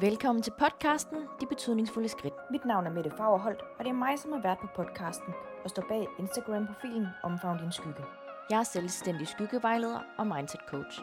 Velkommen 0.00 0.42
til 0.42 0.52
podcasten 0.58 1.18
De 1.40 1.46
Betydningsfulde 1.46 2.08
Skridt. 2.08 2.34
Mit 2.50 2.64
navn 2.64 2.86
er 2.86 2.90
Mette 2.90 3.10
Fagerholt, 3.10 3.60
og 3.78 3.84
det 3.84 3.88
er 3.88 3.94
mig, 3.94 4.18
som 4.18 4.32
har 4.32 4.40
været 4.40 4.58
på 4.58 4.66
podcasten 4.76 5.34
og 5.64 5.70
står 5.70 5.84
bag 5.88 6.06
Instagram-profilen 6.18 7.06
Omfavn 7.22 7.58
din 7.58 7.72
skygge. 7.72 8.04
Jeg 8.50 8.58
er 8.58 8.62
selvstændig 8.62 9.28
skyggevejleder 9.28 9.98
og 10.18 10.26
mindset 10.26 10.60
coach. 10.68 11.00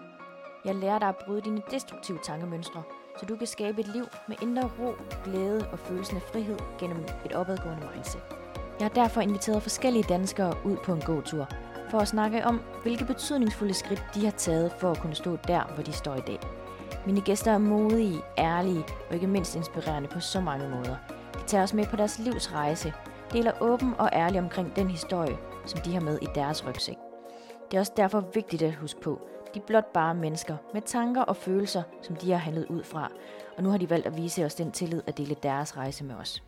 Jeg 0.65 0.75
lærer 0.75 0.99
dig 0.99 1.07
at 1.07 1.15
bryde 1.25 1.42
dine 1.42 1.62
destruktive 1.72 2.20
tankemønstre, 2.24 2.83
så 3.20 3.26
du 3.26 3.36
kan 3.36 3.47
skabe 3.47 3.81
et 3.81 3.88
liv 3.88 4.06
med 4.28 4.36
indre 4.42 4.70
ro, 4.79 4.92
glæde 5.24 5.70
og 5.72 5.79
følelsen 5.79 6.16
af 6.16 6.22
frihed 6.22 6.58
gennem 6.79 7.06
et 7.26 7.34
opadgående 7.34 7.90
mindset. 7.94 8.22
Jeg 8.79 8.86
har 8.88 8.94
derfor 8.94 9.22
inviteret 9.22 9.62
forskellige 9.62 10.06
danskere 10.10 10.54
ud 10.66 10.78
på 10.86 10.94
en 10.94 11.02
gåtur, 11.02 11.48
for 11.90 12.00
at 12.00 12.08
snakke 12.08 12.46
om, 12.46 12.62
hvilke 12.84 13.06
betydningsfulde 13.06 13.74
skridt 13.74 14.04
de 14.14 14.26
har 14.26 14.32
taget 14.32 14.72
for 14.79 14.92
at 14.92 15.00
kunne 15.00 15.16
stå 15.16 15.36
der, 15.48 15.64
hvor 15.74 15.84
de 15.84 15.92
står 15.92 16.16
i 16.16 16.22
dag. 16.27 16.40
Mine 17.05 17.22
gæster 17.22 17.52
er 17.52 17.58
modige, 17.58 18.22
ærlige 18.38 18.86
og 19.09 19.16
ikke 19.16 19.27
mindst 19.27 19.55
inspirerende 19.55 20.09
på 20.09 20.20
så 20.20 20.41
mange 20.41 20.70
måder. 20.70 20.96
De 21.34 21.44
tager 21.48 21.63
os 21.63 21.73
med 21.73 21.86
på 21.86 21.96
deres 21.96 22.20
livs 22.20 22.54
rejse, 22.54 22.94
deler 23.34 23.52
åben 23.62 23.94
og 23.98 24.10
ærlig 24.13 24.40
omkring 24.40 24.76
den 24.76 24.90
historie, 24.90 25.38
som 25.66 25.80
de 25.82 25.94
har 25.94 26.02
med 26.02 26.20
i 26.22 26.27
deres 26.36 26.68
rygsæk. 26.68 26.98
Det 27.72 27.77
er 27.77 27.80
også 27.80 27.94
derfor 27.98 28.23
vigtigt 28.34 28.62
at 28.62 28.76
huske 28.76 29.02
på, 29.02 29.22
de 29.54 29.60
er 29.60 29.63
blot 29.68 29.94
bare 29.94 30.16
mennesker 30.16 30.58
med 30.73 30.82
tanker 30.82 31.22
og 31.22 31.36
følelser, 31.36 31.84
som 32.02 32.16
de 32.16 32.32
har 32.32 32.38
handlet 32.38 32.66
ud 32.66 32.84
fra, 32.84 33.12
og 33.58 33.63
nu 33.63 33.70
har 33.70 33.77
de 33.77 33.90
valgt 33.90 34.08
at 34.08 34.18
vise 34.18 34.46
os 34.46 34.55
den 34.55 34.72
tillid 34.72 35.02
at 35.08 35.18
dele 35.18 35.35
deres 35.44 35.77
rejse 35.77 36.04
med 36.04 36.16
os. 36.16 36.44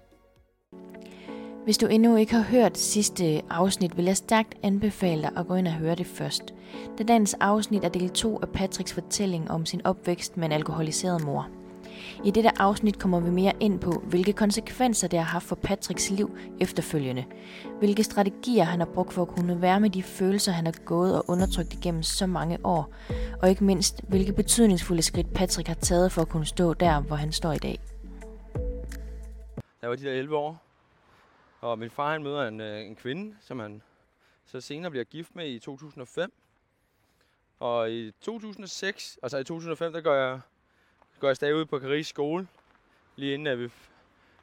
Hvis 1.63 1.77
du 1.77 1.87
endnu 1.87 2.15
ikke 2.15 2.33
har 2.33 2.43
hørt 2.43 2.77
sidste 2.77 3.41
afsnit, 3.49 3.97
vil 3.97 4.05
jeg 4.05 4.17
stærkt 4.17 4.57
anbefale 4.63 5.21
dig 5.21 5.31
at 5.37 5.47
gå 5.47 5.55
ind 5.55 5.67
og 5.67 5.73
høre 5.73 5.95
det 5.95 6.07
først. 6.07 6.53
Da 6.97 7.03
dagens 7.03 7.33
afsnit 7.33 7.83
er 7.83 7.89
del 7.89 8.09
2 8.09 8.39
af 8.41 8.49
Patricks 8.49 8.93
fortælling 8.93 9.51
om 9.51 9.65
sin 9.65 9.81
opvækst 9.85 10.37
med 10.37 10.45
en 10.45 10.51
alkoholiseret 10.51 11.23
mor. 11.23 11.47
I 12.25 12.31
dette 12.31 12.61
afsnit 12.61 12.99
kommer 12.99 13.19
vi 13.19 13.29
mere 13.29 13.53
ind 13.59 13.79
på, 13.79 13.91
hvilke 13.91 14.33
konsekvenser 14.33 15.07
det 15.07 15.19
har 15.19 15.25
haft 15.25 15.45
for 15.45 15.55
Patricks 15.55 16.09
liv 16.09 16.37
efterfølgende. 16.59 17.25
Hvilke 17.79 18.03
strategier 18.03 18.63
han 18.63 18.79
har 18.79 18.87
brugt 18.93 19.13
for 19.13 19.21
at 19.21 19.27
kunne 19.27 19.61
være 19.61 19.79
med 19.79 19.89
de 19.89 20.03
følelser, 20.03 20.51
han 20.51 20.65
har 20.65 20.75
gået 20.85 21.15
og 21.15 21.25
undertrykt 21.27 21.73
igennem 21.73 22.03
så 22.03 22.27
mange 22.27 22.57
år. 22.63 22.93
Og 23.41 23.49
ikke 23.49 23.63
mindst, 23.63 24.01
hvilke 24.07 24.33
betydningsfulde 24.33 25.01
skridt 25.01 25.33
Patrick 25.33 25.67
har 25.67 25.75
taget 25.75 26.11
for 26.11 26.21
at 26.21 26.29
kunne 26.29 26.45
stå 26.45 26.73
der, 26.73 27.01
hvor 27.01 27.15
han 27.15 27.31
står 27.31 27.51
i 27.51 27.57
dag. 27.57 27.79
Jeg 29.81 29.89
var 29.89 29.95
de 29.95 30.03
der 30.03 30.11
11 30.11 30.37
år, 30.37 30.68
og 31.61 31.79
min 31.79 31.89
far 31.89 32.11
han 32.11 32.23
møder 32.23 32.47
en, 32.47 32.61
øh, 32.61 32.81
en 32.81 32.95
kvinde, 32.95 33.37
som 33.41 33.59
han 33.59 33.81
så 34.45 34.61
senere 34.61 34.91
bliver 34.91 35.03
gift 35.03 35.35
med 35.35 35.49
i 35.49 35.59
2005. 35.59 36.33
Og 37.59 37.91
i 37.91 38.11
2006, 38.21 39.19
altså 39.23 39.37
i 39.37 39.43
2005, 39.43 39.93
der 39.93 40.01
går 40.01 40.13
jeg, 40.13 40.41
går 41.19 41.27
jeg 41.27 41.35
stadig 41.35 41.55
ud 41.55 41.65
på 41.65 41.79
Caris 41.79 42.07
skole, 42.07 42.47
lige 43.15 43.33
inden 43.33 43.47
at 43.47 43.59
vi, 43.59 43.69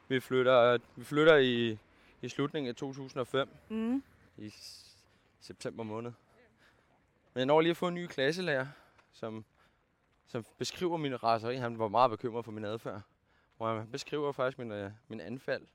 vi 0.07 0.19
flytter, 0.19 0.77
vi 0.95 1.03
flytter 1.03 1.35
i, 1.37 1.77
i 2.21 2.29
slutningen 2.29 2.69
af 2.69 2.75
2005, 2.75 3.49
Mm. 3.69 4.03
i 4.37 4.53
september 5.41 5.83
måned. 5.83 6.11
Men 7.33 7.39
jeg 7.39 7.45
når 7.45 7.61
lige 7.61 7.71
at 7.71 7.77
få 7.77 7.87
en 7.87 7.95
ny 7.95 8.07
klasselærer, 8.07 8.67
som, 9.11 9.45
som 10.27 10.45
beskriver 10.57 10.97
min 10.97 11.23
raseri. 11.23 11.55
Han 11.55 11.79
var 11.79 11.87
meget 11.87 12.11
bekymret 12.11 12.45
for 12.45 12.51
min 12.51 12.65
adfærd. 12.65 13.01
Hvor 13.57 13.77
han 13.77 13.87
beskriver 13.91 14.31
faktisk 14.31 14.59
min, 14.59 14.71
øh, 14.71 14.91
min 15.07 15.19
anfald. 15.21 15.67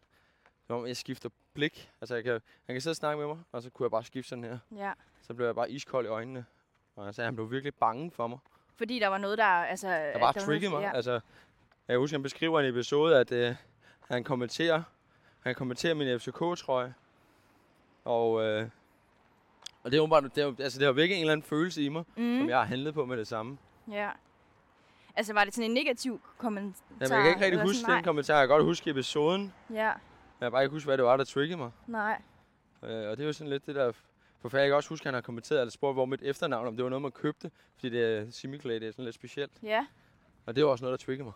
Som 0.66 0.76
om 0.80 0.86
jeg 0.86 0.96
skifter 0.96 1.28
blik. 1.54 1.90
Altså 2.00 2.14
jeg 2.14 2.24
kan, 2.24 2.32
han 2.66 2.74
kan 2.74 2.80
sidde 2.80 2.92
og 2.92 2.96
snakke 2.96 3.18
med 3.18 3.26
mig, 3.26 3.38
og 3.52 3.62
så 3.62 3.70
kunne 3.70 3.84
jeg 3.84 3.90
bare 3.90 4.04
skifte 4.04 4.28
sådan 4.28 4.44
her. 4.44 4.58
Ja. 4.76 4.92
Så 5.22 5.34
blev 5.34 5.46
jeg 5.46 5.54
bare 5.54 5.70
iskold 5.70 6.06
i 6.06 6.08
øjnene. 6.08 6.44
Og 6.96 7.08
at 7.08 7.16
han 7.16 7.34
blev 7.34 7.50
virkelig 7.50 7.74
bange 7.74 8.10
for 8.10 8.26
mig. 8.26 8.38
Fordi 8.76 8.98
der 8.98 9.08
var 9.08 9.18
noget, 9.18 9.38
der... 9.38 9.44
Altså, 9.44 9.88
Der 9.88 10.18
bare 10.18 10.32
triggede 10.32 10.70
mig. 10.70 10.82
Ja. 10.82 10.96
Altså, 10.96 11.20
jeg 11.88 11.98
husker, 11.98 12.16
han 12.16 12.22
beskriver 12.22 12.60
en 12.60 12.66
episode, 12.66 13.18
at 13.18 13.32
øh, 13.32 13.54
han 14.08 14.24
kommenterer, 14.24 14.82
han 15.40 15.54
kommenterer 15.54 15.94
min 15.94 16.20
FCK-trøje. 16.20 16.94
Og, 18.04 18.42
øh, 18.44 18.68
og 19.82 19.90
det 19.90 19.96
er 19.96 20.00
åbenbart, 20.00 20.24
det, 20.34 20.38
er, 20.44 20.54
altså, 20.58 20.78
det 20.78 20.86
har 20.86 20.92
vækket 20.92 21.16
en 21.16 21.20
eller 21.20 21.32
anden 21.32 21.46
følelse 21.46 21.82
i 21.82 21.88
mig, 21.88 22.04
mm. 22.16 22.38
som 22.38 22.48
jeg 22.48 22.58
har 22.58 22.64
handlet 22.64 22.94
på 22.94 23.04
med 23.04 23.16
det 23.16 23.26
samme. 23.26 23.58
Ja. 23.90 24.10
Altså, 25.16 25.32
var 25.32 25.44
det 25.44 25.54
sådan 25.54 25.70
en 25.70 25.74
negativ 25.74 26.20
kommentar? 26.38 26.82
Jamen, 27.00 27.12
jeg 27.12 27.22
kan 27.22 27.28
ikke 27.30 27.44
rigtig 27.44 27.60
huske 27.62 27.92
den 27.92 28.04
kommentar. 28.04 28.38
Jeg 28.38 28.48
kan 28.48 28.54
godt 28.54 28.64
huske 28.64 28.90
episoden. 28.90 29.52
Nej. 29.68 29.98
Jeg 30.42 30.46
kan 30.46 30.52
bare 30.52 30.62
ikke 30.62 30.72
huske, 30.72 30.86
hvad 30.86 30.96
det 30.96 31.04
var, 31.04 31.16
der 31.16 31.24
triggede 31.24 31.58
mig. 31.58 31.70
nej. 31.86 32.22
Øh, 32.82 33.10
og 33.10 33.16
det 33.16 33.20
er 33.20 33.26
jo 33.26 33.32
sådan 33.32 33.50
lidt 33.50 33.66
det 33.66 33.74
der... 33.74 33.92
For 34.40 34.58
jeg 34.58 34.68
kan 34.68 34.76
også 34.76 34.88
huske, 34.88 35.02
at 35.02 35.06
han 35.06 35.14
har 35.14 35.20
kommenteret 35.20 35.60
eller 35.60 35.70
spurgt, 35.70 35.96
hvor 35.96 36.04
mit 36.04 36.22
efternavn, 36.22 36.66
om 36.66 36.76
det 36.76 36.84
var 36.84 36.90
noget, 36.90 37.02
man 37.02 37.12
købte. 37.12 37.50
Fordi 37.74 37.88
det 37.88 38.04
er 38.04 38.30
Simiclay, 38.30 38.74
det 38.74 38.88
er 38.88 38.92
sådan 38.92 39.04
lidt 39.04 39.14
specielt. 39.14 39.52
Ja. 39.62 39.86
Og 40.46 40.56
det 40.56 40.64
var 40.64 40.70
også 40.70 40.84
noget, 40.84 41.00
der 41.00 41.04
triggede 41.04 41.24
mig. 41.24 41.32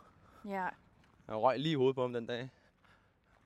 Ja. 0.54 0.68
Jeg 1.28 1.36
røg 1.36 1.58
lige 1.58 1.72
i 1.72 1.74
hovedet 1.74 1.94
på 1.94 2.02
ham 2.02 2.12
den 2.12 2.26
dag. 2.26 2.50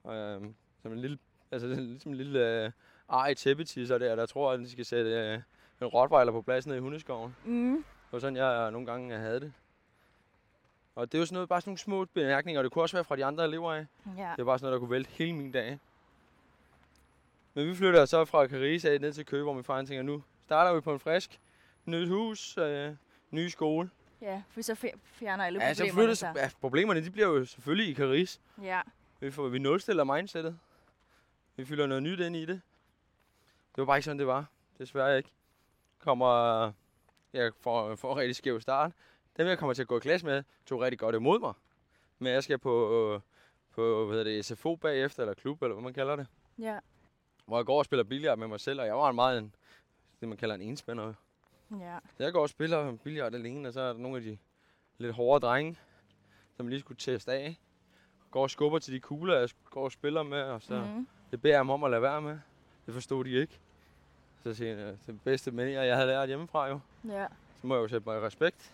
Og, 0.05 0.17
øh, 0.17 0.43
som 0.83 0.93
en 0.93 0.99
lille, 0.99 1.19
altså 1.51 1.67
ligesom 1.67 2.13
en 2.13 2.17
lille 2.17 2.65
øh, 2.65 2.71
ar 3.09 3.29
i 3.29 3.35
tæppetisser 3.35 3.99
der, 3.99 4.17
der 4.17 4.27
tror, 4.27 4.53
at 4.53 4.61
de 4.61 4.71
skal 4.71 4.85
sætte 4.85 5.11
øh, 5.11 5.41
en 5.81 5.87
rottweiler 5.87 6.33
på 6.33 6.43
plads 6.43 6.67
nede 6.67 6.79
i 6.79 6.81
hundeskoven. 6.81 7.37
Mm. 7.45 7.77
Det 7.77 8.13
var 8.13 8.19
sådan, 8.19 8.37
jeg 8.37 8.71
nogle 8.71 8.87
gange 8.87 9.19
havde 9.19 9.41
det. 9.41 9.53
Og 10.95 11.13
det 11.13 11.19
er 11.19 11.23
jo 11.23 11.27
sådan 11.27 11.35
noget, 11.35 11.49
bare 11.49 11.61
sådan 11.61 11.69
nogle 11.71 11.79
små 11.79 12.05
bemærkninger, 12.05 12.61
og 12.61 12.65
det 12.65 12.73
kunne 12.73 12.85
også 12.85 12.97
være 12.97 13.05
fra 13.05 13.17
de 13.17 13.25
andre 13.25 13.45
elever 13.45 13.73
af. 13.73 13.87
Ja. 14.17 14.23
Det 14.37 14.39
var 14.39 14.45
bare 14.45 14.59
sådan 14.59 14.67
noget, 14.67 14.73
der 14.73 14.79
kunne 14.79 14.91
vælte 14.91 15.11
hele 15.11 15.33
min 15.33 15.53
dag. 15.53 15.79
Men 17.55 17.67
vi 17.69 17.75
flytter 17.75 18.05
så 18.05 18.25
fra 18.25 18.47
Caris 18.47 18.85
af 18.85 19.01
ned 19.01 19.13
til 19.13 19.27
Køge, 19.27 19.43
hvor 19.43 19.53
min 19.53 19.65
far 19.65 19.83
tænker, 19.83 20.03
nu 20.03 20.23
starter 20.45 20.75
vi 20.75 20.81
på 20.81 20.93
en 20.93 21.01
frisk, 21.01 21.41
nyt 21.87 22.09
hus, 22.09 22.59
øh, 22.59 22.95
ny 23.31 23.49
skole. 23.49 23.91
Ja, 24.23 24.43
for 24.51 24.63
så 24.63 24.75
fjer- 24.75 24.97
fjerner 25.05 25.45
alle 25.45 25.63
Ja, 25.65 25.75
så 25.75 25.83
problemerne 25.83 26.03
flytter, 26.03 26.15
sig. 26.15 26.33
ja, 26.37 26.51
problemerne 26.61 27.05
de 27.05 27.11
bliver 27.11 27.29
jo 27.29 27.45
selvfølgelig 27.45 27.89
i 27.91 27.95
Caris. 27.95 28.41
Ja. 28.63 28.81
Vi, 29.21 29.31
får, 29.31 29.49
vi 29.49 29.59
nulstiller 29.59 30.05
mindsetet. 30.05 30.59
Vi 31.57 31.65
fylder 31.65 31.87
noget 31.87 32.03
nyt 32.03 32.21
ind 32.21 32.37
i 32.37 32.41
det. 32.45 32.61
Det 33.75 33.77
var 33.83 33.85
bare 33.85 33.97
ikke 33.97 34.05
sådan, 34.05 34.19
det 34.19 34.27
var. 34.27 34.45
Desværre 34.79 35.17
ikke. 35.17 35.31
Kommer, 35.99 36.73
jeg 37.33 37.53
får, 37.61 37.95
får 37.97 38.13
en 38.13 38.19
rigtig 38.19 38.37
skæv 38.37 38.61
start. 38.61 38.93
Dem, 39.41 39.49
jeg 39.49 39.59
kommer 39.59 39.75
til 39.75 39.83
at 39.83 39.89
gå 39.89 39.97
i 39.97 40.01
klasse 40.01 40.27
med, 40.27 40.43
tog 40.67 40.81
rigtig 40.81 40.99
godt 40.99 41.15
imod 41.15 41.41
mig. 41.41 41.53
Men 42.19 42.33
jeg 42.33 42.43
skal 42.45 42.59
på, 42.59 43.23
på 43.75 44.07
hvad 44.07 44.17
hedder 44.19 44.33
det, 44.33 44.45
SFO 44.45 44.77
bagefter, 44.77 45.23
eller 45.23 45.35
klub, 45.35 45.63
eller 45.63 45.75
hvad 45.75 45.83
man 45.83 45.93
kalder 45.95 46.17
det. 46.17 46.27
Ja. 46.59 46.79
Hvor 47.47 47.59
jeg 47.59 47.67
går 47.67 47.79
og 47.79 47.85
spiller 47.85 48.05
billard 48.05 48.39
med 48.39 48.49
mig 48.49 48.61
selv, 48.61 48.81
og 48.81 48.87
jeg 48.87 48.97
var 48.97 49.09
en 49.11 49.15
meget 49.15 49.39
en, 49.39 49.55
det, 50.21 50.29
man 50.29 50.37
kalder 50.39 50.55
en 50.55 50.61
enspænder. 50.63 51.13
Ja. 51.81 51.99
Jeg 52.19 52.33
går 52.33 52.43
og 52.43 52.49
spiller 52.49 52.97
billard 53.05 53.35
alene, 53.35 53.69
og 53.69 53.73
så 53.75 53.81
er 53.81 53.93
der 53.93 53.99
nogle 54.01 54.17
af 54.17 54.23
de 54.23 54.39
lidt 54.99 55.15
hårde 55.15 55.47
drenge, 55.47 55.79
som 56.57 56.69
lige 56.69 56.81
skulle 56.81 56.99
teste 56.99 57.33
af. 57.33 57.59
Går 58.31 58.43
og 58.43 58.51
skubber 58.51 58.79
til 58.79 58.95
de 58.95 59.01
kugler, 59.01 59.39
jeg 59.39 59.49
går 59.71 59.85
og 59.85 59.93
spiller 59.93 60.23
med, 60.23 60.43
og 60.43 60.63
så 60.63 60.81
Mm. 60.97 61.09
det 61.31 61.43
beder 61.43 61.55
jeg 61.55 61.59
dem 61.61 61.71
om 61.71 61.85
at 61.85 61.91
lade 61.91 62.03
være 62.03 62.23
med. 62.23 62.39
Det 62.87 62.95
forstod 62.95 63.25
de 63.25 63.31
ikke. 63.31 63.59
Så 64.43 64.55
siger 64.55 64.77
jeg, 64.77 64.97
det 65.07 65.21
bedste 65.23 65.51
manier, 65.51 65.83
jeg 65.83 65.97
havde 65.97 66.09
lært 66.09 66.29
hjemmefra 66.29 66.67
jo. 66.69 66.81
Ja. 67.09 67.27
Så 67.61 67.67
må 67.67 67.75
jeg 67.75 67.83
jo 67.83 67.89
sætte 67.89 68.09
mig 68.09 68.17
i 68.19 68.21
respekt. 68.21 68.73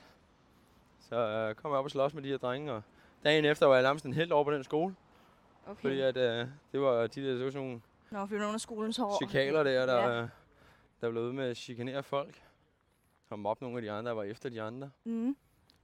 Så 1.09 1.17
øh, 1.17 1.55
kom 1.55 1.71
jeg 1.71 1.79
op 1.79 1.85
og 1.85 1.91
slås 1.91 2.15
med 2.15 2.23
de 2.23 2.29
her 2.29 2.37
drenge, 2.39 2.73
og 2.73 2.83
dagen 3.25 3.45
efter 3.45 3.67
var 3.67 3.75
jeg 3.75 3.83
nærmest 3.83 4.05
en 4.07 4.13
helt 4.13 4.33
over 4.33 4.45
på 4.45 4.53
den 4.53 4.65
skole. 4.65 4.97
Okay. 5.67 5.81
Fordi 5.81 6.01
at, 6.01 6.17
øh, 6.17 6.49
det 6.73 6.81
var 6.81 7.07
de 7.07 7.23
der, 7.29 7.35
det 7.35 7.45
var 7.45 7.51
sådan 7.51 7.67
nogle 7.67 7.81
Nå, 8.11 8.27
for 8.27 8.35
nogle 8.37 8.55
af 8.55 8.61
skolens 8.61 8.97
hår. 8.97 9.17
chikaler 9.23 9.63
der, 9.63 9.87
der, 9.87 9.97
Ja. 10.09 10.21
ja. 10.21 10.29
der 11.01 11.11
blev 11.11 11.23
ude 11.23 11.33
med 11.33 11.45
at 11.51 11.57
chikanere 11.57 12.03
folk. 12.03 12.43
Og 13.31 13.39
mobbe 13.39 13.63
nogle 13.65 13.79
af 13.79 13.83
de 13.83 13.91
andre, 13.91 14.09
der 14.09 14.15
var 14.17 14.23
efter 14.23 14.49
de 14.49 14.63
andre. 14.63 14.91
Mm. 15.05 15.37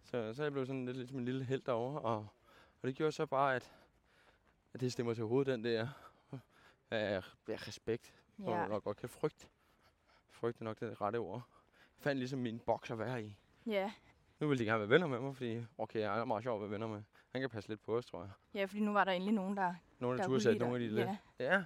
Så, 0.04 0.32
så 0.34 0.42
jeg 0.42 0.52
blev 0.52 0.66
sådan 0.66 0.84
lidt 0.86 0.96
ligesom 0.96 1.18
en 1.18 1.24
lille 1.24 1.44
held 1.44 1.62
derovre, 1.62 2.00
og, 2.00 2.16
og 2.82 2.88
det 2.88 2.94
gjorde 2.96 3.12
så 3.12 3.26
bare, 3.26 3.54
at, 3.54 3.72
at 4.74 4.80
det 4.80 4.92
stemmer 4.92 5.14
til 5.14 5.24
hovedet, 5.24 5.52
den 5.52 5.64
der 5.64 5.88
af 6.90 7.22
respekt, 7.48 8.14
Ja. 8.38 8.50
ja. 8.50 8.72
jeg 8.72 8.82
godt 8.82 8.96
kan 8.96 9.08
frygte. 9.08 9.46
Frygt 10.30 10.60
er 10.60 10.64
nok 10.64 10.80
det 10.80 11.00
rette 11.00 11.16
ord. 11.16 11.42
Jeg 11.98 12.02
fandt 12.04 12.18
ligesom 12.18 12.38
min 12.38 12.58
boks 12.58 12.90
at 12.90 12.98
være 12.98 13.22
i. 13.24 13.36
Ja. 13.66 13.92
Nu 14.42 14.48
vil 14.48 14.58
de 14.58 14.64
gerne 14.64 14.78
være 14.80 14.88
venner 14.88 15.06
med 15.06 15.18
mig, 15.20 15.36
fordi 15.36 15.64
okay, 15.78 16.00
jeg 16.00 16.18
er 16.20 16.24
meget 16.24 16.42
sjov 16.42 16.54
at 16.56 16.60
være 16.62 16.70
venner 16.70 16.86
med. 16.86 17.02
Han 17.30 17.40
kan 17.40 17.50
passe 17.50 17.68
lidt 17.68 17.82
på 17.82 17.96
os, 17.96 18.06
tror 18.06 18.20
jeg. 18.22 18.30
Ja, 18.54 18.64
fordi 18.64 18.80
nu 18.80 18.92
var 18.92 19.04
der 19.04 19.12
endelig 19.12 19.34
nogen, 19.34 19.56
der, 19.56 19.74
Nogle 19.98 20.16
der 20.18 20.22
af 20.24 20.28
kunne 20.28 20.38
de 20.38 20.44
turde 20.44 20.58
nogle 20.58 20.74
af 20.74 20.80
de 20.80 20.88
lidt. 20.88 21.08
Ja. 21.08 21.16
Ja. 21.38 21.64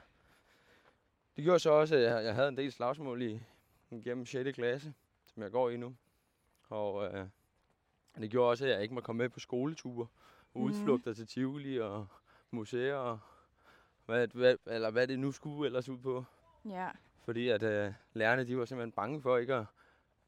Det 1.37 1.45
gjorde 1.45 1.59
så 1.59 1.71
også, 1.71 1.97
at 1.97 2.03
jeg, 2.03 2.25
jeg 2.25 2.35
havde 2.35 2.49
en 2.49 2.57
del 2.57 2.73
slagsmål 2.73 3.23
i, 3.23 3.41
gennem 4.05 4.27
6. 4.27 4.55
klasse, 4.55 4.95
som 5.27 5.43
jeg 5.43 5.51
går 5.51 5.71
i 5.71 5.77
nu. 5.77 5.97
Og 6.69 7.15
øh, 7.15 7.27
det 8.19 8.31
gjorde 8.31 8.51
også, 8.51 8.65
at 8.65 8.71
jeg 8.71 8.83
ikke 8.83 8.95
må 8.95 9.01
komme 9.01 9.19
med 9.19 9.29
på 9.29 9.41
skoleture 9.41 10.07
og 10.55 10.61
Mhm. 10.61 10.65
udflugter 10.65 11.13
til 11.13 11.27
Tivoli 11.27 11.81
og 11.81 12.07
museer 12.51 12.95
og 12.97 13.19
hvad, 14.07 14.29
hvad, 14.29 14.57
eller 14.67 14.91
hvad 14.91 15.07
det 15.07 15.19
nu 15.19 15.33
skulle 15.33 15.67
ellers 15.67 15.89
ud 15.89 15.99
på. 15.99 16.25
Ja. 16.65 16.89
Fordi 17.25 17.49
at 17.49 17.63
øh, 17.63 17.93
lærerne, 18.13 18.45
de 18.47 18.59
var 18.59 18.65
simpelthen 18.65 18.93
bange 18.93 19.23
for 19.23 19.37
ikke 19.37 19.55
at... 19.55 19.65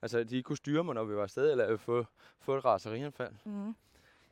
Altså, 0.02 0.24
de 0.24 0.42
kunne 0.42 0.56
styre 0.56 0.84
mig, 0.84 0.94
når 0.94 1.04
vi 1.04 1.16
var 1.16 1.22
afsted, 1.22 1.50
eller 1.50 1.70
øh, 1.72 1.78
få, 1.78 2.04
få 2.40 2.56
et 2.56 2.64
raserianfald. 2.64 3.32
Mm. 3.44 3.74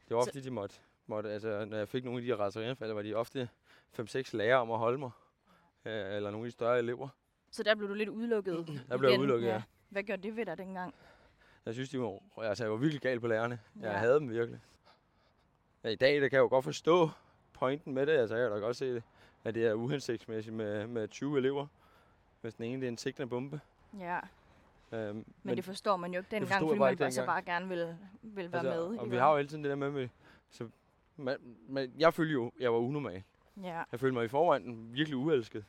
Det 0.09 0.17
var 0.17 0.23
Så- 0.23 0.29
ofte, 0.31 0.43
de 0.45 0.51
måtte, 0.51 0.75
måtte, 1.07 1.31
altså, 1.31 1.65
når 1.65 1.77
jeg 1.77 1.89
fik 1.89 2.05
nogle 2.05 2.21
af 2.21 2.25
de 2.27 2.35
raserianfald, 2.45 2.93
var 2.93 3.03
de 3.03 3.15
ofte 3.15 3.49
5-6 4.01 4.37
lærere 4.37 4.61
om 4.61 4.71
at 4.71 4.79
holde 4.79 4.99
mig. 4.99 5.11
Øh, 5.85 5.93
eller 6.17 6.31
nogle 6.31 6.47
af 6.47 6.49
de 6.49 6.53
større 6.53 6.79
elever. 6.79 7.09
Så 7.51 7.63
der 7.63 7.75
blev 7.75 7.89
du 7.89 7.95
lidt 7.95 8.09
udelukket 8.09 8.67
Der 8.89 8.97
blev 8.99 9.11
jeg 9.11 9.21
udelukket, 9.21 9.49
ja. 9.49 9.63
Hvad 9.89 10.03
gjorde 10.03 10.23
det 10.23 10.37
ved 10.37 10.47
dig 10.47 10.59
dengang? 10.59 10.95
Jeg 11.67 11.75
synes, 11.75 11.89
de 11.91 12.01
var, 12.01 12.19
altså, 12.43 12.65
jeg 12.65 12.71
var 12.71 12.77
virkelig 12.77 13.01
gal 13.03 13.21
på 13.21 13.27
lærerne. 13.27 13.61
Jeg 13.81 13.91
Ja. 13.93 13.99
havde 13.99 14.15
dem 14.15 14.31
virkelig. 14.31 14.61
ja, 15.85 15.89
i 15.89 15.95
dag 15.97 16.15
der 16.21 16.29
kan 16.29 16.37
jeg 16.37 16.43
jo 16.43 16.49
godt 16.49 16.65
forstå 16.65 17.11
pointen 17.53 17.95
med 17.95 18.07
det. 18.07 18.13
Altså, 18.13 18.37
jeg 18.37 18.51
kan 18.51 18.61
da 18.61 18.67
godt 18.67 18.77
se, 18.77 19.03
at 19.45 19.55
det 19.55 19.67
er 19.67 19.73
uhensigtsmæssigt 19.75 20.57
med, 20.57 20.87
med 20.87 21.09
20 21.09 21.39
elever. 21.39 21.67
Hvis 22.41 22.55
den 22.55 22.65
ene 22.65 22.81
det 22.81 22.87
er 22.87 22.89
en 22.89 22.99
sigtende 22.99 23.29
bombe. 23.29 23.61
Ja, 23.99 24.21
Øhm, 24.93 25.15
men, 25.17 25.25
men 25.43 25.56
det 25.56 25.65
forstår 25.65 25.97
man 25.97 26.12
jo 26.15 26.19
ikke 26.21 26.31
dengang, 26.31 26.61
fordi 26.69 26.79
man 26.79 26.88
altså 26.88 27.21
dengang. 27.21 27.27
bare 27.27 27.43
gerne 27.43 27.69
vil, 27.69 27.97
vil 28.23 28.53
være 28.53 28.61
altså, 28.67 28.88
med. 28.91 28.99
Og 28.99 29.11
vi 29.11 29.17
har 29.17 29.31
jo 29.31 29.37
altid 29.37 29.59
det 29.59 29.65
der 29.65 29.75
med, 29.75 29.91
med 29.91 30.09
så, 30.50 30.69
man, 31.17 31.37
man, 31.69 31.93
jeg 31.99 32.15
følte 32.15 32.33
jo, 32.33 32.53
jeg 32.61 32.73
var 32.73 32.79
unormal. 32.79 33.23
Ja, 33.62 33.83
Jeg 33.93 34.00
følte 34.00 34.15
mig 34.15 34.25
i 34.25 34.29
forvejen 34.29 34.94
virkelig 34.94 35.17
uelsket. 35.17 35.65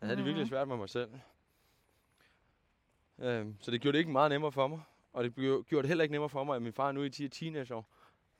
Jeg 0.00 0.06
havde 0.06 0.16
det 0.16 0.24
virkelig 0.24 0.44
Mhm. 0.44 0.48
svært 0.48 0.68
med 0.68 0.76
mig 0.76 0.88
selv. 0.90 1.10
Øhm, 3.18 3.56
så 3.60 3.70
det 3.70 3.80
gjorde 3.80 3.92
det 3.92 3.98
ikke 3.98 4.12
meget 4.12 4.30
nemmere 4.30 4.52
for 4.52 4.66
mig. 4.66 4.80
Og 5.12 5.24
det 5.24 5.34
gjorde 5.34 5.64
det 5.82 5.86
heller 5.86 6.02
ikke 6.02 6.12
nemmere 6.12 6.28
for 6.28 6.44
mig, 6.44 6.56
at 6.56 6.62
min 6.62 6.72
far 6.72 6.92
nu 6.92 7.02
i 7.02 7.10
10 7.10 7.28
teenageår 7.28 7.86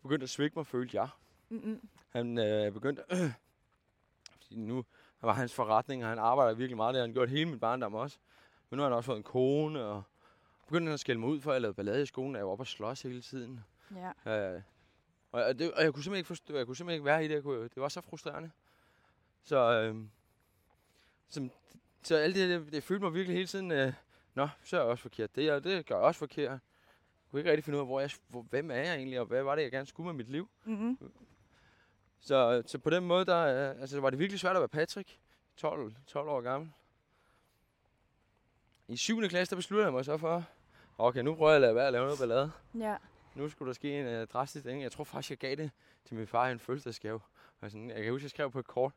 begyndte 0.03 0.25
at 0.25 0.31
svigte 0.31 0.59
mig, 0.59 0.67
følte 0.67 0.97
jeg. 1.01 1.09
mm-mm. 1.49 1.89
Han 2.09 2.39
øh, 2.39 2.73
begyndte... 2.73 3.03
fordi 4.43 4.57
nu 4.57 4.85
var 5.21 5.33
hans 5.33 5.55
forretning, 5.55 6.03
og 6.03 6.09
han 6.09 6.19
arbejder 6.19 6.55
virkelig 6.55 6.77
meget 6.77 6.95
der. 6.95 7.01
Han 7.01 7.13
gjorde 7.13 7.31
hele 7.31 7.51
min 7.51 7.59
barndom 7.61 7.95
også. 7.95 8.19
Men 8.71 8.77
nu 8.77 8.83
har 8.83 8.89
han 8.91 8.97
også 8.97 9.07
fået 9.07 9.17
en 9.17 9.23
kone, 9.23 9.85
og 9.85 10.03
begyndte 10.71 10.89
han 10.89 10.95
at 10.95 11.01
skælde 11.01 11.21
mig 11.21 11.29
ud 11.29 11.41
for, 11.41 11.51
at 11.51 11.55
jeg 11.55 11.63
lavede 11.63 11.75
ballade 11.75 12.03
i 12.03 12.07
skolen, 12.07 12.35
at 12.35 12.39
jeg 12.39 12.47
var 12.47 12.53
oppe 12.53 12.63
og 12.63 12.67
slås 12.67 13.03
hele 13.03 13.23
tiden. 13.23 13.61
ja. 14.27 14.55
Øh, 14.55 14.63
og, 15.33 15.59
det, 15.59 15.73
og 15.73 15.83
jeg 15.83 15.93
kunne 15.93 16.05
simpelthen 16.05 16.21
ikke 16.21 16.27
forstå, 16.27 16.57
jeg 16.57 16.67
kunne 16.67 16.77
simpelthen 16.77 16.95
ikke 16.95 17.05
være 17.05 17.25
i 17.25 17.29
det. 17.29 17.35
Jeg 17.35 17.43
kunne, 17.43 17.63
det 17.63 17.77
var 17.77 17.89
så 17.89 18.01
frustrerende. 18.01 18.51
Så, 19.45 19.57
øh, 19.57 19.97
som, 21.29 21.51
så 22.03 22.17
alt 22.17 22.35
det, 22.35 22.49
det, 22.49 22.73
det 22.73 22.85
følte 22.85 23.05
mig 23.05 23.15
virkelig 23.15 23.37
hele 23.37 23.47
tiden, 23.47 23.71
øh, 23.71 23.93
nå, 24.35 24.49
så 24.65 24.77
er 24.77 24.81
jeg 24.81 24.91
også 24.91 25.03
forkert. 25.03 25.37
Det, 25.37 25.53
og 25.53 25.65
det 25.65 25.87
gør 25.87 25.95
jeg 25.95 26.05
også 26.05 26.19
forkert. 26.19 26.51
Jeg 26.51 26.61
kunne 27.31 27.41
ikke 27.41 27.51
rigtig 27.51 27.65
finde 27.65 27.77
ud 27.77 27.81
af, 27.81 27.87
hvor 27.87 28.01
jeg, 28.01 28.11
hvor, 28.29 28.43
hvem 28.43 28.71
er 28.71 28.75
jeg 28.75 28.97
egentlig, 28.97 29.21
og 29.21 29.27
hvad 29.27 29.43
var 29.43 29.55
det, 29.55 29.63
jeg 29.63 29.71
gerne 29.71 29.87
skulle 29.87 30.07
med 30.07 30.15
mit 30.15 30.29
liv. 30.29 30.49
Mm-hmm. 30.65 30.99
Så, 32.21 32.63
så 32.67 32.79
på 32.79 32.91
den 32.91 33.05
måde, 33.05 33.25
der, 33.25 33.71
øh, 33.71 33.81
altså, 33.81 34.01
var 34.01 34.11
det 34.11 34.19
virkelig 34.19 34.41
svært 34.41 34.57
at 34.57 34.61
være 34.61 34.69
Patrick, 34.69 35.19
12, 35.57 35.95
12 36.07 36.29
år 36.29 36.41
gammel. 36.41 36.71
I 38.89 38.97
7. 38.97 39.29
klasse, 39.29 39.51
der 39.51 39.57
besluttede 39.57 39.85
jeg 39.85 39.93
mig 39.93 40.05
så 40.05 40.17
for, 40.17 40.45
okay, 40.99 41.21
nu 41.21 41.35
prøver 41.35 41.51
jeg 41.51 41.57
at 41.57 41.61
lade 41.61 41.75
være 41.75 41.87
at 41.87 41.93
lave 41.93 42.05
noget 42.05 42.19
ballade. 42.19 42.53
Ja. 42.79 42.97
Nu 43.35 43.49
skulle 43.49 43.67
der 43.67 43.75
ske 43.75 44.01
en 44.01 44.07
øh, 44.07 44.27
drastisk 44.27 44.65
ting. 44.65 44.83
Jeg 44.83 44.93
tror 44.93 45.05
faktisk, 45.05 45.31
jeg 45.31 45.39
gav 45.39 45.57
det 45.57 45.71
til 46.05 46.17
min 46.17 46.27
far 46.27 46.49
i 46.49 46.53
en 46.53 46.59
fødselsdagsgave. 46.59 47.21
Og 47.61 47.71
sådan, 47.71 47.91
jeg 47.91 48.03
kan 48.03 48.13
huske, 48.13 48.25
jeg 48.25 48.31
skrev 48.31 48.51
på 48.51 48.59
et 48.59 48.67
kort. 48.67 48.93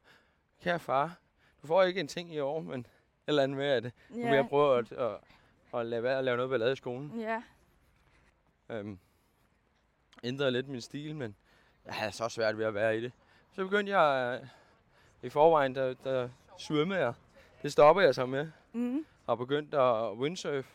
Kære 0.64 0.80
far, 0.80 1.18
du 1.62 1.68
får 1.68 1.84
ikke 1.84 2.00
en 2.00 2.08
ting 2.08 2.34
i 2.34 2.40
år, 2.40 2.62
men 2.62 2.80
et 2.80 2.86
eller 3.28 3.44
andet 3.44 3.58
med, 3.58 3.66
at 3.66 3.84
nu 3.84 3.90
vil 4.10 4.36
jeg 4.36 4.48
prøve 4.50 4.78
at, 4.78 4.92
at, 4.92 5.18
at 5.74 5.86
lade 5.86 6.04
være 6.04 6.18
at 6.18 6.24
lave 6.24 6.38
noget 6.38 6.50
ballade 6.50 6.72
i 6.74 6.76
skolen. 6.76 7.20
Ja. 7.20 7.44
Øhm, 8.70 9.00
ændrede 10.24 10.52
lidt 10.52 10.68
min 10.68 10.82
stil, 10.82 11.16
men 11.16 11.36
jeg 11.86 11.94
havde 11.94 12.12
så 12.12 12.30
svært 12.30 12.58
ved 12.58 12.66
at 12.66 12.74
være 12.74 12.98
i 12.98 13.02
det. 13.02 13.12
Så 13.52 13.64
begyndte 13.64 13.98
jeg 13.98 14.40
øh, 14.42 14.48
i 15.24 15.30
forvejen, 15.30 15.76
der, 15.76 15.94
der 16.04 16.30
svømmede 16.58 17.00
jeg. 17.00 17.14
Det 17.64 17.72
stoppede 17.72 18.06
jeg 18.06 18.16
så 18.16 18.26
med, 18.26 18.52
Mm-hmm. 18.74 19.06
og 19.28 19.38
begyndte 19.38 19.78
at 19.80 20.14
windsurfe. 20.18 20.70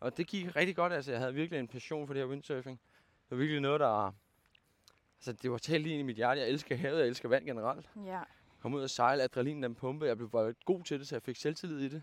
Og 0.00 0.16
det 0.16 0.26
gik 0.26 0.56
rigtig 0.56 0.76
godt, 0.76 0.92
altså 0.92 1.10
jeg 1.10 1.20
havde 1.20 1.34
virkelig 1.34 1.60
en 1.60 1.68
passion 1.68 2.06
for 2.06 2.14
det 2.14 2.22
her 2.22 2.28
windsurfing. 2.28 2.80
Det 3.24 3.30
var 3.30 3.36
virkelig 3.36 3.60
noget, 3.60 3.80
der... 3.80 4.14
Altså 5.18 5.32
det 5.32 5.50
var 5.50 5.58
talt 5.58 5.82
lige 5.82 5.92
ind 5.92 6.00
i 6.00 6.02
mit 6.02 6.16
hjerte. 6.16 6.40
Jeg 6.40 6.48
elsker 6.48 6.76
havet, 6.76 6.98
jeg 6.98 7.06
elsker 7.06 7.28
vand 7.28 7.44
generelt. 7.44 7.90
Ja. 8.06 8.20
Kom 8.62 8.74
ud 8.74 8.82
og 8.82 8.90
sejle, 8.90 9.22
adrenalin 9.22 9.62
den 9.62 9.74
pumpe. 9.74 10.06
Jeg 10.06 10.16
blev 10.16 10.30
bare 10.30 10.54
god 10.64 10.84
til 10.84 10.98
det, 10.98 11.08
så 11.08 11.14
jeg 11.14 11.22
fik 11.22 11.36
selvtillid 11.36 11.78
i 11.80 11.88
det. 11.88 12.02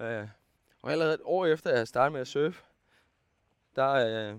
Øh, 0.00 0.28
og 0.82 0.92
allerede 0.92 1.14
et 1.14 1.20
år 1.24 1.46
efter, 1.46 1.70
jeg 1.76 1.88
startede 1.88 2.10
med 2.12 2.20
at 2.20 2.26
surfe, 2.28 2.64
der, 3.76 3.90
øh, 3.92 4.38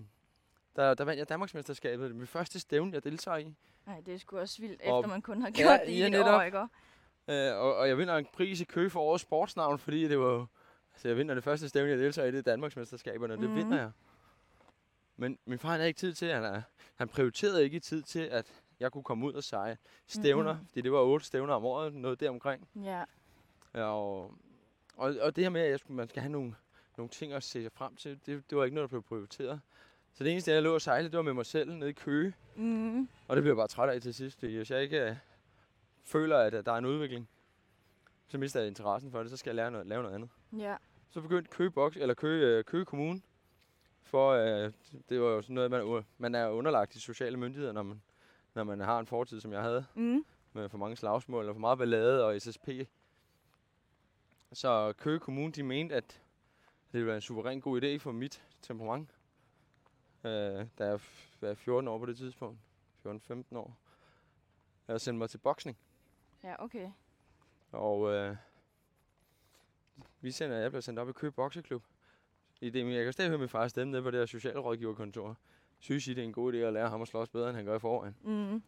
der, 0.75 0.93
der 0.93 1.03
vandt 1.03 1.19
jeg 1.19 1.29
Danmarksmesterskabet. 1.29 2.03
Det 2.09 2.13
var 2.15 2.19
mit 2.19 2.29
første 2.29 2.59
stævne, 2.59 2.93
jeg 2.93 3.03
deltager 3.03 3.37
i. 3.37 3.53
Nej, 3.85 4.01
det 4.05 4.13
er 4.13 4.17
sgu 4.17 4.37
også 4.39 4.61
vildt, 4.61 4.81
Og- 4.81 4.99
efter 4.99 5.09
man 5.09 5.21
kun 5.21 5.41
har 5.41 5.47
Ja, 5.57 5.61
gjort 5.61 5.79
det 5.85 5.91
i 5.93 5.99
ja, 5.99 6.05
et 6.05 6.11
netop. 6.11 6.27
år, 6.33 6.41
ikke? 6.41 6.57
Øh, 7.27 7.55
og, 7.57 7.75
og 7.75 7.87
jeg 7.87 7.97
vinder 7.97 8.15
en 8.17 8.27
pris 8.33 8.61
i 8.61 8.63
kø 8.63 8.89
for 8.89 8.99
årets 9.01 9.21
sportsnavn, 9.21 9.79
fordi 9.79 10.07
det 10.07 10.19
var 10.19 10.47
Altså, 11.01 11.07
jeg 11.09 11.17
vinder 11.17 11.35
det 11.35 11.43
første 11.43 11.69
stævne, 11.69 11.89
jeg 11.89 11.97
deltager 11.99 12.27
i, 12.27 12.31
det 12.31 12.37
er 12.37 12.41
Danmarksmesterskaberne, 12.41 13.33
og 13.33 13.39
det 13.39 13.49
Mhm. 13.49 13.57
vinder 13.57 13.77
jeg. 13.79 13.91
Men 15.17 15.37
min 15.45 15.59
far 15.59 15.69
havde 15.69 15.87
ikke 15.87 15.97
tid 15.97 16.13
til, 16.13 16.31
han, 16.33 16.43
er- 16.43 16.61
han 16.95 17.07
prioriterede 17.07 17.63
ikke 17.63 17.79
tid 17.79 18.01
til, 18.01 18.19
at 18.19 18.63
jeg 18.79 18.91
kunne 18.91 19.03
komme 19.03 19.25
ud 19.25 19.33
og 19.33 19.43
sejre 19.43 19.75
stævner, 20.07 20.53
Mhm. 20.53 20.65
fordi 20.67 20.81
det 20.81 20.91
var 20.91 20.99
otte 20.99 21.25
stævner 21.25 21.53
om 21.53 21.65
året, 21.65 21.93
noget 21.93 22.19
deromkring. 22.19 22.67
Ja. 22.83 23.03
Ja, 23.75 23.83
og, 23.83 24.33
og, 24.97 25.15
og 25.21 25.35
det 25.35 25.43
her 25.43 25.49
med, 25.49 25.61
at 25.61 25.69
jeg 25.69 25.79
skulle, 25.79 25.95
man 25.97 26.09
skal 26.09 26.21
have 26.21 26.31
nogle, 26.31 26.55
nogle 26.97 27.09
ting 27.09 27.33
at 27.33 27.43
se 27.43 27.69
frem 27.73 27.95
til, 27.95 28.19
det, 28.25 28.49
det 28.49 28.57
var 28.57 28.63
ikke 28.63 28.75
noget, 28.75 28.89
der 28.89 28.93
blev 28.93 29.03
prioriteret. 29.03 29.61
Så 30.13 30.23
det 30.23 30.31
eneste, 30.31 30.51
jeg 30.51 30.63
lå 30.63 30.73
og 30.73 30.81
sejle, 30.81 31.09
det 31.09 31.17
var 31.17 31.23
med 31.23 31.33
mig 31.33 31.45
selv 31.45 31.73
nede 31.73 31.89
i 31.89 31.93
Køge. 31.93 32.33
Mm-hmm. 32.55 33.09
Og 33.27 33.35
det 33.35 33.43
blev 33.43 33.51
jeg 33.51 33.57
bare 33.57 33.67
træt 33.67 33.89
af 33.89 34.01
til 34.01 34.13
sidst, 34.13 34.39
fordi 34.39 34.55
hvis 34.55 34.71
jeg 34.71 34.81
ikke 34.81 35.01
øh, 35.09 35.15
føler, 36.03 36.37
at 36.37 36.53
øh, 36.53 36.65
der 36.65 36.71
er 36.71 36.77
en 36.77 36.85
udvikling, 36.85 37.29
så 38.27 38.37
mister 38.37 38.59
jeg 38.59 38.67
interessen 38.67 39.11
for 39.11 39.19
det, 39.21 39.29
så 39.31 39.37
skal 39.37 39.49
jeg 39.49 39.55
lære 39.55 39.71
noget, 39.71 39.87
lave 39.87 40.01
noget 40.03 40.15
andet. 40.15 40.29
Ja. 40.57 40.75
Så 41.11 41.21
begyndte 41.21 41.51
Køge, 41.51 41.71
Box, 41.71 41.95
eller 41.95 42.13
Køge, 42.13 42.57
øh, 42.57 42.63
Køge 42.63 42.85
Kommune, 42.85 43.21
for 44.01 44.31
øh, 44.31 44.73
det 45.09 45.21
var 45.21 45.27
jo 45.27 45.41
sådan 45.41 45.53
noget, 45.53 45.71
man, 45.71 45.81
er- 45.81 46.03
man 46.17 46.35
er 46.35 46.47
underlagt 46.49 46.93
de 46.93 46.99
sociale 46.99 47.37
myndigheder, 47.37 47.71
når 47.73 47.83
man, 47.83 48.01
når 48.53 48.63
man 48.63 48.79
har 48.79 48.99
en 48.99 49.05
fortid, 49.07 49.41
som 49.41 49.53
jeg 49.53 49.61
havde, 49.61 49.85
Mm. 49.95 50.25
med 50.53 50.69
for 50.69 50.77
mange 50.77 50.95
slagsmål 50.95 51.49
og 51.49 51.55
for 51.55 51.59
meget 51.59 51.77
ballade 51.77 52.25
og 52.25 52.41
SSP. 52.41 52.67
Så 54.53 54.93
Køge 54.97 55.19
Kommune, 55.19 55.51
de 55.51 55.63
mente, 55.63 55.95
at 55.95 56.05
det 56.91 56.93
ville 56.93 57.07
være 57.07 57.15
en 57.15 57.21
suveræn 57.21 57.61
god 57.61 57.81
idé 57.81 57.97
for 57.97 58.11
mit 58.11 58.43
temperament. 58.61 59.09
Øh, 60.23 60.31
da 60.77 60.85
jeg 60.85 60.99
var 61.41 61.53
14 61.53 61.87
år 61.87 61.97
på 61.99 62.05
det 62.05 62.17
tidspunkt, 62.17 62.59
14-15 63.05 63.57
år, 63.57 63.77
at 64.87 65.01
sende 65.01 65.17
mig 65.17 65.29
til 65.29 65.37
boksning. 65.37 65.77
Ja, 66.43 66.63
okay. 66.63 66.91
Og 67.71 68.11
øh, 68.13 68.35
vi 70.21 70.31
sender, 70.31 70.57
jeg 70.57 70.71
blev 70.71 70.81
sendt 70.81 70.99
op 70.99 71.09
i 71.09 71.11
Køge 71.11 71.31
Bokseklub. 71.31 71.83
I 72.61 72.69
det, 72.69 72.93
jeg 72.95 73.03
kan 73.03 73.13
stadig 73.13 73.29
høre 73.29 73.39
min 73.39 73.49
far 73.49 73.67
stemme 73.67 73.91
nede 73.91 74.03
på 74.03 74.11
det 74.11 74.19
her 74.19 74.25
socialrådgiverkontor. 74.25 75.37
Synes 75.79 76.07
I, 76.07 76.13
det 76.13 76.21
er 76.21 76.25
en 76.25 76.33
god 76.33 76.53
idé 76.53 76.57
at 76.57 76.73
lære 76.73 76.89
ham 76.89 77.01
at 77.01 77.07
slås 77.07 77.29
bedre, 77.29 77.49
end 77.49 77.55
han 77.55 77.65
gør 77.65 77.75
i 77.75 77.79
forvejen? 77.79 78.15
Mm. 78.21 78.63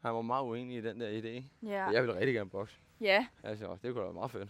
Han 0.00 0.14
var 0.14 0.22
meget 0.22 0.44
uenig 0.44 0.76
i 0.76 0.80
den 0.80 1.00
der 1.00 1.08
idé. 1.08 1.44
Ja. 1.68 1.90
Jeg 1.90 2.02
ville 2.02 2.16
rigtig 2.16 2.34
gerne 2.34 2.50
bokse. 2.50 2.78
Ja. 3.00 3.26
Altså, 3.42 3.76
det 3.82 3.92
kunne 3.92 4.00
da 4.00 4.04
være 4.04 4.12
meget 4.14 4.30
fedt. 4.30 4.48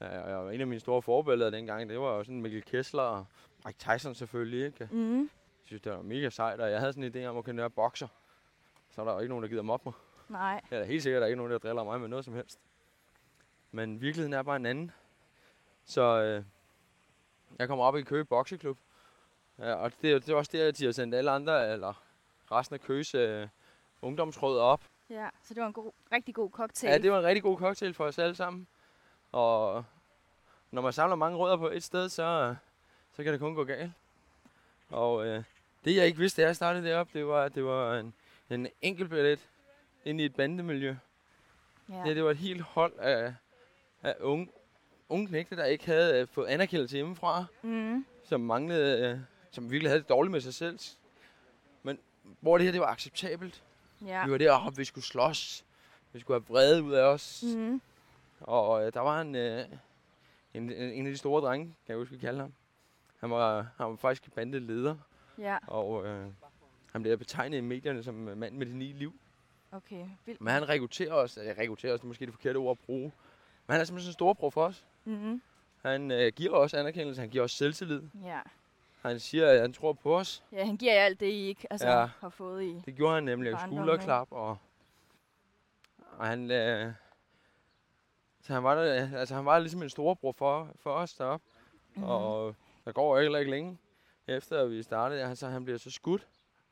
Ja, 0.00 0.20
og 0.20 0.46
jeg 0.46 0.54
en 0.54 0.60
af 0.60 0.66
mine 0.66 0.80
store 0.80 1.02
forbilleder 1.02 1.50
dengang, 1.50 1.88
det 1.88 2.00
var 2.00 2.16
jo 2.16 2.24
sådan 2.24 2.42
Mikkel 2.42 2.62
Kessler 2.62 3.02
og 3.02 3.26
Mike 3.66 3.78
Tyson 3.78 4.14
selvfølgelig, 4.14 4.66
ikke? 4.66 4.88
Mm. 4.92 5.20
Jeg 5.20 5.28
synes, 5.64 5.82
det 5.82 5.92
var 5.92 6.02
mega 6.02 6.30
sejt, 6.30 6.60
og 6.60 6.70
jeg 6.70 6.80
havde 6.80 6.92
sådan 6.92 7.04
en 7.04 7.24
idé 7.24 7.26
om 7.26 7.36
at 7.36 7.44
kunne 7.44 7.56
være 7.56 7.70
bokser. 7.70 8.08
Så 8.90 9.00
er 9.00 9.04
der 9.04 9.12
jo 9.12 9.18
ikke 9.18 9.28
nogen, 9.28 9.42
der 9.42 9.48
gider 9.48 9.62
mobbe 9.62 9.84
mig. 9.84 9.94
Nej. 10.28 10.60
Jeg 10.70 10.76
er 10.76 10.80
da 10.80 10.86
helt 10.86 11.02
sikkert, 11.02 11.20
der 11.20 11.24
er 11.24 11.28
ikke 11.28 11.36
nogen, 11.36 11.52
der 11.52 11.58
driller 11.58 11.84
mig 11.84 12.00
med 12.00 12.08
noget 12.08 12.24
som 12.24 12.34
helst. 12.34 12.60
Men 13.76 14.00
virkeligheden 14.00 14.32
er 14.32 14.42
bare 14.42 14.56
en 14.56 14.66
anden. 14.66 14.90
Så 15.84 16.02
øh, 16.02 16.44
jeg 17.58 17.68
kommer 17.68 17.84
op 17.84 17.96
i 17.96 18.02
Køge 18.02 18.24
Bokseklub. 18.24 18.78
Ja, 19.58 19.74
og 19.74 19.92
det, 20.02 20.26
det 20.26 20.28
er 20.28 20.36
også 20.36 20.50
der, 20.54 20.68
at 20.68 20.78
de 20.78 20.84
har 20.84 20.92
sendt 20.92 21.14
alle 21.14 21.30
andre, 21.30 21.72
eller 21.72 22.02
resten 22.52 22.74
af 22.74 22.80
Køges 22.80 23.14
øh, 23.14 23.48
ungdomsråd 24.02 24.58
op. 24.58 24.84
Ja, 25.10 25.28
så 25.42 25.54
det 25.54 25.60
var 25.60 25.66
en 25.66 25.72
god, 25.72 25.92
rigtig 26.12 26.34
god 26.34 26.50
cocktail. 26.50 26.90
Ja, 26.90 26.98
det 26.98 27.12
var 27.12 27.18
en 27.18 27.24
rigtig 27.24 27.42
god 27.42 27.58
cocktail 27.58 27.94
for 27.94 28.04
os 28.04 28.18
alle 28.18 28.34
sammen. 28.34 28.66
Og 29.32 29.84
når 30.70 30.82
man 30.82 30.92
samler 30.92 31.16
mange 31.16 31.38
rødder 31.38 31.56
på 31.56 31.68
et 31.68 31.82
sted, 31.82 32.08
så, 32.08 32.54
så 33.12 33.22
kan 33.22 33.32
det 33.32 33.40
kun 33.40 33.54
gå 33.54 33.64
galt. 33.64 33.92
Og 34.88 35.26
øh, 35.26 35.44
det 35.84 35.96
jeg 35.96 36.06
ikke 36.06 36.18
vidste, 36.18 36.42
da 36.42 36.46
jeg 36.46 36.56
startede 36.56 36.88
derop, 36.88 37.12
det 37.12 37.26
var, 37.26 37.42
at 37.42 37.54
det 37.54 37.64
var 37.64 37.94
en, 37.98 38.14
en 38.50 38.68
enkelt 38.82 39.10
billet 39.10 39.48
ind 40.04 40.20
i 40.20 40.24
et 40.24 40.34
bandemiljø. 40.34 40.96
ja. 41.88 41.94
Ja. 41.96 42.02
Det, 42.04 42.16
det 42.16 42.24
var 42.24 42.30
et 42.30 42.36
helt 42.36 42.62
hold 42.62 42.98
af, 42.98 43.34
af 44.02 44.14
unge, 44.20 44.48
unge 45.08 45.26
knægte, 45.26 45.56
der 45.56 45.64
ikke 45.64 45.86
havde 45.86 46.20
øh, 46.20 46.28
fået 46.28 46.46
anerkendelse 46.46 46.96
hjemmefra, 46.96 47.44
Mm. 47.62 48.06
som 48.24 48.40
manglede, 48.40 49.10
øh, 49.10 49.18
som 49.50 49.70
virkelig 49.70 49.90
havde 49.90 50.00
det 50.00 50.08
dårligt 50.08 50.30
med 50.32 50.40
sig 50.40 50.54
selv. 50.54 50.78
Men 51.82 51.98
hvor 52.40 52.58
det 52.58 52.64
her, 52.64 52.72
det 52.72 52.80
var 52.80 52.86
acceptabelt. 52.86 53.62
Ja. 54.06 54.24
Vi 54.26 54.30
var 54.32 54.38
deroppe, 54.38 54.76
vi 54.76 54.84
skulle 54.84 55.04
slås. 55.04 55.64
Vi 56.12 56.20
skulle 56.20 56.40
have 56.40 56.46
vrede 56.48 56.82
ud 56.82 56.92
af 56.92 57.02
os. 57.04 57.44
Mm. 57.56 57.80
Og 58.40 58.86
øh, 58.86 58.92
der 58.92 59.00
var 59.00 59.20
en, 59.20 59.34
øh, 59.34 59.64
en, 60.54 60.62
en, 60.72 60.72
en 60.72 61.06
af 61.06 61.12
de 61.12 61.18
store 61.18 61.42
drenge, 61.42 61.64
kan 61.66 61.92
jeg 61.92 61.96
huske, 61.96 62.12
vi 62.14 62.20
kalde 62.20 62.40
ham. 62.40 62.52
Han 63.20 63.30
var, 63.30 63.66
han 63.76 63.86
var 63.86 63.96
faktisk 63.96 64.32
bandeleder, 64.34 64.96
Ja, 65.38 65.58
og 65.66 66.06
øh, 66.06 66.26
han 66.92 67.02
blev 67.02 67.18
betegnet 67.18 67.58
i 67.58 67.60
medierne 67.60 68.02
som 68.02 68.14
mand 68.14 68.56
med 68.56 68.66
de 68.66 68.78
ni 68.78 68.84
liv. 68.92 69.14
okay. 69.72 70.06
Vildt. 70.26 70.40
Men 70.40 70.52
han 70.52 70.68
rekrutterer 70.68 71.12
os, 71.14 71.36
ja, 71.36 71.54
rekrutterer 71.58 71.94
os, 71.94 72.00
det 72.00 72.04
er 72.04 72.08
måske 72.08 72.26
det 72.26 72.34
forkerte 72.34 72.56
ord 72.56 72.70
at 72.70 72.86
bruge. 72.86 73.12
Men 73.66 73.72
han 73.72 73.80
er 73.80 73.84
simpelthen 73.84 74.00
sådan 74.04 74.10
en 74.10 74.12
storbror 74.12 74.50
for 74.50 74.64
os. 74.64 74.84
Mm. 75.04 75.42
Han 75.82 76.10
øh, 76.10 76.32
giver 76.36 76.56
os 76.56 76.74
anerkendelse, 76.74 77.20
han 77.20 77.30
giver 77.30 77.44
os 77.44 77.52
selvtillid. 77.52 78.02
Ja. 78.24 78.40
Han 79.02 79.20
siger, 79.20 79.48
at 79.50 79.60
han 79.60 79.72
tror 79.72 79.92
på 79.92 80.18
os. 80.18 80.44
ja, 80.52 80.64
han 80.64 80.76
giver 80.76 80.94
jer 80.94 81.04
alt 81.04 81.20
det, 81.20 81.26
I 81.26 81.46
ikke 81.46 81.66
altså, 81.70 81.88
Ja. 81.88 82.06
har 82.20 82.28
fået 82.28 82.62
i. 82.64 82.82
Det 82.86 82.94
gjorde 82.96 83.14
han 83.14 83.24
nemlig. 83.24 83.52
Barndommen, 83.52 83.78
Skulderklap 83.78 84.28
og... 84.30 84.58
Og 86.18 86.26
han... 86.26 86.50
Øh, 86.50 86.92
så 88.42 88.52
han 88.52 88.64
var, 88.64 88.74
der, 88.74 89.18
altså 89.18 89.34
han 89.34 89.44
var 89.44 89.58
ligesom 89.58 89.82
en 89.82 89.90
storebror 89.90 90.32
for, 90.32 90.68
for 90.76 90.90
os 90.90 91.14
deroppe. 91.14 91.46
Mhm. 91.94 92.04
Mm. 92.04 92.10
Og 92.10 92.54
der 92.84 92.92
går 92.92 93.20
heller 93.20 93.38
ikke 93.38 93.50
længe 93.50 93.78
efter, 94.26 94.60
at 94.62 94.70
vi 94.70 94.82
startede. 94.82 95.22
Altså, 95.22 95.48
han 95.48 95.64
bliver 95.64 95.78
så 95.78 95.90
skudt 95.90 96.26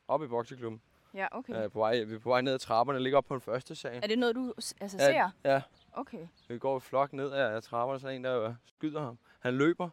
op 0.08 0.22
i 0.22 0.26
bokseklubben. 0.26 0.80
Ja, 1.14 1.26
okay. 1.30 1.64
Øh, 1.64 1.70
på 1.70 1.78
vej, 1.78 2.04
vi 2.04 2.14
er 2.14 2.18
på 2.18 2.28
vej 2.28 2.40
ned 2.40 2.52
ad 2.54 2.58
trapperne, 2.58 3.00
ligger 3.00 3.18
op 3.18 3.24
på 3.24 3.34
den 3.34 3.40
første 3.40 3.74
sal. 3.74 4.00
Er 4.02 4.06
det 4.06 4.18
noget, 4.18 4.34
du 4.36 4.52
altså, 4.80 4.96
Ja, 4.98 5.04
ser? 5.12 5.30
Ja, 5.44 5.62
Okay. 5.96 6.26
vi 6.48 6.58
går 6.58 6.76
i 6.76 6.80
flok 6.80 7.12
ned 7.12 7.32
ad 7.32 7.60
trapperne, 7.62 8.00
så 8.00 8.06
er 8.06 8.10
der 8.10 8.16
en, 8.16 8.24
der 8.24 8.42
øh, 8.48 8.54
skyder 8.66 9.00
ham. 9.00 9.18
Han 9.40 9.54
løber. 9.54 9.88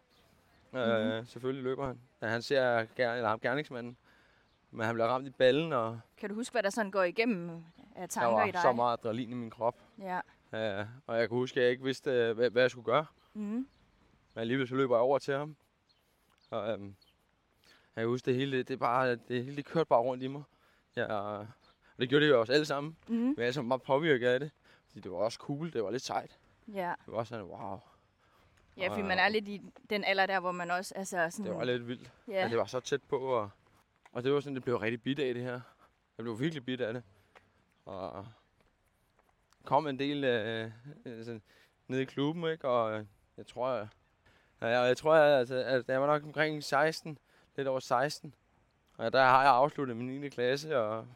Øh, 0.74 1.16
Mhm. 1.18 1.26
selvfølgelig 1.26 1.64
løber 1.64 1.88
han. 1.88 2.00
Ja, 2.22 2.28
han 2.28 2.42
ser 2.42 2.86
ger- 2.86 3.14
eller 3.16 3.28
ham 3.30 3.40
gerningsmanden. 3.40 3.98
Men 4.72 4.86
han 4.86 4.96
bliver 4.96 5.08
ramt 5.08 5.28
i 5.28 5.30
ballen, 5.32 5.74
og 5.74 6.00
Kan 6.18 6.30
du 6.30 6.36
huske, 6.36 6.52
hvad 6.54 6.64
der 6.64 6.70
sådan 6.70 6.92
går 6.92 7.04
igennem 7.04 7.50
af 7.50 7.64
der 7.96 8.08
tanker 8.08 8.30
i 8.30 8.46
var 8.46 8.52
dig? 8.52 8.62
så 8.62 8.72
meget 8.74 8.94
adrenalin 8.98 9.30
i 9.32 9.34
min 9.34 9.50
krop. 9.50 9.76
Ja. 10.00 10.20
Øh, 10.54 10.86
og 11.08 11.20
jeg 11.20 11.30
kunne 11.30 11.38
huske, 11.40 11.60
at 11.60 11.64
jeg 11.64 11.72
ikke 11.72 11.84
vidste, 11.84 12.12
øh, 12.12 12.36
hvad, 12.36 12.50
hvad 12.50 12.62
jeg 12.64 12.72
skulle 12.72 12.86
gøre. 12.86 13.06
Mm. 13.34 13.42
Men 13.44 13.68
alligevel 14.36 14.68
så 14.68 14.76
løber 14.76 14.96
jeg 14.96 15.02
over 15.02 15.20
til 15.20 15.34
ham. 15.34 15.56
Og 16.50 16.72
øhm, 16.74 16.96
jeg 17.96 18.02
kan 18.02 18.08
huske, 18.08 18.26
det 18.26 18.36
hele, 18.36 18.64
det, 18.64 18.80
bare, 18.80 19.16
det 19.16 19.44
hele 19.44 19.56
det 19.56 19.66
kørte 19.66 19.88
bare 19.88 20.00
rundt 20.02 20.24
i 20.24 20.28
mig. 20.28 20.44
Ja, 20.96 21.14
og 21.14 21.48
det 22.00 22.10
gjorde 22.10 22.26
det 22.26 22.32
jo 22.32 22.40
også 22.40 22.54
alle 22.54 22.66
sammen. 22.66 22.98
Mm. 23.08 23.16
Men 23.16 23.36
jeg 23.38 23.48
er 23.48 23.52
så 23.52 23.62
meget 23.62 23.82
påvirket 23.82 24.28
af 24.28 24.40
det. 24.40 24.52
Det 24.96 25.12
var 25.12 25.18
også 25.18 25.40
cool, 25.40 25.74
det 25.74 25.84
var 25.84 25.92
lidt 25.92 26.04
sejt. 26.04 26.40
Ja. 26.68 26.94
Det 27.06 27.14
var 27.14 27.24
sådan, 27.24 27.46
wow, 27.46 27.80
ja, 28.78 28.90
fordi 28.90 29.02
man 29.02 29.20
er 29.20 29.30
lidt 29.30 29.48
i 29.48 29.62
den 29.90 30.04
alder 30.04 30.26
der, 30.26 30.40
hvor 30.40 30.52
man 30.52 30.72
også 30.72 30.94
altså 30.96 31.30
sådan... 31.30 31.46
det 31.46 31.56
var 31.56 31.64
lidt 31.64 31.88
vildt. 31.88 32.12
Ja. 32.28 32.34
Ja. 32.34 32.50
det 32.50 32.58
var 32.58 32.66
så 32.66 32.80
tæt 32.80 33.04
på, 33.04 33.18
og, 33.18 33.50
og 34.12 34.24
det 34.24 34.34
var 34.34 34.40
sådan, 34.40 34.56
det 34.56 34.64
blev 34.64 34.76
rigtig 34.78 35.02
bit 35.02 35.20
af 35.20 35.34
det 35.34 35.44
her. 35.44 35.62
Jeg 36.18 36.24
blev 36.24 36.40
virkelig 36.40 36.66
bit 36.66 36.82
af 36.82 36.94
det. 36.94 37.04
Og 37.86 38.26
kom 39.66 39.88
en 39.88 40.00
del 40.00 40.24
øh, 40.24 40.72
øh, 41.06 41.26
sådan, 41.26 41.42
ned 41.88 42.00
i 42.00 42.06
klubben, 42.06 42.52
ikke? 42.52 42.68
Og 42.68 43.00
øh, 43.00 43.06
jeg 43.38 43.48
tror, 43.48 43.70
jeg, 43.74 43.88
jeg, 44.62 44.88
jeg 44.88 44.98
tror, 44.98 45.16
jeg, 45.16 45.40
altså, 45.40 45.56
at 45.56 45.88
jeg 45.88 46.02
var 46.02 46.08
nok 46.08 46.24
omkring 46.24 46.64
16, 46.64 47.18
lidt 47.56 47.68
over 47.68 47.80
16. 47.80 48.36
Og 48.98 49.14
der 49.14 49.24
har 49.24 49.42
jeg 49.44 49.52
afsluttet 49.52 49.98
min 49.98 50.22
9. 50.22 50.30
klasse, 50.30 50.80
og 50.80 51.08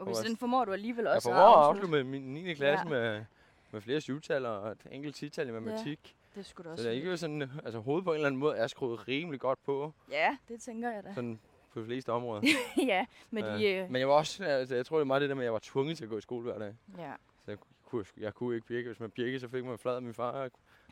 Okay, 0.00 0.12
så 0.14 0.22
den 0.28 0.36
formår 0.36 0.64
du 0.64 0.72
alligevel 0.72 1.04
jeg 1.04 1.14
også 1.14 1.28
formår 1.28 1.56
at 1.56 1.66
afslutte. 1.68 1.90
med 1.90 2.04
min 2.04 2.22
9. 2.34 2.54
klasse 2.54 2.88
Ja. 2.88 2.94
ja. 2.96 3.10
med, 3.12 3.24
med 3.70 3.80
flere 3.80 4.00
syvtal 4.00 4.46
og 4.46 4.70
et 4.70 4.86
enkelt 4.90 5.16
tital 5.16 5.48
i 5.48 5.50
matematik. 5.50 6.16
Det 6.34 6.46
skulle 6.46 6.64
du 6.64 6.68
Ja. 6.68 6.72
også. 6.72 6.82
Så 6.82 6.88
det 6.88 6.96
er 6.96 7.00
ikke 7.00 7.16
sådan, 7.16 7.42
altså 7.64 7.78
hovedet 7.80 8.04
på 8.04 8.10
en 8.10 8.14
eller 8.14 8.26
anden 8.26 8.38
måde 8.40 8.56
er 8.56 8.66
skruet 8.66 9.08
rimelig 9.08 9.40
godt 9.40 9.58
på, 9.64 9.94
Ja, 10.10 10.36
det 10.48 10.60
tænker 10.60 10.90
jeg 10.90 11.04
da. 11.04 11.14
sådan 11.14 11.40
på 11.72 11.80
de 11.80 11.84
fleste 11.84 12.12
områder. 12.12 12.42
ja, 12.86 13.06
med 13.30 13.42
de... 13.42 13.48
Ja. 13.68 13.82
Øh, 13.84 13.90
Men 13.90 14.00
jeg 14.00 14.08
var 14.08 14.14
også, 14.14 14.44
altså, 14.44 14.74
jeg 14.74 14.86
tror 14.86 14.96
det 14.96 15.00
er 15.02 15.06
meget 15.06 15.20
det 15.20 15.28
der 15.28 15.34
med, 15.34 15.42
at 15.42 15.46
jeg 15.46 15.52
var 15.52 15.60
tvunget 15.62 15.96
til 15.96 16.04
at 16.04 16.10
gå 16.10 16.18
i 16.18 16.20
skole 16.20 16.42
hver 16.42 16.58
dag. 16.58 16.74
ja. 16.98 17.12
Så 17.44 17.50
jeg 17.50 17.58
kunne, 17.86 18.04
jeg 18.16 18.34
kunne 18.34 18.54
ikke 18.54 18.66
birke. 18.66 18.86
Hvis 18.88 19.00
man 19.00 19.10
birke, 19.10 19.40
så 19.40 19.48
fik 19.48 19.64
man 19.64 19.78
flad 19.78 19.96
af 19.96 20.02
min 20.02 20.14
far. 20.14 20.48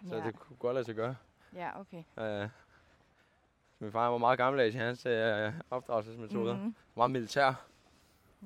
Så 0.08 0.16
Ja. 0.16 0.22
det 0.26 0.34
kunne 0.38 0.56
godt 0.56 0.74
lade 0.74 0.84
sig 0.84 0.94
gøre. 0.94 1.16
ja, 1.54 1.80
okay. 1.80 2.02
Uh, 2.44 2.48
min 3.78 3.92
far 3.92 4.08
var 4.08 4.18
meget 4.18 4.38
gammeldags 4.38 4.74
i 4.74 4.78
hans 4.78 5.06
uh, 5.06 5.12
opdragelsesmetoder. 5.70 6.54
Mm. 6.56 6.60
Mhm. 6.62 6.74
Meget 6.96 7.10
militær. 7.10 7.64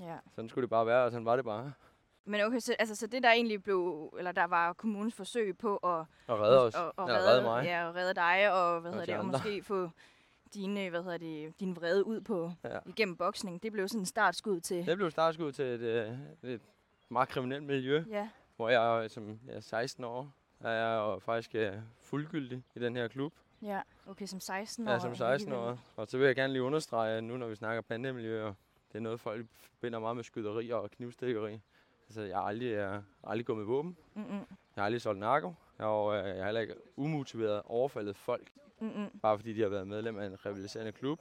Ja. 0.01 0.17
Sådan 0.35 0.49
skulle 0.49 0.63
det 0.63 0.71
bare 0.71 0.87
være, 0.87 1.05
og 1.05 1.11
sådan 1.11 1.25
var 1.25 1.37
det 1.37 1.45
bare. 1.45 1.73
Men 2.25 2.41
okay, 2.41 2.59
så, 2.59 2.75
altså, 2.79 2.95
så 2.95 3.07
det 3.07 3.23
der 3.23 3.31
egentlig 3.31 3.63
blev, 3.63 4.13
eller 4.19 4.33
der 4.33 4.45
var 4.45 4.73
kommunens 4.73 5.15
forsøg 5.15 5.59
på 5.59 5.77
at, 5.77 6.05
Og 6.27 6.41
redde 6.41 6.61
os. 6.61 6.75
Og, 6.75 6.93
og 6.97 7.09
redde, 7.09 7.29
redde 7.31 7.43
mig. 7.43 7.65
Ja, 7.65 7.89
og 7.89 7.95
redde 7.95 8.15
dig, 8.15 8.53
og, 8.53 8.81
hvad 8.81 8.91
Og 8.91 8.95
hedder 8.95 9.07
de 9.07 9.13
det, 9.13 9.19
og 9.21 9.27
måske 9.27 9.63
få 9.63 9.91
dine, 10.55 10.91
hvad 10.91 11.03
hedder 11.03 11.19
det, 11.19 11.61
din 11.61 11.77
vrede 11.77 12.07
ud 12.07 12.21
på 12.21 12.53
Ja. 12.65 12.79
igennem 12.87 13.17
boksning. 13.17 13.63
Det 13.63 13.73
blev 13.73 13.89
sådan 13.89 14.01
en 14.01 14.07
startskud 14.07 14.61
til... 14.61 14.87
Det 14.87 14.97
blev 14.97 15.11
startskud 15.11 15.53
til 15.53 15.65
et, 15.65 16.09
uh, 16.43 16.51
et 16.51 16.61
meget 17.09 17.29
kriminelt 17.29 17.63
miljø, 17.65 18.05
Ja, 18.11 18.29
hvor 18.57 18.69
jeg 18.69 19.11
som 19.11 19.39
jeg 19.49 19.57
er 19.57 19.61
16 19.61 20.05
år, 20.05 20.33
er 20.61 20.71
jeg 20.71 20.97
jo 20.99 21.19
faktisk 21.19 21.55
uh, 21.55 21.79
fuldgyldig 22.01 22.63
i 22.75 22.79
den 22.79 22.97
her 22.97 23.09
klub. 23.09 23.33
ja. 23.63 23.81
Okay, 24.07 24.27
som 24.27 24.41
16 24.41 24.89
år. 24.89 24.93
Ja, 24.93 24.99
som 24.99 25.15
16 25.15 25.53
år. 25.53 25.79
Og 25.97 26.07
så 26.09 26.19
vil 26.19 26.27
jeg 26.27 26.37
gerne 26.37 26.53
lige 26.53 26.63
understrege, 26.63 27.17
at 27.17 27.25
nu 27.25 27.37
når 27.37 27.47
vi 27.49 27.55
snakker 27.55 27.83
bandemiljøer, 27.83 28.55
det 28.93 28.99
er 28.99 29.03
noget, 29.03 29.21
folk 29.21 29.47
forbinder 29.55 29.99
meget 29.99 30.17
med 30.17 30.25
skyderi 30.25 30.71
og 30.71 30.91
knivstikkeri. 30.91 31.61
Altså, 32.07 32.23
jeg 32.23 32.37
har 32.37 32.45
aldrig, 32.45 32.71
jeg 32.73 32.89
har 32.89 33.03
aldrig 33.25 33.47
gået 33.47 33.59
med 33.59 33.67
våben. 33.67 33.97
Mm-mm. 34.15 34.31
Jeg 34.31 34.45
har 34.77 34.85
aldrig 34.85 35.03
solgt 35.03 35.21
narko. 35.21 35.55
Og 35.79 36.17
øh, 36.17 36.25
jeg 36.29 36.37
har 36.37 36.45
heller 36.45 36.61
ikke 36.61 36.75
umotiveret 36.97 37.63
overfaldet 37.65 38.17
folk, 38.17 38.51
Mm-mm. 38.81 39.19
bare 39.23 39.39
fordi 39.39 39.53
de 39.53 39.61
har 39.63 39.69
været 39.69 39.87
medlem 39.89 40.19
af 40.19 40.27
en 40.27 40.47
rivaliserende 40.47 40.93
klub, 40.93 41.21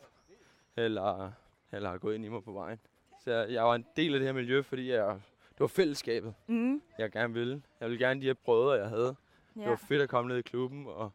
eller, 0.76 1.32
eller 1.72 1.90
har 1.90 1.98
gået 1.98 2.16
ind 2.16 2.26
i 2.26 2.30
mig 2.30 2.44
på 2.44 2.52
vejen. 2.52 2.80
Så 3.24 3.32
jeg, 3.32 3.52
jeg 3.52 3.64
var 3.64 3.76
en 3.76 3.86
del 3.96 4.14
af 4.14 4.20
det 4.20 4.28
her 4.28 4.34
miljø, 4.34 4.62
fordi 4.62 4.92
jeg, 4.92 5.22
det 5.52 5.60
var 5.60 5.68
fællesskabet, 5.68 6.34
Mm. 6.48 6.82
jeg 6.98 7.12
gerne 7.12 7.34
ville. 7.34 7.62
Jeg 7.80 7.90
ville 7.90 8.06
gerne 8.08 8.22
de 8.22 8.26
her 8.26 8.34
brødre, 8.34 8.72
jeg 8.74 8.90
havde. 8.90 9.16
Det 9.54 9.62
Ja. 9.62 9.70
var 9.70 9.76
fedt 9.76 10.02
at 10.02 10.10
komme 10.10 10.28
ned 10.30 10.38
i 10.38 10.42
klubben, 10.42 10.88
og 10.88 11.12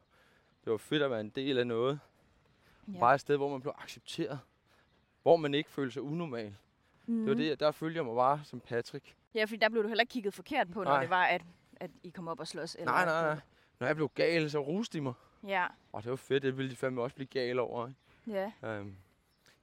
det 0.65 0.71
var 0.71 0.77
fedt 0.77 1.03
at 1.03 1.11
være 1.11 1.21
en 1.21 1.31
del 1.31 1.59
af 1.59 1.67
noget. 1.67 2.01
ja. 2.95 2.99
Bare 2.99 3.15
et 3.15 3.21
sted, 3.21 3.37
hvor 3.37 3.49
man 3.49 3.61
blev 3.61 3.73
accepteret. 3.79 4.39
Hvor 5.27 5.37
man 5.37 5.55
ikke 5.55 5.71
følte 5.71 5.93
sig 5.93 6.03
unormal. 6.03 6.57
Mm. 7.07 7.19
Det 7.19 7.29
var 7.29 7.35
det, 7.35 7.61
der 7.61 7.71
følte 7.71 7.97
jeg 7.97 8.05
mig 8.05 8.15
bare 8.15 8.41
som 8.45 8.61
Patrick. 8.61 9.17
Ja, 9.35 9.45
fordi 9.45 9.57
der 9.57 9.69
blev 9.69 9.83
du 9.83 9.89
heller 9.89 10.03
ikke 10.03 10.11
kigget 10.11 10.35
forkert 10.35 10.71
på, 10.71 10.85
når 10.85 10.91
Nej. 10.91 11.01
det 11.01 11.11
var, 11.11 11.25
at, 11.25 11.43
at 11.77 11.91
I 12.03 12.09
kom 12.09 12.29
op 12.29 12.41
og 12.41 12.47
slås. 12.47 12.75
Eller 12.75 12.85
Nej, 12.93 13.05
nej, 13.05 13.23
nej. 13.23 13.41
Når 13.81 13.87
jeg 13.87 13.97
blev 13.97 14.11
gal, 14.15 14.51
så 14.51 14.59
ruste 14.59 14.99
de 14.99 15.03
mig. 15.03 15.13
Ja, 15.47 15.67
Og 15.93 16.03
det 16.03 16.11
var 16.11 16.17
fedt, 16.17 16.43
det 16.43 16.57
ville 16.57 16.71
de 16.71 16.77
fandme 16.77 17.03
også 17.03 17.15
blive 17.15 17.27
gal 17.27 17.59
over. 17.59 17.89
Ikke? 17.89 18.53
ja. 18.63 18.81
Um, 18.81 18.97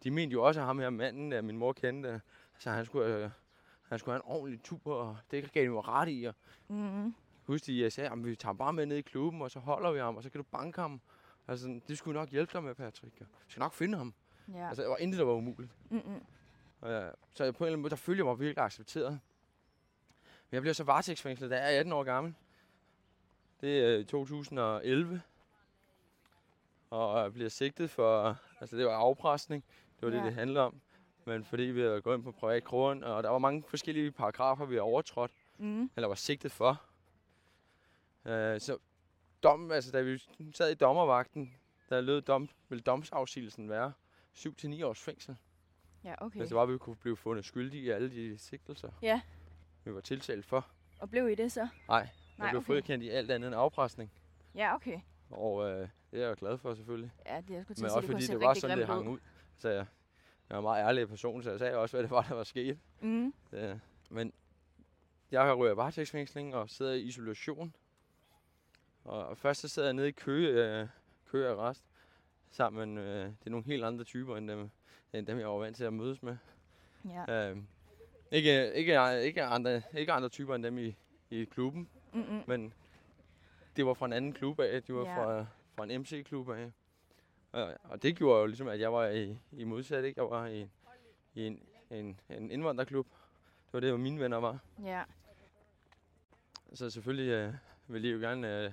de 0.03 0.11
mente 0.11 0.33
jo 0.33 0.43
også, 0.43 0.59
at 0.59 0.65
ham 0.65 0.79
her 0.79 0.89
manden, 0.89 1.31
der 1.31 1.41
min 1.41 1.57
mor 1.57 1.73
kendte, 1.73 2.21
så 2.59 2.69
han 2.71 2.85
skulle, 2.85 3.15
øh, 3.15 3.29
han 3.89 3.99
skulle 3.99 4.13
have 4.13 4.23
en 4.25 4.31
ordentlig 4.31 4.63
tur, 4.63 4.93
og 4.95 5.17
det 5.31 5.51
gav 5.51 5.63
de 5.63 5.69
mig 5.69 5.87
ret 5.87 6.09
i. 6.09 6.23
Og 6.23 6.33
Mm. 6.67 7.13
husk, 7.43 7.65
de 7.65 7.89
sagde, 7.91 8.09
at 8.09 8.25
vi 8.25 8.35
tager 8.35 8.53
bare 8.53 8.73
med 8.73 8.85
ned 8.85 8.97
i 8.97 9.01
klubben, 9.01 9.41
og 9.41 9.51
så 9.51 9.59
holder 9.59 9.91
vi 9.91 9.99
ham, 9.99 10.15
og 10.17 10.23
så 10.23 10.29
kan 10.29 10.41
du 10.41 10.45
banke 10.51 10.81
ham. 10.81 11.01
Altså, 11.47 11.79
det 11.87 11.97
skulle 11.97 12.19
nok 12.19 12.29
hjælpe 12.29 12.53
dig 12.53 12.63
med, 12.63 12.75
Patrick. 12.75 13.19
Vi 13.19 13.25
skal 13.47 13.59
nok 13.59 13.73
finde 13.73 13.97
ham. 13.97 14.13
Ja. 14.53 14.67
Altså, 14.67 14.83
der 14.83 14.89
var 14.89 14.97
intet, 14.97 15.19
der 15.19 15.25
var 15.25 15.33
umuligt. 15.33 15.71
Mm-mm. 15.89 16.21
Øh, 16.89 17.11
så 17.33 17.37
på 17.37 17.43
en 17.43 17.47
eller 17.47 17.65
anden 17.65 17.81
måde, 17.81 17.89
der 17.89 17.95
følte 17.95 18.19
jeg 18.19 18.25
mig 18.25 18.39
virkelig 18.39 18.63
accepteret. 18.65 19.11
Men 20.49 20.55
jeg 20.55 20.61
bliver 20.61 20.73
så 20.73 20.83
varetægtsfængslet, 20.83 21.49
da 21.51 21.55
jeg 21.55 21.75
er 21.75 21.79
18 21.79 21.93
år 21.93 22.03
gammel. 22.03 22.35
Det 23.61 23.85
er 23.85 23.97
i 23.97 24.03
2011. 24.03 25.21
Og 26.89 27.23
jeg 27.23 27.33
bliver 27.33 27.49
sigtet 27.49 27.89
for, 27.89 28.37
altså 28.59 28.77
det 28.77 28.85
var 28.85 28.95
afpresning. 28.95 29.63
Det 29.99 30.07
var 30.07 30.13
ja. 30.13 30.17
Det, 30.17 30.25
det 30.25 30.33
handlede 30.33 30.65
om. 30.65 30.81
Men 31.25 31.43
fordi 31.43 31.63
vi 31.63 31.81
havde 31.81 32.01
gået 32.01 32.15
ind 32.15 32.23
på 32.23 32.31
privat 32.31 32.63
grund, 32.63 33.03
og 33.03 33.23
der 33.23 33.29
var 33.29 33.37
mange 33.37 33.63
forskellige 33.67 34.11
paragrafer, 34.11 34.65
vi 34.65 34.73
havde 34.73 34.81
overtrådt, 34.81 35.31
Mm. 35.57 35.89
eller 35.95 36.07
var 36.07 36.15
sigtet 36.15 36.51
for. 36.51 36.81
Øh, 38.25 38.59
så 38.61 38.77
dom, 39.43 39.71
altså 39.71 39.91
da 39.91 40.01
vi 40.01 40.23
sad 40.53 40.71
i 40.71 40.73
dommervagten, 40.73 41.55
der 41.89 42.01
lød 42.01 42.21
dom, 42.21 42.49
ville 42.69 42.81
domsafsigelsen 42.81 43.69
være 43.69 43.93
7-9 44.33 44.83
års 44.85 44.99
fængsel. 45.01 45.35
Ja, 46.03 46.15
okay. 46.17 46.37
Hvis 46.37 46.47
det 46.47 46.55
var, 46.55 46.63
at 46.63 46.69
vi 46.69 46.77
kunne 46.77 46.95
blive 46.95 47.17
fundet 47.17 47.45
skyldige 47.45 47.83
i 47.83 47.89
alle 47.89 48.09
de 48.11 48.37
sigtelser, 48.37 48.91
Ja. 49.01 49.21
vi 49.83 49.93
var 49.93 50.01
tiltalt 50.01 50.45
for. 50.45 50.67
Og 50.99 51.09
blev 51.09 51.29
I 51.29 51.35
det 51.35 51.51
så? 51.51 51.67
Nej, 51.87 52.09
jeg 52.37 52.49
blev 52.49 52.57
okay. 52.59 52.65
frikendt 52.65 53.03
i 53.05 53.09
alt 53.09 53.31
andet 53.31 53.47
end 53.47 53.55
afpresning. 53.55 54.11
Ja, 54.55 54.75
okay. 54.75 54.99
Og 55.29 55.69
øh, 55.69 55.87
det 56.11 56.23
er 56.23 56.27
jeg 56.27 56.37
glad 56.37 56.57
for 56.57 56.73
selvfølgelig. 56.73 57.11
Ja, 57.25 57.41
det 57.41 57.49
jeg 57.49 57.63
skulle 57.63 57.75
til 57.75 57.83
Men 57.83 57.91
også 57.91 58.07
fordi 58.07 58.25
det 58.25 58.39
var 58.39 58.53
sådan, 58.53 58.77
det 58.77 58.87
hang 58.87 59.09
ud. 59.09 59.19
Så 59.57 59.69
jeg, 59.69 59.85
jeg 60.49 60.55
er 60.55 60.59
en 60.59 60.63
meget 60.63 60.87
ærlig 60.87 61.07
person, 61.09 61.43
så 61.43 61.49
jeg 61.49 61.59
sagde 61.59 61.77
også, 61.77 61.95
hvad 61.97 62.03
det 62.03 62.11
var, 62.11 62.21
der 62.21 62.35
var 62.35 62.43
sket. 62.43 62.79
Mm. 63.01 63.33
Øh, 63.51 63.79
men 64.09 64.33
jeg 65.31 65.41
har 65.41 65.53
røget 65.53 65.77
varetægtsfængsling 65.77 66.55
og 66.55 66.69
sidder 66.69 66.93
i 66.93 67.01
isolation. 67.01 67.75
Og 69.03 69.37
først 69.37 69.61
så 69.61 69.67
sidder 69.67 69.87
jeg 69.87 69.93
nede 69.93 70.07
i 70.07 70.11
kø, 70.11 70.61
øh, 70.61 70.87
køarrest 71.25 71.85
sammen 72.55 72.97
øh, 72.97 73.25
det 73.25 73.35
er 73.45 73.49
nogle 73.49 73.65
helt 73.65 73.83
andre 73.83 74.03
typer 74.03 74.37
end 74.37 74.47
dem, 74.47 74.69
end 75.13 75.27
dem, 75.27 75.39
jeg 75.39 75.47
var 75.47 75.57
vant 75.57 75.77
til 75.77 75.83
at 75.83 75.93
mødes 75.93 76.23
med. 76.23 76.37
Ja. 77.05 77.49
Øh, 77.51 77.57
ikke, 78.31 78.73
ikke, 78.73 79.21
ikke, 79.23 79.43
andre, 79.43 79.81
ikke 79.97 80.11
andre 80.11 80.29
typer 80.29 80.55
end 80.55 80.63
dem 80.63 80.77
i, 80.77 80.95
i 81.29 81.43
klubben, 81.45 81.89
Mm-mm. 82.13 82.41
men 82.47 82.73
det 83.75 83.85
var 83.85 83.93
fra 83.93 84.05
en 84.05 84.13
anden 84.13 84.33
klub 84.33 84.59
af. 84.59 84.83
De 84.83 84.93
var 84.93 85.05
Ja. 85.05 85.17
fra, 85.17 85.45
fra 85.75 85.83
en 85.83 86.01
MC-klub 86.01 86.49
af. 86.49 86.71
Og, 87.51 87.73
og 87.83 88.03
det 88.03 88.15
gjorde 88.17 88.39
jo 88.41 88.45
ligesom, 88.45 88.67
at 88.67 88.79
jeg 88.79 88.93
var 88.93 89.07
i, 89.07 89.37
i 89.51 89.63
modsat, 89.63 90.03
ikke? 90.03 90.21
Jeg 90.21 90.29
var 90.29 90.47
i, 90.47 90.67
i 91.33 91.47
en, 91.47 91.59
en, 91.89 92.19
en 92.29 92.51
indvandrerklub. 92.51 93.07
Det 93.65 93.73
var 93.73 93.79
det, 93.79 93.89
hvor 93.89 93.97
mine 93.97 94.19
venner 94.19 94.37
var. 94.37 94.59
Ja. 94.83 95.03
Så 96.73 96.89
selvfølgelig 96.89 97.31
øh, 97.31 97.53
ville 97.87 98.07
de 98.07 98.13
jo 98.13 98.19
gerne, 98.19 98.57
øh, 98.57 98.63
de 98.63 98.71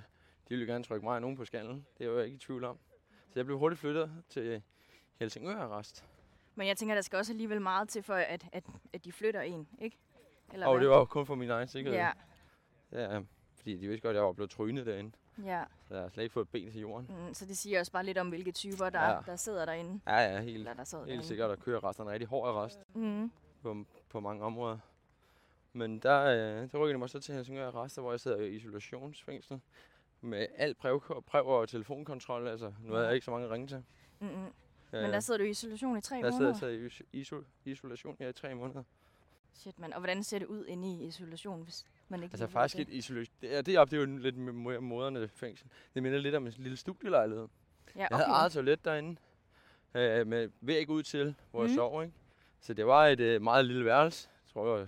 ville 0.49 0.65
jo 0.65 0.71
gerne 0.71 0.83
trykke 0.83 1.05
mig 1.05 1.15
og 1.15 1.21
nogen 1.21 1.37
på 1.37 1.45
skallen. 1.45 1.85
Det 1.97 2.05
er 2.05 2.09
jeg 2.09 2.17
jo 2.17 2.21
ikke 2.23 2.35
i 2.35 2.39
tvivl 2.39 2.63
om. 2.63 2.79
Så 3.33 3.39
jeg 3.39 3.45
blev 3.45 3.57
hurtigt 3.59 3.79
flyttet 3.79 4.11
til 4.29 4.61
Helsingør 5.19 5.55
Arrest. 5.57 6.05
Men 6.55 6.67
jeg 6.67 6.77
tænker, 6.77 6.95
der 6.95 7.01
skal 7.01 7.17
også 7.17 7.33
alligevel 7.33 7.61
meget 7.61 7.89
til, 7.89 8.03
for 8.03 8.13
at, 8.13 8.45
at, 8.51 8.63
at 8.93 9.05
de 9.05 9.11
flytter 9.11 9.41
en, 9.41 9.67
ikke? 9.79 9.97
Eller 10.53 10.67
Og 10.67 10.73
hvad? 10.73 10.81
det 10.81 10.89
var 10.89 10.97
jo 10.97 11.05
kun 11.05 11.25
for 11.25 11.35
min 11.35 11.49
egen 11.49 11.67
sikkerhed. 11.67 11.99
Ja, 11.99 12.11
ja. 12.91 13.19
Fordi 13.55 13.77
de 13.77 13.87
vidste 13.87 14.01
godt, 14.07 14.15
at 14.15 14.15
jeg 14.19 14.25
var 14.25 14.31
blevet 14.33 14.49
trynet 14.51 14.85
derinde. 14.85 15.11
ja. 15.45 15.63
Så 15.87 15.93
jeg 15.93 16.03
har 16.03 16.09
slet 16.09 16.23
ikke 16.23 16.33
fået 16.33 16.43
et 16.45 16.49
ben 16.49 16.71
til 16.71 16.81
jorden. 16.81 17.07
Mm, 17.27 17.33
så 17.33 17.45
det 17.45 17.57
siger 17.57 17.79
også 17.79 17.91
bare 17.91 18.03
lidt 18.05 18.17
om, 18.17 18.29
hvilke 18.29 18.51
typer, 18.51 18.89
der, 18.89 19.09
Ja. 19.09 19.17
der 19.25 19.35
sidder 19.35 19.65
derinde. 19.65 20.01
Ja, 20.07 20.15
ja, 20.19 20.41
helt, 20.41 20.57
Eller 20.57 20.73
der 20.73 20.97
helt 20.97 21.07
derinde. 21.07 21.23
sikkert 21.25 21.51
at 21.51 21.59
køre 21.59 21.77
arresten 21.83 22.05
en 22.05 22.11
rigtig 22.11 22.27
hård 22.27 22.49
arrest 22.49 22.79
Mm. 22.95 23.31
på, 23.61 23.85
på 24.09 24.19
mange 24.19 24.43
områder. 24.43 24.77
Men 25.73 25.99
der, 25.99 26.21
øh, 26.23 26.71
der 26.71 26.77
rykkede 26.77 26.93
de 26.93 26.97
mig 26.97 27.09
så 27.09 27.19
til 27.19 27.35
Helsingør 27.35 27.67
Arrest, 27.67 27.99
hvor 27.99 28.11
jeg 28.11 28.19
sidder 28.19 28.37
i 28.37 28.49
isolationsfængsel. 28.49 29.61
Med 30.21 30.47
alt 30.55 30.77
brev, 30.77 31.21
brev 31.27 31.45
og 31.47 31.69
telefonkontrol. 31.69 32.47
Altså, 32.47 32.73
nu 32.83 32.93
havde 32.93 33.05
jeg 33.05 33.15
ikke 33.15 33.25
så 33.25 33.31
mange 33.31 33.45
at 33.45 33.51
ringe 33.51 33.67
til. 33.67 33.83
Mm-mm. 34.19 34.45
Øh, 34.93 35.01
Men 35.01 35.11
der 35.11 35.19
sidder 35.19 35.37
du 35.37 35.43
i 35.43 35.49
isolation 35.49 35.97
i 35.97 36.01
tre 36.01 36.15
der 36.15 36.21
sidder 36.21 36.31
måneder? 36.33 36.67
jeg 36.83 36.91
så 36.91 37.03
i 37.07 37.21
iso- 37.21 37.39
iso- 37.41 37.45
isolation 37.65 38.15
her 38.19 38.29
i 38.29 38.33
tre 38.33 38.55
måneder. 38.55 38.83
Shit, 39.53 39.79
man. 39.79 39.93
Og 39.93 39.99
hvordan 39.99 40.23
ser 40.23 40.39
det 40.39 40.45
ud 40.45 40.65
inde 40.65 40.87
i 40.91 41.05
isolation, 41.07 41.63
hvis 41.63 41.85
man 42.09 42.23
ikke 42.23 42.33
Altså 42.33 42.47
faktisk 42.47 42.77
det? 42.87 42.93
et 42.93 42.97
isolation. 42.97 43.35
Det, 43.41 43.55
er- 43.57 43.61
det 43.61 43.77
op, 43.77 43.91
det 43.91 43.97
er 43.97 44.01
jo 44.01 44.17
lidt 44.17 44.37
mere 44.37 44.81
moderne 44.81 45.27
fængsel. 45.27 45.67
Det 45.93 46.03
minder 46.03 46.19
lidt 46.19 46.35
om 46.35 46.47
en 46.47 46.53
lille 46.57 46.77
studielejlighed. 46.77 47.47
Ja, 47.95 47.99
Jeg 47.99 48.07
havde 48.11 48.25
okay. 48.25 48.33
eget 48.33 48.51
toilet 48.51 48.85
derinde, 48.85 49.15
øh, 49.95 50.27
med 50.27 50.49
væg 50.61 50.89
ud 50.89 51.03
til, 51.03 51.35
hvor 51.51 51.59
mm. 51.59 51.63
jeg 51.65 51.69
Mhm. 51.69 51.77
sov, 51.77 52.03
ikke? 52.03 52.13
Så 52.59 52.73
det 52.73 52.85
var 52.87 53.07
et 53.07 53.19
øh, 53.19 53.41
meget 53.41 53.65
lille 53.65 53.85
værelse. 53.85 54.29
Jeg 54.47 54.53
tror, 54.53 54.77
var 54.77 54.87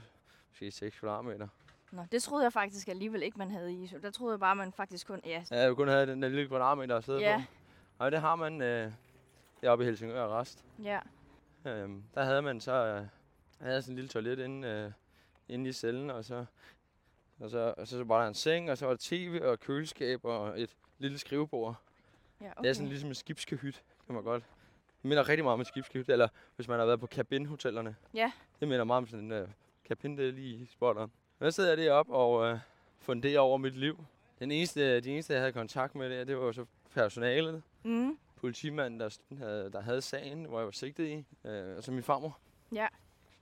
måske 0.50 0.72
6 0.72 1.00
kvadratmeter. 1.00 1.48
Nå, 1.94 2.02
det 2.12 2.24
troede 2.24 2.44
jeg 2.44 2.54
faktisk 2.54 2.88
alligevel 2.88 3.24
ikke, 3.24 3.38
man 3.38 3.52
havde 3.52 3.72
i 3.74 3.76
isolation. 3.76 4.02
Der 4.04 4.12
troede 4.12 4.32
jeg 4.34 4.40
bare, 4.40 4.56
man 4.56 4.72
faktisk 4.74 5.08
kun... 5.08 5.22
Ja, 5.26 5.44
Ja, 5.52 5.60
jeg 5.60 5.76
kun 5.76 5.88
havde 5.88 6.08
den 6.08 6.22
der 6.22 6.30
lille 6.30 6.48
kvadratmeter 6.48 6.98
at 6.98 7.04
sidde 7.04 7.20
Ja. 7.20 7.38
på. 7.38 7.44
Og 8.04 8.12
det 8.12 8.22
har 8.22 8.36
man 8.36 8.62
øh, 8.62 8.92
deroppe 9.62 9.84
i 9.84 9.88
Helsingør 9.88 10.24
Arrest. 10.26 10.66
ja. 10.84 11.00
Øhm, 11.66 12.04
der 12.16 12.24
havde 12.24 12.42
man 12.42 12.60
så 12.62 12.72
øh, 12.74 13.06
havde 13.68 13.82
sådan 13.82 13.92
en 13.92 13.96
lille 13.96 14.10
toilet 14.10 14.40
inde, 14.40 14.68
øh, 14.68 14.92
inde 15.48 15.70
i 15.70 15.74
cellen, 15.74 16.10
og 16.10 16.26
så, 16.26 16.46
og, 17.40 17.50
så, 17.50 17.74
og 17.78 17.88
så 17.88 18.04
var 18.04 18.22
der 18.22 18.28
en 18.28 18.34
seng, 18.34 18.72
og 18.72 18.78
så 18.78 18.86
var 18.86 18.94
der 18.94 18.98
tv 19.02 19.40
og 19.44 19.60
køleskab 19.60 20.26
og 20.26 20.62
et 20.62 20.76
lille 20.98 21.18
skrivebord. 21.18 21.76
ja. 22.42 22.52
Okay. 22.52 22.62
Det 22.64 22.70
er 22.70 22.74
sådan 22.74 22.88
ligesom 22.90 23.10
en 23.10 23.16
skibskehyt, 23.16 23.84
kan 24.06 24.16
man 24.16 24.24
godt. 24.24 24.44
Det 25.02 25.06
minder 25.10 25.30
rigtig 25.30 25.44
meget 25.44 25.54
om 25.54 25.60
en 25.60 25.66
skibskehyt, 25.66 26.10
eller 26.10 26.28
hvis 26.56 26.68
man 26.68 26.80
har 26.80 26.86
været 26.86 27.00
på 27.00 27.08
cabin-hotellerne. 27.08 27.96
Ja. 28.14 28.32
Det 28.60 28.68
minder 28.68 28.84
meget 28.84 28.98
om 28.98 29.08
sådan 29.08 29.32
en 29.32 29.42
uh, 29.44 29.50
cabin, 29.88 30.18
det 30.18 30.28
er 30.28 30.32
lige 30.32 30.56
i 30.56 30.66
spotteren. 30.66 31.12
Der 31.44 31.50
sidder 31.50 31.70
jeg 31.70 31.78
deroppe 31.78 32.14
og 32.14 32.52
uh, 32.52 32.60
funderer 33.00 33.40
over 33.40 33.58
mit 33.58 33.76
liv. 33.76 34.06
Den 34.40 34.52
eneste, 34.52 35.00
de 35.00 35.12
eneste, 35.12 35.34
jeg 35.34 35.42
havde 35.42 35.54
kontakt 35.54 35.96
med 35.96 36.10
der, 36.10 36.24
det 36.24 36.38
var 36.38 36.44
jo 36.44 36.54
så 36.54 36.66
personalet. 36.94 37.64
Mm. 37.84 38.18
Politimanden, 38.36 39.00
der, 39.00 39.18
havde, 39.38 39.70
der 39.74 39.82
havde 39.82 40.02
sagen, 40.02 40.46
hvor 40.46 40.60
jeg 40.60 40.66
var 40.66 40.72
sigtet 40.72 41.08
i. 41.08 41.26
Uh, 41.44 41.78
og 41.78 41.84
så 41.84 41.92
min 41.92 42.04
farmor. 42.04 42.38
Ja. 42.72 42.88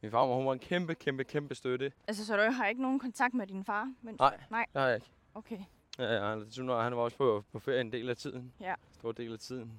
Min 0.01 0.11
farmor, 0.11 0.35
hun 0.35 0.45
var 0.45 0.53
en 0.53 0.59
kæmpe, 0.59 0.95
kæmpe, 0.95 1.23
kæmpe 1.23 1.55
støtte. 1.55 1.91
Altså, 2.07 2.25
så 2.25 2.37
du 2.37 2.51
har 2.51 2.67
ikke 2.67 2.81
nogen 2.81 2.99
kontakt 2.99 3.33
med 3.33 3.47
din 3.47 3.65
far? 3.65 3.93
Men... 4.01 4.15
Nej. 4.19 4.39
Nej, 4.49 4.65
Det 4.73 4.81
har 4.81 4.87
jeg 4.87 4.95
ikke. 4.95 5.11
okay. 5.35 5.59
Ja, 5.99 6.13
ja, 6.13 6.29
han, 6.29 6.47
han 6.57 6.95
var 6.95 7.01
også 7.01 7.17
på, 7.17 7.43
på 7.51 7.59
ferie 7.59 7.81
en 7.81 7.91
del 7.91 8.09
af 8.09 8.17
tiden. 8.17 8.53
Ja. 8.61 8.73
Stor 8.91 9.11
del 9.11 9.33
af 9.33 9.39
tiden. 9.39 9.71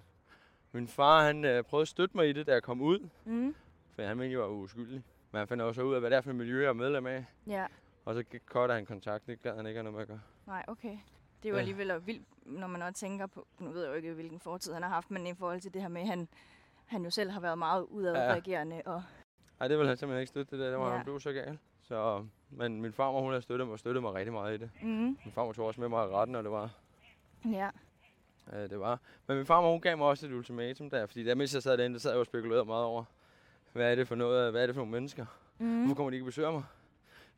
Min 0.73 0.89
far, 0.89 1.25
han 1.25 1.45
øh, 1.45 1.65
prøvede 1.65 1.83
at 1.83 1.89
støtte 1.89 2.17
mig 2.17 2.29
i 2.29 2.33
det, 2.33 2.47
da 2.47 2.53
jeg 2.53 2.63
kom 2.63 2.81
ud. 2.81 3.09
Mm. 3.25 3.55
For 3.95 4.03
han 4.03 4.17
mente, 4.17 4.33
jeg 4.33 4.41
var 4.41 4.47
uskyldig. 4.47 5.03
Men 5.33 5.39
han 5.39 5.49
fandt 5.49 5.63
også 5.63 5.83
ud 5.83 5.95
af, 5.95 6.01
hvad 6.01 6.11
det 6.11 6.17
er 6.17 6.21
for 6.21 6.31
et 6.31 6.37
miljø, 6.37 6.63
jeg 6.63 6.69
er 6.69 6.73
medlem 6.73 7.07
af. 7.07 7.25
Ja. 7.47 7.67
Og 8.05 8.15
så 8.15 8.25
cutter 8.47 8.75
han 8.75 8.87
kontakt. 8.87 9.27
Det 9.27 9.43
gad 9.43 9.57
han 9.57 9.67
ikke 9.67 9.79
have 9.79 9.93
noget 9.93 9.95
med 9.95 10.03
at 10.03 10.09
gøre. 10.09 10.21
Nej, 10.47 10.65
okay. 10.69 10.99
Det 11.43 11.49
er 11.49 11.51
jo 11.51 11.55
Ja. 11.55 11.59
alligevel 11.61 12.07
vildt, 12.07 12.27
når 12.47 12.67
man 12.67 12.83
også 12.83 13.01
tænker 13.01 13.27
på, 13.27 13.47
nu 13.59 13.71
ved 13.71 13.83
jeg 13.83 13.91
jo 13.91 13.95
ikke, 13.97 14.13
hvilken 14.13 14.41
fortid 14.41 14.73
han 14.73 14.83
har 14.83 14.91
haft, 14.91 15.11
men 15.11 15.27
i 15.27 15.35
forhold 15.35 15.61
til 15.61 15.75
det 15.75 15.83
her 15.83 15.89
med, 15.89 16.01
at 16.03 16.07
han, 16.09 16.29
han 16.87 17.05
jo 17.05 17.11
selv 17.11 17.31
har 17.31 17.41
været 17.41 17.59
meget 17.59 17.83
udadreagerende, 17.83 18.83
og 18.85 19.03
Nej, 19.61 19.69
det 19.69 19.79
ville 19.79 19.89
han 19.89 19.97
simpelthen 19.97 20.21
ikke 20.21 20.29
støtte 20.29 20.51
det 20.57 20.65
der. 20.65 20.71
Det 20.71 20.79
var 20.79 20.91
Ja. 20.91 20.97
han 20.97 21.05
blev 21.05 21.21
så 21.21 21.33
gal. 21.33 21.59
Så, 21.83 22.27
men 22.51 22.83
min 22.83 22.93
farmor, 22.93 23.21
hun 23.21 23.33
har 23.33 23.41
støttet 23.41 23.69
mig, 23.69 23.79
støttet 23.79 24.03
mig 24.03 24.15
rigtig 24.15 24.33
meget 24.33 24.55
i 24.55 24.59
det. 24.59 24.71
mm. 24.83 24.89
Min 25.25 25.33
farmor 25.33 25.53
tog 25.53 25.67
også 25.67 25.81
med 25.81 25.89
mig 25.89 26.05
i 26.05 26.09
retten, 26.09 26.37
og 26.37 26.43
det 26.45 26.53
var, 26.53 26.71
ja. 27.45 27.71
øh, 28.53 28.71
det 28.71 28.81
var. 28.81 29.01
Men 29.27 29.37
min 29.37 29.47
farmor, 29.47 29.71
hun 29.73 29.81
gav 29.81 29.99
mig 29.99 30.07
også 30.07 30.27
et 30.27 30.33
ultimatum 30.33 30.91
der. 30.91 31.07
Fordi 31.07 31.25
der, 31.25 31.35
mens 31.35 31.55
jeg 31.55 31.63
sad 31.63 31.77
derinde, 31.79 31.95
der 31.95 32.01
sad 32.01 32.11
jeg 32.11 32.21
og 32.21 32.27
spekulerede 32.27 32.65
meget 32.65 32.85
over, 32.85 33.05
hvad 33.73 33.91
er 33.91 33.95
det 33.95 34.09
for 34.09 34.15
noget, 34.15 34.51
hvad 34.53 34.63
er 34.63 34.67
det 34.67 34.75
for 34.75 34.81
nogle 34.81 34.93
mennesker? 34.93 35.27
Mm. 35.59 35.79
Hvorfor 35.81 35.95
kommer 35.95 36.11
de 36.11 36.17
ikke 36.17 36.25
og 36.25 36.27
besøger 36.27 36.51
mig? 36.51 36.63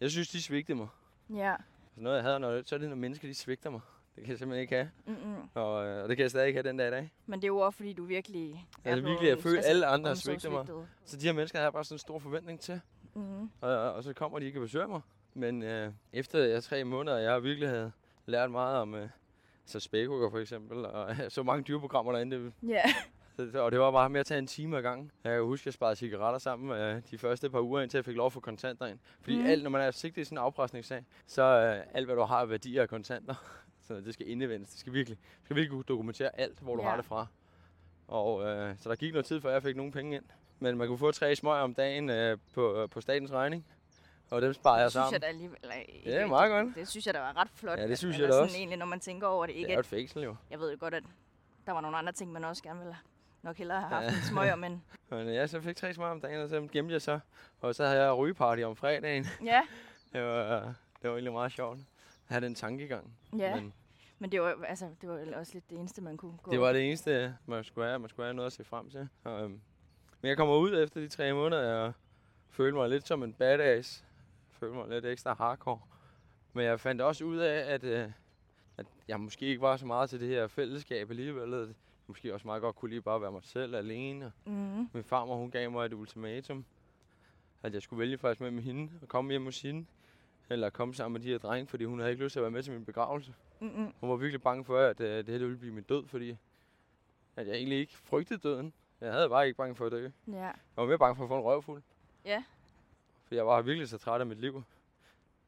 Jeg 0.01 0.11
synes, 0.11 0.29
de 0.29 0.43
svigtede 0.43 0.79
mig. 0.79 0.89
Ja. 1.35 1.55
Så 1.95 2.01
noget, 2.01 2.17
jeg 2.17 2.25
havde, 2.25 2.41
når, 2.41 2.63
så 2.65 2.75
er 2.75 2.79
det, 2.79 2.89
når 2.89 2.97
mennesker 2.97 3.29
de 3.29 3.35
svigter 3.35 3.71
mig. 3.71 3.81
Det 4.17 4.23
kan 4.25 4.31
jeg 4.31 4.39
simpelthen 4.39 4.63
ikke 4.63 4.75
have. 4.75 4.91
Mm-mm. 5.07 5.49
Og, 5.55 5.87
øh, 5.87 6.03
og 6.03 6.09
det 6.09 6.17
kan 6.17 6.23
jeg 6.23 6.31
stadig 6.31 6.47
ikke 6.47 6.57
have 6.57 6.69
den 6.69 6.77
dag 6.77 6.89
i 6.89 6.91
dag. 6.91 7.13
Men 7.27 7.41
det 7.41 7.45
er 7.45 7.49
jo 7.49 7.59
også, 7.59 7.77
fordi 7.77 7.93
du 7.93 8.05
virkelig 8.05 8.67
Altså 8.85 9.03
på 9.03 9.09
virkelig, 9.09 9.29
jeg 9.29 9.39
føler, 9.39 9.59
at 9.59 9.65
alle 9.67 9.87
andre 9.87 10.09
har 10.09 10.15
svigtet 10.15 10.53
mig. 10.53 10.67
Så 11.05 11.17
de 11.17 11.27
her 11.27 11.33
mennesker 11.33 11.59
har 11.59 11.65
jeg 11.65 11.73
bare 11.73 11.85
sådan 11.85 11.95
en 11.95 11.99
stor 11.99 12.19
forventning 12.19 12.61
til. 12.61 12.81
Mm. 13.15 13.51
Og, 13.61 13.93
og 13.93 14.05
så 14.05 14.13
kommer 14.13 14.39
de 14.39 14.47
ikke 14.47 14.59
og 14.59 14.63
besøger 14.63 14.87
mig. 14.87 15.01
Men 15.35 15.63
øh, 15.63 15.93
efter 16.13 16.39
jeg 16.39 16.63
tre 16.63 16.85
måneder, 16.85 17.19
jeg 17.19 17.43
virkelig 17.43 17.69
havde 17.69 17.93
lært 18.26 18.50
meget 18.50 18.78
om 18.78 18.95
øh, 18.95 19.09
så 19.65 19.80
spækhugger 19.80 20.30
for 20.30 20.39
eksempel, 20.39 20.87
og 20.87 21.17
så 21.28 21.43
mange 21.43 21.63
dyreprogrammer 21.65 22.13
derinde. 22.13 22.37
Det, 22.37 22.52
Ja. 22.69 22.83
Så- 23.36 23.58
og 23.62 23.73
det 23.73 23.80
var 23.80 23.90
bare 23.90 24.08
med 24.10 24.20
at 24.20 24.26
tage 24.26 24.38
en 24.38 24.47
time 24.47 24.76
ad 24.78 24.82
gangen. 24.82 25.10
Jeg 25.25 25.32
kan 25.36 25.42
huske, 25.44 25.62
at 25.62 25.66
jeg 25.66 25.75
sparede 25.75 25.97
cigaretter 25.97 26.38
sammen 26.38 26.78
øh, 26.78 27.02
de 27.10 27.18
første 27.18 27.50
par 27.50 27.60
uger, 27.60 27.80
indtil 27.80 27.99
jeg 27.99 28.04
fik 28.04 28.16
lov 28.16 28.26
at 28.26 28.32
få 28.32 28.40
kontanter 28.40 28.86
ind. 28.86 28.99
Fordi 29.20 29.38
mm. 29.38 29.47
alt, 29.47 29.62
når 29.62 29.70
man 29.70 29.80
er 29.80 29.90
sigtet 29.90 30.23
i 30.23 30.25
sådan 30.25 30.38
en 30.38 30.42
afpresningssag, 30.44 31.04
så 31.26 31.42
øh, 31.42 31.86
alt, 31.94 32.06
hvad 32.06 32.16
du 32.16 32.23
har 32.23 32.36
af 32.40 32.50
værdier 32.50 32.82
af 32.82 32.88
kontanter, 32.88 33.34
så 33.86 33.94
det 33.94 34.14
skal 34.14 34.28
indevendes. 34.28 34.70
Det 34.70 34.80
skal 34.80 34.92
virkelig, 34.92 35.18
du 35.18 35.44
skal 35.44 35.56
virkelig 35.56 35.70
kunne 35.70 35.84
dokumentere 35.88 36.40
alt, 36.40 36.58
hvor 36.60 36.76
du 36.76 36.82
Ja. 36.82 36.88
har 36.88 36.97
det 36.97 37.04
fra. 37.04 37.26
Og 38.08 38.44
øh, 38.47 38.75
så 38.78 38.88
der 38.88 38.97
gik 38.97 39.12
noget 39.12 39.26
tid, 39.26 39.40
før 39.40 39.50
jeg 39.50 39.62
fik 39.62 39.76
nogle 39.76 39.92
penge 39.92 40.16
ind. 40.16 40.25
Men 40.58 40.76
man 40.78 40.88
kunne 40.88 40.99
få 40.99 41.10
tre 41.12 41.36
smøger 41.36 41.56
om 41.58 41.75
dagen 41.75 42.10
øh, 42.10 42.38
på, 42.54 42.82
øh, 42.82 42.88
på 42.88 43.00
statens 43.00 43.32
regning. 43.32 43.66
Og 44.30 44.42
dem 44.42 44.52
sparer 44.52 44.76
jeg 44.76 44.84
Det 44.84 44.92
synes 44.92 45.00
sammen. 45.02 45.12
jeg 45.12 45.23
da 45.23 45.26
alligevel 45.26 45.58
ikke- 45.88 46.10
Det 46.10 46.20
er 46.20 46.26
meget 46.26 46.50
godt. 46.50 46.75
Det 46.76 46.88
synes 46.88 47.06
jeg 47.06 47.14
da 47.14 47.18
var 47.20 47.36
ret 47.36 47.50
flot. 47.54 47.78
Ja, 47.78 47.88
det 47.88 47.99
synes 47.99 48.18
jeg 48.18 48.28
da 48.28 48.34
også. 48.34 48.56
Egentlig, 48.56 48.78
når 48.78 48.86
man 48.86 49.00
tænker 49.00 49.26
over 49.26 49.47
det. 49.47 49.54
Det 49.54 49.58
Ikke 49.58 49.70
er 49.70 49.75
jo 49.75 49.80
et 49.80 49.86
fængsel 49.86 50.23
jo. 50.23 50.36
jeg 50.50 50.60
ved 50.60 50.70
jo 50.70 50.76
godt, 50.80 50.94
at 50.94 51.02
der 51.66 51.73
var 51.73 51.80
nogle 51.80 51.97
andre 51.97 52.12
ting, 52.12 52.32
man 52.32 52.44
også 52.44 52.62
gerne 52.62 52.78
ville 52.80 52.97
nok 53.45 53.57
hellere 53.57 53.80
have 53.80 54.02
haft 54.02 54.17
en 54.17 54.23
smøger, 54.23 54.57
men 54.57 54.83
Men 55.11 55.28
ja, 55.28 55.47
så 55.47 55.61
fik 55.61 55.76
tre 55.76 55.95
smøger 55.95 56.11
om 56.11 56.21
dagen, 56.21 56.41
og 56.41 56.49
så 56.49 56.69
gemte 56.73 56.93
jeg 56.93 57.02
så. 57.02 57.21
Og 57.61 57.75
så 57.75 57.87
havde 57.87 58.04
jeg 58.04 58.17
rygeparty 58.17 58.63
om 58.63 58.76
fredagen. 58.76 59.26
ja, 59.45 59.63
Det 60.13 60.23
var, 60.23 60.61
det 61.02 61.11
var 61.11 61.11
egentlig 61.11 61.33
meget 61.33 61.52
sjovt. 61.52 61.78
at 61.78 61.85
have 62.28 62.41
den 62.41 62.54
tankegang. 62.54 63.17
ja. 63.39 63.54
Men 63.54 63.73
Men 64.19 64.33
det 64.33 64.41
var, 64.41 64.57
altså, 64.69 64.89
det 65.00 65.09
var 65.09 65.19
også 65.37 65.50
lidt 65.54 65.71
det 65.71 65.78
eneste, 65.78 66.02
man 66.02 66.17
kunne 66.17 66.37
gå. 66.43 66.50
det 66.50 66.61
var 66.61 66.73
det 66.73 66.87
eneste, 66.87 67.35
man 67.47 67.65
skulle 67.65 67.87
have. 67.87 67.99
Man 67.99 68.09
skulle 68.09 68.26
have 68.26 68.35
noget 68.35 68.47
at 68.47 68.52
se 68.52 68.65
frem 68.65 68.91
til. 68.91 69.09
Og, 69.25 69.43
øhm, 69.45 69.61
men 70.21 70.28
jeg 70.28 70.37
kommer 70.37 70.54
ud 70.57 70.83
efter 70.83 71.00
de 71.00 71.09
tre 71.09 71.33
måneder, 71.33 71.75
og 71.75 71.93
følte 72.50 72.76
mig 72.76 72.89
lidt 72.89 73.07
som 73.07 73.23
en 73.23 73.33
badass. 73.33 74.04
Følte 74.50 74.76
mig 74.76 74.89
lidt 74.89 75.07
ekstra 75.07 75.35
hardcore. 75.35 75.80
Men 76.52 76.65
jeg 76.65 76.80
fandt 76.80 77.00
også 77.02 77.25
ud 77.25 77.37
af, 77.39 77.73
at, 77.75 77.85
øh, 77.85 78.09
at 78.76 78.87
jeg 79.09 79.21
måske 79.21 79.47
ikke 79.47 79.61
var 79.61 79.76
så 79.76 79.87
meget 79.87 80.11
til 80.11 80.21
det 80.21 80.28
her 80.28 80.47
fællesskab 80.47 81.11
alligevel. 81.11 81.75
Måske 82.06 82.34
også 82.34 82.47
meget 82.47 82.62
godt 82.62 82.76
kunne 82.76 82.88
lide 82.90 83.00
bare 83.00 83.14
at 83.14 83.23
være 83.23 83.32
mig 83.32 83.45
selv 83.45 83.75
alene. 83.75 84.32
Mm. 84.47 84.88
Min 84.93 85.04
farmor, 85.04 85.36
hun 85.36 85.50
gav 85.50 85.71
mig 85.71 85.86
et 85.86 85.93
ultimatum. 85.93 86.64
At 87.62 87.75
jeg 87.75 87.82
skulle 87.82 88.00
vælge 88.00 88.19
faktisk 88.19 88.40
med 88.40 88.50
med 88.50 88.62
hende 88.62 88.90
og 89.02 89.08
komme 89.08 89.30
hjem 89.30 89.45
hos 89.45 89.62
hende. 89.62 89.86
Eller 90.50 90.71
komme 90.71 90.95
sammen 90.95 91.12
med 91.12 91.21
de 91.21 91.28
her 91.28 91.38
drenge, 91.38 91.67
fordi 91.67 91.84
hun 91.84 91.99
havde 91.99 92.10
ikke 92.10 92.25
lyst 92.25 92.32
til 92.32 92.40
at 92.40 92.43
være 92.43 92.50
med 92.50 92.62
til 92.62 92.73
min 92.73 92.84
begravelse. 92.84 93.34
Mm-mm. 93.60 93.93
Hun 94.00 94.10
var 94.10 94.17
virkelig 94.17 94.43
bange 94.43 94.64
for, 94.64 94.78
at 94.78 95.00
øh, 95.00 95.26
det 95.26 95.28
her 95.28 95.38
ville 95.38 95.56
blive 95.56 95.75
min 95.75 95.84
død, 95.84 96.06
fordi 96.06 96.36
at 97.36 97.47
jeg 97.47 97.56
egentlig 97.56 97.78
ikke 97.78 97.97
frygtede 97.97 98.38
døden. 98.38 98.73
Jeg 99.00 99.12
havde 99.12 99.28
bare 99.28 99.47
ikke 99.47 99.56
bange 99.56 99.75
for 99.75 99.86
at 99.86 99.93
dø. 99.93 100.08
Ja. 100.28 100.34
Jeg 100.43 100.52
var 100.76 100.86
mere 100.86 100.99
bange 100.99 101.17
for 101.17 101.25
at 101.25 101.28
få 101.28 101.36
en 101.36 101.43
røvfuld. 101.43 101.82
Ja. 102.25 102.45
For 103.25 103.34
jeg 103.34 103.47
var 103.47 103.62
virkelig 103.62 103.88
så 103.88 103.99
træt 103.99 104.21
af 104.21 104.26
mit 104.26 104.40
liv. 104.40 104.62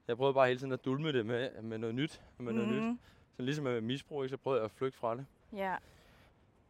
Jeg 0.08 0.16
prøvede 0.16 0.34
bare 0.34 0.46
hele 0.46 0.58
tiden 0.58 0.72
at 0.72 0.84
dulme 0.84 1.12
det 1.12 1.26
med, 1.26 1.62
med 1.62 1.78
noget 1.78 1.94
nyt. 1.94 2.22
Med 2.38 2.52
noget 2.52 2.68
nyt. 2.68 2.82
Mhm. 2.82 2.98
Så 3.36 3.42
ligesom 3.42 3.64
med 3.64 3.80
misbrug, 3.80 4.28
så 4.28 4.36
prøvede 4.36 4.60
jeg 4.60 4.64
at 4.64 4.70
flygte 4.70 4.98
fra 4.98 5.14
det. 5.16 5.26
Ja. 5.52 5.76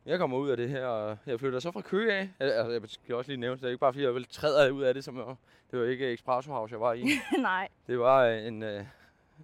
Jeg 0.07 0.19
kommer 0.19 0.39
ud 0.39 0.49
af 0.49 0.57
det 0.57 0.69
her, 0.69 0.87
og 0.87 1.19
jeg 1.27 1.41
flytter 1.41 1.59
så 1.61 1.71
fra 1.71 1.81
Køge 1.81 2.13
af. 2.13 2.29
Altså, 2.41 2.73
jeg 2.73 2.81
skal 2.87 3.15
også 3.15 3.31
lige 3.31 3.41
nævne, 3.41 3.57
det 3.57 3.65
er 3.65 3.69
ikke 3.69 3.81
bare 3.81 3.93
fordi, 3.93 4.05
jeg 4.05 4.15
vel 4.15 4.25
træder 4.25 4.71
ud 4.71 4.83
af 4.83 4.95
det, 4.95 5.05
som 5.05 5.17
jeg, 5.17 5.25
det 5.71 5.81
var 5.81 5.87
ikke 5.87 6.13
Expresso 6.13 6.53
House, 6.53 6.73
jeg 6.73 6.81
var 6.81 6.93
i. 6.93 7.05
Nej. 7.39 7.69
Det 7.87 7.99
var 7.99 8.25
øh, 8.25 8.47
en, 8.47 8.63
øh, 8.63 8.85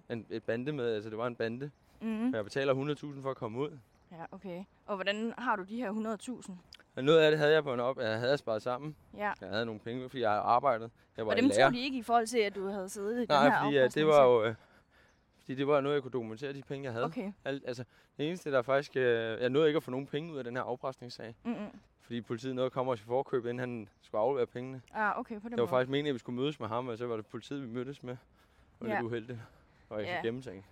en, 0.09 0.25
et 0.29 0.43
bande 0.43 0.71
med, 0.71 0.93
altså 0.95 1.09
det 1.09 1.17
var 1.17 1.27
en 1.27 1.35
bande. 1.35 1.71
Mm. 2.01 2.33
Jeg 2.33 2.43
betaler 2.43 2.73
100.000 2.73 3.21
for 3.21 3.31
at 3.31 3.37
komme 3.37 3.59
ud. 3.59 3.69
Ja, 4.11 4.17
okay. 4.31 4.63
Og 4.85 4.95
hvordan 4.95 5.33
har 5.37 5.55
du 5.55 5.63
de 5.63 5.75
her 5.75 6.17
100.000? 6.47 6.51
Og 6.95 7.03
noget 7.03 7.19
af 7.19 7.31
det 7.31 7.39
havde 7.39 7.53
jeg 7.53 7.63
på 7.63 7.73
en 7.73 7.79
op, 7.79 7.99
jeg 7.99 8.19
havde 8.19 8.37
sparet 8.37 8.61
sammen. 8.61 8.95
Ja. 9.17 9.31
Jeg 9.41 9.49
havde 9.49 9.65
nogle 9.65 9.79
penge, 9.79 10.09
fordi 10.09 10.21
jeg 10.21 10.29
havde 10.29 10.41
arbejdet. 10.41 10.91
Jeg 11.17 11.25
var 11.25 11.31
Og 11.31 11.37
dem 11.37 11.47
lærer. 11.47 11.65
tog 11.67 11.73
de 11.73 11.79
ikke 11.79 11.97
i 11.97 12.01
forhold 12.03 12.27
til, 12.27 12.37
at 12.39 12.55
du 12.55 12.67
havde 12.67 12.89
siddet 12.89 13.15
i 13.15 13.19
den 13.19 13.25
Nej, 13.29 13.49
her 13.49 13.63
fordi 13.63 13.75
ja, 13.75 13.87
det 13.87 14.07
var 14.07 14.23
jo... 14.23 14.53
Fordi 15.43 15.55
det 15.55 15.67
var 15.67 15.81
noget, 15.81 15.95
jeg 15.95 16.01
kunne 16.01 16.11
dokumentere, 16.11 16.53
de 16.53 16.61
penge, 16.61 16.85
jeg 16.85 16.93
havde. 16.93 17.05
Okay. 17.05 17.31
Alt, 17.45 17.63
altså, 17.67 17.83
det 18.17 18.27
eneste, 18.27 18.51
der 18.51 18.61
faktisk... 18.61 18.95
Øh, 18.95 19.41
jeg 19.41 19.49
nåede 19.49 19.67
ikke 19.67 19.77
at 19.77 19.83
få 19.83 19.91
nogen 19.91 20.07
penge 20.07 20.33
ud 20.33 20.37
af 20.37 20.43
den 20.43 20.55
her 20.55 20.63
afpresningssag. 20.63 21.35
Mm-mm. 21.43 21.79
Fordi 22.01 22.21
politiet 22.21 22.55
nåede 22.55 22.65
at 22.65 22.71
komme 22.71 22.91
os 22.91 22.99
i 23.01 23.03
forkøb, 23.03 23.43
inden 23.45 23.59
han 23.59 23.89
skulle 24.01 24.21
aflevere 24.21 24.47
pengene. 24.47 24.81
Ah, 24.93 25.19
okay, 25.19 25.35
på 25.35 25.43
den 25.43 25.51
Det 25.51 25.51
var 25.51 25.57
måde. 25.57 25.69
faktisk 25.69 25.89
meningen, 25.89 26.09
at 26.09 26.13
vi 26.13 26.19
skulle 26.19 26.39
mødes 26.41 26.59
med 26.59 26.67
ham, 26.67 26.87
og 26.87 26.97
så 26.97 27.05
var 27.07 27.15
det 27.15 27.25
politiet, 27.25 27.61
vi 27.61 27.67
mødtes 27.67 28.03
med. 28.03 28.17
Det 28.81 28.89
var 28.89 29.01
uheldigt. 29.01 29.39
Og 29.89 29.99
jeg 29.99 30.07
Ja. 30.07 30.21
gennemtænkt. 30.23 30.65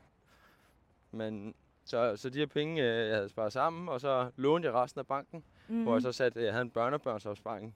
Men 1.12 1.56
så, 1.86 2.18
så 2.18 2.30
de 2.30 2.40
her 2.40 2.46
penge, 2.46 2.82
øh, 2.84 3.08
jeg 3.08 3.16
havde 3.16 3.30
sparet 3.30 3.54
sammen, 3.54 3.90
og 3.90 4.02
så 4.02 4.32
lånte 4.36 4.66
jeg 4.68 4.76
resten 4.76 5.00
af 5.00 5.08
banken. 5.08 5.44
mm. 5.68 5.84
Hvor 5.84 5.94
jeg 5.96 6.02
så 6.02 6.12
satte, 6.12 6.44
jeg 6.44 6.52
havde 6.54 6.62
en 6.62 6.70
børnebørnsopsparing, 6.70 7.76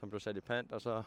som 0.00 0.10
blev 0.10 0.20
sat 0.20 0.36
i 0.36 0.40
pant, 0.40 0.72
og 0.72 0.80
så 0.80 1.02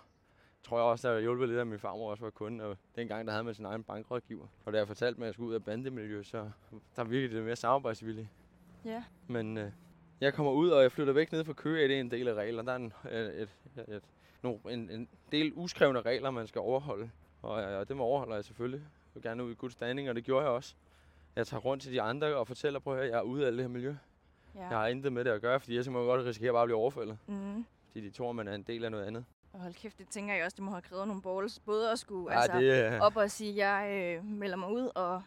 tror 0.63 0.77
jeg 0.77 0.85
også, 0.85 1.07
der 1.07 1.13
var 1.13 1.21
hjulpet 1.21 1.49
lidt, 1.49 1.59
at 1.59 1.67
min 1.67 1.79
farmor 1.79 2.11
også 2.11 2.23
var 2.23 2.29
kunde, 2.29 2.63
og 2.63 2.77
dengang 2.95 3.25
der 3.27 3.31
havde 3.31 3.43
man 3.43 3.53
sin 3.53 3.65
egen 3.65 3.83
bankrådgiver. 3.83 4.47
Og 4.65 4.73
da 4.73 4.77
jeg 4.77 4.87
fortalte 4.87 5.19
mig, 5.19 5.25
at 5.25 5.27
jeg 5.27 5.33
skulle 5.33 5.49
ud 5.49 5.53
af 5.55 5.63
bandemiljø, 5.63 6.23
så 6.23 6.49
der 6.95 7.03
virkelig 7.03 7.35
det 7.37 7.43
mere 7.45 7.55
samarbejdsvillige. 7.55 8.29
Ja. 8.85 9.03
Men 9.27 9.57
øh, 9.57 9.71
jeg 10.21 10.33
kommer 10.33 10.51
ud, 10.51 10.69
og 10.69 10.81
jeg 10.81 10.91
flytter 10.91 11.13
væk 11.13 11.31
ned 11.31 11.43
fra 11.43 11.53
Køge, 11.53 11.87
det 11.87 11.95
er 11.95 11.99
en 11.99 12.11
del 12.11 12.27
af 12.27 12.33
reglerne. 12.33 12.67
Der 12.67 12.73
er 12.73 12.77
en, 12.77 12.93
øh, 13.11 13.41
et, 13.41 13.49
et, 13.77 13.95
et, 13.95 14.03
no, 14.41 14.53
en, 14.69 14.89
en 14.89 15.09
del 15.31 15.51
uskrevne 15.55 16.01
regler, 16.01 16.31
man 16.31 16.47
skal 16.47 16.59
overholde. 16.61 17.09
Og, 17.41 17.61
øh, 17.61 17.79
og 17.79 17.89
dem 17.89 18.01
overholder 18.01 18.35
jeg 18.35 18.45
selvfølgelig. 18.45 18.79
Jeg 18.81 18.89
vil 19.13 19.23
gerne 19.23 19.43
ud 19.43 19.51
i 19.51 19.55
god 19.57 19.69
standing, 19.69 20.09
og 20.09 20.15
det 20.15 20.23
gjorde 20.23 20.45
jeg 20.45 20.51
også. 20.53 20.75
Jeg 21.35 21.47
tager 21.47 21.61
rundt 21.61 21.83
til 21.83 21.91
de 21.91 22.01
andre 22.01 22.35
og 22.35 22.47
fortæller, 22.47 22.79
på 22.79 22.93
at 22.93 23.09
jeg 23.09 23.17
er 23.17 23.21
ude 23.21 23.45
af 23.45 23.51
det 23.51 23.61
her 23.61 23.67
miljø. 23.67 23.95
Ja. 24.55 24.59
Jeg 24.59 24.67
har 24.77 24.87
intet 24.87 25.13
med 25.13 25.25
det 25.25 25.31
at 25.31 25.41
gøre, 25.41 25.59
fordi 25.59 25.75
jeg 25.75 25.83
simpelthen 25.83 26.07
godt 26.09 26.25
risikere 26.25 26.51
bare 26.51 26.61
at 26.61 26.67
blive 26.67 26.77
overfaldet 26.77 27.17
Mm. 27.27 27.65
fordi 27.87 28.01
de 28.05 28.11
tror, 28.11 28.31
man 28.31 28.47
er 28.47 28.55
en 28.55 28.63
del 28.63 28.85
af 28.85 28.91
noget 28.91 29.05
andet. 29.05 29.25
Og 29.53 29.59
hold 29.59 29.73
kæft, 29.73 29.97
det 29.97 30.07
tænker 30.09 30.33
jeg 30.35 30.45
også, 30.45 30.55
det 30.55 30.63
må 30.63 30.71
have 30.71 30.81
krævet 30.81 31.07
nogle 31.07 31.21
balls. 31.21 31.59
Både 31.59 31.91
at 31.91 31.99
skulle 31.99 32.33
Ja, 32.33 32.39
altså, 32.41 32.59
det 32.59 32.85
er... 32.85 33.01
op 33.01 33.17
og 33.17 33.31
sige, 33.31 33.67
jeg 33.67 33.89
øh, 34.17 34.25
melder 34.25 34.55
mig 34.57 34.69
ud, 34.69 34.89
og, 34.95 35.23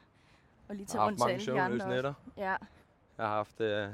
og 0.68 0.76
lige 0.76 0.86
tage 0.86 1.04
rundt 1.04 1.18
til 1.22 1.28
alle 1.30 1.46
de 1.52 1.60
andre. 1.60 1.88
nætter. 1.88 2.10
også. 2.10 2.30
Ja, 2.36 2.50
Jeg 3.18 3.26
har 3.26 3.28
haft, 3.28 3.60
øh, 3.60 3.88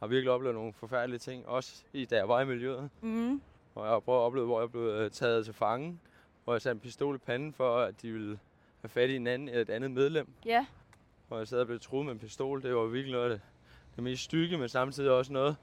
har 0.00 0.06
virkelig 0.06 0.30
oplevet 0.30 0.54
nogle 0.54 0.72
forfærdelige 0.72 1.18
ting, 1.18 1.46
også 1.48 1.82
i, 1.92 2.04
da 2.04 2.16
jeg 2.16 2.28
var 2.28 2.40
i 2.40 2.44
miljøet. 2.44 2.90
mm, 3.00 3.40
Og 3.74 3.84
jeg 3.84 3.92
har 3.92 4.00
prøvet 4.00 4.18
at 4.18 4.22
opleve, 4.22 4.46
hvor 4.46 4.60
jeg 4.60 4.70
blev 4.70 4.82
øh, 4.82 5.10
taget 5.10 5.44
til 5.44 5.54
fange, 5.54 5.98
hvor 6.44 6.54
jeg 6.54 6.62
satte 6.62 6.76
en 6.76 6.80
pistol 6.80 7.14
i 7.14 7.18
panden 7.18 7.52
for, 7.52 7.78
at 7.78 8.02
de 8.02 8.12
ville 8.12 8.38
have 8.80 8.88
fat 8.88 9.10
i 9.10 9.16
en 9.16 9.26
anden, 9.26 9.48
et 9.48 9.70
andet 9.70 9.90
medlem. 9.90 10.28
ja, 10.44 10.66
Hvor 11.28 11.38
jeg 11.38 11.48
sad 11.48 11.60
og 11.60 11.66
blev 11.66 11.80
truet 11.80 12.04
med 12.06 12.12
en 12.12 12.18
pistol. 12.18 12.62
Det 12.62 12.74
var 12.76 12.84
virkelig 12.84 13.12
noget 13.12 13.24
af 13.24 13.38
det, 13.38 13.40
det 13.96 14.04
mest 14.04 14.22
stykke, 14.22 14.58
men 14.58 14.68
samtidig 14.68 15.10
også 15.10 15.32
noget, 15.32 15.56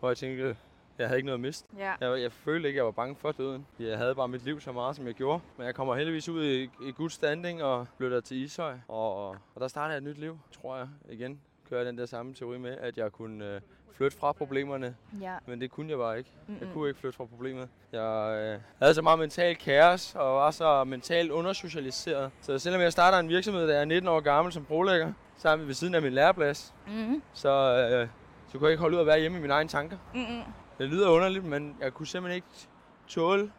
hvor 0.00 0.08
jeg 0.10 0.16
tænkte, 0.16 0.56
jeg 1.02 1.08
havde 1.08 1.18
ikke 1.18 1.26
noget 1.26 1.36
at 1.38 1.40
miste. 1.40 1.68
ja. 1.78 1.92
Jeg, 2.00 2.22
jeg 2.22 2.32
følte 2.32 2.68
ikke, 2.68 2.76
jeg 2.78 2.84
var 2.84 2.90
bange 2.90 3.16
for 3.16 3.32
døden. 3.32 3.66
Jeg 3.80 3.98
havde 3.98 4.14
bare 4.14 4.28
mit 4.28 4.44
liv 4.44 4.60
så 4.60 4.72
meget, 4.72 4.96
som 4.96 5.06
jeg 5.06 5.14
gjorde. 5.14 5.40
Men 5.56 5.66
jeg 5.66 5.74
kommer 5.74 5.94
heldigvis 5.94 6.28
ud 6.28 6.44
i, 6.44 6.62
i 6.62 6.92
good 6.96 7.10
standing 7.10 7.62
og 7.62 7.86
flytter 7.96 8.20
til 8.20 8.36
Ishøj. 8.44 8.74
Og, 8.88 9.28
og 9.28 9.60
der 9.60 9.68
starter 9.68 9.88
jeg 9.94 9.96
et 9.96 10.02
nyt 10.02 10.18
liv, 10.18 10.38
tror 10.62 10.76
jeg. 10.76 10.88
Igen 11.10 11.40
kører 11.68 11.80
jeg 11.80 11.86
den 11.86 11.98
der 11.98 12.06
samme 12.06 12.34
teori 12.34 12.58
med, 12.58 12.70
at 12.80 12.96
jeg 12.98 13.12
kunne 13.12 13.44
øh, 13.54 13.60
flytte 13.92 14.16
fra 14.16 14.32
problemerne. 14.32 14.96
ja. 15.20 15.34
Men 15.46 15.60
det 15.60 15.70
kunne 15.70 15.90
jeg 15.90 15.98
bare 15.98 16.18
ikke. 16.18 16.30
Jeg 16.48 16.56
Mm-mm. 16.60 16.72
kunne 16.72 16.88
ikke 16.88 17.00
flytte 17.00 17.16
fra 17.16 17.24
problemet. 17.24 17.68
Jeg 17.92 18.38
øh, 18.54 18.60
havde 18.78 18.94
så 18.94 19.02
meget 19.02 19.18
mental 19.18 19.56
kaos 19.56 20.14
og 20.14 20.34
var 20.36 20.50
så 20.50 20.84
mentalt 20.84 21.30
undersocialiseret. 21.30 22.30
Så 22.40 22.58
selvom 22.58 22.80
jeg 22.82 22.92
starter 22.92 23.18
en 23.18 23.28
virksomhed, 23.28 23.70
jeg 23.70 23.80
er 23.80 23.84
19 23.84 24.08
år 24.08 24.20
gammel 24.20 24.52
som 24.52 24.64
brolægger, 24.64 25.12
sammen 25.36 25.66
ved 25.68 25.74
siden 25.74 25.94
af 25.94 26.02
min 26.02 26.12
læreplads, 26.12 26.74
Mm, 26.86 27.22
så, 27.32 27.48
øh, 27.92 28.08
så 28.48 28.58
kunne 28.58 28.66
jeg 28.66 28.72
ikke 28.72 28.80
holde 28.80 28.96
ud 28.96 29.00
at 29.00 29.06
være 29.06 29.20
hjemme 29.20 29.38
i 29.38 29.40
mine 29.40 29.52
egne 29.52 29.68
tanker. 29.68 29.96
mm, 30.14 30.52
Det 30.78 30.88
lyder 30.88 31.08
underligt, 31.10 31.44
men 31.44 31.76
jeg 31.80 31.94
kunne 31.94 32.06
simpelthen 32.06 32.34
ikke 32.36 32.68
tåle 33.08 33.52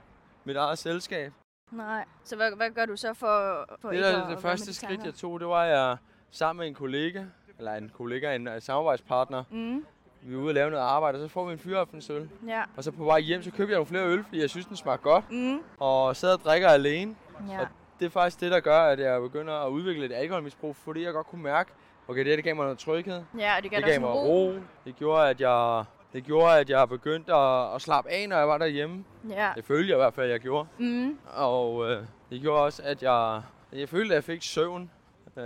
mit 0.43 0.55
eget 0.55 0.77
selskab. 0.77 1.33
Nej. 1.71 2.05
Så 2.23 2.35
hvad, 2.35 2.51
hvad 2.55 2.69
gør 2.69 2.85
du 2.85 2.95
så 2.97 3.13
for, 3.13 3.65
for 3.81 3.89
Det, 3.89 3.95
ikke 3.95 4.07
der, 4.07 4.23
at, 4.23 4.29
det 4.29 4.39
første 4.39 4.73
skridt, 4.73 4.89
tanker? 4.89 5.05
jeg 5.05 5.13
tog, 5.13 5.39
det 5.39 5.47
var, 5.47 5.63
at 5.63 5.69
jeg 5.77 5.97
sammen 6.31 6.59
med 6.61 6.67
en 6.67 6.73
kollega, 6.73 7.23
eller 7.57 7.73
en 7.73 7.91
kollega, 7.97 8.35
en, 8.35 8.47
en 8.47 8.61
samarbejdspartner, 8.61 9.43
Mm, 9.51 9.85
vi 10.21 10.35
var 10.35 10.41
ude 10.41 10.49
og 10.49 10.53
lave 10.53 10.69
noget 10.71 10.83
arbejde, 10.83 11.15
og 11.15 11.21
så 11.21 11.27
får 11.33 11.45
vi 11.45 11.53
en 11.53 11.59
fyraftensøl. 11.59 12.29
ja. 12.47 12.63
Og 12.77 12.83
så 12.83 12.91
på 12.91 13.03
vej 13.03 13.19
hjem, 13.19 13.43
så 13.43 13.51
købte 13.51 13.71
jeg 13.71 13.75
nogle 13.75 13.85
flere 13.85 14.05
øl, 14.07 14.23
fordi 14.23 14.41
jeg 14.41 14.49
synes, 14.49 14.65
den 14.65 14.75
smagte 14.77 15.03
godt. 15.03 15.31
Mm, 15.31 15.59
Og 15.79 16.15
sad 16.15 16.33
og 16.33 16.39
drikker 16.39 16.67
alene. 16.69 17.15
ja. 17.49 17.59
Og 17.61 17.67
Det 17.99 18.05
er 18.05 18.09
faktisk 18.09 18.39
det, 18.39 18.51
der 18.51 18.59
gør, 18.59 18.79
at 18.81 18.99
jeg 18.99 19.21
begynder 19.21 19.53
at 19.53 19.69
udvikle 19.69 20.05
et 20.05 20.11
alkoholmisbrug, 20.11 20.75
fordi 20.75 21.03
jeg 21.03 21.13
godt 21.13 21.27
kunne 21.27 21.43
mærke, 21.43 21.71
okay, 22.07 22.19
det 22.19 22.27
her 22.27 22.35
det 22.35 22.43
gav 22.43 22.55
mig 22.55 22.63
noget 22.63 22.79
tryghed. 22.79 23.23
Ja, 23.37 23.55
og 23.57 23.63
det 23.63 23.71
gav 23.71 23.77
Det 23.79 23.85
gav 23.87 24.01
mig 24.01 24.09
ro. 24.09 24.15
ro. 24.27 24.53
Det 24.85 24.95
gjorde, 24.95 25.29
at 25.29 25.41
jeg, 25.41 25.83
det 26.13 26.23
gjorde, 26.23 26.59
at 26.59 26.69
jeg 26.69 26.89
begyndte 26.89 27.33
at, 27.33 27.75
at 27.75 27.81
slappe 27.81 28.09
af, 28.09 28.29
når 28.29 28.37
jeg 28.37 28.47
var 28.47 28.57
derhjemme. 28.57 29.05
Ja. 29.29 29.51
Det 29.55 29.65
følte 29.65 29.89
jeg 29.89 29.95
i 29.95 30.01
hvert 30.01 30.13
fald, 30.13 30.25
at 30.25 30.31
jeg 30.31 30.39
gjorde. 30.39 30.67
Mm, 30.77 31.17
Og 31.33 31.91
øh, 31.91 32.03
det 32.29 32.41
gjorde 32.41 32.61
også, 32.63 32.81
at 32.85 33.03
jeg, 33.03 33.41
jeg 33.73 33.89
følte, 33.89 34.13
at 34.13 34.15
jeg 34.15 34.23
fik 34.23 34.41
søvn. 34.43 34.91
Øh, 35.37 35.43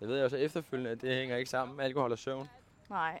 jeg 0.00 0.08
ved 0.08 0.18
jeg 0.20 0.30
så 0.30 0.36
efterfølgende, 0.36 0.90
at 0.90 1.02
det 1.02 1.14
hænger 1.16 1.36
ikke 1.36 1.50
sammen, 1.50 1.80
alkohol 1.80 2.12
og 2.12 2.18
søvn. 2.18 2.48
nej. 2.90 3.20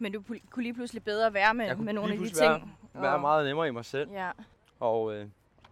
Men 0.00 0.12
du 0.12 0.22
kunne 0.50 0.62
lige 0.62 0.74
pludselig 0.74 1.04
bedre 1.04 1.34
være 1.34 1.54
med, 1.54 1.66
Jeg 1.66 1.78
med 1.78 1.92
nogle 1.92 2.12
af 2.12 2.18
de 2.18 2.28
ting. 2.30 2.76
Være 2.94 3.14
og- 3.14 3.20
meget 3.20 3.46
nemmere 3.46 3.68
i 3.68 3.70
mig 3.70 3.84
selv. 3.84 4.10
Ja. 4.12 4.30
Og, 4.80 5.14
øh, 5.14 5.26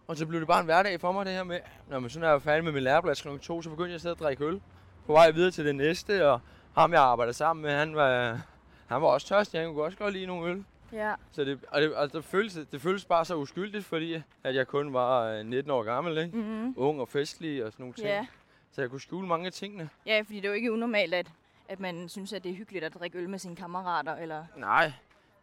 og 0.07 0.17
så 0.17 0.25
blev 0.25 0.39
det 0.39 0.47
bare 0.47 0.59
en 0.59 0.65
hverdag 0.65 1.01
for 1.01 1.11
mig, 1.11 1.25
det 1.25 1.33
her 1.33 1.43
med, 1.43 1.59
når 1.89 1.99
man 1.99 2.09
sådan 2.09 2.29
er 2.29 2.39
færdig 2.39 2.63
med 2.63 2.71
min 2.71 2.83
læreplads 2.83 3.21
kl. 3.21 3.27
2, 3.41 3.61
så 3.61 3.69
begyndte 3.69 3.89
jeg 3.89 3.95
at 3.95 4.01
sidde 4.01 4.13
og 4.13 4.19
drikke 4.19 4.45
øl. 4.45 4.61
På 5.05 5.11
vej 5.13 5.31
videre 5.31 5.51
til 5.51 5.65
det 5.65 5.75
næste, 5.75 6.29
og 6.29 6.39
ham 6.77 6.93
jeg 6.93 7.01
arbejder 7.01 7.33
sammen 7.33 7.61
med, 7.63 7.71
han 7.71 7.95
var, 7.95 8.41
han 8.87 9.01
var 9.01 9.07
også 9.07 9.27
tørstig, 9.27 9.59
han 9.59 9.73
kunne 9.73 9.83
også 9.83 9.97
godt 9.97 10.13
lide 10.13 10.25
nogle 10.25 10.51
øl. 10.51 10.65
Ja. 10.91 11.15
Så 11.31 11.43
det, 11.43 11.59
og 11.67 11.81
det, 11.81 11.93
altså, 11.95 12.17
det, 12.17 12.25
føltes, 12.25 12.67
det 12.71 12.81
føltes 12.81 13.05
bare 13.05 13.25
så 13.25 13.35
uskyldigt, 13.35 13.85
fordi 13.85 14.21
at 14.43 14.55
jeg 14.55 14.67
kun 14.67 14.93
var 14.93 15.23
øh, 15.23 15.45
19 15.45 15.71
år 15.71 15.83
gammel, 15.83 16.17
ikke? 16.17 16.37
Mm, 16.37 16.73
ung 16.77 17.01
og 17.01 17.09
festlig 17.09 17.65
og 17.65 17.71
sådan 17.71 17.83
nogle 17.83 17.93
ting. 17.93 18.07
ja. 18.07 18.27
Så 18.71 18.81
jeg 18.81 18.89
kunne 18.89 19.01
skjule 19.01 19.27
mange 19.27 19.45
af 19.45 19.51
tingene. 19.53 19.89
Ja, 20.05 20.21
fordi 20.25 20.35
det 20.35 20.45
er 20.45 20.49
jo 20.49 20.55
ikke 20.55 20.71
unormalt, 20.71 21.13
at, 21.13 21.31
at 21.69 21.79
man 21.79 22.09
synes, 22.09 22.33
at 22.33 22.43
det 22.43 22.51
er 22.51 22.55
hyggeligt 22.55 22.83
at 22.85 22.93
drikke 22.93 23.17
øl 23.17 23.29
med 23.29 23.39
sine 23.39 23.55
kammerater, 23.55 24.15
eller... 24.15 24.45
Nej, 24.55 24.91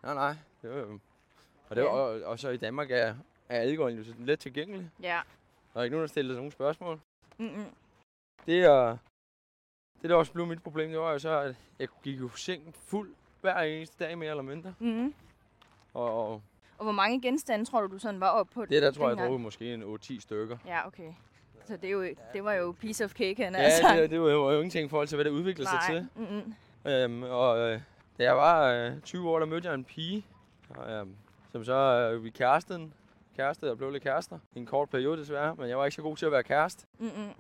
nej, 0.03 0.15
nej. 0.15 0.35
Det 0.63 0.71
var, 0.71 0.77
jo- 0.77 0.99
og, 1.69 1.77
det 1.77 1.85
var, 1.85 1.91
Ja. 1.91 1.97
og, 1.97 2.23
og, 2.23 2.39
så 2.39 2.49
i 2.49 2.57
Danmark 2.57 2.91
er, 2.91 3.15
er 3.49 3.61
alkohol 3.61 3.93
jo 3.93 4.05
let 4.19 4.39
tilgængelig. 4.39 4.91
Ja. 5.03 5.21
Der 5.75 5.81
er 5.81 5.85
ikke 5.85 5.95
nogen, 5.95 6.03
der 6.03 6.09
stiller 6.09 6.35
nogen 6.35 6.51
spørgsmål. 6.51 7.01
Mm-mm. 7.39 7.65
Det, 8.47 8.65
er, 8.65 8.97
det 10.03 10.11
der 10.11 10.17
også 10.17 10.33
blev 10.33 10.47
mit 10.47 10.63
problem, 10.63 10.91
det 10.91 10.99
var 10.99 11.13
jo 11.13 11.19
så, 11.19 11.39
at 11.41 11.57
jeg 11.79 11.89
gik 12.03 12.21
jo 12.21 12.29
seng 12.29 12.75
fuld 12.87 13.15
hver 13.45 13.59
eneste 13.59 14.05
dag 14.05 14.19
mere 14.19 14.31
eller 14.31 14.43
mindre. 14.43 14.75
Mm. 14.79 15.15
Og, 15.95 16.33
og 16.79 16.83
hvor 16.83 16.93
mange 16.93 17.21
genstande 17.21 17.65
tror 17.65 17.81
du, 17.81 17.87
du 17.95 17.99
sådan 17.99 18.21
var 18.21 18.29
op 18.29 18.49
på? 18.55 18.65
det 18.65 18.83
der 18.83 18.91
tror 18.91 19.09
jeg, 19.09 19.19
jeg 19.19 19.29
drog 19.29 19.41
måske 19.41 19.75
en 19.75 19.83
8-10 19.83 20.21
stykker. 20.21 20.57
Ja, 20.67 20.87
okay. 20.87 21.13
Så 21.65 21.77
det, 21.77 21.85
er 21.85 21.93
jo, 21.93 22.09
det 22.33 22.45
var 22.45 22.53
jo 22.53 22.75
piece 22.81 23.05
of 23.05 23.13
cake, 23.13 23.45
han 23.45 23.55
Ja, 23.55 23.61
altså. 23.61 23.97
det, 23.97 24.11
det 24.11 24.21
var 24.21 24.31
jo 24.31 24.51
ingenting 24.51 24.87
i 24.87 24.89
forhold 24.89 25.09
til, 25.09 25.17
hvad 25.17 25.25
det 25.25 25.31
udviklede 25.31 25.69
sig 25.69 25.79
Nej. 25.79 25.91
til. 25.91 26.09
Mm-mm. 26.15 26.55
Øhm, 26.93 27.23
og 27.23 27.59
øh, 27.59 27.81
da 28.19 28.25
jeg 28.25 28.37
var 28.37 28.73
øh, 28.73 29.01
20 29.01 29.31
år, 29.31 29.39
der 29.39 29.47
mødte 29.47 29.69
jeg 29.69 29.75
en 29.75 29.85
pige, 29.85 30.27
og, 30.69 30.93
øhm, 30.93 31.17
som 31.53 31.65
så 31.65 31.75
øh, 32.13 32.25
vi 32.25 32.31
kærestede, 32.31 32.91
kærestede 33.37 33.71
og 33.71 33.79
blev 33.79 33.91
lidt 33.91 34.03
kærester. 34.03 34.39
I 34.55 34.59
en 34.59 34.67
kort 34.67 34.91
periode 34.91 35.19
desværre, 35.19 35.55
men 35.55 35.69
jeg 35.69 35.79
var 35.79 35.85
ikke 35.85 35.95
så 35.95 36.03
god 36.03 36.17
til 36.17 36.27
at 36.27 36.33
være 36.33 36.43
kæreste. 36.43 36.87
Mm-mm. 36.99 37.31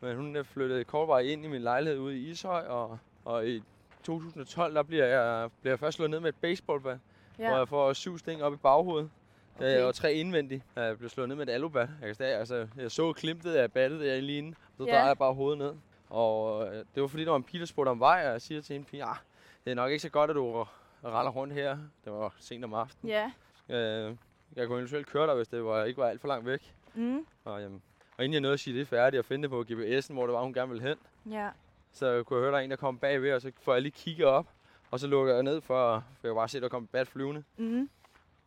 Men 0.00 0.16
hun 0.16 0.36
øh, 0.36 0.44
flyttede 0.44 0.84
kort 0.84 1.08
vej 1.08 1.20
ind 1.20 1.44
i 1.44 1.48
min 1.48 1.62
lejlighed 1.62 1.98
ude 2.00 2.18
i 2.18 2.30
Ishøj, 2.30 2.66
og, 2.66 2.98
og 3.24 3.48
i 3.48 3.62
2012, 4.04 4.74
der 4.74 4.82
bliver 4.82 5.04
jeg, 5.06 5.50
bliver 5.60 5.72
jeg 5.72 5.78
først 5.78 5.96
slået 5.96 6.10
ned 6.10 6.20
med 6.20 6.28
et 6.28 6.34
baseballbat, 6.40 6.98
ja. 7.38 7.48
hvor 7.48 7.56
jeg 7.58 7.68
får 7.68 7.92
syv 7.92 8.18
sting 8.18 8.42
op 8.42 8.52
i 8.52 8.56
baghovedet. 8.56 9.10
Okay. 9.56 9.64
Okay. 9.76 9.82
Og 9.82 9.94
tre 9.94 10.14
indvendigt. 10.14 10.62
Jeg 10.76 10.98
blev 10.98 11.10
slået 11.10 11.28
ned 11.28 11.36
med 11.36 11.48
et 11.48 11.52
alubat. 11.52 11.88
Jeg, 12.00 12.06
kan 12.08 12.14
stadig, 12.14 12.34
altså, 12.38 12.68
jeg 12.76 12.90
så 12.90 13.12
klimtet 13.12 13.54
af 13.54 13.72
battet 13.72 14.00
der 14.00 14.20
lige 14.20 14.38
inden. 14.38 14.54
Så 14.76 14.84
Ja. 14.84 14.90
drejer 14.92 15.06
jeg 15.06 15.18
bare 15.18 15.34
hovedet 15.34 15.58
ned. 15.58 15.72
Og 16.10 16.66
øh, 16.66 16.84
det 16.94 17.02
var 17.02 17.06
fordi, 17.08 17.24
der 17.24 17.30
var 17.30 17.36
en 17.36 17.42
pige, 17.44 17.60
der 17.60 17.66
spurgte 17.66 17.88
om 17.90 18.00
vej, 18.00 18.22
og 18.26 18.32
jeg 18.32 18.42
siger 18.42 18.60
til 18.62 18.72
hende, 18.72 18.86
pige, 18.86 19.04
ah, 19.04 19.16
det 19.64 19.70
er 19.70 19.74
nok 19.74 19.90
ikke 19.90 20.02
så 20.02 20.08
godt, 20.08 20.30
at 20.30 20.36
du 20.36 20.66
raller 21.04 21.30
rundt 21.30 21.54
her. 21.54 21.78
Det 22.04 22.12
var 22.12 22.34
sent 22.38 22.64
om 22.64 22.74
aftenen. 22.74 23.10
Ja. 23.14 23.30
Øh, 23.76 24.16
jeg 24.56 24.66
kunne 24.66 24.78
eventuelt 24.78 25.06
køre 25.06 25.26
dig, 25.26 25.34
hvis 25.34 25.48
det 25.48 25.64
var, 25.64 25.84
ikke 25.84 26.00
var 26.00 26.08
alt 26.08 26.20
for 26.20 26.28
langt 26.28 26.46
væk. 26.46 26.74
Mm. 26.94 27.26
Og, 27.44 27.60
jamen, 27.62 27.82
og 28.16 28.24
inden 28.24 28.32
jeg 28.32 28.40
nåede 28.40 28.52
at 28.54 28.60
sige 28.60 28.78
det 28.78 28.88
færdigt 28.88 29.18
og 29.18 29.24
finde 29.24 29.42
det 29.42 29.50
på 29.50 29.64
GPS'en, 29.70 30.12
hvor 30.12 30.26
det 30.26 30.34
var, 30.34 30.42
hun 30.42 30.54
gerne 30.54 30.68
ville 30.72 30.88
hen, 30.88 30.96
Ja. 31.32 31.48
Så 31.94 32.22
kunne 32.22 32.36
jeg 32.36 32.42
høre, 32.42 32.52
der 32.52 32.58
er 32.58 32.62
en, 32.62 32.70
der 32.70 32.76
kom 32.76 32.98
bagved, 32.98 33.32
og 33.32 33.40
så 33.42 33.52
får 33.62 33.72
jeg 33.72 33.82
lige 33.82 33.92
kigget 33.92 34.26
op. 34.26 34.46
Og 34.90 35.00
så 35.00 35.06
lukker 35.06 35.34
jeg 35.34 35.42
ned, 35.42 35.60
for, 35.60 36.04
for 36.20 36.28
jeg 36.28 36.34
bare 36.34 36.48
se, 36.48 36.58
at 36.58 36.62
der 36.62 36.68
kom 36.68 36.86
bat 36.86 37.08
flyvende. 37.08 37.44
Mm. 37.56 37.88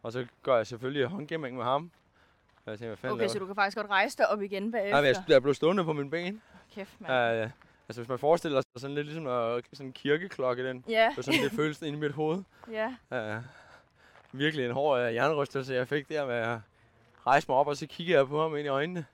Og 0.03 0.11
så 0.11 0.25
gør 0.43 0.55
jeg 0.55 0.67
selvfølgelig 0.67 1.05
håndgæmning 1.05 1.57
med 1.57 1.63
ham. 1.63 1.91
Jeg 2.65 2.79
tænker, 2.79 2.87
hvad 2.87 2.97
fanden 2.97 3.13
Okay, 3.13 3.21
laver 3.21 3.31
så 3.31 3.39
du 3.39 3.45
kan 3.45 3.55
faktisk 3.55 3.77
godt 3.77 3.89
rejse 3.89 4.17
dig 4.17 4.29
op 4.29 4.41
igen 4.41 4.71
bagefter. 4.71 5.01
Nej, 5.01 5.07
jeg, 5.09 5.23
jeg 5.27 5.41
blev 5.41 5.53
stående 5.53 5.83
på 5.83 5.93
mine 5.93 6.09
ben. 6.09 6.41
Kæft, 6.75 7.01
mand. 7.01 7.11
Uh, 7.13 7.51
altså, 7.87 8.01
hvis 8.01 8.07
man 8.09 8.19
forestiller 8.19 8.61
sig 8.61 8.81
sådan 8.81 8.95
lidt 8.95 9.07
ligesom 9.07 9.23
sådan 9.73 9.87
en 9.87 9.93
kirkeklokke, 9.93 10.67
den. 10.67 10.83
Ja, 10.89 11.13
Det 11.15 11.25
sådan, 11.25 11.43
det 11.43 11.51
føles 11.51 11.81
inde 11.81 11.97
i 11.97 12.01
mit 12.01 12.11
hoved. 12.11 12.43
ja. 12.71 12.95
Uh, 13.37 13.43
virkelig 14.31 14.65
en 14.65 14.71
hård 14.71 15.07
uh, 15.07 15.13
jernrystelse, 15.15 15.73
jeg 15.73 15.87
fik 15.87 16.09
der 16.09 16.25
med 16.25 16.35
at 16.35 16.59
rejse 17.27 17.45
mig 17.49 17.57
op, 17.57 17.67
og 17.67 17.77
så 17.77 17.87
kiggede 17.87 18.17
jeg 18.17 18.27
på 18.27 18.41
ham 18.41 18.55
ind 18.55 18.65
i 18.65 18.69
øjnene. 18.69 19.05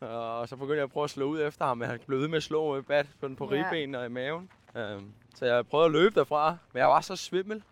Og 0.00 0.48
så 0.48 0.56
begyndte 0.56 0.76
jeg 0.76 0.82
at 0.84 0.90
prøve 0.90 1.04
at 1.04 1.10
slå 1.10 1.26
ud 1.26 1.40
efter 1.40 1.64
ham, 1.64 1.78
men 1.78 1.88
han 1.88 2.00
blev 2.06 2.20
ved 2.20 2.28
med 2.28 2.36
at 2.36 2.42
slå 2.42 2.74
med 2.74 2.82
bat 2.82 3.06
på, 3.20 3.28
den 3.28 3.36
på 3.36 3.54
Ja. 3.54 3.64
ribbenene 3.64 3.98
og 3.98 4.06
i 4.06 4.08
maven. 4.08 4.50
Uh, 4.74 5.02
så 5.34 5.46
jeg 5.46 5.66
prøvede 5.66 5.86
at 5.86 5.92
løbe 5.92 6.14
derfra, 6.14 6.56
men 6.72 6.80
jeg 6.80 6.88
var 6.88 7.00
så 7.00 7.16
svimmel. 7.16 7.62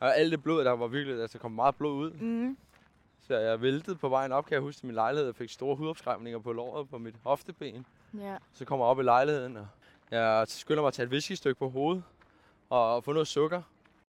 Og 0.00 0.16
alt 0.16 0.30
det 0.32 0.42
blod, 0.42 0.64
der 0.64 0.70
var 0.70 0.86
virkelig, 0.86 1.20
altså 1.20 1.38
kom 1.38 1.52
meget 1.52 1.76
blod 1.76 1.94
ud. 1.94 2.10
Mm. 2.10 2.58
Så 3.26 3.36
jeg 3.38 3.62
væltede 3.62 3.96
på 3.96 4.08
vejen 4.08 4.32
op, 4.32 4.44
kan 4.46 4.54
jeg 4.54 4.60
huske, 4.62 4.78
til 4.80 4.86
min 4.86 4.94
lejlighed 4.94 5.28
og 5.28 5.34
fik 5.34 5.50
store 5.50 5.76
hudopskræmninger 5.76 6.38
på 6.38 6.52
låret 6.52 6.88
på 6.88 6.98
mit 6.98 7.14
hofteben. 7.22 7.86
Ja. 8.18 8.36
Så 8.52 8.64
kommer 8.64 8.86
jeg 8.86 8.90
op 8.90 9.00
i 9.00 9.02
lejligheden, 9.02 9.56
og 9.56 9.66
jeg 10.10 10.44
skynder 10.48 10.82
mig 10.82 10.88
at 10.88 10.94
tage 10.94 11.06
et 11.06 11.10
whiskystykke 11.12 11.58
på 11.58 11.68
hovedet 11.68 12.02
og 12.70 13.04
få 13.04 13.12
noget 13.12 13.28
sukker 13.28 13.62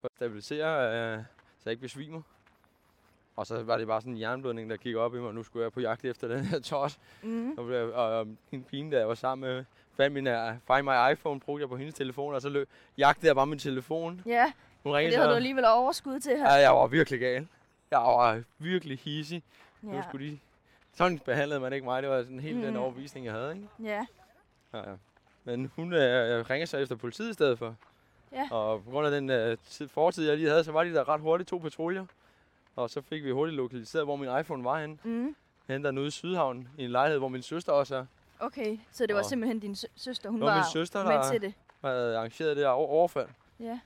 for 0.01 0.07
at 0.09 0.17
stabilisere, 0.17 0.93
øh, 1.17 1.19
så 1.59 1.63
jeg 1.65 1.71
ikke 1.71 1.81
besvimer. 1.83 2.23
Og 3.37 3.47
så 3.47 3.63
var 3.63 3.77
det 3.77 3.87
bare 3.87 4.01
sådan 4.01 4.13
en 4.13 4.21
jernblødning, 4.21 4.71
der 4.71 4.77
gik 4.77 4.97
op 4.97 5.15
i 5.15 5.19
mig, 5.19 5.29
og 5.29 5.35
nu 5.35 5.43
skulle 5.43 5.63
jeg 5.63 5.73
på 5.73 5.81
jagt 5.81 6.05
efter 6.05 6.29
den 6.29 6.45
her 6.45 6.59
tos. 6.61 6.99
Mm. 7.23 7.51
Og, 7.59 7.65
og, 7.67 8.19
og 8.19 8.27
min 8.51 8.63
pige, 8.65 8.91
der 8.91 8.99
jeg 8.99 9.09
var 9.09 9.15
sammen 9.15 9.49
med, 9.51 9.65
fandt 9.97 10.15
min 10.15 10.27
uh, 10.27 10.35
Find 10.67 10.83
My 10.83 11.13
iPhone, 11.13 11.41
brugte 11.41 11.63
jeg 11.63 11.69
på 11.69 11.77
hendes 11.77 11.95
telefon, 11.95 12.35
og 12.35 12.43
så 12.43 12.49
løb, 12.49 12.69
jagtede 12.99 13.27
jeg 13.27 13.35
bare 13.35 13.47
min 13.47 13.59
telefon. 13.59 14.23
Ja, 14.27 14.53
Hun 14.83 14.93
ringede 14.93 15.11
det 15.11 15.17
havde 15.19 15.29
du 15.29 15.33
så, 15.33 15.37
alligevel 15.37 15.65
overskud 15.67 16.21
til 16.21 16.37
her. 16.37 16.45
ja, 16.53 16.61
jeg 16.61 16.71
var 16.71 16.87
virkelig 16.87 17.21
gal. 17.21 17.47
Jeg 17.91 17.99
var 17.99 18.43
virkelig 18.59 18.99
hissig. 18.99 19.43
Nu 19.83 19.95
Ja. 19.95 20.03
skulle 20.09 20.31
de... 20.31 20.39
Sådan 20.97 21.19
behandlede 21.19 21.61
man 21.61 21.73
ikke 21.73 21.85
mig. 21.85 22.03
Det 22.03 22.11
var 22.11 22.23
sådan 22.23 22.41
helt 22.41 22.65
den 22.65 22.71
Mm. 22.75 22.81
overbevisning, 22.81 23.27
jeg 23.27 23.35
havde. 23.35 23.55
Ikke? 23.55 23.69
Ja. 23.83 24.07
Ja, 24.75 24.79
ja. 24.91 24.95
Men 25.45 25.71
hun 25.77 25.93
øh, 25.93 26.51
ringer 26.51 26.67
så 26.67 26.77
efter 26.79 26.97
politiet 26.97 27.31
i 27.31 27.33
stedet 27.33 27.59
for. 27.59 27.75
Ja. 28.33 28.49
Og 28.51 28.85
på 28.85 28.91
grund 28.91 29.07
af 29.07 29.13
den 29.13 29.31
øh, 29.31 29.57
tid, 29.69 29.89
fortid, 29.89 30.29
jeg 30.29 30.37
lige 30.37 30.49
havde, 30.49 30.65
så 30.65 30.73
var 30.73 30.85
de 30.85 30.95
der 30.95 31.09
ret 31.09 31.21
hurtigt 31.21 31.49
to 31.49 31.59
patruljer. 31.59 32.05
Og 32.77 32.91
så 32.91 33.01
fik 33.01 33.25
vi 33.25 33.31
hurtigt 33.31 33.57
lokaliseret, 33.57 34.05
hvor 34.05 34.17
min 34.17 34.39
iPhone 34.41 34.65
var 34.65 34.81
henne. 34.81 34.99
Mm. 35.05 35.37
Henne 35.69 35.85
dernede 35.85 36.07
i 36.07 36.11
Sydhavn, 36.11 36.69
i 36.79 36.85
en 36.85 36.91
lejlighed, 36.91 37.19
hvor 37.19 37.29
min 37.29 37.43
søster 37.43 37.73
også 37.73 37.97
er. 37.97 38.07
Okay, 38.41 38.79
så 38.93 39.07
det 39.07 39.15
var 39.15 39.21
Og- 39.21 39.27
simpelthen 39.27 39.59
din 39.59 39.75
sø- 39.75 39.87
søster, 39.97 40.31
hun 40.31 40.41
var 40.41 40.55
min 40.55 40.65
søster, 40.73 41.05
med 41.05 41.13
der- 41.13 41.31
til 41.33 41.41
det. 41.41 41.55
havde 41.85 42.17
arrangeret 42.17 42.57
det 42.57 42.67
over- 42.67 42.89
overfald. 42.89 43.29
Ja. 43.61 43.81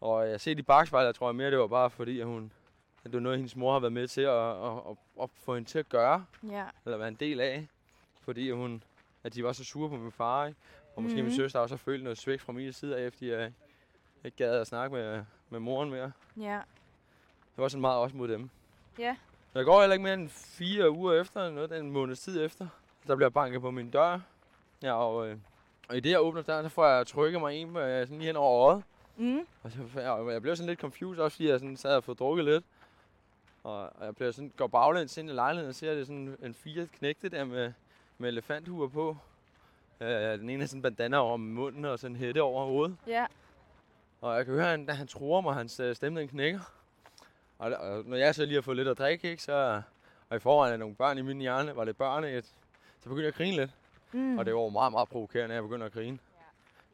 Og 0.00 0.28
jeg 0.30 0.40
set 0.40 0.58
i 0.58 0.62
bagspejlet, 0.62 1.06
jeg 1.06 1.14
tror 1.14 1.28
jeg 1.28 1.34
mere, 1.36 1.50
det 1.50 1.58
var 1.58 1.66
bare 1.66 1.90
fordi, 1.90 2.20
at 2.20 2.26
hun, 2.26 2.52
at 2.98 3.04
det 3.04 3.12
var 3.14 3.20
noget, 3.20 3.38
hendes 3.38 3.56
mor 3.56 3.72
har 3.72 3.78
været 3.80 3.92
med 3.92 4.08
til 4.08 4.20
at, 4.20 4.50
at, 4.50 4.72
at 4.90 4.96
at 5.22 5.28
få 5.34 5.54
hende 5.54 5.68
til 5.68 5.78
at 5.78 5.88
gøre, 5.88 6.24
Ja. 6.50 6.64
eller 6.84 6.98
være 6.98 7.08
en 7.08 7.14
del 7.14 7.40
af, 7.40 7.66
fordi 8.20 8.50
hun, 8.50 8.82
at 9.24 9.34
de 9.34 9.44
var 9.44 9.52
så 9.52 9.64
sure 9.64 9.88
på 9.88 9.96
min 9.96 10.12
far, 10.12 10.46
ikke? 10.46 10.58
Og 10.96 11.02
måske 11.02 11.14
mm. 11.16 11.22
min 11.22 11.24
Mhm. 11.32 11.36
søster 11.36 11.58
også 11.60 11.74
har 11.74 11.78
følt 11.78 12.02
noget 12.04 12.18
svigt 12.18 12.42
fra 12.42 12.52
min 12.52 12.72
side 12.72 12.96
af, 12.96 13.06
efter 13.06 13.36
jeg 13.38 13.52
ikke 14.24 14.36
gad 14.36 14.60
at 14.60 14.66
snakke 14.66 14.96
med, 14.96 15.24
med 15.50 15.60
moren 15.60 15.90
mere. 15.90 16.12
Ja. 16.40 16.60
Det 17.56 17.62
var 17.62 17.68
sådan 17.68 17.80
meget 17.80 17.98
også 17.98 18.16
mod 18.16 18.28
dem. 18.28 18.50
Ja. 18.98 19.16
Jeg 19.54 19.64
går 19.64 19.80
heller 19.80 19.94
ikke 19.94 20.02
mere 20.02 20.14
end 20.14 20.28
fire 20.28 20.90
uger 20.90 21.20
efter, 21.20 21.40
eller 21.40 21.54
noget, 21.54 21.80
en 21.80 21.90
måneds 21.90 22.20
tid 22.20 22.44
efter. 22.44 22.66
Der 23.06 23.16
bliver 23.16 23.30
banket 23.30 23.60
på 23.60 23.70
min 23.70 23.90
dør. 23.90 24.20
Ja, 24.82 24.92
og, 24.92 25.28
øh, 25.28 25.36
og 25.88 25.96
i 25.96 26.00
det, 26.00 26.10
jeg 26.10 26.20
åbner 26.20 26.42
døren, 26.42 26.64
så 26.64 26.68
får 26.68 26.86
jeg 26.86 27.06
trykket 27.06 27.40
mig 27.40 27.54
en 27.54 27.76
øh, 27.76 28.06
sådan 28.06 28.18
lige 28.18 28.26
hen 28.26 28.36
over 28.36 28.68
øjet. 28.68 28.82
Mm. 29.16 29.46
Og 29.62 29.72
så, 29.72 29.78
jeg, 29.94 30.32
jeg 30.32 30.42
blev 30.42 30.56
sådan 30.56 30.68
lidt 30.68 30.80
confused, 30.80 31.22
også 31.22 31.36
fordi 31.36 31.48
jeg 31.48 31.60
sådan 31.60 31.76
sad 31.76 31.96
og 31.96 32.04
fået 32.04 32.18
drukket 32.18 32.44
lidt. 32.44 32.64
Og, 33.64 33.80
og 33.80 34.04
jeg 34.06 34.14
bliver 34.14 34.30
sådan, 34.30 34.52
går 34.56 34.66
baglæns 34.66 35.16
ind 35.16 35.30
i 35.30 35.32
lejligheden 35.32 35.68
og 35.68 35.74
ser, 35.74 35.90
at 35.90 35.94
det 35.96 36.00
er 36.00 36.06
sådan 36.06 36.36
en 36.42 36.54
fire 36.54 36.86
knægte 36.86 37.28
der 37.28 37.44
med, 37.44 37.72
med 38.18 38.28
elefanthuer 38.28 38.88
på. 38.88 39.16
Øh, 40.00 40.38
den 40.38 40.50
ene 40.50 40.60
har 40.60 40.66
sådan 40.66 40.82
bandana 40.82 41.16
over 41.16 41.36
munden 41.36 41.84
og 41.84 41.98
sådan 41.98 42.16
en 42.16 42.20
hætte 42.20 42.42
over 42.42 42.66
hovedet. 42.66 42.96
Ja. 43.06 43.26
Og 44.20 44.36
jeg 44.36 44.44
kan 44.44 44.54
høre, 44.54 44.72
at 44.72 44.96
han 44.96 45.06
tror 45.06 45.40
mig, 45.40 45.54
hans 45.54 45.80
øh, 45.80 45.96
stemme 45.96 46.20
den 46.20 46.28
knækker. 46.28 46.60
Og, 47.62 47.72
og, 47.72 48.04
når 48.06 48.16
jeg 48.16 48.34
så 48.34 48.44
lige 48.44 48.54
har 48.54 48.62
fået 48.62 48.76
lidt 48.76 48.88
at 48.88 48.98
drikke, 48.98 49.30
ikke, 49.30 49.42
så, 49.42 49.82
og 50.30 50.36
i 50.36 50.40
forvejen 50.40 50.72
er 50.72 50.76
nogle 50.76 50.94
børn 50.94 51.18
i 51.18 51.22
min 51.22 51.38
hjerne, 51.38 51.76
var 51.76 51.84
det 51.84 51.96
børn, 51.96 52.24
et, 52.24 52.44
så 53.00 53.08
begyndte 53.08 53.22
jeg 53.22 53.28
at 53.28 53.34
grine 53.34 53.56
lidt. 53.56 53.70
Mm. 54.12 54.38
Og 54.38 54.44
det 54.46 54.54
var 54.54 54.68
meget, 54.68 54.92
meget 54.92 55.08
provokerende, 55.08 55.52
at 55.52 55.56
jeg 55.56 55.62
begynder 55.62 55.86
at 55.86 55.92
grine. 55.92 56.18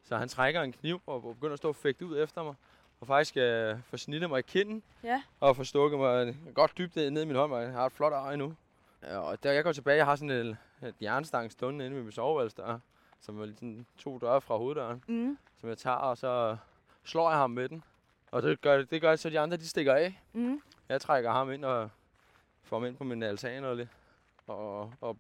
Så 0.05 0.17
han 0.17 0.29
trækker 0.29 0.63
en 0.63 0.73
kniv 0.73 1.01
og 1.07 1.23
begynder 1.23 1.53
at 1.53 1.59
stå 1.59 1.69
og 1.69 1.77
fægte 1.77 2.07
ud 2.07 2.23
efter 2.23 2.43
mig. 2.43 2.55
Og 3.01 3.07
faktisk 3.07 3.37
øh, 3.37 3.77
får 3.85 3.97
snittet 3.97 4.31
mig 4.31 4.39
i 4.39 4.43
kinden. 4.43 4.83
Ja. 5.05 5.23
Og 5.41 5.57
får 5.57 5.63
stukket 5.63 5.99
mig 5.99 6.37
godt 6.55 6.79
dybt 6.79 6.97
ned 6.97 7.23
i 7.23 7.25
min 7.25 7.37
hånd, 7.37 7.53
og 7.53 7.63
jeg 7.63 7.73
har 7.73 7.87
et 7.87 7.93
flot 7.93 8.13
øje 8.13 8.37
nu. 8.37 8.55
Ja, 9.03 9.19
Og 9.19 9.43
da 9.45 9.55
jeg 9.55 9.65
går 9.65 9.73
tilbage, 9.73 9.97
jeg 9.97 10.07
har 10.07 10.17
sådan 10.17 10.31
et, 10.31 10.57
et 10.83 10.95
jernstang 11.03 11.53
stående 11.53 11.87
inde 11.87 11.97
ved 11.97 12.03
min 12.03 12.13
soveværelse 12.13 12.57
der, 12.57 12.79
som 13.21 13.41
er 13.43 13.47
sådan 13.47 13.87
to 13.99 14.19
døre 14.19 14.41
fra 14.41 14.57
hoveddøren, 14.57 15.03
Mm. 15.07 15.39
som 15.61 15.69
jeg 15.69 15.79
tager, 15.79 15.97
og 15.97 16.19
så 16.19 16.57
slår 17.05 17.31
jeg 17.31 17.39
ham 17.39 17.51
med 17.51 17.69
den. 17.69 17.83
Og 18.31 18.43
det 18.43 18.61
gør, 18.61 18.83
det 18.83 19.01
gør 19.01 19.17
så 19.17 19.31
de 19.31 19.41
andre, 19.41 19.57
de 19.57 19.69
stikker 19.69 19.95
af. 19.95 20.21
Mm. 20.33 20.61
Jeg 20.89 21.01
trækker 21.01 21.31
ham 21.31 21.53
ind 21.53 21.65
og 21.65 21.91
får 22.63 22.77
ham 22.79 22.87
ind 22.87 22.97
på 22.97 23.05
min 23.05 23.23
altan 23.23 23.65
og, 23.65 23.77
lidt, 23.77 23.89
og, 24.47 24.93
og, 25.01 25.17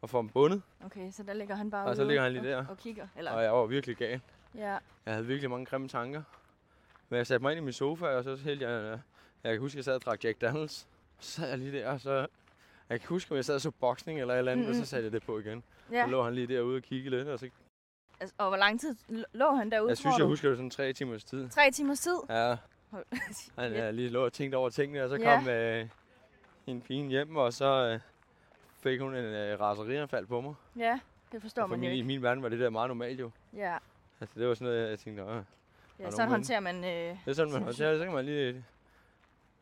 og 0.00 0.10
får 0.10 0.18
ham 0.18 0.28
bundet. 0.28 0.62
Okay, 0.84 1.10
så 1.10 1.22
der 1.22 1.32
ligger 1.32 1.54
han 1.54 1.70
bare 1.70 1.86
Og 1.86 1.96
så 1.96 2.02
ude 2.02 2.08
ligger 2.08 2.22
han 2.22 2.32
lige 2.32 2.56
og, 2.56 2.64
der. 2.64 2.66
og 2.70 2.78
kigger. 2.78 3.06
Eller, 3.16 3.30
Og 3.32 3.42
jeg 3.42 3.52
var 3.52 3.66
virkelig 3.66 3.96
gal. 3.96 4.20
ja. 4.54 4.78
Jeg 5.06 5.14
havde 5.14 5.26
virkelig 5.26 5.50
mange 5.50 5.66
grimme 5.66 5.88
tanker. 5.88 6.22
Men 7.08 7.16
jeg 7.16 7.26
satte 7.26 7.42
mig 7.42 7.52
ind 7.52 7.58
i 7.60 7.64
min 7.64 7.72
sofa, 7.72 8.06
og 8.06 8.24
så 8.24 8.36
hældte 8.36 8.68
jeg... 8.68 9.00
Jeg 9.44 9.52
kan 9.52 9.60
huske, 9.60 9.74
at 9.74 9.76
jeg 9.76 9.84
sad 9.84 9.94
og 9.94 10.02
drak 10.02 10.24
Jack 10.24 10.40
Daniels. 10.40 10.86
Så 11.20 11.30
sad 11.32 11.48
jeg 11.48 11.58
lige 11.58 11.72
der, 11.78 11.88
og 11.90 12.00
så... 12.00 12.26
Jeg 12.88 13.00
kan 13.00 13.08
huske, 13.08 13.30
om 13.32 13.36
jeg 13.36 13.44
sad 13.44 13.54
og 13.54 13.60
så 13.60 13.70
boksning 13.70 14.20
eller 14.20 14.34
et 14.34 14.38
eller 14.38 14.52
andet, 14.52 14.66
mm-hmm. 14.66 14.80
og 14.80 14.86
så 14.86 14.90
satte 14.90 15.04
jeg 15.04 15.12
det 15.12 15.22
på 15.22 15.38
igen. 15.38 15.62
Ja. 15.92 16.04
Så 16.04 16.10
lå 16.10 16.22
han 16.24 16.34
lige 16.34 16.46
derude 16.46 16.76
og 16.76 16.82
kiggede 16.82 17.16
lidt, 17.16 17.28
og 17.28 17.38
så... 17.38 17.50
Altså, 18.22 18.34
og 18.38 18.48
hvor 18.48 18.56
lang 18.56 18.80
tid 18.80 18.96
lå 19.32 19.50
han 19.54 19.70
derude, 19.70 19.88
Jeg 19.88 19.96
synes, 19.98 20.18
jeg 20.18 20.26
husker 20.26 20.48
det 20.48 20.58
sådan 20.58 20.70
tre 20.70 20.92
timers 20.92 21.24
tid. 21.24 21.48
Tre 21.48 21.70
timers 21.70 22.00
tid? 22.00 22.16
Ja, 22.28 22.56
han 23.58 23.72
Ja. 23.72 23.84
ja. 23.84 23.90
lige 23.90 24.08
lå 24.08 24.24
og 24.24 24.32
tænkte 24.32 24.56
over 24.56 24.68
tingene, 24.70 25.02
og 25.02 25.08
så 25.08 25.16
Ja. 25.16 25.36
kom 25.38 25.48
øh, 25.48 25.86
en 26.66 26.80
pige 26.80 27.08
hjem, 27.08 27.36
og 27.36 27.52
så 27.52 27.64
øh, 27.94 28.00
fik 28.82 29.00
hun 29.00 29.14
en 29.14 29.24
øh, 29.24 29.60
raserianfald 29.60 30.26
på 30.26 30.40
mig. 30.40 30.54
ja, 30.76 31.00
det 31.32 31.42
forstår 31.42 31.62
Og 31.62 31.68
for 31.68 31.76
man 31.76 31.84
jo 31.84 31.88
min, 31.88 31.92
I 31.94 31.96
ikke. 31.96 32.06
min 32.06 32.22
verden 32.22 32.42
var 32.42 32.48
det 32.48 32.58
der 32.60 32.70
meget 32.70 32.88
normalt 32.90 33.20
jo. 33.20 33.30
Ja, 33.56 33.76
Altså, 34.20 34.40
det 34.40 34.48
var 34.48 34.54
sådan 34.54 34.72
noget, 34.74 34.90
jeg 34.90 34.98
tænkte, 34.98 35.24
Åh, 35.24 35.42
ja 36.00 36.10
sådan 36.10 36.28
håndterer 36.28 36.60
man... 36.60 36.76
Øh, 36.76 36.90
Det 36.90 37.18
er 37.26 37.32
sådan, 37.32 37.52
man 37.52 37.62
håndterer 37.68 37.90
det. 37.90 38.00
Så 38.00 38.04
kan 38.04 38.14
man 38.14 38.24
lige... 38.24 38.64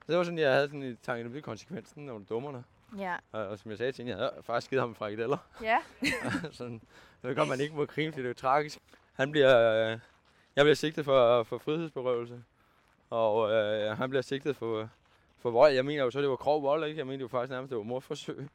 Det 0.08 0.16
var 0.18 0.22
sådan, 0.24 0.38
jeg 0.38 0.52
havde 0.52 0.66
sådan 0.66 0.82
i 0.82 0.94
tanken, 0.94 1.24
det 1.24 1.32
blev 1.32 1.42
konsekvensen, 1.42 2.06
når 2.06 2.18
du 2.18 2.24
dummer 2.28 2.52
dig. 2.52 2.62
Ja. 2.98 3.16
Og, 3.32 3.46
og, 3.46 3.58
som 3.58 3.70
jeg 3.70 3.78
sagde 3.78 3.92
til 3.92 4.04
hende, 4.04 4.18
jeg 4.18 4.30
havde 4.30 4.42
faktisk 4.42 4.70
givet 4.70 4.82
ham 4.82 4.94
frikadeller. 4.94 5.36
Ja, 5.62 5.78
sådan, 6.52 6.80
det 7.22 7.36
kan 7.36 7.48
man 7.48 7.60
ikke 7.60 7.74
må 7.76 7.86
grine, 7.86 8.12
fordi 8.12 8.22
det 8.22 8.26
er 8.26 8.30
jo 8.30 8.34
tragisk. 8.34 8.78
Han 9.12 9.30
bliver... 9.30 9.72
Øh, 9.92 9.98
jeg 10.56 10.64
bliver 10.64 10.74
sigtet 10.74 11.04
for, 11.04 11.42
for 11.42 11.58
frihedsberøvelse. 11.58 12.42
Og 13.10 13.50
øh, 13.52 13.96
han 13.98 14.10
bliver 14.10 14.22
sigtet 14.22 14.56
for, 14.56 14.88
for 15.38 15.50
vold. 15.50 15.72
Jeg 15.72 15.84
mener 15.84 16.04
jo 16.04 16.10
så, 16.10 16.20
det 16.20 16.28
var 16.28 16.36
grov 16.36 16.62
vold, 16.62 16.84
ikke? 16.84 16.98
Jeg 16.98 17.06
mener 17.06 17.20
jo 17.20 17.28
faktisk 17.28 17.50
nærmest, 17.50 17.70
det 17.70 17.78
var 17.78 17.84
morforsøg. 17.84 18.48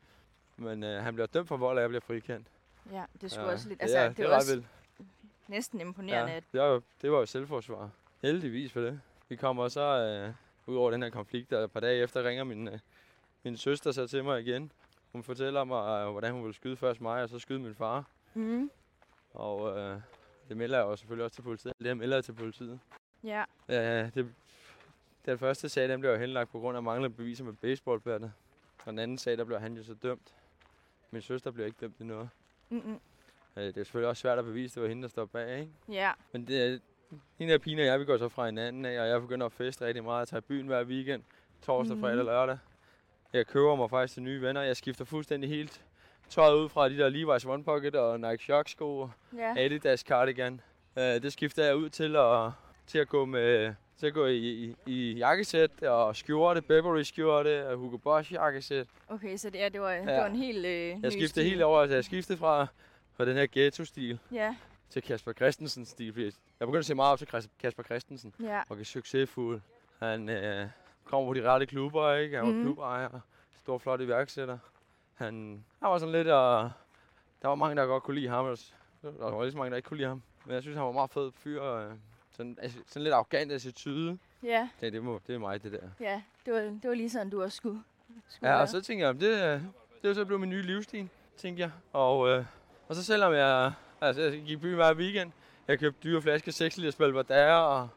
Men 0.57 0.83
øh, 0.83 1.03
han 1.03 1.13
bliver 1.13 1.27
dømt 1.27 1.47
for 1.47 1.57
vold, 1.57 1.77
og 1.77 1.81
jeg 1.81 1.89
bliver 1.89 2.01
frikendt. 2.01 2.47
ja, 2.91 3.03
det 3.21 3.31
skulle 3.31 3.47
Ja, 3.47 3.53
også 3.53 3.69
lidt... 3.69 3.81
Altså, 3.81 3.97
ja, 3.99 4.07
det, 4.09 4.17
det 4.17 4.23
er 4.25 4.27
er 4.29 4.31
ret 4.31 4.35
også 4.37 4.53
vildt. 4.55 4.67
næsten 5.47 5.81
imponerende, 5.81 6.31
Ja, 6.33 6.39
det, 6.53 6.61
var, 6.61 6.67
jo- 6.67 6.81
det 7.01 7.11
var 7.11 7.17
jo 7.19 7.25
selvforsvar. 7.25 7.89
Heldigvis 8.21 8.71
for 8.71 8.79
det. 8.81 9.01
Vi 9.29 9.35
kommer 9.35 9.67
så 9.67 9.81
øh, 9.81 10.33
ud 10.73 10.75
over 10.77 10.91
den 10.91 11.03
her 11.03 11.09
konflikt, 11.09 11.53
og 11.53 11.63
et 11.63 11.71
par 11.71 11.79
dage 11.79 12.03
efter 12.03 12.23
ringer 12.23 12.43
min, 12.43 12.67
øh, 12.67 12.79
min 13.45 13.57
søster 13.57 13.91
så 13.91 14.07
til 14.07 14.23
mig 14.23 14.41
igen. 14.41 14.71
Hun 15.11 15.23
fortæller 15.23 15.63
mig, 15.63 16.01
øh, 16.05 16.11
hvordan 16.11 16.33
hun 16.33 16.41
ville 16.43 16.55
skyde 16.55 16.77
først 16.77 17.01
mig, 17.01 17.23
og 17.23 17.29
så 17.29 17.39
skyde 17.39 17.59
min 17.59 17.75
far. 17.75 18.05
Mm, 18.33 18.69
Og 19.33 19.77
øh, 19.79 19.99
det 20.49 20.57
melder 20.57 20.77
jeg 20.77 20.85
jo 20.85 20.95
selvfølgelig 20.95 21.25
også 21.25 21.35
til 21.35 21.41
politiet. 21.41 21.73
Det 21.79 21.97
melder 21.97 22.15
jeg 22.17 22.23
til 22.23 22.33
politiet. 22.33 22.79
ja, 23.23 23.43
Ja, 23.69 24.09
det, 24.09 24.33
den 25.25 25.37
første 25.39 25.69
sag, 25.69 25.89
den 25.89 25.99
blev 25.99 26.11
jo 26.11 26.17
henlagt 26.17 26.51
på 26.51 26.59
grund 26.59 26.77
af 26.77 26.83
manglende 26.83 27.15
beviser 27.15 27.43
med 27.43 27.53
baseballbatter. 27.53 28.29
Og 28.85 28.91
den 28.91 28.99
anden 28.99 29.17
sag, 29.17 29.37
der 29.37 29.43
blev 29.43 29.59
han 29.59 29.77
jo 29.77 29.83
så 29.83 29.93
dømt. 29.93 30.33
Min 31.11 31.21
søster 31.21 31.51
blev 31.51 31.65
ikke 31.65 31.77
dømt 31.81 31.97
endnu. 31.99 32.29
mm, 32.69 32.99
Øh, 33.57 33.63
Det 33.63 33.77
er 33.77 33.83
selvfølgelig 33.83 34.09
også 34.09 34.21
svært 34.21 34.39
at 34.39 34.45
bevise, 34.45 34.75
det 34.75 34.81
var 34.83 34.89
hende, 34.89 35.03
der 35.03 35.09
står 35.09 35.25
bag, 35.25 35.59
ikke? 35.59 35.71
ja, 35.89 36.11
Men 36.31 36.47
det, 36.47 36.81
hende 37.37 37.53
der 37.53 37.59
pigen 37.59 37.79
og 37.79 37.85
jeg, 37.85 37.99
vi 37.99 38.05
går 38.05 38.17
så 38.17 38.29
fra 38.29 38.45
hinanden 38.45 38.85
af, 38.85 39.01
og 39.01 39.07
jeg 39.07 39.21
begynder 39.21 39.45
at 39.45 39.51
feste 39.51 39.85
rigtig 39.85 40.03
meget. 40.03 40.19
Jeg 40.19 40.27
tager 40.27 40.41
i 40.41 40.45
byen 40.47 40.67
hver 40.67 40.83
weekend, 40.83 41.23
torsdag, 41.61 41.95
Mhm. 41.97 42.01
fredag 42.03 42.19
og 42.19 42.25
lørdag. 42.25 42.57
Jeg 43.33 43.47
køber 43.47 43.75
mig 43.75 43.89
faktisk 43.89 44.13
til 44.13 44.23
nye 44.23 44.41
venner. 44.41 44.61
Jeg 44.61 44.77
skifter 44.77 45.05
fuldstændig 45.05 45.49
helt 45.49 45.81
tøjet 46.29 46.55
ud 46.55 46.69
fra 46.69 46.89
de 46.89 46.97
der 46.97 47.09
Levi's 47.09 47.49
One 47.49 47.63
Pocket 47.63 47.95
og 47.95 48.19
Nike 48.19 48.43
Shox 48.43 48.69
sko 48.71 48.99
og 48.99 49.11
ja. 49.37 49.53
Adidas 49.57 49.99
cardigan. 49.99 50.61
Uh, 50.95 51.01
det 51.03 51.33
skifter 51.33 51.65
jeg 51.65 51.75
ud 51.75 51.89
til 51.89 52.15
at, 52.15 52.51
til 52.87 52.97
at 52.99 53.07
gå 53.09 53.25
med 53.25 53.73
til 53.97 54.07
at 54.07 54.13
gå 54.13 54.25
i, 54.25 54.37
i, 54.37 54.75
i 54.85 55.13
jakkesæt 55.17 55.83
og 55.83 56.15
skjorte, 56.15 56.61
Burberry 56.61 57.01
skjorte 57.01 57.67
og 57.67 57.77
Hugo 57.77 57.97
Boss 57.97 58.31
jakkesæt. 58.31 58.87
Okay, 59.07 59.37
så 59.37 59.49
det, 59.49 59.63
er, 59.63 59.69
det, 59.69 59.81
var, 59.81 59.91
det 59.93 60.07
Ja. 60.07 60.19
var 60.19 60.25
en 60.25 60.35
helt 60.35 60.65
øh, 60.65 60.87
Jeg 61.03 61.11
skiftede 61.11 61.27
stil. 61.29 61.43
helt 61.43 61.61
over, 61.61 61.81
altså 61.81 61.95
jeg 61.95 62.05
skiftede 62.05 62.37
fra, 62.37 62.67
fra 63.17 63.25
den 63.25 63.35
her 63.35 63.47
ghetto-stil 63.51 64.19
Ja, 64.31 64.55
til 64.89 65.01
Kasper 65.01 65.33
Christensen 65.33 65.85
stil. 65.85 66.13
Fordi 66.13 66.25
jeg 66.25 66.31
begyndte 66.59 66.77
at 66.79 66.85
se 66.85 66.95
meget 66.95 67.11
op 67.11 67.17
til 67.19 67.27
Kasper 67.61 67.83
Christensen. 67.83 68.33
ja, 68.43 68.61
og 68.69 68.79
er 68.79 68.83
succesfuld. 68.83 69.61
Han 69.99 70.29
øh, 70.29 70.67
kommer 71.15 71.29
på 71.29 71.33
de 71.33 71.49
rette 71.51 71.65
klubber, 71.65 72.13
ikke? 72.13 72.37
Han 72.37 72.45
var 72.45 72.51
Mhm. 72.53 72.61
klubejer, 72.63 73.09
stor 73.59 73.77
flot 73.77 74.01
iværksætter. 74.01 74.57
Han, 75.13 75.63
han 75.81 75.89
var 75.91 75.97
sådan 75.97 76.11
lidt, 76.11 76.27
og 76.27 76.71
der 77.41 77.47
var 77.47 77.55
mange, 77.55 77.75
der 77.75 77.85
godt 77.85 78.03
kunne 78.03 78.15
lide 78.19 78.27
ham. 78.29 78.55
Der 79.01 79.11
var 79.31 79.41
lige 79.43 79.51
så 79.51 79.57
mange, 79.57 79.69
der 79.71 79.75
ikke 79.77 79.87
kunne 79.87 79.97
lide 79.97 80.09
ham. 80.09 80.21
Men 80.45 80.53
jeg 80.53 80.61
synes, 80.61 80.77
han 80.77 80.85
var 80.85 80.91
meget 80.91 81.09
fed 81.09 81.31
fyr. 81.35 81.63
Øh, 81.63 81.91
sådan, 82.31 82.57
altså, 82.61 82.77
sådan 82.87 83.03
lidt 83.03 83.13
arrogant 83.13 83.51
attitude. 83.51 84.17
ja, 84.43 84.69
Ja, 84.81 84.89
det, 84.89 85.03
må, 85.03 85.19
det 85.27 85.35
er 85.35 85.39
mig, 85.39 85.63
det 85.63 85.71
der. 85.71 85.79
ja. 85.99 86.21
Det 86.45 86.53
var, 86.53 86.59
det 86.59 86.81
var 86.83 86.93
lige 86.93 87.09
sådan, 87.09 87.29
du 87.29 87.43
også 87.43 87.55
skulle, 87.57 87.81
skulle 88.27 88.49
Ja, 88.49 88.53
være. 88.55 88.61
og 88.61 88.69
så 88.69 88.81
tænkte 88.81 89.05
jeg, 89.07 89.15
det, 89.21 89.43
øh, 89.55 89.61
det 90.01 90.09
er 90.09 90.13
så 90.13 90.25
blevet 90.25 90.41
min 90.41 90.49
nye 90.49 90.61
livsstil, 90.61 91.09
tænkte 91.37 91.61
jeg. 91.61 91.71
Og, 91.93 92.29
øh, 92.29 92.45
og 92.87 92.95
så 92.95 93.03
selvom 93.03 93.33
jeg, 93.33 93.73
altså, 94.01 94.21
jeg 94.21 94.31
gik 94.31 94.49
i 94.49 94.55
byen 94.55 94.75
hver 94.75 94.93
weekend, 94.93 95.31
jeg 95.67 95.79
købte 95.79 95.99
dyre 96.03 96.21
flasker 96.21 96.51
6 96.51 96.77
liter 96.77 96.97
Belvedere, 96.97 97.65
og 97.65 97.89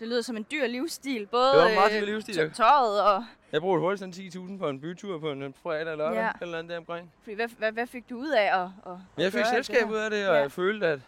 det 0.00 0.08
lyder 0.08 0.22
som 0.22 0.36
en 0.36 0.46
dyr 0.52 0.66
livsstil. 0.66 1.26
Både 1.26 1.48
Det 1.48 1.56
var 1.58 1.74
meget 1.74 1.92
dyr 1.92 1.96
øh, 2.00 2.02
livsstil. 2.06 2.34
tø- 2.34 2.48
tøjet 2.54 3.02
og... 3.02 3.24
jeg 3.52 3.60
brugte 3.60 3.80
hurtigt 3.80 3.98
sådan 4.32 4.48
10.000 4.52 4.58
på 4.58 4.68
en 4.68 4.80
bytur 4.80 5.18
på 5.18 5.30
en 5.32 5.54
fredag 5.62 5.80
eller 5.80 5.96
lørdag, 5.96 6.14
Ja. 6.20 6.30
eller 6.40 6.58
andet 6.58 6.70
der 6.70 6.78
omkring. 6.78 7.12
Fordi 7.22 7.34
hvad, 7.34 7.48
hvad, 7.58 7.72
hvad 7.72 7.86
fik 7.86 8.10
du 8.10 8.18
ud 8.18 8.30
af 8.30 8.60
at, 8.62 8.68
at, 8.86 8.92
at 9.16 9.22
jeg 9.24 9.32
fik 9.32 9.44
selskab 9.44 9.90
ud 9.90 9.96
af 9.96 10.10
det, 10.10 10.28
og 10.28 10.34
Ja. 10.34 10.40
jeg 10.40 10.52
følte, 10.52 10.86
at, 10.86 11.00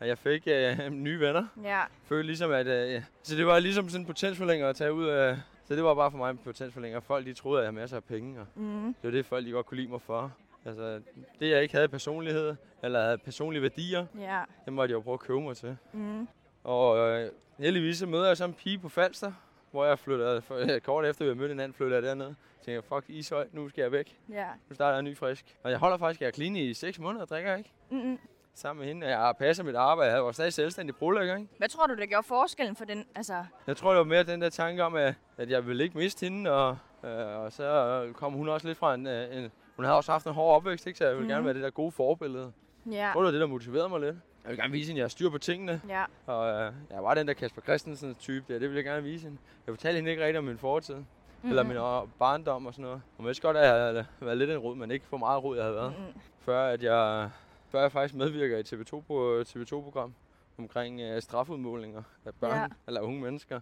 at 0.00 0.08
jeg 0.08 0.18
fik 0.18 0.42
øh, 0.46 0.88
nye 1.06 1.20
venner. 1.20 1.46
Ja, 1.64 1.80
følte 2.04 2.26
ligesom, 2.26 2.52
at... 2.52 2.66
Øh, 2.66 3.02
så 3.22 3.36
det 3.36 3.46
var 3.46 3.58
ligesom 3.58 3.88
sådan 3.88 4.02
en 4.02 4.06
potensforlænger 4.06 4.68
at 4.68 4.76
tage 4.76 4.92
ud 4.92 5.06
af... 5.06 5.38
Så 5.64 5.74
det 5.74 5.84
var 5.84 5.94
bare 5.94 6.10
for 6.10 6.18
mig 6.18 6.30
en 6.30 6.38
potensforlænger. 6.38 7.00
Folk 7.00 7.26
de 7.26 7.32
troede, 7.34 7.60
at 7.60 7.64
jeg 7.64 7.68
havde 7.72 7.80
masser 7.80 7.96
af 7.96 8.04
penge, 8.04 8.40
og 8.40 8.46
mm, 8.54 8.84
det 8.84 8.94
var 9.02 9.10
det, 9.10 9.26
folk 9.26 9.46
de 9.46 9.50
godt 9.50 9.66
kunne 9.66 9.76
lide 9.80 9.88
mig 9.90 10.00
for. 10.02 10.32
Altså, 10.66 11.00
det 11.40 11.50
jeg 11.50 11.62
ikke 11.62 11.74
havde 11.74 11.88
personlighed, 11.88 12.56
eller 12.82 13.02
havde 13.04 13.18
personlige 13.18 13.62
værdier, 13.62 14.06
ja, 14.18 14.40
det 14.64 14.72
måtte 14.72 14.92
jeg 14.92 14.96
jo 14.96 15.00
prøve 15.00 15.14
at 15.14 15.20
købe 15.20 15.40
mig 15.40 15.56
til. 15.56 15.76
mm, 15.92 16.28
Og 16.64 16.98
øh, 16.98 17.30
heldigvis 17.58 17.98
så 17.98 18.06
møder 18.06 18.26
jeg 18.26 18.36
så 18.36 18.44
en 18.44 18.54
pige 18.54 18.78
på 18.78 18.88
Falster, 18.88 19.32
hvor 19.70 19.84
jeg 19.84 19.98
flyttede, 19.98 20.42
for, 20.42 20.58
kort 20.84 21.04
efter 21.06 21.24
vi 21.24 21.28
havde 21.28 21.38
mødt 21.38 21.50
hinanden, 21.50 21.74
flyttede 21.74 21.94
jeg 21.96 22.02
derned. 22.02 22.34
Så 22.58 22.64
tænkte 22.64 22.72
jeg, 22.72 22.84
fuck 22.84 23.04
Ishøj, 23.08 23.46
nu 23.52 23.68
skal 23.68 23.82
jeg 23.82 23.92
væk. 23.92 24.18
ja. 24.32 24.46
Nu 24.68 24.74
starter 24.74 24.92
jeg 24.92 24.98
en 24.98 25.04
ny 25.04 25.16
frisk. 25.16 25.56
Og 25.62 25.70
jeg 25.70 25.78
holder 25.78 25.96
faktisk, 25.98 26.20
jeg 26.20 26.26
er 26.26 26.32
clean 26.32 26.56
i 26.56 26.74
6 26.74 26.98
måneder, 26.98 27.22
og 27.22 27.28
drikker 27.28 27.56
ikke. 27.56 27.72
Mm, 27.90 28.18
Sammen 28.54 28.80
med 28.80 28.88
hende. 28.88 29.06
Jeg 29.18 29.34
passer 29.38 29.64
mit 29.64 29.74
arbejde. 29.74 30.12
Jeg 30.12 30.24
var 30.24 30.32
stadig 30.32 30.52
selvstændig 30.52 30.96
brolægger, 30.96 31.36
ikke? 31.36 31.48
Hvad 31.58 31.68
tror 31.68 31.86
du, 31.86 31.94
der 31.96 32.06
gjorde 32.06 32.26
forskellen 32.26 32.76
for 32.76 32.84
den? 32.84 33.04
Altså, 33.14 33.44
Jeg 33.66 33.76
tror, 33.76 33.90
det 33.90 33.98
var 33.98 34.04
mere 34.04 34.22
den 34.22 34.40
der 34.40 34.48
tanke 34.50 34.84
om, 34.84 34.94
at, 34.94 35.14
at 35.36 35.50
jeg 35.50 35.66
ville 35.66 35.84
ikke 35.84 35.98
miste 35.98 36.24
hende. 36.26 36.50
Og, 36.52 36.78
øh, 37.04 37.26
og 37.38 37.52
så 37.52 37.64
øh, 38.06 38.14
kom 38.14 38.32
hun 38.32 38.48
også 38.48 38.66
lidt 38.66 38.78
fra 38.78 38.94
en, 38.94 39.06
øh, 39.06 39.36
en... 39.36 39.50
Hun 39.76 39.84
havde 39.84 39.96
også 39.96 40.12
haft 40.12 40.26
en 40.26 40.32
hård 40.32 40.56
opvækst, 40.56 40.86
ikke? 40.86 40.98
Så 40.98 41.04
jeg 41.04 41.12
ville 41.12 41.22
Mhm. 41.24 41.28
gerne 41.32 41.44
være 41.44 41.54
det 41.54 41.62
der 41.62 41.70
gode 41.70 41.92
forbillede. 41.92 42.52
ja, 42.86 42.96
Jeg 42.96 43.10
tror, 43.12 43.20
det 43.20 43.24
var 43.26 43.30
det, 43.32 43.40
der 43.40 43.46
motiverede 43.46 43.88
mig 43.88 44.00
lidt. 44.00 44.16
Jeg 44.44 44.50
vil 44.50 44.58
gerne 44.58 44.72
vise 44.72 44.86
hende, 44.88 44.98
jeg 44.98 45.04
har 45.04 45.08
styr 45.08 45.30
på 45.30 45.38
tingene. 45.38 45.80
ja, 45.88 46.04
Og 46.26 46.48
øh, 46.66 46.72
jeg 46.90 47.02
var 47.04 47.14
den 47.14 47.28
der 47.28 47.34
Kasper 47.34 47.62
Christensen 47.62 48.14
type 48.14 48.44
der. 48.52 48.58
Det 48.58 48.68
ville 48.68 48.76
jeg 48.76 48.84
gerne 48.84 49.02
vise 49.02 49.24
hende. 49.24 49.38
Jeg 49.66 49.72
fortalte 49.74 49.96
hende 49.96 50.10
ikke 50.10 50.24
rigtig 50.24 50.38
om 50.38 50.44
min 50.44 50.58
fortid. 50.58 50.94
mm. 51.42 51.48
eller 51.48 51.62
min 51.62 51.76
øh, 51.76 52.08
barndom 52.18 52.66
og 52.66 52.72
sådan 52.74 52.82
noget. 52.82 53.02
Og 53.18 53.24
man 53.24 53.34
godt, 53.42 53.56
at 53.56 53.66
jeg 53.66 53.74
havde 53.74 54.06
været 54.20 54.38
lidt 54.38 54.50
en 54.50 54.58
rod, 54.58 54.76
men 54.76 54.90
ikke 54.90 55.06
for 55.06 55.16
meget 55.16 55.44
rod, 55.44 55.56
jeg 55.56 55.64
havde 55.64 55.76
været. 55.76 55.94
Mm. 55.98 56.20
Før, 56.40 56.66
at 56.68 56.82
jeg, 56.82 57.30
før 57.68 57.80
jeg 57.80 57.92
faktisk 57.92 58.14
medvirker 58.14 58.58
i 58.58 58.62
TV2 58.62 59.00
på 59.00 59.42
TV2-program 59.46 60.14
omkring 60.58 61.12
uh, 61.14 61.20
strafudmålinger 61.20 62.02
af 62.26 62.34
børn 62.34 62.56
Ja. 62.56 62.66
eller 62.86 63.00
unge 63.00 63.20
mennesker. 63.20 63.60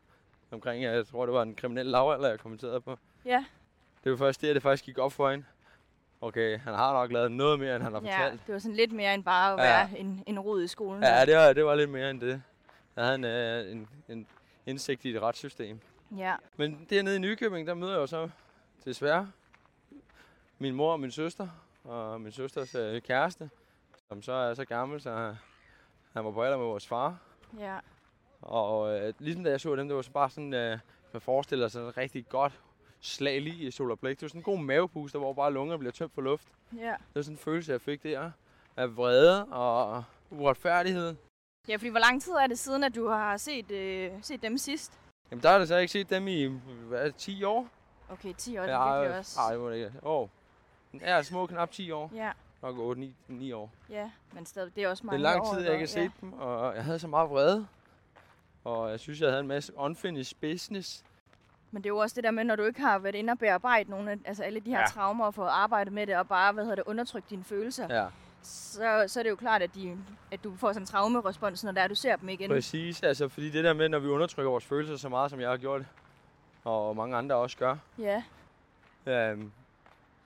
Omkring, 0.51 0.83
jeg 0.85 1.07
tror, 1.07 1.27
det 1.27 1.35
var 1.35 1.43
en 1.43 1.55
kriminel 1.55 1.87
lavalder, 1.87 2.29
jeg 2.29 2.39
kommenterede 2.39 2.81
på. 2.81 2.99
Ja. 3.25 3.45
Det 4.05 4.13
var 4.13 4.19
først 4.19 4.41
det, 4.41 4.49
at 4.49 4.55
det 4.55 4.63
faktisk 4.63 4.85
gik 4.85 4.99
op 4.99 5.13
for 5.13 5.31
hende. 5.31 5.45
Okay, 6.21 6.59
han 6.59 6.75
har 6.75 6.93
nok 6.93 7.13
lavet 7.13 7.33
noget 7.33 7.59
mere, 7.61 7.75
end 7.77 7.83
han 7.85 7.93
har 7.93 8.01
Ja, 8.05 8.19
fortalt. 8.25 8.47
det 8.47 8.53
var 8.53 8.59
sådan 8.59 8.77
lidt 8.77 8.93
mere 8.93 9.15
end 9.15 9.25
bare 9.25 9.53
at 9.53 9.59
Ja. 9.59 9.65
være 9.89 9.99
en, 9.99 10.23
en 10.27 10.41
rod 10.41 10.63
i 10.63 10.67
skolen. 10.67 11.03
Ja, 11.03 11.25
det 11.27 11.37
var, 11.37 11.53
det 11.53 11.65
var 11.65 11.75
lidt 11.75 11.91
mere 11.91 12.11
end 12.11 12.21
det. 12.21 12.43
Jeg 12.97 13.05
havde 13.05 13.15
en, 13.15 13.25
øh, 13.25 13.73
en, 13.73 13.89
en 14.09 14.27
indsigt 14.67 15.05
i 15.05 15.17
et 15.17 15.23
retssystem. 15.23 15.81
ja. 16.17 16.35
Men 16.57 16.87
dernede 16.91 17.17
i 17.17 17.19
Nykøbing, 17.19 17.67
der 17.67 17.75
møder 17.75 17.93
jeg 17.93 18.01
jo 18.01 18.07
så 18.07 18.29
desværre 18.85 19.33
min 20.59 20.75
mor 20.75 20.93
og 20.93 21.01
min 21.01 21.11
søster, 21.11 21.49
og 21.85 22.21
min 22.21 22.33
søsters 22.33 22.75
øh, 22.75 23.03
kæreste, 23.03 23.51
som 24.09 24.23
så 24.23 24.33
er 24.33 24.55
så 24.55 24.65
gammel, 24.65 25.01
så 25.01 25.35
han- 26.13 26.25
var 26.25 26.31
på 26.31 26.43
alder 26.43 26.57
med 26.59 26.67
vores 26.67 26.87
far. 26.87 27.17
ja. 27.59 27.79
Og 28.43 28.99
øh, 29.01 29.15
ligesom 29.19 29.45
da 29.45 29.51
jeg 29.51 29.61
så 29.61 29.77
dem, 29.77 29.89
det 29.89 29.97
var 29.97 30.03
så 30.03 30.11
bare 30.11 30.31
sådan, 30.31 30.55
øh, 30.55 30.79
man 31.13 31.21
forestiller 31.23 31.69
sig 31.69 31.83
et 31.83 31.97
rigtig 31.97 32.29
godt 32.29 32.61
slag 33.01 33.41
lige 33.43 33.67
i 33.67 33.71
Solar 33.71 33.95
Blik. 33.95 34.17
Det 34.17 34.23
var 34.23 34.29
sådan 34.29 34.39
en 34.39 34.43
god 34.43 34.59
mavepuster, 34.59 35.19
hvor 35.19 35.33
bare 35.33 35.53
lungerne 35.53 35.79
bliver 35.79 35.93
tømt 35.93 36.15
for 36.15 36.21
luft. 36.23 36.49
ja. 36.77 36.79
Det 36.91 37.15
var 37.15 37.23
sådan 37.23 37.35
en 37.35 37.39
følelse, 37.39 37.73
jeg 37.73 37.81
fik 37.81 38.03
der 38.03 38.31
af 38.77 38.97
vrede 38.97 39.45
og 39.45 40.05
uretfærdighed. 40.31 41.15
Ja, 41.69 41.77
fordi 41.77 41.89
hvor 41.89 42.01
lang 42.01 42.23
tid 42.23 42.33
er 42.33 42.47
det 42.47 42.59
siden, 42.59 42.85
at 42.85 42.95
du 42.95 43.09
har 43.09 43.37
set, 43.37 43.71
øh, 43.71 44.13
set 44.23 44.43
dem 44.43 44.59
sidst? 44.59 44.93
Jamen 45.31 45.43
der 45.43 45.51
har 45.51 45.59
jeg 45.59 45.69
så 45.69 45.77
ikke 45.77 45.93
set 45.93 46.11
dem 46.11 46.29
i 46.29 46.45
hvad, 46.89 47.01
er 47.01 47.05
det, 47.05 47.15
10 47.17 47.45
år. 47.45 47.69
Okay, 48.09 48.33
10 48.39 48.59
år, 48.59 48.63
det 48.63 48.73
er 48.73 48.99
virkelig 49.01 49.19
også. 49.19 49.39
Nej, 49.41 49.51
det 49.53 49.61
må 49.61 49.71
det 49.71 49.77
ikke. 49.77 49.93
Åh. 50.03 50.29
Ja, 51.01 51.23
små 51.23 51.47
knap 51.47 51.71
10 51.71 51.91
år. 51.91 52.11
Ja, 52.15 52.33
Nok 52.63 52.79
8, 52.79 53.01
9, 53.01 53.15
9 53.29 53.53
år. 53.53 53.71
ja, 53.91 54.11
men 54.33 54.47
stadig, 54.47 54.77
det 54.77 54.85
er 54.85 54.89
også 54.89 55.03
Det 55.03 55.09
er 55.09 55.13
mange 55.13 55.23
lang 55.23 55.41
år, 55.41 55.53
tid, 55.53 55.59
ikke? 55.61 55.73
jeg 55.73 55.81
ikke 55.81 55.95
har 55.95 56.01
Ja. 56.03 56.07
set 56.09 56.21
dem, 56.21 56.33
og 56.33 56.75
jeg 56.77 56.85
havde 56.85 56.99
så 56.99 57.09
meget 57.09 57.31
vrede. 57.31 57.67
Og 58.65 58.91
jeg 58.91 59.01
synes, 59.01 59.21
jeg 59.21 59.29
havde 59.29 59.41
en 59.41 59.47
masse 59.47 59.73
unfinished 59.77 60.37
business. 60.41 61.05
Men 61.71 61.83
det 61.83 61.89
er 61.89 61.95
jo 61.95 61.99
også 61.99 62.15
det 62.15 62.25
der 62.25 62.31
med, 62.31 62.45
når 62.45 62.57
du 62.57 62.63
ikke 62.65 62.81
har 62.81 62.99
været 62.99 63.15
inde 63.15 63.31
og 63.31 63.39
bearbejde 63.39 63.91
nogle 63.91 64.11
af, 64.11 64.17
altså 64.25 64.43
alle 64.43 64.61
de 64.61 64.71
her 64.71 64.81
Ja. 64.81 64.87
traumer 64.87 65.25
og 65.27 65.35
få 65.35 65.43
arbejdet 65.45 65.93
med 65.93 66.07
det, 66.07 66.17
og 66.17 66.29
bare, 66.29 66.53
hvad 66.53 66.65
hedder 66.65 66.75
det, 66.77 66.85
undertrykke 66.87 67.27
dine 67.31 67.45
følelser, 67.45 67.95
ja. 67.95 68.07
Så, 68.43 69.05
så 69.07 69.19
er 69.21 69.23
det 69.23 69.31
jo 69.31 69.37
klart, 69.37 69.63
at, 69.63 69.75
de, 69.75 69.97
at 70.31 70.45
du 70.45 70.57
får 70.57 70.69
sådan 70.73 70.83
en 70.83 70.87
traumerespons, 70.87 71.65
når 71.65 71.73
det 71.73 71.83
er, 71.83 71.89
du 71.89 71.95
ser 71.95 72.17
dem 72.17 72.29
igen. 72.29 72.51
præcis. 72.51 73.03
Altså, 73.03 73.29
fordi 73.29 73.51
det 73.51 73.65
der 73.65 73.73
med, 73.73 73.89
når 73.89 73.99
vi 73.99 74.09
undertrykker 74.09 74.51
vores 74.51 74.65
følelser 74.65 74.97
så 74.97 75.09
meget, 75.09 75.31
som 75.31 75.41
jeg 75.41 75.49
har 75.51 75.57
gjort, 75.57 75.83
og 76.65 76.97
mange 76.97 77.17
andre 77.17 77.35
også 77.37 77.57
gør, 77.57 77.77
Ja, 77.99 78.23
øhm, 79.07 79.53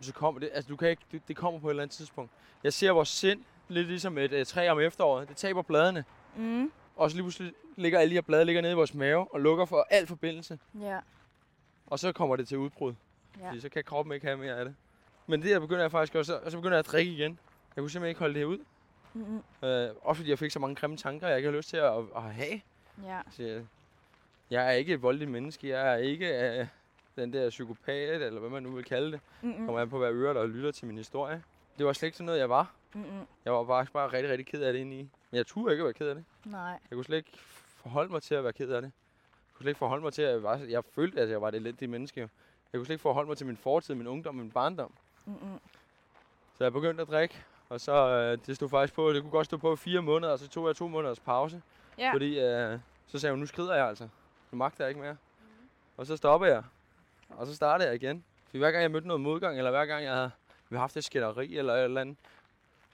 så 0.00 0.12
kommer 0.12 0.40
det, 0.40 0.50
altså 0.54 0.68
du 0.68 0.76
kan 0.76 0.88
ikke, 0.88 1.02
det, 1.12 1.22
det 1.28 1.36
kommer 1.36 1.60
på 1.60 1.66
et 1.66 1.70
eller 1.72 1.82
andet 1.82 1.96
tidspunkt. 1.96 2.30
Jeg 2.64 2.72
ser 2.72 2.90
vores 2.90 3.08
sind 3.08 3.40
lidt 3.68 3.86
ligesom 3.88 4.18
et 4.18 4.32
uh, 4.32 4.42
træ 4.46 4.68
om 4.70 4.80
efteråret. 4.80 5.28
Det 5.28 5.36
taber 5.36 5.62
bladene. 5.62 6.04
mm, 6.36 6.72
Og 6.96 7.10
så 7.10 7.16
lige 7.16 7.24
pludselig 7.24 7.52
ligger 7.76 7.98
alle 7.98 8.10
de 8.10 8.14
her 8.14 8.20
blade 8.22 8.44
ligger 8.44 8.62
nede 8.62 8.72
i 8.72 8.76
vores 8.76 8.94
mave 8.94 9.34
og 9.34 9.40
lukker 9.40 9.64
for 9.64 9.86
al 9.90 10.06
forbindelse. 10.06 10.58
ja, 10.80 10.98
Og 11.90 11.98
så 11.98 12.12
kommer 12.12 12.36
det 12.36 12.48
til 12.48 12.58
udbrud. 12.58 12.94
Ja. 13.40 13.48
Fordi 13.48 13.60
så 13.60 13.68
kan 13.68 13.84
kroppen 13.84 14.14
ikke 14.14 14.26
have 14.26 14.36
mere 14.38 14.56
af 14.58 14.64
det. 14.64 14.74
Men 15.26 15.42
det 15.42 15.50
der 15.50 15.60
begynder 15.60 15.80
jeg 15.80 15.90
faktisk 15.90 16.14
også, 16.14 16.38
og 16.38 16.50
så 16.50 16.56
begynder 16.58 16.74
jeg 16.76 16.78
at 16.78 16.86
drikke 16.86 17.12
igen. 17.12 17.38
Jeg 17.76 17.82
kunne 17.82 17.90
simpelthen 17.90 18.08
ikke 18.08 18.18
holde 18.20 18.34
det 18.34 18.40
her 18.40 18.46
ud. 18.46 18.58
mm, 19.14 19.42
Øh, 19.68 19.90
også 20.02 20.18
fordi 20.18 20.30
jeg 20.30 20.38
fik 20.38 20.50
så 20.50 20.58
mange 20.58 20.76
grimme 20.76 20.96
tanker, 20.96 21.28
jeg 21.28 21.36
ikke 21.36 21.48
har 21.50 21.56
lyst 21.56 21.68
til 21.68 21.76
at, 21.76 21.92
at 22.16 22.22
have. 22.22 22.60
ja, 23.04 23.20
Så 23.30 23.42
jeg, 23.42 23.62
jeg 24.50 24.66
er 24.66 24.70
ikke 24.70 24.94
et 24.94 25.02
voldeligt 25.02 25.30
menneske. 25.30 25.68
Jeg 25.68 25.92
er 25.92 25.96
ikke 25.96 26.58
øh, 26.60 26.66
den 27.16 27.32
der 27.32 27.50
psykopat, 27.50 28.22
eller 28.22 28.40
hvad 28.40 28.50
man 28.50 28.62
nu 28.62 28.70
vil 28.70 28.84
kalde 28.84 29.12
det. 29.12 29.20
mm, 29.42 29.48
mm, 29.48 29.66
Kommer 29.66 29.80
an 29.80 29.90
på, 29.90 29.98
hvad 29.98 30.10
ører 30.12 30.32
der 30.32 30.46
lytter 30.46 30.70
til 30.70 30.86
min 30.86 30.96
historie. 30.96 31.42
Det 31.78 31.86
var 31.86 31.92
slet 31.92 32.06
ikke 32.06 32.16
sådan 32.16 32.26
noget, 32.26 32.38
jeg 32.40 32.48
var. 32.50 32.72
mm, 32.94 33.00
mm, 33.00 33.26
Jeg 33.44 33.52
var 33.52 33.64
bare, 33.64 33.86
bare 33.92 34.12
rigtig, 34.12 34.30
rigtig 34.30 34.46
ked 34.46 34.62
af 34.62 34.72
det 34.72 34.80
indeni. 34.80 35.02
Men 35.30 35.36
jeg 35.38 35.46
turde 35.46 35.72
ikke 35.72 35.84
være 35.84 35.92
ked 35.92 36.08
af 36.08 36.14
det. 36.14 36.24
nej, 36.44 36.70
Jeg 36.70 36.78
kunne 36.96 37.04
slet 37.04 37.16
ikke 37.16 37.32
forholde 37.76 38.12
mig 38.12 38.22
til 38.22 38.34
at 38.34 38.44
være 38.44 38.52
ked 38.52 38.68
af 38.70 38.82
det. 38.82 38.92
Jeg 39.60 39.62
kunne 39.62 39.66
slet 39.66 39.70
ikke 39.70 39.78
forholde 39.78 40.02
mig 40.02 40.12
til, 40.12 40.22
at 40.22 40.30
jeg, 40.32 40.42
var, 40.42 40.60
jeg 40.68 40.84
følte, 40.84 41.20
at 41.20 41.30
jeg 41.30 41.42
var 41.42 41.48
et 41.48 41.54
elendigt 41.54 41.90
menneske. 41.90 42.20
jo. 42.20 42.28
Jeg 42.72 42.78
kunne 42.78 42.86
slet 42.86 42.94
ikke 42.94 43.02
forholde 43.02 43.28
mig 43.28 43.36
til 43.36 43.46
min 43.46 43.56
fortid, 43.56 43.94
min 43.94 44.06
ungdom, 44.06 44.34
min 44.34 44.50
barndom. 44.50 44.92
mm, 45.26 45.32
mm, 45.32 45.58
Så 46.58 46.64
jeg 46.64 46.72
begyndte 46.72 47.02
at 47.02 47.08
drikke, 47.08 47.44
og 47.68 47.80
så 47.80 47.92
øh, 48.08 48.38
det 48.46 48.56
stod 48.56 48.68
faktisk 48.68 48.94
på, 48.94 49.12
det 49.12 49.22
kunne 49.22 49.30
godt 49.30 49.46
stå 49.46 49.56
på 49.56 49.76
fire 49.76 50.02
måneder, 50.02 50.32
og 50.32 50.38
så 50.38 50.48
tog 50.48 50.66
jeg 50.66 50.76
to 50.76 50.88
måneders 50.88 51.20
pause. 51.20 51.62
ja, 51.98 52.12
Fordi 52.12 52.40
øh, 52.40 52.78
så 53.06 53.18
sagde 53.18 53.32
hun, 53.32 53.40
nu 53.40 53.46
skrider 53.46 53.74
jeg 53.74 53.86
altså. 53.88 54.08
Nu 54.50 54.58
magter 54.58 54.84
jeg 54.84 54.90
ikke 54.90 55.00
mere. 55.00 55.16
Og 55.96 56.06
så 56.06 56.16
stopper 56.16 56.46
jeg. 56.46 56.62
Og 57.28 57.46
så 57.46 57.54
startede 57.54 57.88
jeg 57.88 58.02
igen. 58.02 58.24
For 58.50 58.58
hver 58.58 58.70
gang 58.70 58.82
jeg 58.82 58.90
mødte 58.90 59.06
noget 59.06 59.20
modgang, 59.20 59.58
eller 59.58 59.70
hver 59.70 59.86
gang 59.86 60.04
jeg 60.04 60.14
havde, 60.14 60.30
vi 60.68 60.74
havde 60.76 60.80
haft 60.80 60.96
et 60.96 61.04
skænderi 61.04 61.56
eller 61.56 61.74
et 61.74 61.84
eller 61.84 62.00
andet, 62.00 62.16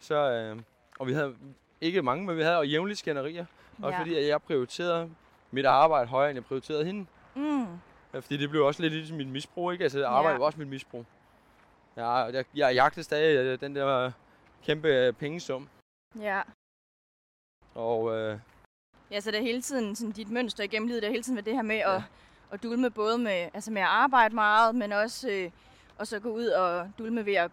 så, 0.00 0.14
øh, 0.30 0.60
og 0.98 1.06
vi 1.06 1.12
havde 1.12 1.36
ikke 1.80 2.02
mange, 2.02 2.26
men 2.26 2.36
vi 2.36 2.42
havde 2.42 2.60
jævnligt 2.60 2.98
skænderier. 2.98 3.46
Også 3.82 3.88
ja. 3.96 4.00
fordi 4.00 4.14
at 4.14 4.26
jeg 4.28 4.42
prioriterede 4.42 5.10
mit 5.56 5.66
arbejde 5.66 6.06
højere, 6.08 6.30
end 6.30 6.36
jeg 6.36 6.44
prioriterede 6.44 6.84
hende. 6.84 7.06
Mm, 7.34 7.66
Ja, 8.14 8.18
Fordi 8.20 8.36
det 8.36 8.50
blev 8.50 8.64
også 8.64 8.82
lidt 8.82 8.92
ligesom 8.92 9.16
mit 9.16 9.26
misbrug, 9.28 9.72
ikke? 9.72 9.84
Altså 9.84 10.06
arbejde 10.06 10.32
Ja. 10.34 10.38
var 10.38 10.46
også 10.46 10.58
mit 10.58 10.68
misbrug. 10.68 11.04
Jeg, 11.96 12.30
jeg, 12.32 12.44
jeg 12.54 12.74
jagtede 12.74 13.04
stadig 13.04 13.36
øh, 13.36 13.60
den 13.60 13.76
der 13.76 14.12
kæmpe 14.64 14.88
øh, 14.88 15.12
pengesum. 15.12 15.68
ja. 16.20 16.40
Og 17.74 18.16
øh, 18.18 18.38
Ja, 19.10 19.20
så 19.20 19.30
det 19.30 19.38
er 19.38 19.42
hele 19.42 19.62
tiden 19.62 19.96
sådan, 19.96 20.12
dit 20.12 20.30
mønster 20.30 20.64
igennem 20.64 20.88
livet, 20.88 21.02
det 21.02 21.06
er 21.08 21.12
hele 21.12 21.22
tiden 21.22 21.34
med 21.34 21.42
det 21.42 21.54
her 21.54 21.62
med 21.62 21.76
Ja. 21.76 21.96
at, 21.96 22.02
at 22.50 22.62
dulme 22.62 22.90
både 22.90 23.18
med, 23.18 23.48
altså 23.54 23.70
med 23.70 23.82
at 23.82 23.88
arbejde 23.88 24.34
meget, 24.34 24.74
men 24.74 24.92
også 24.92 25.30
øh, 25.30 25.50
og 25.98 26.06
så 26.06 26.18
gå 26.20 26.28
ud 26.30 26.46
og 26.46 26.90
dulme 26.98 27.26
ved 27.26 27.34
at 27.34 27.50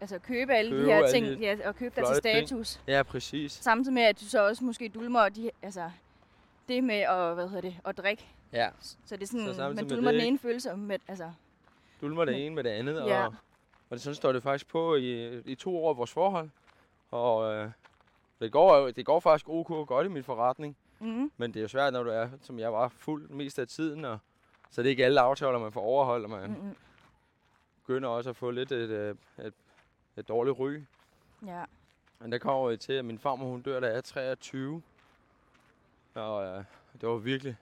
altså, 0.00 0.18
købe 0.18 0.52
alle 0.54 0.70
Købe 0.70 0.82
de 0.82 0.92
her 0.92 1.10
ting, 1.10 1.26
de 1.26 1.32
ja, 1.40 1.68
og 1.68 1.76
købe 1.76 1.94
dig 1.96 2.06
til 2.06 2.14
flotte 2.22 2.32
ting. 2.38 2.48
status. 2.48 2.80
ja, 2.86 3.02
præcis. 3.02 3.52
Samtidig 3.52 3.94
med, 3.94 4.02
at 4.02 4.20
du 4.20 4.24
så 4.24 4.46
også 4.46 4.64
måske 4.64 4.88
dulmer 4.88 5.28
de, 5.28 5.50
altså, 5.62 5.90
det 6.70 6.84
med 6.84 6.94
at, 7.00 7.34
hvad 7.34 7.48
hedder 7.48 7.60
det, 7.60 7.76
at 7.84 7.98
drikke. 7.98 8.26
Ja, 8.52 8.68
Så 8.80 9.16
det 9.16 9.22
er 9.22 9.26
sådan, 9.26 9.54
Så 9.54 9.62
man 9.68 9.74
med 9.76 9.84
dulmer 9.84 10.12
den 10.12 10.20
ene 10.20 10.38
følelse 10.38 10.76
med, 10.76 10.98
altså, 11.08 11.32
dulmer 12.00 12.24
det 12.24 12.46
ene 12.46 12.54
med 12.54 12.64
det 12.64 12.70
andet. 12.70 12.94
Ja. 13.06 13.26
Og, 13.26 13.34
og 13.90 13.96
det, 13.96 14.00
sådan 14.00 14.14
står 14.14 14.32
det 14.32 14.42
faktisk 14.42 14.68
på 14.68 14.94
i, 14.94 15.38
i 15.40 15.54
to 15.54 15.84
år 15.84 15.90
af 15.90 15.96
vores 15.96 16.12
forhold. 16.12 16.50
Og 17.10 17.52
øh, 17.54 17.70
det, 18.40 18.52
går, 18.52 18.76
jo- 18.76 18.90
det 18.90 19.06
går 19.06 19.20
faktisk 19.20 19.48
ok 19.48 19.88
godt 19.88 20.06
i 20.06 20.10
min 20.10 20.24
forretning. 20.24 20.76
mm, 21.00 21.32
Men 21.36 21.54
det 21.54 21.60
er 21.60 21.62
jo 21.62 21.68
svært, 21.68 21.92
når 21.92 22.02
du 22.02 22.10
er, 22.10 22.28
som 22.42 22.58
jeg 22.58 22.72
var, 22.72 22.88
fuld 22.88 23.28
mest 23.28 23.58
af 23.58 23.68
tiden. 23.68 24.04
Og, 24.04 24.18
så 24.70 24.82
det 24.82 24.88
er 24.88 24.90
ikke 24.90 25.04
alle 25.04 25.20
aftaler, 25.20 25.58
man 25.58 25.72
får 25.72 25.80
overholdt, 25.80 26.24
og 26.24 26.30
man 26.30 26.50
mm, 26.50 26.56
mm, 26.66 26.76
begynder 27.86 28.08
også 28.08 28.30
at 28.30 28.36
få 28.36 28.50
lidt 28.50 28.72
et, 28.72 28.90
et, 28.90 29.16
et, 29.38 29.54
et 30.16 30.28
dårligt 30.28 30.58
ry. 30.58 30.78
ja, 31.46 31.64
Men 32.18 32.32
der 32.32 32.38
kommer 32.38 32.68
vi 32.68 32.76
til, 32.76 32.92
at 32.92 33.04
min 33.04 33.18
farmor 33.18 33.46
hun 33.46 33.62
dør, 33.62 33.80
da 33.80 33.86
jeg 33.86 33.96
er 33.96 34.00
23. 34.00 34.82
Og 36.14 36.44
øh, 36.44 36.64
det 37.00 37.08
var 37.08 37.16
virkelig 37.16 37.56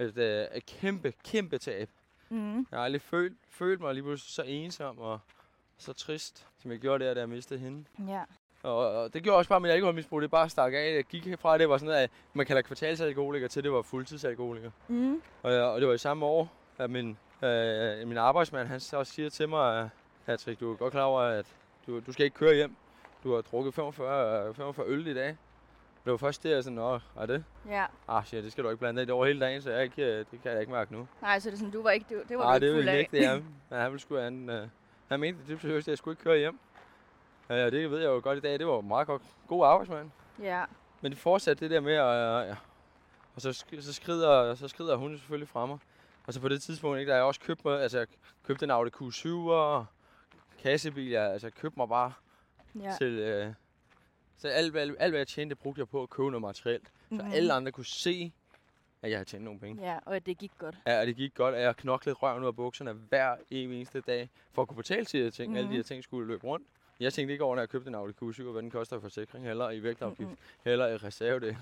et, 0.00 0.18
øh, 0.18 0.46
et 0.54 0.66
kæmpe, 0.66 1.12
kæmpe 1.24 1.58
tab. 1.58 1.88
mm, 2.28 2.56
Jeg 2.56 2.78
har 2.78 2.84
aldrig 2.84 3.02
følt, 3.02 3.36
følt 3.50 3.80
mig 3.80 3.94
lige 3.94 4.04
pludselig 4.04 4.32
så 4.34 4.42
ensom 4.42 4.98
og 4.98 5.18
så 5.78 5.92
trist, 5.92 6.46
som 6.62 6.70
jeg 6.70 6.78
gjorde 6.80 7.04
der, 7.04 7.14
da 7.14 7.20
jeg 7.20 7.28
mistede 7.28 7.60
hende. 7.60 7.84
ja, 8.08 8.22
Og, 8.62 8.76
og 8.78 9.14
det 9.14 9.22
gjorde 9.22 9.38
også 9.38 9.48
bare 9.48 9.60
mit 9.60 9.70
alkoholmisbrug, 9.70 10.22
det 10.22 10.30
bare 10.30 10.48
stak 10.48 10.72
af. 10.72 10.94
Jeg 10.94 11.04
gik 11.04 11.38
fra, 11.38 11.58
det 11.58 11.68
var 11.68 11.78
sådan 11.78 11.86
noget, 11.86 12.00
at 12.02 12.10
man 12.34 12.46
kalder 12.46 12.62
kvartalsalkoholiker, 12.62 13.48
til 13.48 13.64
det 13.64 13.72
var 13.72 13.82
fuldtidsalkoholiker. 13.82 14.70
mm, 14.88 15.22
Og, 15.42 15.52
og 15.52 15.80
det 15.80 15.88
var 15.88 15.94
i 15.94 15.98
samme 15.98 16.26
år, 16.26 16.52
at 16.78 16.90
min, 16.90 17.18
øh, 17.42 18.08
min 18.08 18.16
arbejdsmand, 18.16 18.68
han 18.68 18.80
så 18.80 19.04
siger 19.04 19.30
til 19.30 19.48
mig, 19.48 19.80
at 19.82 19.88
Patrick, 20.26 20.60
du 20.60 20.72
er 20.72 20.76
godt 20.76 20.92
klar 20.92 21.02
over, 21.04 21.20
at 21.20 21.46
du, 21.86 22.00
du 22.00 22.12
skal 22.12 22.24
ikke 22.24 22.36
køre 22.36 22.54
hjem. 22.54 22.76
Du 23.24 23.34
har 23.34 23.40
drukket 23.42 23.74
45, 23.74 24.48
øh, 24.48 24.54
45 24.54 24.86
øl 24.86 25.06
i 25.06 25.14
dag. 25.14 25.36
Det 26.06 26.10
var 26.12 26.16
først 26.16 26.42
det, 26.42 26.50
jeg 26.50 26.64
sådan, 26.64 26.76
nå, 26.76 26.98
er 27.16 27.26
det? 27.26 27.44
ja. 27.68 27.84
Ah, 28.08 28.24
shit, 28.24 28.44
det 28.44 28.52
skal 28.52 28.64
du 28.64 28.68
ikke 28.68 28.78
blande 28.78 29.00
dig. 29.00 29.06
Det 29.06 29.14
over 29.14 29.26
hele 29.26 29.40
dagen, 29.40 29.62
så 29.62 29.70
jeg 29.70 29.82
ikke, 29.82 30.02
øh, 30.02 30.24
det 30.30 30.42
kan 30.42 30.52
jeg 30.52 30.60
ikke 30.60 30.72
mærke 30.72 30.92
nu. 30.92 31.08
Nej, 31.22 31.38
så 31.38 31.50
det 31.50 31.54
er 31.54 31.58
sådan, 31.58 31.72
du 31.72 31.82
var 31.82 31.90
ikke, 31.90 32.06
det, 32.08 32.28
det 32.28 32.38
var 32.38 32.44
Nej, 32.44 32.58
du 32.58 32.64
det 32.64 32.66
ikke 32.66 32.74
fuld 32.74 32.76
ville 32.76 32.90
af. 32.90 32.98
ikke, 32.98 33.16
det 33.16 33.24
er. 33.24 33.34
Men 33.70 33.78
han 33.82 33.90
ville 33.90 34.00
sgu 34.00 34.16
han, 34.16 34.50
øh, 34.50 34.68
han 35.08 35.20
mente 35.20 35.40
det 35.48 35.60
seriøst, 35.60 35.88
at 35.88 35.90
jeg 35.90 35.98
skulle 35.98 36.12
ikke 36.12 36.22
køre 36.22 36.38
hjem. 36.38 36.58
Ja, 37.48 37.70
det 37.70 37.90
ved 37.90 37.98
jeg 37.98 38.06
jo 38.06 38.20
godt 38.22 38.38
i 38.38 38.40
dag. 38.40 38.58
Det 38.58 38.66
var 38.66 38.80
meget 38.80 39.06
godt. 39.06 39.22
God 39.48 39.66
arbejdsmand. 39.66 40.10
Ja, 40.42 40.64
Men 41.00 41.12
det 41.12 41.18
fortsatte 41.18 41.64
det 41.64 41.70
der 41.70 41.80
med, 41.80 41.92
at, 41.92 42.48
ja. 42.48 42.56
og 43.34 43.40
så, 43.40 43.64
så, 43.80 43.92
skrider, 43.92 44.54
så 44.54 44.68
skrider 44.68 44.96
hun 44.96 45.18
selvfølgelig 45.18 45.48
fra 45.48 45.66
mig. 45.66 45.78
Og 46.26 46.34
så 46.34 46.40
på 46.40 46.48
det 46.48 46.62
tidspunkt, 46.62 46.98
ikke, 46.98 47.10
der 47.10 47.16
jeg 47.16 47.24
også 47.24 47.40
købt 47.40 47.64
mig, 47.64 47.80
altså 47.82 47.98
jeg 47.98 48.06
købte 48.46 48.64
en 48.64 48.70
Audi 48.70 48.90
Q7 48.90 49.28
og 49.50 49.86
kassebil, 50.62 51.10
jeg, 51.10 51.32
altså 51.32 51.46
jeg 51.46 51.54
købte 51.54 51.78
mig 51.78 51.88
bare 51.88 52.12
ja. 52.80 52.94
til, 52.98 53.12
øh, 53.12 53.52
så 54.38 54.48
alt, 54.48 54.70
hvad- 54.72 54.82
alt, 54.82 54.96
alt, 54.98 55.12
hvad 55.12 55.20
jeg 55.20 55.28
tjente, 55.28 55.54
brugte 55.56 55.78
jeg 55.78 55.88
på 55.88 56.02
at 56.02 56.10
købe 56.10 56.30
noget 56.30 56.42
materielt. 56.42 56.86
Så 57.08 57.22
Mhm. 57.22 57.32
alle 57.32 57.52
andre 57.52 57.72
kunne 57.72 57.84
se, 57.86 58.32
at 59.02 59.10
jeg 59.10 59.18
havde 59.18 59.28
tjent 59.28 59.44
nogle 59.44 59.60
penge. 59.60 59.90
Ja, 59.92 59.98
og 60.06 60.16
at 60.16 60.26
det 60.26 60.38
gik 60.38 60.52
godt. 60.58 60.74
Ja, 60.86 61.00
og 61.00 61.06
det 61.06 61.16
gik 61.16 61.34
godt, 61.34 61.54
at 61.54 61.62
jeg 61.62 61.76
knoklede 61.76 62.14
røven 62.16 62.42
ud 62.42 62.46
af 62.46 62.56
bukserne 62.56 62.92
hver 62.92 63.36
eneste 63.50 64.00
dag, 64.00 64.28
for 64.52 64.62
at 64.62 64.68
kunne 64.68 64.76
betale 64.76 65.04
til 65.04 65.18
de 65.20 65.24
her 65.24 65.30
ting. 65.30 65.48
Mm-hmm. 65.48 65.56
Alle 65.56 65.66
de 65.66 65.68
Mhm. 65.70 65.76
her 65.76 65.82
ting 65.82 66.04
skulle 66.04 66.26
løbe 66.28 66.44
rundt. 66.46 66.66
Jeg 67.00 67.12
tænkte 67.12 67.32
ikke 67.32 67.44
over, 67.44 67.54
når 67.54 67.62
jeg 67.62 67.68
købte 67.68 67.88
en 67.88 67.94
Audi 67.94 68.12
Q7, 68.22 68.42
hvad 68.42 68.62
den 68.62 68.70
koster 68.70 68.96
i 68.98 69.00
forsikring, 69.00 69.44
heller 69.46 69.70
i 69.70 69.82
vægtafgift, 69.82 70.20
mm-hmm. 70.20 70.36
heller 70.64 70.86
i 70.86 70.96
reservedel. 70.96 71.56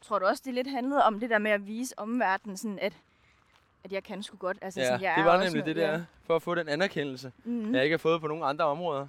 Tror 0.00 0.18
du 0.18 0.26
også, 0.26 0.42
det 0.46 0.54
lidt 0.54 0.70
handlede 0.70 1.04
om 1.04 1.20
det 1.20 1.30
der 1.30 1.38
med 1.38 1.50
at 1.50 1.66
vise 1.66 1.98
omverdenen, 1.98 2.56
sådan 2.56 2.78
at, 2.78 2.92
at 3.84 3.92
jeg 3.92 4.04
kan 4.04 4.22
sgu 4.22 4.36
godt. 4.36 4.58
Altså, 4.62 4.80
Ja, 4.80 4.86
sådan, 4.86 5.00
jeg 5.02 5.14
det 5.16 5.24
var 5.24 5.44
nemlig 5.44 5.64
det 5.66 5.76
der, 5.76 6.04
for 6.22 6.36
at 6.36 6.42
få 6.42 6.54
den 6.54 6.68
anerkendelse, 6.68 7.32
Mm. 7.44 7.74
jeg 7.74 7.84
ikke 7.84 7.92
har 7.92 7.98
fået 7.98 8.20
på 8.20 8.26
nogle 8.26 8.44
andre 8.44 8.64
områder. 8.64 9.06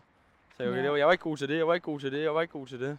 Så 0.57 0.63
jeg, 0.63 0.73
Ja. 0.73 0.81
det 0.81 0.91
var, 0.91 0.97
jeg 0.97 1.05
var 1.05 1.11
ikke 1.11 1.21
god 1.23 1.37
til 1.37 1.49
det, 1.49 1.57
jeg 1.57 1.67
var 1.67 1.73
ikke 1.73 1.85
god 1.85 1.99
til 1.99 2.11
det, 2.11 2.21
jeg 2.23 2.35
var 2.35 2.41
ikke 2.41 2.51
god 2.51 2.67
til 2.67 2.79
det. 2.79 2.97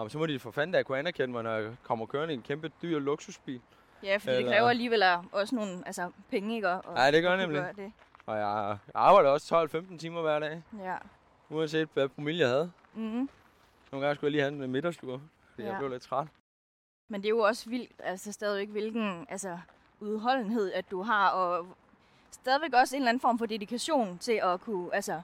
Jamen, 0.00 0.10
så 0.10 0.18
må 0.18 0.26
de 0.26 0.38
for 0.38 0.50
fanden 0.50 0.72
da 0.74 0.82
kunne 0.82 0.98
anerkende 0.98 1.32
mig, 1.32 1.42
når 1.42 1.50
jeg 1.50 1.76
kommer 1.82 2.06
kørende 2.06 2.34
i 2.34 2.36
en 2.36 2.42
kæmpe 2.42 2.72
dyr 2.82 2.98
luksusbil. 2.98 3.60
Ja, 4.02 4.16
fordi 4.16 4.36
det 4.36 4.46
kræver 4.46 4.68
alligevel 4.68 5.02
også 5.32 5.54
nogle 5.54 5.82
altså, 5.86 6.10
penge, 6.30 6.54
ikke? 6.54 6.68
Og, 6.68 6.96
Ja, 6.96 7.10
det 7.10 7.22
gør 7.22 7.36
nemlig. 7.36 7.62
gøre 7.62 7.72
Det. 7.72 7.92
Og 8.26 8.36
jeg 8.38 8.78
arbejder 8.94 9.30
også 9.30 9.68
12-15 9.92 9.98
timer 9.98 10.20
hver 10.22 10.38
dag, 10.38 10.62
Ja. 10.78 10.96
uanset 11.50 11.88
hvad 11.94 12.08
promille 12.08 12.40
jeg 12.40 12.48
havde. 12.48 12.72
Mm. 12.94 13.02
Nogle 13.92 14.06
gange 14.06 14.14
skulle 14.14 14.26
jeg 14.26 14.30
lige 14.30 14.42
have 14.42 14.64
en 14.64 14.72
middagslur, 14.72 15.20
fordi 15.50 15.62
Ja. 15.62 15.68
jeg 15.70 15.78
blev 15.78 15.90
lidt 15.90 16.02
træt. 16.02 16.26
Men 17.08 17.20
det 17.22 17.26
er 17.26 17.30
jo 17.30 17.38
også 17.38 17.70
vildt, 17.70 17.92
altså 17.98 18.32
stadigvæk, 18.32 18.68
hvilken 18.68 19.26
altså, 19.28 19.58
udholdenhed, 20.00 20.72
at 20.72 20.90
du 20.90 21.02
har, 21.02 21.28
og 21.28 21.66
stadigvæk 22.30 22.72
også 22.74 22.96
en 22.96 23.02
eller 23.02 23.08
anden 23.08 23.20
form 23.20 23.38
for 23.38 23.46
dedikation 23.46 24.18
til 24.18 24.40
at 24.44 24.60
kunne, 24.60 24.94
altså, 24.94 25.20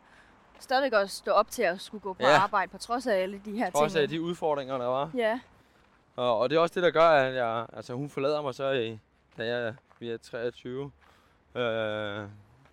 stadigvæk 0.58 0.92
også 0.92 1.16
stå 1.16 1.30
op 1.30 1.50
til 1.50 1.62
at 1.62 1.80
skulle 1.80 2.02
gå 2.02 2.12
på 2.12 2.22
Ja. 2.22 2.36
arbejde, 2.38 2.70
på 2.70 2.78
trods 2.78 3.06
af 3.06 3.14
alle 3.22 3.40
de 3.44 3.52
her 3.58 3.70
Trods 3.70 3.92
ting. 3.92 4.02
af 4.02 4.08
de 4.08 4.22
udfordringer, 4.22 4.78
der 4.78 4.86
var. 4.86 5.10
Ja, 5.14 5.40
Og, 6.16 6.38
og 6.38 6.50
det 6.50 6.56
er 6.56 6.60
også 6.60 6.74
det, 6.74 6.82
der 6.82 6.90
gør, 6.90 7.08
at 7.08 7.34
jeg, 7.34 7.66
altså, 7.72 7.94
hun 7.94 8.10
forlader 8.10 8.42
mig 8.42 8.54
så, 8.54 8.70
i, 8.70 8.98
da 9.38 9.46
jeg 9.46 9.74
vi 9.98 10.10
er 10.10 10.16
23. 10.16 10.84
Øh, 10.84 10.90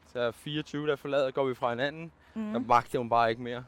så 0.07 0.19
er 0.19 0.23
jeg 0.23 0.33
24, 0.35 0.87
der 0.87 0.95
forlader, 0.95 1.31
går 1.31 1.45
vi 1.45 1.55
fra 1.55 1.69
hinanden. 1.69 2.11
Mm. 2.33 2.51
Der 2.53 2.59
magter 2.59 2.99
hun 2.99 3.09
bare 3.09 3.29
ikke 3.29 3.41
mere. 3.41 3.65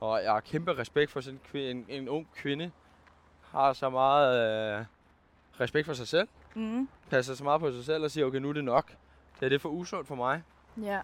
Og 0.00 0.22
jeg 0.24 0.32
har 0.32 0.40
kæmpe 0.40 0.78
respekt 0.78 1.10
for 1.10 1.20
sådan 1.20 1.34
en, 1.34 1.40
kvi- 1.50 1.70
en, 1.70 1.86
en 1.88 2.08
ung 2.08 2.28
kvinde. 2.36 2.70
Har 3.50 3.72
så 3.72 3.90
meget 3.90 4.78
øh, 4.78 4.84
respekt 5.60 5.86
for 5.86 5.94
sig 5.94 6.08
selv. 6.08 6.28
Mm. 6.54 6.88
Passer 7.10 7.34
så 7.34 7.44
meget 7.44 7.60
på 7.60 7.72
sig 7.72 7.84
selv 7.84 8.04
og 8.04 8.10
siger, 8.10 8.26
okay, 8.26 8.38
nu 8.38 8.48
er 8.48 8.52
det 8.52 8.64
nok. 8.64 8.92
Det 9.40 9.46
er 9.46 9.48
det 9.48 9.60
for 9.60 9.68
usundt 9.68 10.08
for 10.08 10.14
mig. 10.14 10.42
ja. 10.82 11.00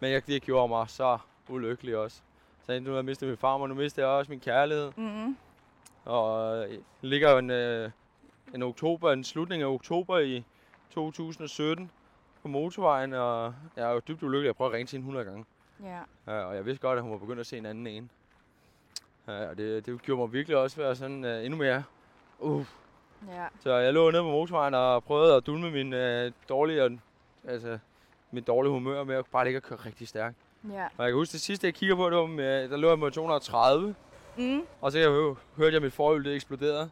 Men 0.00 0.12
jeg, 0.12 0.26
det 0.26 0.42
gjorde 0.42 0.68
mig 0.68 0.90
så 0.90 1.18
ulykkelig 1.50 1.96
også. 1.96 2.20
Så 2.66 2.80
nu 2.80 2.90
har 2.90 2.96
jeg 2.96 3.04
mistet 3.04 3.28
min 3.28 3.36
farmor, 3.36 3.66
nu 3.66 3.74
mister 3.74 4.02
jeg 4.02 4.10
også 4.10 4.30
min 4.30 4.40
kærlighed. 4.40 4.92
Mm. 4.96 5.36
Og 6.04 6.58
øh, 6.58 6.78
ligger 7.00 7.30
jo 7.30 7.38
en, 7.38 7.50
øh, 7.50 7.90
en 8.54 8.62
oktober, 8.62 9.12
en 9.12 9.24
slutning 9.24 9.62
af 9.62 9.66
oktober 9.66 10.18
i 10.18 10.44
2017 10.90 11.90
på 12.42 12.48
motorvejen, 12.48 13.12
og 13.12 13.54
jeg 13.76 13.88
er 13.88 13.92
jo 13.92 14.00
dybt 14.08 14.22
ulykkelig. 14.22 14.46
Jeg 14.46 14.56
prøver 14.56 14.70
at 14.70 14.74
ringe 14.74 14.86
til 14.86 14.96
hende 14.96 15.04
100 15.04 15.24
gange. 15.24 15.44
ja. 15.82 16.00
Øh, 16.32 16.48
og 16.48 16.56
jeg 16.56 16.66
vidste 16.66 16.86
godt, 16.86 16.96
at 16.96 17.02
hun 17.02 17.12
var 17.12 17.18
begyndt 17.18 17.40
at 17.40 17.46
se 17.46 17.58
en 17.58 17.66
anden 17.66 17.86
en. 17.86 18.10
Øh, 19.28 19.48
og 19.48 19.58
det, 19.58 19.86
det 19.86 20.02
gjorde 20.02 20.20
mig 20.20 20.32
virkelig 20.32 20.56
også 20.56 20.76
være 20.76 20.96
sådan 20.96 21.24
uh, 21.24 21.44
endnu 21.44 21.58
mere. 21.58 21.84
Uh. 22.38 22.66
Ja. 23.28 23.46
Så 23.60 23.74
jeg 23.74 23.94
lå 23.94 24.10
nede 24.10 24.22
på 24.22 24.30
motorvejen 24.30 24.74
og 24.74 25.04
prøvede 25.04 25.36
at 25.36 25.46
dulme 25.46 25.70
min 25.70 25.92
uh, 25.92 26.32
dårlige, 26.48 27.00
altså, 27.44 27.78
mit 28.30 28.46
dårlige 28.46 28.72
humør 28.72 29.04
med 29.04 29.14
at 29.14 29.26
bare 29.32 29.46
ikke 29.46 29.56
at 29.56 29.62
køre 29.62 29.78
rigtig 29.78 30.08
stærkt. 30.08 30.36
Ja. 30.72 30.84
Og 30.96 31.04
jeg 31.04 31.06
kan 31.08 31.14
huske, 31.14 31.32
det 31.32 31.40
sidste 31.40 31.66
jeg 31.66 31.74
kigger 31.74 31.96
på, 31.96 32.10
det 32.10 32.18
var 32.18 32.26
med, 32.26 32.68
der 32.68 32.76
lå 32.76 32.88
jeg 32.88 32.98
med 32.98 33.10
230. 33.10 33.94
Mm. 34.36 34.62
Og 34.80 34.92
så 34.92 34.98
jeg 34.98 35.08
hørte 35.10 35.36
jeg, 35.58 35.74
at 35.76 35.82
mit 35.82 35.92
forhjul 35.92 36.24
det 36.24 36.34
eksploderede. 36.34 36.90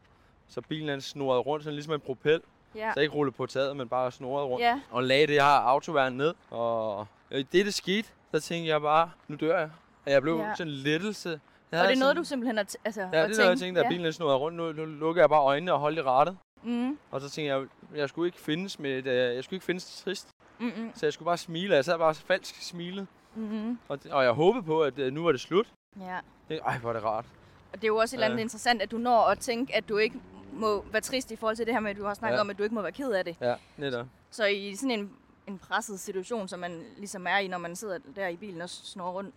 Så 0.49 0.61
bilen 0.61 0.89
den 0.89 1.01
snurrede 1.01 1.41
rundt, 1.41 1.65
sådan 1.65 1.75
ligesom 1.75 1.95
en 1.95 2.01
propel. 2.01 2.41
Ja. 2.75 2.93
Så 2.95 3.01
ikke 3.01 3.15
rullet 3.15 3.35
på 3.35 3.47
taget, 3.47 3.77
men 3.77 3.89
bare 3.89 4.13
snurrede 4.13 4.47
rundt. 4.47 4.65
Ja. 4.65 4.81
Og 4.91 5.03
lagde 5.05 5.27
det 5.27 5.35
her 5.35 5.45
autoværn 5.45 6.13
ned. 6.13 6.35
Og 6.51 7.07
i 7.31 7.43
det, 7.43 7.67
det 7.67 7.75
skete, 7.75 8.09
så 8.35 8.41
tænkte 8.41 8.69
jeg 8.69 8.81
bare, 8.81 9.11
nu 9.29 9.37
dør 9.41 9.59
jeg. 9.59 9.71
Og 10.07 10.13
jeg 10.13 10.23
blev 10.23 10.37
Ja. 10.39 10.55
sådan 10.57 10.73
en 10.73 10.79
lettelse. 10.79 11.41
Jeg 11.73 11.81
Og 11.83 11.89
det 11.89 11.95
er 11.95 11.99
noget, 12.01 12.17
du 12.17 12.25
simpelthen 12.25 12.57
har 12.57 12.67
altså, 12.85 13.01
Ja, 13.01 13.07
at 13.07 13.13
det 13.13 13.19
er 13.39 13.43
noget, 13.43 13.51
jeg 13.51 13.59
tænkte, 13.59 13.81
ja. 13.83 13.89
bilen 13.89 14.13
snurrede 14.13 14.37
rundt. 14.39 14.57
Nu, 14.57 14.73
nu 14.73 14.85
lukker 14.85 15.23
jeg 15.23 15.29
bare 15.29 15.43
øjnene 15.43 15.73
og 15.73 15.79
holdt 15.81 15.99
i 15.99 16.03
rettet. 16.03 16.37
Mm. 16.63 16.99
Og 17.11 17.21
så 17.21 17.31
tænkte 17.31 17.55
jeg, 17.55 17.67
jeg 17.95 18.09
skulle 18.09 18.29
ikke 18.29 18.41
findes 18.41 18.79
med 18.79 18.91
et, 18.91 19.07
øh, 19.07 19.35
jeg 19.35 19.45
skulle 19.45 19.57
ikke 19.57 19.67
findes 19.67 20.03
trist. 20.05 20.29
Mm-mm. 20.59 20.91
Så 20.95 21.07
jeg 21.07 21.13
skulle 21.13 21.27
bare 21.27 21.37
smile. 21.39 21.75
Jeg 21.75 21.85
sad 21.85 21.99
bare 21.99 22.15
falsk 22.15 22.63
smilet. 22.63 23.07
Mm-hmm. 23.37 23.79
Og, 23.89 23.99
og 24.11 24.25
jeg 24.25 24.33
håbede 24.33 24.63
på, 24.63 24.83
at 24.83 24.99
øh, 24.99 25.13
nu 25.13 25.25
var 25.25 25.33
det 25.33 25.41
slut. 25.41 25.67
Ja. 26.01 26.19
Det- 26.49 26.61
Ej, 26.67 26.79
hvor 26.79 26.89
er 26.91 26.93
det 26.93 27.05
rart. 27.05 27.25
Og 27.73 27.79
det 27.79 27.85
er 27.85 27.89
jo 27.89 27.97
også 27.97 28.17
et 28.17 28.17
eller 28.17 28.27
andet 28.27 28.39
Ja. 28.39 28.43
interessant, 28.43 28.83
at 28.83 28.91
du 28.91 28.99
når 28.99 29.21
at 29.23 29.39
tænke, 29.39 29.77
at 29.77 29.89
du 29.89 29.97
ikke 29.97 30.21
må 30.53 30.85
være 30.93 31.01
trist 31.03 31.31
i 31.31 31.37
forhold 31.37 31.57
til 31.57 31.67
det 31.67 31.75
her 31.75 31.81
med, 31.81 31.91
at 31.91 31.97
du 31.97 32.05
har 32.05 32.15
snakket 32.15 32.37
Ja. 32.37 32.41
om, 32.41 32.51
at 32.51 32.59
du 32.59 32.63
ikke 32.63 32.75
må 32.75 32.83
være 32.83 32.93
ked 32.93 33.11
af 33.13 33.25
det. 33.25 33.37
Ja, 33.41 33.55
netop. 33.77 34.07
Så 34.31 34.45
i 34.47 34.75
sådan 34.75 34.91
en, 34.91 35.11
en 35.47 35.59
presset 35.59 36.01
situation, 36.01 36.49
som 36.49 36.61
man 36.61 36.83
ligesom 36.99 37.27
er 37.27 37.39
i, 37.39 37.49
når 37.49 37.59
man 37.59 37.77
sidder 37.77 37.99
der 38.17 38.29
i 38.29 38.37
bilen 38.37 38.63
og 38.63 38.71
snor 38.71 39.11
rundt, 39.11 39.35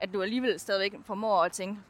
at 0.00 0.12
du 0.12 0.22
alligevel 0.22 0.60
stadigvæk 0.60 0.94
formår 1.04 1.42
at 1.42 1.52
tænke, 1.52 1.80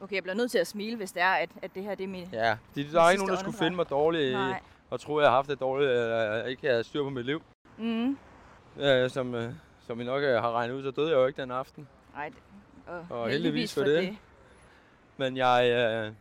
okay, 0.00 0.14
jeg 0.14 0.22
bliver 0.22 0.36
nødt 0.36 0.50
til 0.50 0.58
at 0.58 0.66
smile, 0.66 0.96
hvis 0.96 1.12
det 1.12 1.22
er, 1.22 1.30
at, 1.32 1.50
at 1.62 1.74
det 1.74 1.82
her 1.82 1.94
det 1.94 2.04
er 2.04 2.08
mit... 2.08 2.32
Ja, 2.32 2.56
de, 2.74 2.92
der 2.92 3.02
er 3.02 3.10
ikke 3.10 3.22
nogen, 3.24 3.34
der 3.34 3.40
skulle 3.40 3.58
finde 3.58 3.76
mig 3.76 3.90
dårlig 3.90 4.32
Nej. 4.32 4.60
og 4.90 5.00
tro, 5.00 5.16
at 5.16 5.22
jeg 5.22 5.30
har 5.30 5.36
haft 5.36 5.48
det 5.48 5.60
dårligt, 5.60 5.90
eller 5.90 6.16
jeg 6.16 6.50
ikke 6.50 6.68
havde 6.68 6.84
styr 6.84 7.02
på 7.02 7.10
mit 7.10 7.26
liv. 7.26 7.42
Mm. 7.78 8.16
Øh, 8.78 9.10
som, 9.10 9.34
øh, 9.34 9.52
som 9.86 10.00
I 10.00 10.04
nok 10.04 10.22
øh, 10.22 10.34
har 10.42 10.52
regnet 10.52 10.74
ud, 10.74 10.82
så 10.82 10.90
døde 10.90 11.08
jeg 11.10 11.16
jo 11.16 11.26
ikke 11.26 11.42
den 11.42 11.50
aften. 11.50 11.88
Nej, 12.14 12.28
det- 12.28 12.38
og, 12.86 13.20
Og 13.20 13.28
heldigvis 13.30 13.74
for 13.74 13.82
det. 13.84 14.16
Men 15.16 15.36
jeg, 15.36 15.64
øh, 15.64 16.12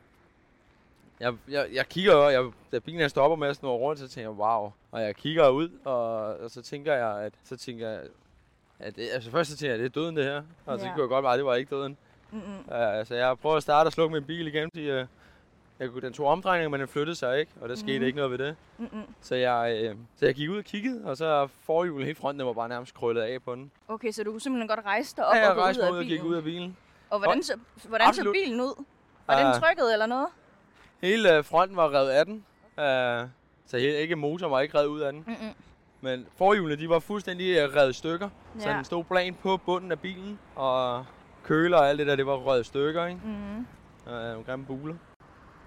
jeg, 1.20 1.34
jeg, 1.50 1.68
jeg 1.74 1.90
kigger 1.90 2.14
jo, 2.14 2.30
jeg, 2.30 2.52
da 2.72 2.80
bilen 2.80 3.10
stopper 3.10 3.36
med 3.36 3.48
at 3.48 3.56
snurre 3.56 3.78
rundt, 3.78 4.00
så 4.00 4.08
tænker 4.08 4.30
jeg, 4.32 4.38
wow. 4.40 4.72
Og 4.92 5.02
jeg 5.02 5.16
kigger 5.16 5.50
ud, 5.50 5.70
og, 5.86 6.16
og 6.38 6.52
så 6.52 6.62
tænker 6.62 6.94
jeg, 6.94 7.20
at, 7.22 7.34
så 7.44 7.58
tænker 7.58 7.90
jeg, 7.90 8.02
at 8.80 8.96
det, 8.96 9.10
altså 9.14 9.32
først 9.32 9.52
så 9.52 9.58
tænker 9.58 9.76
jeg, 9.76 9.84
at 9.86 9.92
det 9.92 9.98
er 9.98 10.02
døden 10.02 10.16
det 10.18 10.24
her. 10.26 10.42
Og 10.66 10.80
så 10.80 10.86
Ja. 10.86 10.92
kunne 10.94 11.02
jeg 11.02 11.10
godt 11.10 11.24
være, 11.24 11.34
at 11.34 11.38
det 11.38 11.46
var 11.46 11.56
ikke 11.56 11.76
døden. 11.76 11.98
Mm-mm. 12.32 12.42
Uh, 12.60 12.64
altså 12.98 13.16
jeg 13.16 13.38
prøver 13.40 13.56
at 13.58 13.64
starte 13.64 13.88
og 13.88 13.94
slukke 13.94 14.14
min 14.14 14.24
bil 14.24 14.48
igen, 14.48 14.70
fordi 14.72 15.00
uh, 15.02 15.06
jeg, 15.82 15.90
kunne- 15.90 16.02
den 16.02 16.14
tog 16.14 16.28
omdrejninger, 16.28 16.70
men 16.70 16.80
den 16.80 16.88
flyttede 16.88 17.16
sig 17.16 17.40
ikke, 17.40 17.52
og 17.62 17.70
der 17.70 17.76
skete 17.76 17.98
Mhm. 18.00 18.06
ikke 18.06 18.16
noget 18.18 18.32
ved 18.32 18.38
det. 18.48 18.56
Mm-mm. 18.78 19.02
Så 19.22 19.36
jeg, 19.36 19.80
øh, 19.84 19.96
så 20.16 20.26
jeg 20.26 20.36
gik 20.36 20.50
ud 20.50 20.58
og 20.58 20.64
kiggede, 20.64 21.02
og 21.06 21.18
så 21.18 21.48
forhjulet 21.64 22.06
hele 22.06 22.16
fronten, 22.20 22.46
var 22.48 22.54
bare 22.54 22.70
nærmest 22.70 22.94
krøllet 22.94 23.22
af 23.22 23.42
på 23.44 23.56
den. 23.56 23.72
Okay, 23.88 24.12
så 24.12 24.24
du 24.24 24.32
kunne 24.32 24.42
simpelthen 24.42 24.68
godt 24.68 24.86
rejse 24.86 25.16
dig 25.16 25.26
op 25.28 25.36
ja, 25.36 25.40
jeg 25.42 25.50
og 25.50 25.56
gå 25.56 25.62
ud 25.62 25.68
af 25.68 25.76
mig 25.80 25.92
ud 25.92 25.98
og 25.98 26.04
bilen. 26.04 26.18
gik 26.18 26.24
ud 26.30 26.36
af 26.36 26.44
bilen. 26.44 26.78
Og 27.10 27.20
hvordan, 27.20 27.44
så, 27.44 27.54
hvordan 27.88 28.06
så 28.06 28.10
Absolut. 28.10 28.34
bilen 28.34 28.62
ud? 28.62 28.84
Var 29.28 29.34
Ah. 29.36 29.54
den 29.54 29.62
trykket 29.62 29.94
eller 29.94 30.06
noget? 30.06 30.28
Hele 31.02 31.38
øh, 31.38 31.44
fronten 31.46 31.78
var 31.78 31.94
revet 31.94 32.10
af 32.10 32.26
den. 32.26 32.36
Uh, 32.78 33.30
så 33.66 33.78
hele, 33.78 33.98
ikke 33.98 34.16
motoren 34.16 34.52
var 34.52 34.60
ikke 34.60 34.78
revet 34.78 34.88
ud 34.88 35.00
af 35.02 35.14
den. 35.14 35.24
Mm-mm. 35.28 35.54
Men 36.02 36.26
forhjulene, 36.38 36.82
de 36.82 36.90
var 36.90 37.00
fuldstændig 37.00 37.58
øh, 37.58 37.76
revet 37.76 37.96
stykker. 37.96 38.30
Så 38.60 38.70
Ja. 38.70 38.76
den 38.76 38.86
stod 38.86 39.04
plan 39.04 39.34
på 39.42 39.58
bunden 39.58 39.92
af 39.92 40.00
bilen. 40.00 40.40
Og 40.56 41.06
køler 41.44 41.78
og 41.78 41.90
alt 41.90 42.00
det 42.00 42.08
der, 42.08 42.16
det 42.16 42.26
var 42.26 42.36
røget 42.36 42.62
i 42.62 42.64
stykker, 42.68 43.06
ikke? 43.06 43.20
Uh, 44.06 44.12
nogle 44.14 44.44
grimme 44.44 44.66
buler. 44.66 44.96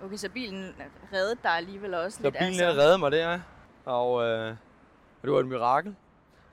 Okay, 0.04 0.16
så 0.16 0.28
bilen 0.30 0.74
reddede 1.12 1.36
dig 1.42 1.50
alligevel 1.50 1.94
også 1.94 2.16
Så 2.16 2.22
lidt. 2.22 2.34
bilen 2.38 2.60
altså. 2.60 2.80
reddede 2.80 2.98
mig 2.98 3.12
der. 3.12 3.40
Og, 3.84 4.24
øh, 4.24 4.50
og 4.50 4.56
det 5.22 5.32
var 5.32 5.40
et 5.40 5.46
mirakel. 5.46 5.94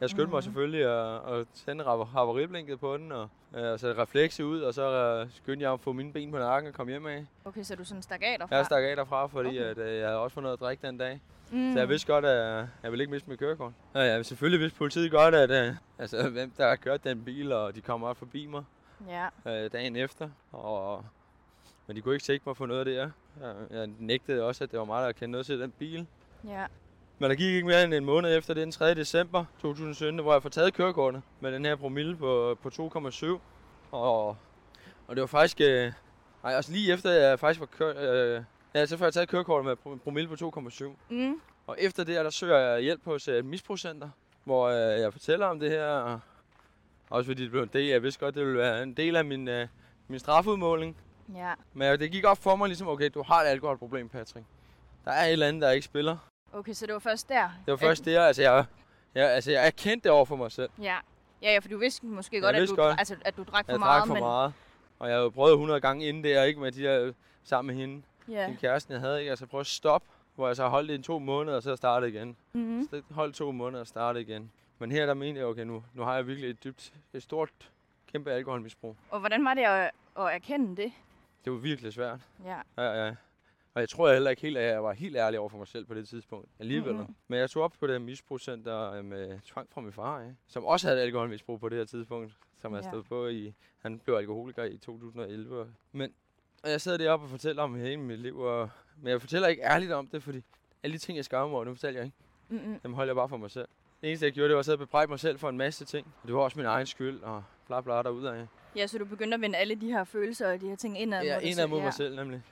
Jeg 0.01 0.09
skyndte 0.09 0.25
mm. 0.25 0.31
mig 0.31 0.37
Mhm. 0.37 0.43
selvfølgelig 0.43 0.85
at, 0.85 1.33
at 1.39 1.47
tænde 1.65 1.83
hav- 1.83 2.05
havariblinket 2.11 2.79
på 2.79 2.97
den, 2.97 3.11
og 3.11 3.29
øh, 3.55 3.79
sætte 3.79 4.01
reflekse 4.01 4.45
ud, 4.45 4.61
og 4.61 4.73
så 4.73 4.91
øh, 4.91 5.27
skyndte 5.35 5.63
jeg 5.63 5.73
at 5.73 5.79
få 5.79 5.91
mine 5.93 6.13
ben 6.13 6.31
på 6.31 6.37
nakken 6.37 6.67
og 6.69 6.73
komme 6.73 6.91
hjem 6.91 7.05
af. 7.07 7.25
Okay, 7.45 7.63
så 7.63 7.75
du 7.75 7.83
sådan 7.83 8.01
stak 8.01 8.21
af 8.23 8.35
derfra? 8.39 8.55
Jeg 8.55 8.65
stak 8.65 8.83
af 8.83 8.95
derfra, 8.95 9.27
fordi 9.27 9.49
Okay. 9.49 9.69
at, 9.69 9.77
øh, 9.77 9.97
jeg 9.97 10.07
havde 10.07 10.19
også 10.19 10.33
fået 10.33 10.43
noget 10.43 10.53
at 10.57 10.59
drikke 10.59 10.87
den 10.87 10.97
dag. 10.97 11.21
Mm. 11.51 11.57
Mm. 11.57 11.73
Så 11.73 11.79
jeg 11.79 11.89
vidste 11.89 12.13
godt, 12.13 12.25
at 12.25 12.65
jeg 12.83 12.91
ville 12.91 13.03
ikke 13.03 13.11
miste 13.11 13.29
mit 13.29 13.39
kørekort. 13.39 13.71
Ja, 13.95 13.99
ja, 14.01 14.23
selvfølgelig 14.23 14.59
vidste 14.59 14.77
politiet 14.77 15.11
godt, 15.11 15.35
at 15.35 15.51
øh, 15.51 15.73
altså, 15.99 16.29
hvem 16.29 16.51
der 16.57 16.67
har 16.69 16.75
kørt 16.75 17.03
den 17.03 17.23
bil, 17.23 17.51
og 17.51 17.75
de 17.75 17.81
kommer 17.81 18.07
op 18.07 18.17
forbi 18.17 18.45
mig 18.45 18.63
Ja, 19.09 19.27
øh, 19.45 19.71
dagen 19.71 19.95
efter. 19.95 20.29
Og, 20.51 21.05
men 21.91 21.95
de 21.95 22.01
kunne 22.01 22.15
ikke 22.15 22.25
sigte 22.25 22.43
mig 22.45 22.57
for 22.57 22.65
noget 22.65 22.79
af 22.79 22.85
det 22.85 22.93
her. 22.95 23.09
Jeg, 23.41 23.55
jeg 23.79 23.89
nægtede 23.99 24.43
også, 24.43 24.63
at 24.63 24.71
det 24.71 24.79
var 24.79 24.85
mig, 24.85 25.05
der 25.05 25.11
kendte 25.11 25.27
noget 25.31 25.45
til 25.45 25.59
den 25.59 25.71
bil. 25.71 26.07
ja. 26.47 26.65
Men 27.19 27.29
der 27.29 27.35
gik 27.35 27.53
ikke 27.55 27.67
mere 27.67 27.83
end 27.83 27.93
en 27.93 28.05
måned 28.05 28.37
efter, 28.37 28.53
det 28.53 28.61
den 28.61 28.71
3. 28.71 28.93
december 28.95 29.45
2017, 29.61 30.19
hvor 30.21 30.33
jeg 30.33 30.41
får 30.41 30.49
taget 30.49 30.73
kørekortet 30.73 31.21
med 31.39 31.51
den 31.51 31.65
her 31.65 31.75
promille 31.75 32.15
på, 32.17 32.57
på 32.61 32.69
2,7. 33.09 33.25
Og, 33.91 34.27
og 35.07 35.15
det 35.15 35.21
var 35.21 35.25
faktisk... 35.27 35.61
Øh, 35.61 35.91
nej, 36.43 36.55
også 36.57 36.71
lige 36.71 36.93
efter 36.93 37.11
jeg 37.11 37.39
faktisk 37.39 37.59
var 37.59 37.65
kørt... 37.65 37.97
Øh, 37.97 38.43
ja, 38.75 38.85
så 38.85 38.97
får 38.97 39.05
jeg 39.05 39.13
taget 39.13 39.29
kørekortet 39.29 39.65
med 39.65 39.75
pro- 39.93 39.97
promille 40.03 40.29
på 40.37 40.61
2,7. 40.69 40.85
Mm. 41.09 41.41
Og 41.67 41.75
efter 41.79 42.03
det, 42.03 42.15
der 42.15 42.29
søger 42.29 42.57
jeg 42.57 42.81
hjælp 42.81 43.05
hos 43.05 43.27
et 43.27 43.45
misprocenter, 43.45 44.09
hvor 44.43 44.67
øh, 44.67 44.99
jeg 45.01 45.11
fortæller 45.13 45.45
om 45.45 45.59
det 45.59 45.71
her. 45.71 45.87
Og 45.87 46.19
også 47.09 47.27
fordi 47.27 47.43
det 47.43 47.51
blev 47.51 47.63
en 47.63 47.69
del, 47.73 47.85
jeg 47.85 48.03
vidste 48.03 48.19
godt, 48.19 48.35
det 48.35 48.45
ville 48.45 48.59
være 48.59 48.83
en 48.83 48.93
del 48.93 49.15
af 49.15 49.25
min, 49.25 49.47
øh, 49.47 49.67
min 50.07 50.19
strafudmåling. 50.19 50.97
Ja. 51.35 51.53
Men 51.73 51.99
det 51.99 52.11
gik 52.11 52.25
op 52.25 52.37
for 52.37 52.55
mig 52.55 52.67
ligesom, 52.67 52.87
okay, 52.87 53.09
du 53.13 53.23
har 53.23 53.41
et 53.41 53.47
alkoholproblem, 53.47 54.09
Patrick. 54.09 54.45
Der 55.05 55.11
er 55.11 55.25
et 55.25 55.31
eller 55.31 55.47
andet, 55.47 55.61
der 55.61 55.71
ikke 55.71 55.85
spiller. 55.85 56.17
Okay, 56.53 56.73
så 56.73 56.85
det 56.85 56.93
var 56.93 56.99
først 56.99 57.29
der? 57.29 57.49
Det 57.65 57.71
var 57.71 57.77
først 57.77 58.05
der, 58.05 58.23
altså 58.23 58.41
jeg, 58.41 58.65
jeg, 59.15 59.29
altså 59.31 59.51
jeg 59.51 59.67
erkendte 59.67 60.03
det 60.03 60.11
over 60.11 60.25
for 60.25 60.35
mig 60.35 60.51
selv. 60.51 60.69
Ja. 60.81 60.97
Ja, 61.41 61.53
ja, 61.53 61.59
for 61.59 61.69
du 61.69 61.77
vidste 61.77 62.05
måske 62.05 62.41
godt, 62.41 62.55
at, 62.55 62.61
vidste 62.61 62.75
du, 62.75 62.81
godt. 62.81 62.95
Altså, 62.99 63.15
at 63.25 63.37
du 63.37 63.43
drak 63.43 63.65
for 63.65 63.71
Jeg 63.71 63.79
meget. 63.79 63.99
drak 63.99 64.07
for 64.07 64.13
men, 64.13 64.23
meget. 64.23 64.53
Og 64.99 65.07
jeg 65.07 65.15
havde 65.15 65.23
jo 65.23 65.29
prøvet 65.29 65.51
100 65.51 65.81
gange 65.81 66.07
inden 66.07 66.23
der, 66.23 66.43
ikke 66.43 66.59
med 66.59 66.71
de 66.71 66.83
der 66.83 67.13
sammen 67.43 67.75
med 67.75 67.81
hende. 67.81 68.03
Ja. 68.27 68.45
Den 68.47 68.57
kæresten, 68.57 68.93
jeg 68.93 69.01
havde, 69.01 69.19
ikke? 69.19 69.29
Altså 69.29 69.45
prøv 69.45 69.59
at 69.59 69.67
stoppe, 69.67 70.07
hvor 70.35 70.47
jeg 70.47 70.55
så 70.55 70.67
holdt 70.67 70.89
det 70.89 70.99
i 70.99 71.01
to 71.01 71.19
måneder, 71.19 71.57
og 71.57 71.63
så 71.63 71.75
startede 71.75 72.11
igen. 72.11 72.37
Mm-hmm. 72.53 72.87
Så 72.89 73.01
holdt 73.11 73.35
to 73.35 73.51
måneder 73.51 73.81
og 73.81 73.87
startede 73.87 74.23
igen. 74.23 74.51
Men 74.79 74.91
her 74.91 75.05
der 75.05 75.13
mente 75.13 75.39
jeg, 75.39 75.47
okay, 75.47 75.63
nu, 75.63 75.83
nu 75.93 76.03
har 76.03 76.15
jeg 76.15 76.27
virkelig 76.27 76.49
et 76.49 76.63
dybt, 76.63 76.93
et 77.13 77.23
stort, 77.23 77.49
kæmpe 78.11 78.31
alkoholmisbrug. 78.31 78.95
Og 79.09 79.19
hvordan 79.19 79.45
var 79.45 79.53
det 79.53 79.61
at, 79.61 79.91
at 80.17 80.25
erkende 80.25 80.81
det? 80.81 80.91
Det 81.45 81.51
var 81.53 81.59
virkelig 81.59 81.93
svært. 81.93 82.19
Ja. 82.45 82.57
Ja, 82.77 83.05
ja. 83.05 83.15
Og 83.73 83.81
jeg 83.81 83.89
tror 83.89 84.13
heller 84.13 84.29
ikke 84.29 84.41
helt, 84.41 84.57
at 84.57 84.73
jeg 84.73 84.83
var 84.83 84.93
helt 84.93 85.15
ærlig 85.15 85.39
over 85.39 85.49
for 85.49 85.57
mig 85.57 85.67
selv 85.67 85.85
på 85.85 85.93
det 85.93 86.07
tidspunkt 86.07 86.49
alligevel. 86.59 86.91
Mhm. 86.93 86.99
Mm-hmm. 87.01 87.15
Men 87.27 87.39
jeg 87.39 87.49
tog 87.49 87.63
op 87.63 87.73
på 87.79 87.87
det 87.87 88.01
misbrugscenter 88.01 88.91
øh, 88.91 89.05
med 89.05 89.39
tvang 89.45 89.67
fra 89.71 89.81
min 89.81 89.93
far, 89.93 90.21
ikke? 90.21 90.35
som 90.47 90.65
også 90.65 90.87
havde 90.87 91.01
alkoholmisbrug 91.01 91.59
på 91.59 91.69
det 91.69 91.77
her 91.77 91.85
tidspunkt, 91.85 92.33
som 92.61 92.73
jeg 92.75 92.83
Ja. 92.83 92.89
stod 92.89 93.03
på 93.03 93.27
i... 93.27 93.53
Han 93.79 93.99
blev 93.99 94.15
alkoholiker 94.15 94.63
i 94.63 94.77
2011. 94.77 95.73
Men 95.91 96.13
og 96.63 96.69
jeg 96.71 96.81
sidder 96.81 96.97
deroppe 96.97 97.25
og 97.25 97.29
fortæller 97.29 97.63
om 97.63 97.75
hele 97.75 97.97
mit 97.97 98.19
liv, 98.19 98.39
og, 98.39 98.69
men 98.97 99.11
jeg 99.11 99.21
fortæller 99.21 99.47
ikke 99.47 99.61
ærligt 99.63 99.91
om 99.91 100.07
det, 100.07 100.23
fordi 100.23 100.41
alle 100.83 100.93
de 100.93 100.97
ting, 100.97 101.15
jeg 101.15 101.25
skammer 101.25 101.47
mig 101.47 101.55
over, 101.55 101.63
dem 101.65 101.75
fortæller 101.75 101.99
jeg 101.99 102.05
ikke. 102.05 102.17
Mm-mm. 102.49 102.79
Dem 102.79 102.93
holder 102.93 103.09
jeg 103.11 103.15
bare 103.15 103.29
for 103.29 103.37
mig 103.37 103.51
selv. 103.51 103.67
Det 104.01 104.09
eneste, 104.09 104.25
jeg 104.25 104.33
gjorde, 104.33 104.49
det 104.49 104.55
var 104.67 104.73
at 104.73 104.79
bebrejde 104.79 105.09
mig 105.09 105.19
selv 105.19 105.39
for 105.39 105.49
en 105.49 105.57
masse 105.57 105.85
ting. 105.85 106.13
Og 106.21 106.27
det 106.27 106.35
var 106.35 106.41
også 106.41 106.59
min 106.59 106.65
egen 106.65 106.85
skyld, 106.85 107.21
og 107.23 107.43
bla 107.67 107.81
bla 107.81 107.93
derudad. 108.03 108.47
Ja, 108.75 108.87
så 108.87 108.97
du 108.97 109.05
begyndte 109.05 109.35
at 109.35 109.41
vende 109.41 109.57
alle 109.57 109.75
de 109.75 109.87
her 109.91 110.03
følelser 110.03 110.51
og 110.53 110.61
de 110.61 110.67
her 110.69 110.75
ting 110.75 110.99
indad 110.99 111.23
Ja, 111.23 111.33
mod 111.35 111.41
dig 111.41 111.45
en 111.47 111.49
af 111.49 111.55
selv, 111.55 111.69
mod 111.69 111.77
ja. 111.77 111.83
mig 111.83 111.93
selv 111.93 112.15
nemlig. 112.15 112.43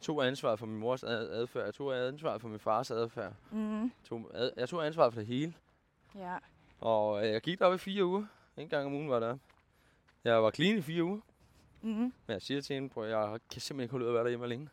tog 0.00 0.26
ansvaret 0.26 0.58
for 0.58 0.66
min 0.66 0.78
mors 0.78 1.02
ad- 1.04 1.30
adfærd. 1.30 1.64
Jeg 1.64 1.74
tog 1.74 2.06
ansvaret 2.08 2.40
for 2.40 2.48
min 2.48 2.58
fars 2.58 2.90
adfærd. 2.90 3.32
Mm, 3.50 3.92
Tog, 4.04 4.30
ad, 4.34 4.50
jeg 4.56 4.68
tog 4.68 4.86
ansvaret 4.86 5.12
for 5.12 5.20
det 5.20 5.26
hele. 5.28 5.54
ja. 6.14 6.36
Og 6.80 7.26
øh, 7.26 7.32
jeg 7.32 7.40
gik 7.40 7.58
derop 7.58 7.74
i 7.74 7.78
fire 7.78 8.04
uger. 8.04 8.24
En 8.56 8.68
gang 8.68 8.86
om 8.86 8.94
ugen 8.94 9.10
var 9.10 9.20
der. 9.20 9.38
Jeg 10.24 10.42
var 10.42 10.50
clean 10.50 10.78
i 10.78 10.82
fire 10.82 11.04
uger. 11.04 11.20
Mm, 11.82 11.90
Men 11.90 12.12
jeg 12.28 12.42
siger 12.42 12.60
til 12.60 12.74
hende, 12.74 13.00
at 13.02 13.10
jeg 13.10 13.38
kan 13.52 13.60
simpelthen 13.60 13.80
ikke 13.84 13.90
holde 13.92 14.04
ud 14.04 14.08
at 14.10 14.14
være 14.14 14.22
derhjemme 14.24 14.46
alene. 14.46 14.68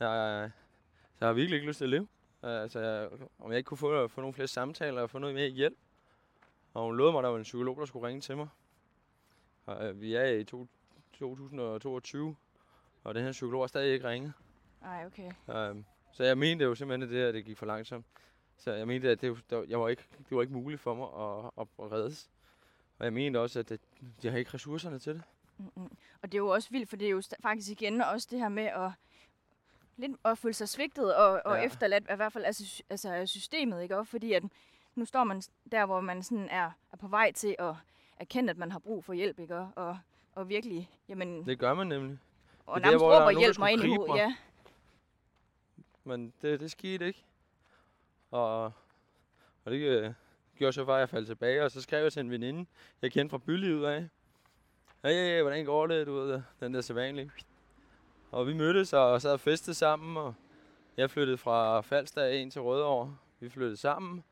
Jeg, 0.00 0.50
jeg 1.20 1.28
har 1.28 1.32
virkelig 1.32 1.56
ikke 1.56 1.66
lyst 1.68 1.78
til 1.78 1.84
at 1.84 1.90
leve. 1.90 2.08
Altså, 2.42 2.80
jeg, 2.80 3.08
om 3.38 3.50
jeg 3.50 3.58
ikke 3.58 3.68
kunne 3.68 3.78
få, 3.78 4.08
få 4.08 4.20
nogle 4.20 4.34
flere 4.34 4.48
samtaler 4.48 5.02
og 5.02 5.10
få 5.10 5.18
noget 5.18 5.34
mere 5.34 5.48
hjælp. 5.48 5.76
Og 6.74 6.84
hun 6.84 6.96
lovede 6.96 7.12
mig, 7.12 7.18
at 7.18 7.22
der 7.24 7.30
var 7.30 7.36
en 7.38 7.42
psykolog, 7.42 7.76
der 7.76 7.84
skulle 7.84 8.06
ringe 8.08 8.20
til 8.20 8.36
mig. 8.36 8.48
Og, 9.66 9.86
øh, 9.88 10.00
vi 10.00 10.14
er 10.14 10.24
i 10.24 10.44
to, 10.44 10.66
2022, 11.18 12.36
og 13.04 13.14
den 13.14 13.24
her 13.24 13.32
psykolog 13.32 13.62
har 13.62 13.66
stadig 13.66 13.92
ikke 13.94 14.08
ringet. 14.08 14.32
Ej, 14.84 15.06
okay. 15.06 15.30
Um, 15.70 15.84
så 16.12 16.24
jeg 16.24 16.38
mente 16.38 16.64
jo 16.64 16.74
simpelthen, 16.74 17.02
at 17.02 17.08
det 17.08 17.18
her 17.18 17.32
det 17.32 17.44
gik 17.44 17.58
for 17.58 17.66
langsomt. 17.66 18.06
Så 18.56 18.72
jeg 18.72 18.86
mente, 18.86 19.10
at 19.10 19.20
det, 19.20 19.44
der, 19.50 19.64
jeg 19.68 19.80
var 19.80 19.88
ikke, 19.88 20.04
det 20.28 20.36
var 20.36 20.42
ikke 20.42 20.54
muligt 20.54 20.80
for 20.80 20.94
mig 20.94 21.06
at, 21.06 21.50
at, 21.60 21.84
at 21.86 21.92
reddes. 21.92 22.30
Og 22.98 23.04
jeg 23.04 23.12
mente 23.12 23.38
også, 23.40 23.58
at 23.58 23.68
det, 23.68 23.80
de 24.22 24.30
har 24.30 24.38
ikke 24.38 24.50
ressourcerne 24.54 24.98
til 24.98 25.14
det. 25.14 25.22
Mm-mm. 25.58 25.96
Og 26.22 26.32
det 26.32 26.34
er 26.34 26.38
jo 26.38 26.48
også 26.48 26.70
vildt, 26.70 26.88
for 26.88 26.96
det 26.96 27.06
er 27.06 27.10
jo 27.10 27.22
faktisk 27.40 27.70
igen 27.70 28.00
også 28.00 28.28
det 28.30 28.38
her 28.38 28.48
med 28.48 28.64
at, 28.64 28.90
lidt 29.96 30.12
at 30.24 30.38
føle 30.38 30.54
sig 30.54 30.68
svigtet 30.68 31.14
og, 31.16 31.42
og 31.44 31.56
Ja. 31.56 31.62
efterladt, 31.62 32.04
i 32.12 32.16
hvert 32.16 32.32
fald 32.32 32.44
altså, 32.44 32.82
altså 32.90 33.26
systemet, 33.26 33.82
ikke? 33.82 33.96
Også 33.98 34.10
fordi 34.10 34.32
at 34.32 34.42
nu 34.94 35.04
står 35.04 35.24
man 35.24 35.42
der, 35.72 35.86
hvor 35.86 36.00
man 36.00 36.22
sådan 36.22 36.48
er, 36.48 36.70
er 36.92 36.96
på 36.96 37.08
vej 37.08 37.32
til 37.32 37.56
at 37.58 37.74
erkende, 38.18 38.50
at 38.50 38.56
man 38.58 38.72
har 38.72 38.78
brug 38.78 39.04
for 39.04 39.12
hjælp, 39.12 39.38
ikke? 39.38 39.56
Og, 39.56 39.98
og, 40.34 40.48
virkelig, 40.48 40.90
jamen, 41.08 41.46
Det 41.46 41.58
gør 41.58 41.74
man 41.74 41.86
nemlig. 41.86 42.18
og 42.66 42.80
der, 42.80 42.86
nærmest 42.86 43.04
er 43.04 43.06
råber 43.08 43.38
hjælp 43.40 43.58
mig 43.58 43.72
ind 43.72 43.84
i 43.84 43.96
hovedet. 43.96 44.16
Ja. 44.16 44.36
Men 46.04 46.32
det, 46.42 46.60
det 46.60 46.70
skete 46.70 47.06
ikke. 47.06 47.24
Og, 48.30 48.64
og 49.64 49.72
det 49.72 49.76
øh, 49.76 50.12
gjorde 50.56 50.72
så 50.72 50.84
bare, 50.84 50.96
at 50.96 51.00
jeg 51.00 51.08
faldt 51.08 51.26
tilbage. 51.26 51.64
Og 51.64 51.70
så 51.70 51.82
skrev 51.82 52.02
jeg 52.02 52.12
til 52.12 52.20
en 52.20 52.30
veninde, 52.30 52.66
jeg 53.02 53.12
kendte 53.12 53.30
fra 53.30 53.38
bylivet 53.38 53.86
af. 53.86 54.08
Hey, 55.02 55.10
hey, 55.10 55.26
hey, 55.28 55.42
hvordan 55.42 55.64
går 55.64 55.86
det? 55.86 56.06
Du 56.06 56.12
ved, 56.14 56.42
den 56.60 56.74
der 56.74 56.80
sædvanlige. 56.80 57.30
Og 58.30 58.46
vi 58.46 58.52
mødtes 58.54 58.92
og 58.92 59.22
sad 59.22 59.32
og 59.32 59.40
festede 59.40 59.74
sammen. 59.76 60.16
Og 60.16 60.34
jeg 60.96 61.10
flyttede 61.10 61.38
fra 61.38 61.80
Falster 61.80 62.26
ind 62.26 62.50
til 62.50 62.60
Rødovre. 62.62 63.16
Vi 63.40 63.48
flyttede 63.48 63.76
sammen. 63.76 64.24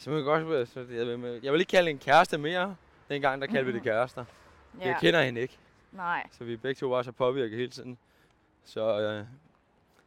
Så 0.00 0.10
man 0.10 0.18
kan 0.18 0.24
godt, 0.24 0.68
så 0.68 0.80
jeg, 0.80 1.06
vil, 1.06 1.40
jeg 1.42 1.52
vil 1.52 1.60
ikke 1.60 1.70
kalde 1.70 1.86
det 1.86 1.90
en 1.94 1.98
kæreste 1.98 2.38
mere. 2.38 2.76
Dengang 3.08 3.40
der 3.40 3.46
kaldte 3.46 3.66
vi 3.66 3.72
det 3.72 3.82
kærester. 3.82 4.24
Ja. 4.80 4.86
Jeg 4.86 4.96
kender 5.00 5.22
hende 5.22 5.40
ikke. 5.40 5.58
Nej. 5.92 6.26
Så 6.32 6.44
vi 6.44 6.56
begge 6.56 6.78
to 6.78 6.88
var 6.88 7.02
så 7.02 7.12
påvirket 7.12 7.58
hele 7.58 7.70
tiden. 7.70 7.98
Så, 8.64 9.00
øh, 9.00 9.24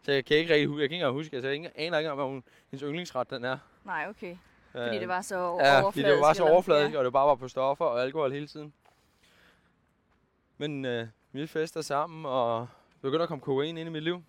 så 0.04 0.12
jeg 0.12 0.26
kan 0.26 0.38
ikke 0.38 0.54
rigtig 0.54 0.68
huske, 0.68 0.82
jeg 0.82 0.90
kan 0.90 0.96
ikke 0.96 1.04
engang 1.04 1.14
huske, 1.14 1.36
altså 1.36 1.48
jeg 1.48 1.56
ikke- 1.56 1.72
aner 1.80 1.98
ikke 1.98 2.08
engang, 2.10 2.16
hvad 2.16 2.26
hun, 2.26 2.44
hendes 2.72 2.82
yndlingsret 2.84 3.30
den 3.30 3.44
er. 3.46 3.58
Nej, 3.84 4.06
okay. 4.10 4.36
Fordi 4.72 4.96
Øh, 4.96 5.00
det 5.02 5.08
var 5.08 5.22
så 5.22 5.36
Ja, 5.36 5.42
overfladisk. 5.42 5.86
fordi 5.86 6.02
det 6.04 6.20
var 6.20 6.34
så 6.34 6.44
overfladisk, 6.44 6.94
Ja. 6.94 6.98
og 7.00 7.06
det 7.06 7.14
bare 7.14 7.28
var 7.28 7.36
på 7.36 7.48
stoffer 7.48 7.86
og 7.86 8.02
alkohol 8.02 8.32
hele 8.32 8.48
tiden. 8.48 8.74
Men 10.58 10.86
øh, 10.86 11.08
vi 11.32 11.48
fester 11.48 11.82
sammen, 11.82 12.26
og 12.26 12.68
begynder 13.02 13.24
at 13.24 13.28
komme 13.30 13.42
kokain 13.42 13.78
ind 13.78 13.90
i 13.90 13.92
mit 13.92 14.04
liv. 14.04 14.24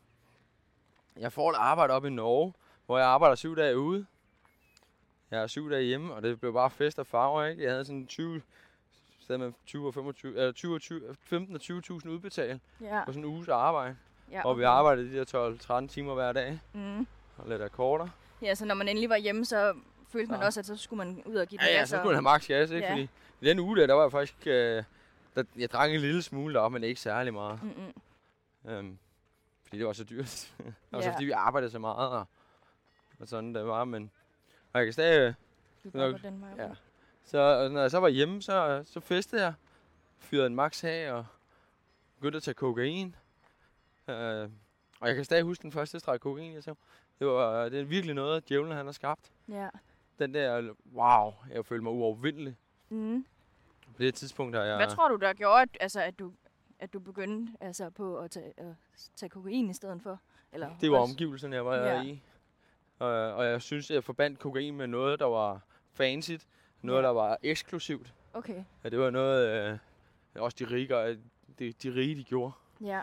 Jeg 1.16 1.32
får 1.32 1.50
et 1.50 1.56
arbejde 1.58 1.92
op 1.92 2.04
i 2.04 2.10
Norge, 2.10 2.52
hvor 2.86 2.98
jeg 2.98 3.06
arbejder 3.06 3.34
syv 3.36 3.56
dage 3.56 3.78
ude. 3.78 4.06
Jeg 5.34 5.42
er 5.42 5.46
syv 5.46 5.70
dage 5.70 5.82
hjemme, 5.82 6.14
og 6.14 6.22
det 6.22 6.40
blev 6.40 6.52
bare 6.52 6.70
fest 6.70 6.98
og 6.98 7.06
farver, 7.06 7.44
ikke? 7.44 7.62
Jeg 7.62 7.70
havde 7.72 7.84
sådan 7.84 8.06
20, 8.06 8.42
sted 9.20 9.38
med 9.38 9.52
20 9.66 9.86
og 9.86 9.94
25, 9.94 10.36
eller 10.36 10.52
20 10.52 10.74
og 10.74 10.80
20, 10.80 11.00
15 11.22 11.54
og 11.56 11.60
20.000 11.62 12.08
udbetalt 12.08 12.62
Ja. 12.80 13.04
på 13.06 13.12
sådan 13.12 13.24
en 13.24 13.30
uges 13.30 13.48
arbejde. 13.48 13.96
ja 14.30 14.40
Hvor 14.42 14.54
vi 14.54 14.62
arbejdede 14.62 15.10
de 15.10 15.16
der 15.18 15.24
12-13 15.84 15.88
timer 15.88 16.14
hver 16.14 16.32
dag, 16.32 16.60
Mm. 16.72 17.06
og 17.36 17.48
lidt 17.48 17.62
akkorder. 17.62 18.08
Ja, 18.42 18.54
så 18.54 18.64
når 18.64 18.74
man 18.74 18.88
endelig 18.88 19.08
var 19.10 19.16
hjemme, 19.16 19.44
så 19.44 19.74
følte 20.08 20.30
man 20.30 20.40
Ja. 20.40 20.46
også, 20.46 20.60
at 20.60 20.66
så 20.66 20.76
skulle 20.76 20.98
man 21.04 21.22
ud 21.26 21.34
og 21.34 21.46
give 21.46 21.60
Ja, 21.62 21.72
ja, 21.72 21.86
så 21.86 21.96
og- 21.96 22.00
skulle 22.00 22.08
man 22.08 22.14
have 22.14 22.22
max 22.22 22.46
gas, 22.46 22.70
ikke? 22.70 22.86
Ja. 22.86 22.92
Fordi 22.92 23.08
i 23.40 23.44
den 23.48 23.58
uge 23.58 23.76
der, 23.76 23.86
der 23.86 23.94
var 23.94 24.02
jeg 24.02 24.12
faktisk... 24.12 24.46
Øh, 24.46 24.82
der, 25.34 25.44
jeg 25.56 25.70
drak 25.72 25.90
en 25.90 26.00
lille 26.00 26.22
smule 26.22 26.60
op, 26.60 26.72
men 26.72 26.84
ikke 26.84 27.00
særlig 27.00 27.32
meget. 27.32 27.60
Mm-mm. 27.62 28.70
Øhm, 28.72 28.98
fordi 29.64 29.78
det 29.78 29.86
var 29.86 29.92
så 29.92 30.04
dyrt. 30.04 30.52
og 30.92 31.02
så 31.02 31.08
Ja. 31.08 31.14
fordi 31.14 31.24
vi 31.24 31.30
arbejdede 31.30 31.70
så 31.70 31.78
meget, 31.78 32.08
og, 32.10 32.26
og 33.20 33.28
sådan 33.28 33.54
det 33.54 33.66
var. 33.66 33.84
Men 33.84 34.10
og 34.74 34.78
jeg 34.80 34.86
kan 34.86 34.92
stadig... 34.92 35.34
Bare 35.92 36.10
Nok- 36.12 36.22
går 36.22 36.28
den 36.30 36.40
vej. 36.40 36.50
Ja. 36.66 36.70
Så 37.24 37.68
når 37.72 37.80
jeg 37.80 37.90
så 37.90 37.98
var 38.00 38.08
hjemme, 38.08 38.42
så, 38.42 38.82
så 38.86 39.00
festede 39.00 39.42
jeg. 39.42 39.54
Fyrede 40.18 40.46
en 40.46 40.54
max 40.54 40.84
af, 40.84 41.12
og 41.12 41.26
begyndte 42.16 42.36
at 42.36 42.42
tage 42.42 42.54
kokain. 42.54 43.16
Øh, 44.08 44.48
og 45.00 45.08
jeg 45.08 45.14
kan 45.14 45.24
stadig 45.24 45.44
huske 45.44 45.62
den 45.62 45.72
første 45.72 46.00
streg 46.00 46.20
kokain, 46.20 46.52
jeg 46.54 46.64
tog. 46.64 46.78
Det 47.18 47.26
var 47.26 47.68
det 47.68 47.80
er 47.80 47.84
virkelig 47.84 48.14
noget, 48.14 48.48
djævlen 48.48 48.72
han 48.76 48.86
har 48.86 48.92
skabt. 48.92 49.32
Ja. 49.48 49.68
Den 50.18 50.34
der, 50.34 50.74
wow, 50.94 51.32
jeg 51.54 51.66
følte 51.66 51.82
mig 51.82 51.92
uovervindelig. 51.92 52.56
Mm. 52.88 53.24
På 53.96 54.02
det 54.02 54.14
tidspunkt 54.14 54.56
har 54.56 54.62
jeg... 54.64 54.76
Hvad 54.76 54.88
tror 54.90 55.08
du, 55.08 55.16
der 55.16 55.32
gjorde, 55.32 55.62
at, 55.62 55.68
altså, 55.80 56.00
at, 56.00 56.18
du, 56.18 56.32
at 56.78 56.92
du 56.92 56.98
begyndte 56.98 57.52
altså, 57.60 57.90
på 57.90 58.18
at 58.18 58.30
tage, 58.30 58.52
at 58.56 58.66
tage 59.16 59.30
kokain 59.30 59.70
i 59.70 59.74
stedet 59.74 60.02
for? 60.02 60.20
Eller 60.52 60.70
Det 60.80 60.90
var 60.90 60.98
også- 60.98 61.12
omgivelserne, 61.12 61.56
jeg 61.56 61.64
var 61.66 61.76
Ja. 61.76 62.02
i. 62.02 62.22
Og, 62.98 63.08
og 63.08 63.46
jeg 63.46 63.62
synes, 63.62 63.90
jeg 63.90 64.04
forbandt 64.04 64.38
kokain 64.38 64.76
med 64.76 64.86
noget, 64.86 65.18
der 65.20 65.26
var 65.26 65.60
fancy. 65.92 66.32
Noget, 66.82 67.02
Ja. 67.02 67.06
der 67.06 67.12
var 67.12 67.38
eksklusivt. 67.42 68.14
Okay, 68.34 68.64
Ja, 68.84 68.88
det 68.88 68.98
var 68.98 69.10
noget, 69.10 69.48
øh, 69.72 69.78
også 70.42 70.56
de 70.60 70.74
rige, 70.74 70.86
gør- 70.86 71.14
de, 71.58 71.72
de 71.72 71.94
rige, 71.94 72.14
de 72.16 72.24
gjorde. 72.24 72.52
ja. 72.80 73.00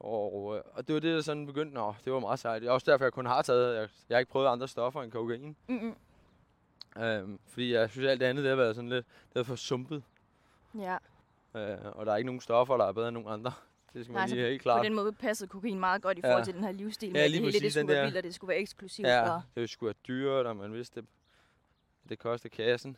Og, 0.00 0.56
øh, 0.56 0.62
og 0.72 0.86
det 0.86 0.94
var 0.94 1.00
det, 1.00 1.14
der 1.14 1.20
sådan 1.20 1.46
begyndte, 1.46 1.74
nå, 1.74 1.94
det 2.04 2.12
var 2.12 2.20
meget 2.20 2.38
sejt. 2.38 2.62
Det 2.62 2.68
er 2.68 2.72
også 2.72 2.90
derfor, 2.90 3.04
jeg 3.04 3.12
kun 3.12 3.26
har 3.26 3.42
taget, 3.42 3.74
jeg, 3.80 3.88
jeg 4.08 4.14
har 4.16 4.18
ikke 4.18 4.30
prøvet 4.32 4.46
andre 4.48 4.68
stoffer 4.68 5.02
end 5.02 5.12
kokain. 5.12 5.56
Mm-mm. 5.68 5.96
Øhm, 7.02 7.38
fordi 7.46 7.72
jeg 7.72 7.90
synes, 7.90 8.06
alt 8.08 8.20
det 8.20 8.26
andet, 8.26 8.42
det 8.44 8.48
har 8.48 8.56
været 8.56 8.74
sådan 8.74 8.88
lidt, 8.90 9.06
det 9.06 9.36
har 9.36 9.42
for 9.42 9.54
sumpet. 9.56 10.02
Ja, 10.78 10.96
Øh, 11.54 11.78
og 11.84 12.06
der 12.06 12.12
er 12.12 12.16
ikke 12.16 12.26
nogen 12.26 12.40
stoffer, 12.40 12.76
der 12.76 12.84
er 12.84 12.92
bedre 12.92 13.08
end 13.08 13.14
nogen 13.16 13.32
andre. 13.32 13.52
Det 13.94 14.04
skal 14.04 14.12
man 14.12 14.20
Nej, 14.20 14.26
lige 14.26 14.38
have 14.38 14.50
helt 14.50 14.60
på 14.60 14.62
klart. 14.62 14.84
den 14.84 14.94
måde 14.94 15.12
passede 15.12 15.48
kokain 15.48 15.80
meget 15.80 16.02
godt 16.02 16.18
i 16.18 16.20
Ja. 16.24 16.28
forhold 16.30 16.44
til 16.44 16.54
den 16.54 16.64
her 16.64 16.72
livsstil, 16.72 17.12
med 17.12 17.20
Ja, 17.20 17.26
lige 17.26 17.32
det 17.36 17.40
hele 17.40 17.52
det 17.52 17.60
præcis, 17.62 17.74
den 17.74 17.82
skulle 17.86 17.88
være 17.94 17.98
der- 18.00 18.06
vildt, 18.06 18.16
og 18.16 18.22
det 18.22 18.34
skulle 18.34 18.48
være 18.48 18.58
eksklusivt. 18.58 19.08
Ja, 19.08 19.30
Og, 19.34 19.42
det 19.54 19.70
skulle 19.70 19.88
være 19.88 19.94
dyrt, 20.08 20.46
og 20.46 20.56
man 20.56 20.72
vidste, 20.72 21.00
det, 21.00 21.08
det 22.08 22.18
kostede 22.18 22.54
kassen. 22.54 22.96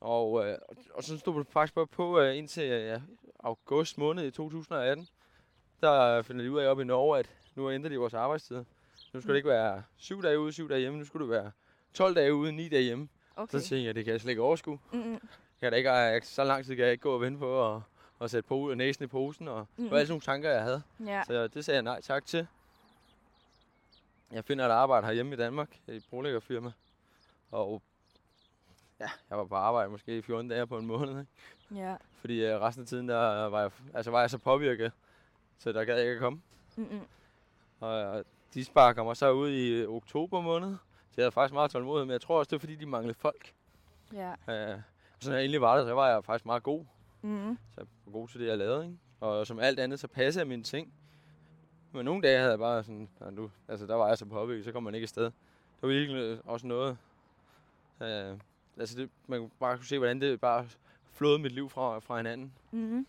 Og, 0.00 0.46
øh, 0.48 0.58
og- 0.68 0.76
og 0.94 1.04
så 1.04 1.18
stod 1.18 1.38
det 1.38 1.46
faktisk 1.50 1.74
bare 1.74 1.86
på 1.86 2.20
øh, 2.20 2.36
indtil 2.36 2.62
øh, 2.64 2.86
ja, 2.86 3.00
august 3.40 3.98
måned 3.98 4.26
i 4.26 4.30
2018. 4.30 5.08
Der 5.80 6.22
finder 6.22 6.44
de 6.44 6.52
ud 6.52 6.58
af 6.60 6.68
oppe 6.70 6.82
i 6.82 6.86
Norge, 6.86 7.18
at 7.18 7.30
nu 7.54 7.70
ændrer 7.70 7.88
de 7.90 7.96
vores 7.98 8.14
arbejdstid. 8.14 8.64
Nu 9.12 9.20
skal 9.20 9.28
det 9.28 9.36
ikke 9.36 9.48
være 9.48 9.82
syv 9.96 10.22
dage 10.22 10.38
ude, 10.40 10.52
syv 10.52 10.68
dage 10.68 10.80
hjemme. 10.80 10.98
Nu 10.98 11.04
skulle 11.04 11.22
det 11.26 11.30
være 11.30 11.50
12 11.94 12.14
dage 12.14 12.34
ude, 12.34 12.52
9 12.52 12.68
dage 12.68 12.82
hjemme. 12.82 13.08
okay. 13.36 13.58
Så 13.58 13.68
tænkte 13.68 13.84
jeg, 13.86 13.94
det 13.94 14.04
kan 14.04 14.12
jeg 14.12 14.20
slet 14.20 14.30
ikke 14.30 14.42
overskue. 14.42 14.78
Mm-mm. 14.92 15.12
Jeg 15.12 15.20
kan 15.60 15.72
da 15.72 15.76
ikke, 15.76 15.92
jeg, 15.92 16.20
så 16.24 16.44
lang 16.44 16.64
tid 16.64 16.76
kan 16.76 16.84
jeg 16.84 16.92
ikke 16.92 17.02
gå 17.02 17.14
og 17.14 17.20
vente 17.20 17.38
på 17.38 17.74
at, 17.76 17.80
at 18.20 18.30
sætte 18.30 18.48
på, 18.48 18.74
næsen 18.74 19.04
i 19.04 19.06
posen. 19.06 19.48
Og 19.48 19.66
det 19.76 19.90
var 19.90 19.96
alle 19.96 20.06
sådan 20.06 20.12
nogle 20.12 20.20
tanker, 20.20 20.50
jeg 20.50 20.62
havde. 20.62 20.82
Ja, 21.06 21.22
Så 21.26 21.46
det 21.46 21.64
sagde 21.64 21.76
jeg 21.76 21.82
nej 21.82 22.00
tak 22.00 22.26
til. 22.26 22.46
Jeg 24.32 24.44
finder 24.44 24.66
et 24.66 24.70
arbejde 24.70 25.06
herhjemme 25.06 25.34
i 25.34 25.36
Danmark, 25.36 25.68
i 25.88 25.92
et 25.92 26.04
brolæggerfirma. 26.10 26.72
Og 27.50 27.82
ja, 29.00 29.08
jeg 29.30 29.38
var 29.38 29.44
på 29.44 29.54
arbejde 29.54 29.90
måske 29.90 30.18
i 30.18 30.22
14 30.22 30.48
dage 30.48 30.66
på 30.66 30.78
en 30.78 30.86
måned. 30.86 31.20
Ikke? 31.20 31.84
ja. 31.84 31.96
Fordi 32.20 32.44
øh, 32.44 32.60
resten 32.60 32.82
af 32.82 32.88
tiden, 32.88 33.08
der 33.08 33.44
var 33.44 33.60
jeg, 33.60 33.70
altså 33.94 34.10
var 34.10 34.20
jeg 34.20 34.30
så 34.30 34.38
påvirket, 34.38 34.92
så 35.58 35.72
der 35.72 35.84
gad 35.84 35.94
jeg 35.94 36.02
ikke 36.04 36.14
at 36.14 36.20
komme. 36.20 36.42
Mm-mm. 36.76 37.00
Og 37.80 38.18
øh, 38.18 38.24
de 38.54 38.64
sparker 38.64 39.04
mig 39.04 39.16
så 39.16 39.30
ud 39.30 39.50
i 39.50 39.68
øh, 39.68 39.88
oktober 39.88 40.40
måned. 40.40 40.76
Så 41.10 41.14
jeg 41.16 41.22
havde 41.24 41.32
faktisk 41.32 41.54
meget 41.54 41.70
tålmodighed, 41.70 42.04
men 42.04 42.12
jeg 42.12 42.20
tror 42.20 42.38
også, 42.38 42.48
det 42.48 42.56
var 42.56 42.60
fordi, 42.60 42.74
de 42.74 42.86
manglede 42.86 43.14
folk. 43.18 43.52
Ja. 44.12 44.30
Øh, 44.30 44.76
og 45.16 45.20
så 45.20 45.30
når 45.30 45.36
jeg 45.36 45.44
endelig 45.44 45.60
var 45.60 45.76
der, 45.76 45.84
så 45.84 45.92
var 45.94 46.08
jeg 46.08 46.24
faktisk 46.24 46.46
meget 46.46 46.62
god. 46.62 46.84
Mm-hmm. 47.24 47.58
Så 47.70 47.80
jeg 47.80 47.86
var 48.06 48.12
god 48.12 48.28
til 48.28 48.40
det, 48.40 48.46
jeg 48.46 48.58
lavede, 48.58 48.84
ikke? 48.84 48.98
Og 49.20 49.46
som 49.46 49.58
alt 49.58 49.80
andet, 49.80 50.00
så 50.00 50.08
passede 50.08 50.40
jeg 50.42 50.48
mine 50.48 50.62
ting. 50.62 50.92
Men 51.92 52.04
nogle 52.04 52.22
dage 52.22 52.38
havde 52.38 52.50
jeg 52.50 52.58
bare 52.58 52.84
sådan, 52.84 53.08
"Nå, 53.20 53.30
nu, 53.30 53.50
altså 53.68 53.86
der 53.86 53.94
var 53.94 54.08
jeg 54.08 54.18
så 54.18 54.24
påvirket, 54.26 54.64
så 54.64 54.72
kom 54.72 54.82
man 54.82 54.94
ikke 54.94 55.04
afsted. 55.04 55.24
Det 55.24 55.32
var 55.82 55.88
virkelig 55.88 56.40
også 56.44 56.66
noget, 56.66 56.96
øh, 58.00 58.38
altså 58.78 58.96
det, 58.98 59.10
man 59.26 59.40
kunne 59.40 59.50
bare 59.60 59.76
kunne 59.76 59.86
se, 59.86 59.98
hvordan 59.98 60.20
det 60.20 60.40
bare 60.40 60.68
flåede 61.12 61.38
mit 61.38 61.52
liv 61.52 61.70
fra, 61.70 61.98
fra 61.98 62.16
hinanden. 62.16 62.52
Mm-hmm. 62.70 63.06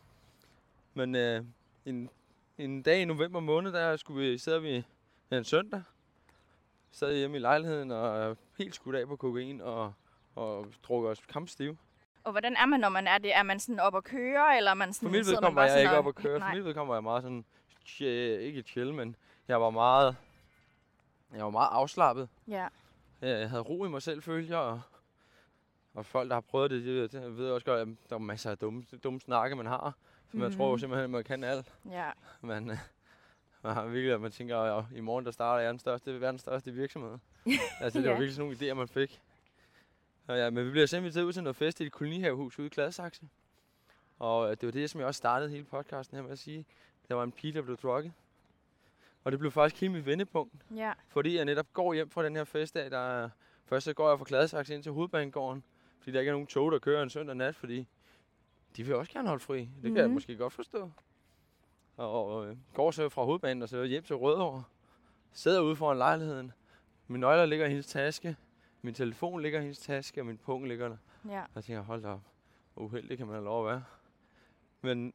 Men 0.93 1.15
øh, 1.15 1.43
en, 1.85 2.09
en 2.57 2.81
dag 2.81 3.01
i 3.01 3.05
november 3.05 3.39
måned, 3.39 3.71
der 3.71 3.95
skulle 3.95 4.29
vi, 4.29 4.37
sidder 4.37 4.59
vi 4.59 4.83
en 5.31 5.43
søndag, 5.43 5.83
sad 6.91 7.15
hjemme 7.15 7.37
i 7.37 7.39
lejligheden 7.39 7.91
og 7.91 8.37
helt 8.57 8.75
skudt 8.75 8.95
af 8.95 9.07
på 9.07 9.15
kokain 9.15 9.61
og, 9.61 9.93
og 10.35 10.67
drukker 10.83 11.09
os 11.09 11.19
kampstive. 11.19 11.77
Og 12.25 12.31
hvordan 12.31 12.55
er 12.55 12.65
man, 12.65 12.79
når 12.79 12.89
man 12.89 13.07
er 13.07 13.17
det? 13.17 13.35
Er 13.35 13.43
man 13.43 13.59
sådan 13.59 13.79
op 13.79 13.95
at 13.95 14.03
køre, 14.03 14.57
eller 14.57 14.71
er 14.71 14.75
man 14.75 14.93
sådan... 14.93 15.09
For 15.09 15.11
mit 15.17 15.27
vedkommende 15.27 15.55
var 15.55 15.65
jeg 15.67 15.79
ikke 15.81 15.97
op 15.97 16.07
at 16.07 16.15
køre. 16.15 16.39
For 16.39 16.53
mit 16.55 16.65
vedkommende 16.65 16.89
var 16.89 16.95
jeg 16.95 17.03
meget 17.03 17.23
sådan, 17.23 17.45
chill, 17.85 18.39
ikke 18.41 18.61
chill, 18.61 18.93
men 18.93 19.15
jeg 19.47 19.61
var 19.61 19.69
meget, 19.69 20.15
jeg 21.35 21.43
var 21.43 21.49
meget 21.49 21.69
afslappet. 21.71 22.29
Ja. 22.47 22.67
Jeg 23.21 23.49
havde 23.49 23.61
ro 23.61 23.85
i 23.85 23.89
mig 23.89 24.01
selv, 24.01 24.21
følte 24.21 24.49
jeg, 24.53 24.59
og, 24.59 24.81
og 25.93 26.05
folk, 26.05 26.29
der 26.29 26.35
har 26.35 26.41
prøvet 26.41 26.71
det, 26.71 26.85
de, 26.85 27.07
de 27.07 27.37
ved 27.37 27.49
også 27.51 27.65
godt, 27.65 27.79
at 27.79 27.87
der 28.09 28.15
er 28.15 28.19
masser 28.19 28.51
af 28.51 28.57
dumme, 28.57 28.85
dumme 29.03 29.19
snakke, 29.19 29.55
man 29.55 29.65
har. 29.65 29.93
Så 30.31 30.37
man 30.37 30.47
Mhm. 30.47 30.57
tror 30.57 30.69
jo 30.69 30.77
simpelthen, 30.77 31.03
at 31.03 31.09
man 31.09 31.23
kan 31.23 31.43
alt. 31.43 31.73
Ja. 31.91 32.09
Man, 32.41 32.69
øh, 32.71 32.77
man 33.63 33.73
har 33.73 33.85
virkelig, 33.85 34.13
at 34.13 34.21
man 34.21 34.31
tænker, 34.31 34.57
at 34.59 34.85
i 34.95 34.99
morgen 34.99 35.25
der 35.25 35.31
starter 35.31 35.61
jeg 35.63 35.71
den 35.71 35.79
største, 35.79 36.21
verdens 36.21 36.41
største 36.41 36.71
virksomhed. 36.71 37.17
altså, 37.81 37.99
det 37.99 38.05
var 38.07 38.11
Ja. 38.13 38.17
virkelig 38.19 38.35
sådan 38.35 38.49
nogle 38.59 38.71
idéer, 38.71 38.73
man 38.73 38.87
fik. 38.87 39.21
Og 40.27 40.37
ja, 40.37 40.49
men 40.49 40.65
vi 40.65 40.71
bliver 40.71 40.85
simpelthen 40.85 41.25
ud 41.25 41.33
til 41.33 41.43
noget 41.43 41.55
fest 41.55 41.79
i 41.81 41.83
et 41.85 41.91
kolonihavehus 41.91 42.59
ude 42.59 42.67
i 42.67 42.69
Gladsaxe. 42.69 43.29
Og 44.19 44.45
øh, 44.51 44.51
det 44.51 44.65
var 44.65 44.71
det, 44.71 44.89
som 44.89 44.99
jeg 44.99 45.07
også 45.07 45.17
startede 45.17 45.49
hele 45.49 45.63
podcasten 45.63 46.15
her 46.17 46.23
med 46.23 46.31
at 46.31 46.39
sige. 46.39 46.65
Der 47.07 47.15
var 47.15 47.23
en 47.23 47.31
pige, 47.31 47.53
der 47.53 47.61
blev 47.61 47.77
drukket. 47.77 48.13
Og 49.23 49.31
det 49.31 49.39
blev 49.39 49.51
faktisk 49.51 49.81
hele 49.81 49.93
mit 49.93 50.05
vendepunkt. 50.05 50.53
Ja. 50.75 50.93
Fordi 51.07 51.35
jeg 51.37 51.45
netop 51.45 51.73
går 51.73 51.93
hjem 51.93 52.09
fra 52.09 52.25
den 52.25 52.35
her 52.35 52.43
festdag, 52.43 52.91
der 52.91 52.97
er... 52.97 53.29
Først 53.65 53.83
så 53.85 53.93
går 53.93 54.09
jeg 54.09 54.17
fra 54.17 54.25
Gladsaxe 54.27 54.73
ind 54.75 54.83
til 54.83 54.91
hovedbanegården. 54.91 55.63
Fordi 55.99 56.11
der 56.11 56.19
ikke 56.19 56.29
er 56.29 56.33
nogen 56.33 56.47
tog, 56.47 56.71
der 56.71 56.79
kører 56.79 57.03
en 57.03 57.09
søndag 57.09 57.35
nat, 57.35 57.55
fordi 57.55 57.87
de 58.77 58.83
vil 58.83 58.95
også 58.95 59.11
gerne 59.11 59.27
holde 59.27 59.43
fri. 59.43 59.59
Det 59.59 59.69
kan 59.83 59.97
jeg 59.97 60.05
Mhm. 60.05 60.13
måske 60.13 60.35
godt 60.37 60.53
forstå. 60.53 60.91
Og 61.97 62.47
øh, 62.47 62.57
går 62.73 62.91
så 62.91 63.09
fra 63.09 63.23
hovedbanen 63.23 63.63
og 63.63 63.69
så 63.69 63.83
hjem 63.83 64.03
til 64.03 64.15
Rødovre. 64.15 64.63
Sidder 65.33 65.61
ude 65.61 65.75
foran 65.75 65.97
lejligheden. 65.97 66.51
Mine 67.07 67.21
nøgler 67.21 67.45
ligger 67.45 67.65
i 67.65 67.69
hendes 67.69 67.87
taske. 67.87 68.35
Min 68.85 68.93
telefon 68.93 69.41
ligger 69.41 69.59
i 69.59 69.61
hendes 69.61 69.79
taske, 69.79 70.21
og 70.21 70.25
min 70.25 70.37
pung 70.37 70.67
ligger 70.67 70.87
der. 70.89 70.97
Ja. 71.29 71.41
Og 71.41 71.49
jeg 71.55 71.63
tænker, 71.63 71.81
hold 71.81 72.01
da 72.01 72.07
op. 72.07 72.21
Uheldig 72.75 73.17
kan 73.17 73.27
man 73.27 73.33
have 73.35 73.45
lov 73.45 73.67
at 73.67 73.71
være. 73.71 73.83
Men 74.81 75.13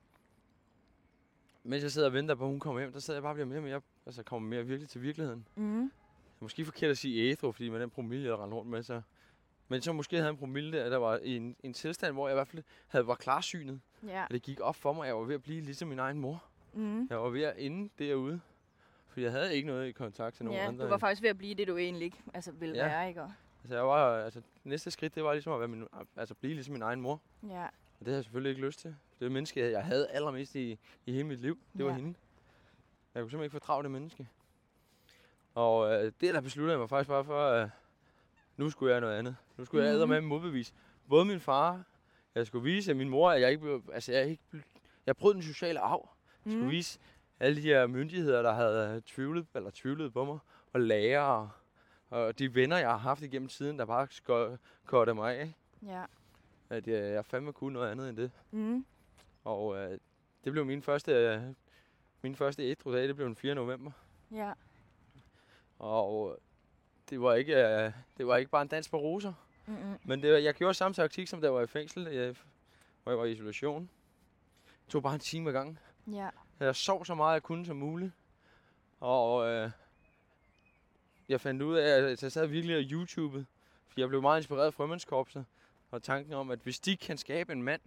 mens 1.63 1.83
jeg 1.83 1.91
sidder 1.91 2.09
og 2.09 2.13
venter 2.15 2.35
på, 2.35 2.45
at 2.45 2.51
hun 2.51 2.61
kommer 2.61 2.81
hjem, 2.81 2.93
der 2.93 3.01
sidder 3.01 3.19
jeg 3.19 3.23
bare 3.23 3.33
og 3.33 3.35
bliver 3.35 3.47
mere 3.49 3.59
og 3.59 3.63
mere, 3.63 3.81
altså 4.07 4.23
kommer 4.23 4.49
mere 4.49 4.67
virkelig 4.67 4.89
til 4.89 5.03
virkeligheden. 5.03 5.47
Mm. 5.57 5.93
Måske 6.41 6.65
forkert 6.65 6.91
at 6.91 6.99
sige 6.99 7.31
ædru, 7.31 7.53
fordi 7.53 7.69
med 7.69 7.81
den 7.81 7.91
promille, 7.91 8.29
jeg 8.29 8.39
rendte 8.39 8.57
rundt 8.57 8.71
med, 8.71 8.83
så... 8.83 9.03
Men 9.69 9.83
så 9.83 9.93
måske 9.93 10.17
havde 10.17 10.31
en 10.31 10.37
promille 10.37 10.79
der, 10.79 10.89
der 10.91 10.97
var 10.97 11.19
i 11.23 11.37
en, 11.37 11.57
en 11.63 11.73
tilstand, 11.75 12.15
hvor 12.15 12.29
jeg 12.29 12.35
i 12.35 12.37
hvert 12.37 12.49
fald 12.49 12.63
havde, 12.87 13.07
var 13.07 13.15
klarsynet. 13.15 13.81
Ja. 14.07 14.23
Og 14.25 14.31
det 14.31 14.43
gik 14.43 14.61
op 14.61 14.77
for 14.77 14.93
mig, 14.93 15.03
at 15.03 15.07
jeg 15.09 15.17
var 15.17 15.23
ved 15.25 15.35
at 15.35 15.43
blive 15.43 15.61
ligesom 15.61 15.89
min 15.89 15.99
egen 15.99 16.19
mor. 16.19 16.45
Mm. 16.73 17.07
Jeg 17.11 17.21
var 17.21 17.29
ved 17.29 17.43
at 17.43 17.55
ende 17.59 17.91
derude. 17.99 18.41
Fordi 19.09 19.25
jeg 19.25 19.33
havde 19.33 19.55
ikke 19.55 19.67
noget 19.69 19.89
i 19.89 19.93
kontakt 19.93 20.37
til 20.37 20.45
nogen 20.45 20.61
Ja, 20.61 20.67
andre. 20.69 20.85
du 20.85 20.91
var 20.91 20.99
faktisk 20.99 21.23
ved 21.23 21.31
at 21.31 21.39
blive 21.39 21.55
det, 21.55 21.69
du 21.69 21.77
egentlig 21.77 22.05
ikke 22.05 22.23
altså, 22.35 22.53
ville 22.53 22.77
Ja. 22.77 22.85
være, 22.87 23.09
ikke? 23.09 23.23
Og, 23.23 23.33
Altså, 23.63 23.75
jeg 23.75 23.87
var, 23.87 24.17
altså, 24.25 24.43
næste 24.65 24.91
skridt, 24.91 25.15
det 25.15 25.25
var 25.25 25.33
ligesom 25.33 25.53
at 25.53 25.59
være 25.61 25.69
min, 25.69 25.87
altså, 26.17 26.35
blive 26.35 26.55
ligesom 26.55 26.73
min 26.73 26.83
egen 26.83 27.01
mor. 27.01 27.21
ja. 27.49 27.65
Og 28.01 28.07
det 28.07 28.09
havde 28.09 28.17
jeg 28.17 28.25
selvfølgelig 28.25 28.51
ikke 28.51 28.67
lyst 28.67 28.81
til. 28.81 28.91
Det 29.19 29.25
var 29.27 29.33
menneske, 29.33 29.71
jeg 29.71 29.85
havde 29.85 30.09
allermest 30.09 30.55
i, 30.55 30.79
i 31.07 31.13
hele 31.13 31.25
mit 31.25 31.41
liv. 31.41 31.59
Det 31.77 31.85
var 31.85 31.91
Ja. 31.91 31.97
hende. 31.97 32.15
Jeg 33.15 33.23
kunne 33.23 33.31
simpelthen 33.31 33.43
ikke 33.45 33.53
fordrage 33.65 33.83
det 33.83 33.91
menneske. 33.91 34.29
Og 35.55 35.93
øh, 35.93 36.13
det 36.21 36.35
der 36.35 36.41
besluttede 36.41 36.73
jeg 36.73 36.79
mig 36.81 36.89
faktisk 36.89 37.09
bare 37.09 37.25
for, 37.25 37.47
at 37.47 37.71
nu 38.57 38.71
skulle 38.71 38.93
jeg 38.93 39.01
noget 39.01 39.19
andet. 39.19 39.37
Nu 39.57 39.65
skulle 39.65 39.87
jeg 39.89 39.99
Mhm. 39.99 40.09
med 40.09 40.21
modbevise. 40.21 40.73
Både 41.09 41.25
min 41.25 41.41
far, 41.41 41.83
jeg 42.35 42.47
skulle 42.47 42.65
vise 42.65 42.91
at 42.91 42.97
min 42.97 43.09
mor, 43.09 43.31
at 43.31 43.41
jeg 43.41 43.51
ikke 43.51 43.63
blev, 43.63 43.83
altså 43.93 44.13
jeg 44.13 44.27
ikke 44.29 44.43
blev, 44.51 44.63
jeg 45.07 45.17
brød 45.17 45.35
den 45.35 45.43
sociale 45.43 45.81
arv. 45.81 46.09
Jeg 46.45 46.53
skulle 46.53 46.65
Mm. 46.65 46.71
vise 46.71 46.99
alle 47.41 47.57
de 47.57 47.61
her 47.61 47.87
myndigheder, 47.87 48.43
der 48.43 48.53
havde 48.53 48.95
øh, 48.97 49.03
tvivlet, 49.03 49.47
eller 49.55 49.71
tvivlet 49.75 50.13
på 50.13 50.25
mig, 50.25 50.39
og 50.73 50.81
lærere, 50.81 51.51
og 52.11 52.39
de 52.39 52.55
venner, 52.55 52.77
jeg 52.79 52.91
har 52.91 52.97
haft 52.97 53.23
igennem 53.23 53.49
tiden, 53.49 53.79
der 53.79 53.85
bare 53.85 54.09
kortede 54.87 55.15
mig 55.15 55.37
af, 55.39 55.53
Ja. 55.87 56.05
at 56.71 56.89
øh, 56.89 56.95
jeg 57.13 57.25
fandme 57.27 57.53
kunne 57.53 57.73
noget 57.73 57.91
andet 57.91 58.09
end 58.09 58.17
det. 58.17 58.31
Mm. 58.51 58.87
Og 59.45 59.77
øh, 59.77 59.99
det 60.45 60.53
blev 60.53 60.67
min 60.67 60.83
første, 60.83 61.13
øh, 61.13 61.43
min 62.23 62.37
første 62.37 62.63
ædru 62.71 62.93
dag, 62.93 63.09
det 63.09 63.17
blev 63.17 63.27
den 63.29 63.37
4. 63.37 63.55
november. 63.55 63.91
Ja. 64.31 64.53
Og 65.79 66.39
det 67.11 67.21
var 67.23 67.35
ikke, 67.35 67.55
øh, 67.57 67.93
det 68.19 68.27
var 68.27 68.37
ikke 68.37 68.51
bare 68.51 68.63
en 68.63 68.69
dans 68.69 68.89
på 68.89 68.97
roser. 68.99 69.33
Mm-mm. 69.67 69.99
Men 70.05 70.23
det, 70.23 70.45
jeg 70.45 70.55
gjorde 70.55 70.75
samme 70.75 70.95
taktik, 70.95 71.29
som 71.29 71.41
da 71.41 71.47
jeg 71.47 71.55
var 71.55 71.61
i 71.63 71.67
fængsel, 71.67 72.07
øh, 72.09 72.37
hvor 73.03 73.13
jeg 73.13 73.19
var 73.19 73.25
i 73.25 73.33
isolation. 73.33 73.91
Det 74.85 74.89
tog 74.93 75.03
bare 75.03 75.15
en 75.15 75.21
time 75.21 75.49
ad 75.49 75.55
gangen. 75.55 75.79
Ja. 76.13 76.29
Jeg 76.61 76.77
sov 76.77 77.05
så 77.05 77.15
meget, 77.15 77.33
jeg 77.35 77.43
kunne 77.43 77.67
som 77.67 77.77
muligt. 77.77 78.13
Og 79.01 79.49
øh, 79.49 79.71
jeg 81.31 81.41
fandt 81.41 81.63
ud 81.63 81.77
af, 81.77 82.03
at 82.03 82.23
jeg 82.23 82.33
sad 82.33 82.47
virkelig 82.47 82.77
og 82.77 82.83
YouTubede. 82.83 83.47
For 83.89 84.01
jeg 84.01 84.09
blev 84.09 84.23
meget 84.23 84.39
inspireret 84.41 84.67
af 84.67 84.75
frømandskorpset. 84.75 85.45
Og 85.91 86.03
tanken 86.03 86.33
om, 86.35 86.51
at 86.51 86.59
hvis 86.63 86.81
de 86.81 86.97
kan 86.97 87.17
skabe 87.19 87.53
en 87.53 87.63
mand, 87.63 87.81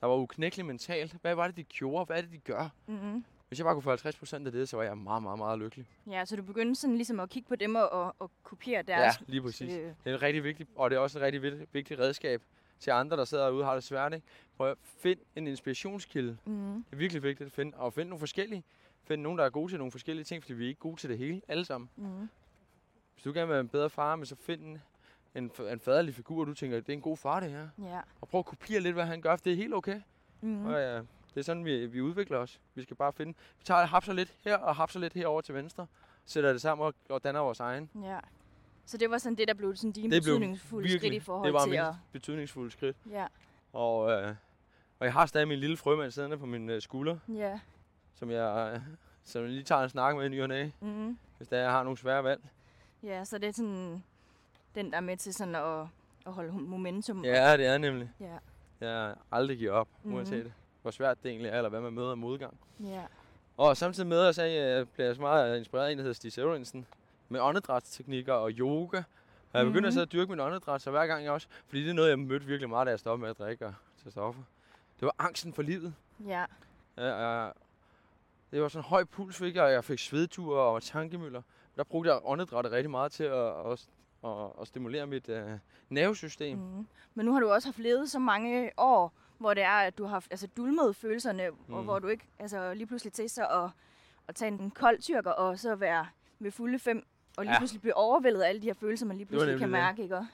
der 0.00 0.06
var 0.06 0.14
uknækkelig 0.16 0.66
mentalt, 0.66 1.16
hvad 1.22 1.34
var 1.34 1.46
det, 1.46 1.56
de 1.56 1.64
gjorde? 1.64 2.04
Hvad 2.04 2.16
er 2.16 2.20
det, 2.20 2.32
de 2.32 2.38
gør? 2.38 2.68
Mm-hmm. 2.86 3.24
Hvis 3.48 3.58
jeg 3.58 3.64
bare 3.64 3.74
kunne 3.74 3.82
få 3.82 3.94
50% 3.94 4.46
af 4.46 4.52
det, 4.52 4.68
så 4.68 4.76
var 4.76 4.84
jeg 4.84 4.98
meget, 4.98 5.22
meget, 5.22 5.38
meget 5.38 5.58
lykkelig. 5.58 5.86
Ja, 6.10 6.24
så 6.24 6.36
du 6.36 6.42
begyndte 6.42 6.80
sådan 6.80 6.96
ligesom 6.96 7.20
at 7.20 7.30
kigge 7.30 7.48
på 7.48 7.56
dem 7.56 7.74
og, 7.74 7.92
og, 7.92 8.14
og 8.18 8.30
kopiere 8.42 8.82
deres... 8.82 9.20
Ja, 9.20 9.24
lige 9.26 9.42
præcis. 9.42 9.72
Øh, 9.76 9.82
Det 9.84 9.94
er 10.04 10.14
en 10.14 10.22
rigtig 10.22 10.44
vigtig, 10.44 10.66
og 10.76 10.90
det 10.90 10.96
er 10.96 11.00
også 11.00 11.18
et 11.18 11.22
rigtig 11.22 11.42
vigtigt, 11.42 11.74
vigtigt 11.74 12.00
redskab 12.00 12.42
til 12.80 12.90
andre, 12.90 13.16
der 13.16 13.24
sidder 13.24 13.44
derude 13.44 13.62
og 13.62 13.66
har 13.66 13.74
det 13.74 13.84
svært. 13.84 14.14
Ikke? 14.14 14.26
Prøv 14.56 14.70
at 14.70 14.76
finde 14.82 15.22
en 15.36 15.46
inspirationskilde. 15.46 16.36
mm. 16.44 16.84
Det 16.90 16.92
er 16.92 16.96
virkelig 16.96 17.22
vigtigt 17.22 17.46
at 17.46 17.52
finde, 17.52 17.76
og 17.76 17.92
finde 17.92 18.08
nogle 18.08 18.20
forskellige. 18.20 18.64
Finde 19.04 19.22
nogen, 19.22 19.38
der 19.38 19.44
er 19.44 19.50
gode 19.50 19.72
til 19.72 19.78
nogle 19.78 19.90
forskellige 19.90 20.24
ting, 20.24 20.42
fordi 20.42 20.54
vi 20.54 20.64
er 20.64 20.68
ikke 20.68 20.80
gode 20.80 20.96
til 21.00 21.10
det 21.10 21.18
hele, 21.18 21.40
alle 21.48 21.64
sammen. 21.64 21.90
Mm. 21.96 22.28
Hvis 23.20 23.24
du 23.24 23.32
gerne 23.32 23.46
vil 23.46 23.52
være 23.52 23.60
en 23.60 23.68
bedre 23.68 23.90
far, 23.90 24.16
men 24.16 24.26
så 24.26 24.36
find 24.36 24.78
en, 25.34 25.50
en, 25.72 25.80
faderlig 25.80 26.14
figur, 26.14 26.40
og 26.40 26.46
du 26.46 26.54
tænker, 26.54 26.76
det 26.80 26.88
er 26.88 26.92
en 26.92 27.00
god 27.00 27.16
far, 27.16 27.40
det 27.40 27.50
her. 27.50 27.68
Ja. 27.82 28.00
Og 28.20 28.28
prøv 28.28 28.38
at 28.38 28.44
kopiere 28.44 28.80
lidt, 28.80 28.94
hvad 28.94 29.04
han 29.04 29.20
gør, 29.20 29.36
for 29.36 29.44
det 29.44 29.52
er 29.52 29.56
helt 29.56 29.74
okay. 29.74 30.00
Mm. 30.40 30.66
Og 30.66 30.72
ja, 30.72 30.96
det 30.96 31.36
er 31.36 31.42
sådan, 31.42 31.64
vi, 31.64 31.86
vi 31.86 32.00
udvikler 32.00 32.38
os. 32.38 32.60
Vi 32.74 32.82
skal 32.82 32.96
bare 32.96 33.12
finde, 33.12 33.34
vi 33.58 33.64
tager 33.64 33.86
hapser 33.86 34.12
lidt 34.12 34.34
her, 34.44 34.56
og 34.56 34.76
hapser 34.76 35.00
lidt 35.00 35.12
herover 35.12 35.40
til 35.40 35.54
venstre, 35.54 35.86
sætter 36.24 36.52
det 36.52 36.60
sammen 36.60 36.86
og, 36.86 36.94
og 37.08 37.24
danner 37.24 37.40
vores 37.40 37.60
egen. 37.60 37.90
Ja. 38.02 38.18
Så 38.86 38.96
det 38.96 39.10
var 39.10 39.18
sådan 39.18 39.36
det, 39.36 39.48
der 39.48 39.54
blev 39.54 39.76
sådan 39.76 39.92
dine 39.92 40.14
Det 40.14 40.22
betydningsfulde 40.22 40.98
skridt 40.98 41.14
i 41.14 41.20
forhold 41.20 41.46
det 41.46 41.54
var 41.54 41.64
til 41.66 41.74
at... 41.74 41.94
betydningsfulde 42.12 42.70
skridt. 42.70 42.96
Ja. 43.10 43.26
Og, 43.72 44.10
øh, 44.10 44.34
og 44.98 45.06
jeg 45.06 45.12
har 45.12 45.26
stadig 45.26 45.48
min 45.48 45.58
lille 45.58 45.76
frømand 45.76 46.10
siddende 46.10 46.38
på 46.38 46.46
min 46.46 46.70
øh, 46.70 46.82
skulder, 46.82 47.18
Ja. 47.28 47.60
som 48.14 48.30
jeg, 48.30 48.72
øh, 48.74 48.80
som 49.24 49.42
jeg 49.42 49.50
lige 49.50 49.64
tager 49.64 49.82
en 49.82 49.88
snak 49.88 50.16
med 50.16 50.26
i 50.26 50.28
ny 50.28 50.42
og 50.42 50.48
næ, 50.48 50.70
Mm. 50.80 51.18
hvis 51.36 51.48
der 51.48 51.58
jeg 51.58 51.70
har 51.70 51.82
nogle 51.82 51.98
svære 51.98 52.24
valg. 52.24 52.40
Ja, 53.02 53.24
så 53.24 53.38
det 53.38 53.48
er 53.48 53.52
sådan 53.52 54.02
den, 54.74 54.90
der 54.90 54.96
er 54.96 55.00
med 55.00 55.16
til 55.16 55.34
sådan 55.34 55.54
at, 55.54 55.86
at 56.26 56.32
holde 56.32 56.52
momentum. 56.52 57.24
Ja, 57.24 57.56
det 57.56 57.66
er 57.66 57.78
nemlig. 57.78 58.10
Ja. 58.20 58.36
Jeg 58.80 59.14
aldrig 59.32 59.58
giver 59.58 59.72
op, 59.72 59.88
Mhm. 60.02 60.14
uanset 60.14 60.52
hvor 60.82 60.90
svært 60.90 61.22
det 61.22 61.30
egentlig 61.30 61.48
er, 61.50 61.56
eller 61.56 61.68
hvad 61.68 61.80
man 61.80 61.92
møder 61.92 62.10
af 62.10 62.16
modgang. 62.16 62.58
Ja. 62.80 63.02
Og 63.56 63.76
samtidig 63.76 64.08
med, 64.08 64.18
at 64.26 64.38
jeg 64.38 64.88
bliver 64.88 65.06
jeg 65.06 65.14
så 65.14 65.20
meget 65.20 65.58
inspireret 65.58 65.86
af 65.86 65.92
en, 65.92 65.98
der 65.98 66.02
hedder 66.02 66.14
Stig 66.14 66.32
Severinsen, 66.32 66.86
med 67.28 67.40
åndedrætsteknikker 67.40 68.32
og 68.32 68.50
yoga. 68.50 69.02
Og 69.52 69.58
jeg 69.58 69.64
begyndte 69.66 69.80
Mhm. 69.80 69.86
at 69.86 69.92
sidde 69.92 70.04
og 70.04 70.12
dyrke 70.12 70.30
min 70.30 70.40
åndedræt, 70.40 70.82
så 70.82 70.90
hver 70.90 71.06
gang 71.06 71.24
jeg 71.24 71.32
også, 71.32 71.46
fordi 71.66 71.82
det 71.82 71.90
er 71.90 71.94
noget, 71.94 72.08
jeg 72.10 72.18
mødte 72.18 72.46
virkelig 72.46 72.68
meget, 72.68 72.86
da 72.86 72.90
jeg 72.90 72.98
stoppede 72.98 73.20
med 73.22 73.30
at 73.30 73.38
drikke 73.38 73.66
og 73.66 73.74
tage 74.02 74.10
stoffer. 74.10 74.42
Det 75.00 75.06
var 75.06 75.14
angsten 75.18 75.52
for 75.54 75.62
livet. 75.62 75.94
Ja. 76.26 76.44
Ja, 76.96 77.14
jeg, 77.16 77.52
det 78.50 78.62
var 78.62 78.68
sådan 78.68 78.84
en 78.84 78.88
høj 78.88 79.04
puls, 79.04 79.36
fik 79.36 79.54
jeg, 79.56 79.64
og 79.64 79.72
jeg 79.72 79.84
fik 79.84 79.98
svedture 79.98 80.60
og 80.62 80.82
tankemøller. 80.82 81.42
Der 81.76 81.84
brugte 81.84 82.10
jeg 82.10 82.20
åndedrættet 82.24 82.72
rigtig 82.72 82.90
meget 82.90 83.12
til 83.12 83.24
at, 83.24 83.48
at, 83.72 83.88
at, 84.24 84.30
at 84.60 84.66
stimulere 84.68 85.06
mit 85.06 85.28
uh, 85.28 85.36
nervesystem. 85.88 86.58
Mm. 86.58 86.86
Men 87.14 87.26
nu 87.26 87.32
har 87.32 87.40
du 87.40 87.50
også 87.50 87.68
haft 87.68 87.78
levet 87.78 88.10
så 88.10 88.18
mange 88.18 88.70
år, 88.76 89.12
hvor 89.38 89.54
det 89.54 89.62
er, 89.62 89.70
at 89.70 89.98
du 89.98 90.04
har 90.04 90.10
haft 90.10 90.28
altså, 90.30 90.46
dulmet 90.46 90.96
følelserne, 90.96 91.50
mm. 91.50 91.74
og 91.74 91.82
hvor 91.82 91.98
du 91.98 92.08
ikke 92.08 92.24
altså, 92.38 92.74
lige 92.74 92.86
pludselig 92.86 93.12
til 93.12 93.30
så 93.30 93.46
at, 93.46 93.70
at 94.28 94.34
tage 94.34 94.48
en 94.48 94.70
kold 94.70 94.98
tyrker, 94.98 95.30
og 95.30 95.58
så 95.58 95.74
være 95.74 96.06
ved 96.38 96.50
fulde 96.50 96.78
fem, 96.78 97.06
og 97.36 97.44
lige 97.44 97.52
Ja. 97.52 97.58
pludselig 97.58 97.80
blive 97.80 97.94
overvældet 97.94 98.42
af 98.42 98.48
alle 98.48 98.62
de 98.62 98.66
her 98.66 98.74
følelser, 98.74 99.06
man 99.06 99.16
lige 99.16 99.26
pludselig 99.26 99.58
kan 99.58 99.70
mærke, 99.70 100.02
ikke? 100.02 100.26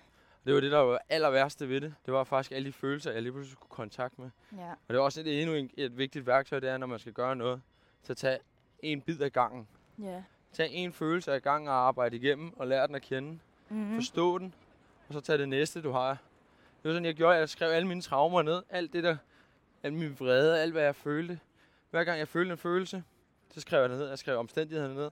Det 0.46 0.54
var 0.54 0.60
det, 0.60 0.72
der 0.72 0.78
var 0.78 1.00
aller 1.08 1.30
værste 1.30 1.68
ved 1.68 1.80
det. 1.80 1.94
Det 2.06 2.14
var 2.14 2.24
faktisk 2.24 2.52
alle 2.52 2.66
de 2.68 2.72
følelser, 2.72 3.12
jeg 3.12 3.22
lige 3.22 3.32
pludselig 3.32 3.52
skulle 3.52 3.70
kontakt 3.70 4.18
med. 4.18 4.30
Ja. 4.56 4.70
Og 4.70 4.88
det 4.88 4.96
er 4.96 5.00
også 5.00 5.20
et, 5.20 5.40
endnu 5.42 5.54
en, 5.54 5.70
et 5.74 5.98
vigtigt 5.98 6.26
værktøj, 6.26 6.60
det 6.60 6.70
er, 6.70 6.78
når 6.78 6.86
man 6.86 6.98
skal 6.98 7.12
gøre 7.12 7.36
noget. 7.36 7.62
Så 8.02 8.14
tag 8.14 8.38
en 8.80 9.00
bid 9.00 9.20
af 9.20 9.32
gangen. 9.32 9.68
Ja. 10.02 10.22
Tag 10.56 10.70
en 10.72 10.92
følelse 10.92 11.32
af 11.32 11.42
gangen 11.42 11.68
og 11.68 11.74
arbejde 11.74 12.16
igennem, 12.16 12.58
og 12.58 12.66
lær 12.66 12.86
den 12.86 12.94
at 12.94 13.02
kende. 13.02 13.28
Mm-hmm. 13.68 13.90
Mm. 13.90 13.94
Forstå 13.94 14.38
den, 14.38 14.54
og 15.08 15.14
så 15.14 15.20
tag 15.20 15.38
det 15.38 15.48
næste, 15.48 15.82
du 15.82 15.90
har. 15.90 16.08
Det 16.08 16.88
var 16.88 16.90
sådan, 16.90 17.04
jeg 17.04 17.14
gjorde. 17.14 17.36
Jeg 17.36 17.48
skrev 17.48 17.70
alle 17.70 17.88
mine 17.88 18.02
traumer 18.02 18.42
ned. 18.42 18.62
Alt 18.70 18.92
det 18.92 19.04
der, 19.04 19.16
al 19.82 19.92
min 19.92 20.16
vrede, 20.20 20.60
alt 20.60 20.72
hvad 20.72 20.82
jeg 20.82 20.96
følte. 20.96 21.40
Hver 21.90 22.04
gang 22.04 22.18
jeg 22.18 22.28
følte 22.28 22.52
en 22.52 22.58
følelse, 22.58 23.04
så 23.50 23.60
skrev 23.60 23.80
jeg 23.80 23.90
det 23.90 23.98
ned. 23.98 24.08
Jeg 24.08 24.18
skrev 24.18 24.38
omstændighederne 24.38 24.94
ned. 24.94 25.10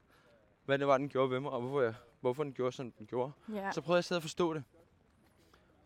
Hvad 0.65 0.79
det 0.79 0.87
var, 0.87 0.99
den 0.99 1.09
gjorde 1.09 1.31
ved 1.31 1.41
mig, 1.41 1.51
og 1.51 1.61
hvorfor, 1.61 1.81
jeg, 1.83 1.95
hvorfor 2.21 2.43
den 2.43 2.53
gjorde, 2.53 2.73
som 2.73 2.91
den 2.91 3.07
gjorde. 3.07 3.33
Ja. 3.55 3.73
Så 3.73 3.81
prøvede 3.81 3.97
jeg 3.97 3.99
at 3.99 4.05
sidde 4.05 4.19
og 4.19 4.23
forstå 4.23 4.55
det. 4.55 4.65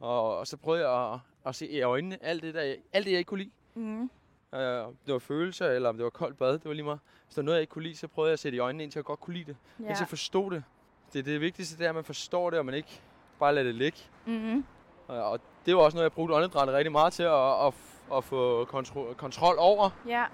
Og, 0.01 0.39
og 0.39 0.47
så 0.47 0.57
prøvede 0.57 0.89
jeg 0.89 1.13
at, 1.13 1.21
at 1.47 1.55
se 1.55 1.69
i 1.69 1.83
øjnene 1.83 2.25
alt 2.25 2.43
det, 2.43 2.55
der, 2.55 2.75
alt 2.93 3.05
det, 3.05 3.11
jeg 3.11 3.19
ikke 3.19 3.29
kunne 3.29 3.43
lide. 3.43 3.51
Mm. 3.75 4.11
Øh, 4.55 4.87
om 4.87 4.97
det 5.07 5.13
var 5.13 5.19
følelser, 5.19 5.71
eller 5.71 5.89
om 5.89 5.97
det 5.97 6.05
var 6.05 6.11
koldt 6.11 6.39
bad, 6.39 6.53
det 6.53 6.65
var 6.65 6.73
lige 6.73 6.85
meget. 6.85 7.01
Hvis 7.25 7.35
der 7.35 7.43
var 7.43 7.45
noget, 7.45 7.57
jeg 7.57 7.61
ikke 7.61 7.71
kunne 7.71 7.83
lide, 7.83 7.97
så 7.97 8.09
prøvede 8.09 8.29
jeg 8.29 8.33
at 8.33 8.39
sætte 8.39 8.57
i 8.57 8.59
øjnene, 8.59 8.83
indtil 8.85 8.99
jeg 8.99 9.05
godt 9.05 9.21
kunne 9.21 9.35
lide 9.35 9.45
det. 9.45 9.57
Ja. 9.81 9.85
Indtil 9.85 10.03
jeg 10.03 10.09
forstod 10.09 10.51
det. 10.51 10.65
Det, 11.13 11.25
det 11.25 11.41
vigtigste 11.41 11.79
det 11.79 11.85
er, 11.85 11.89
at 11.89 11.95
man 11.95 12.05
forstår 12.05 12.51
det, 12.51 12.59
og 12.59 12.67
man 12.67 12.75
ikke 12.75 13.01
bare 13.39 13.55
lader 13.55 13.67
det 13.67 13.75
ligge. 13.75 13.99
Mm-hmm. 14.27 14.65
Og, 15.09 15.31
og 15.31 15.41
det 15.67 15.77
var 15.77 15.83
også 15.83 15.97
noget, 15.97 16.05
jeg 16.05 16.13
brugte 16.13 16.35
åndedrættet 16.35 16.77
rigtig 16.77 16.93
meget 16.93 17.13
til 17.13 17.23
at, 17.23 17.67
at, 17.67 17.75
at 18.17 18.25
få 18.25 18.65
kontro- 18.65 19.15
kontrol 19.15 19.55
over. 19.59 19.91
Ja. 20.07 20.25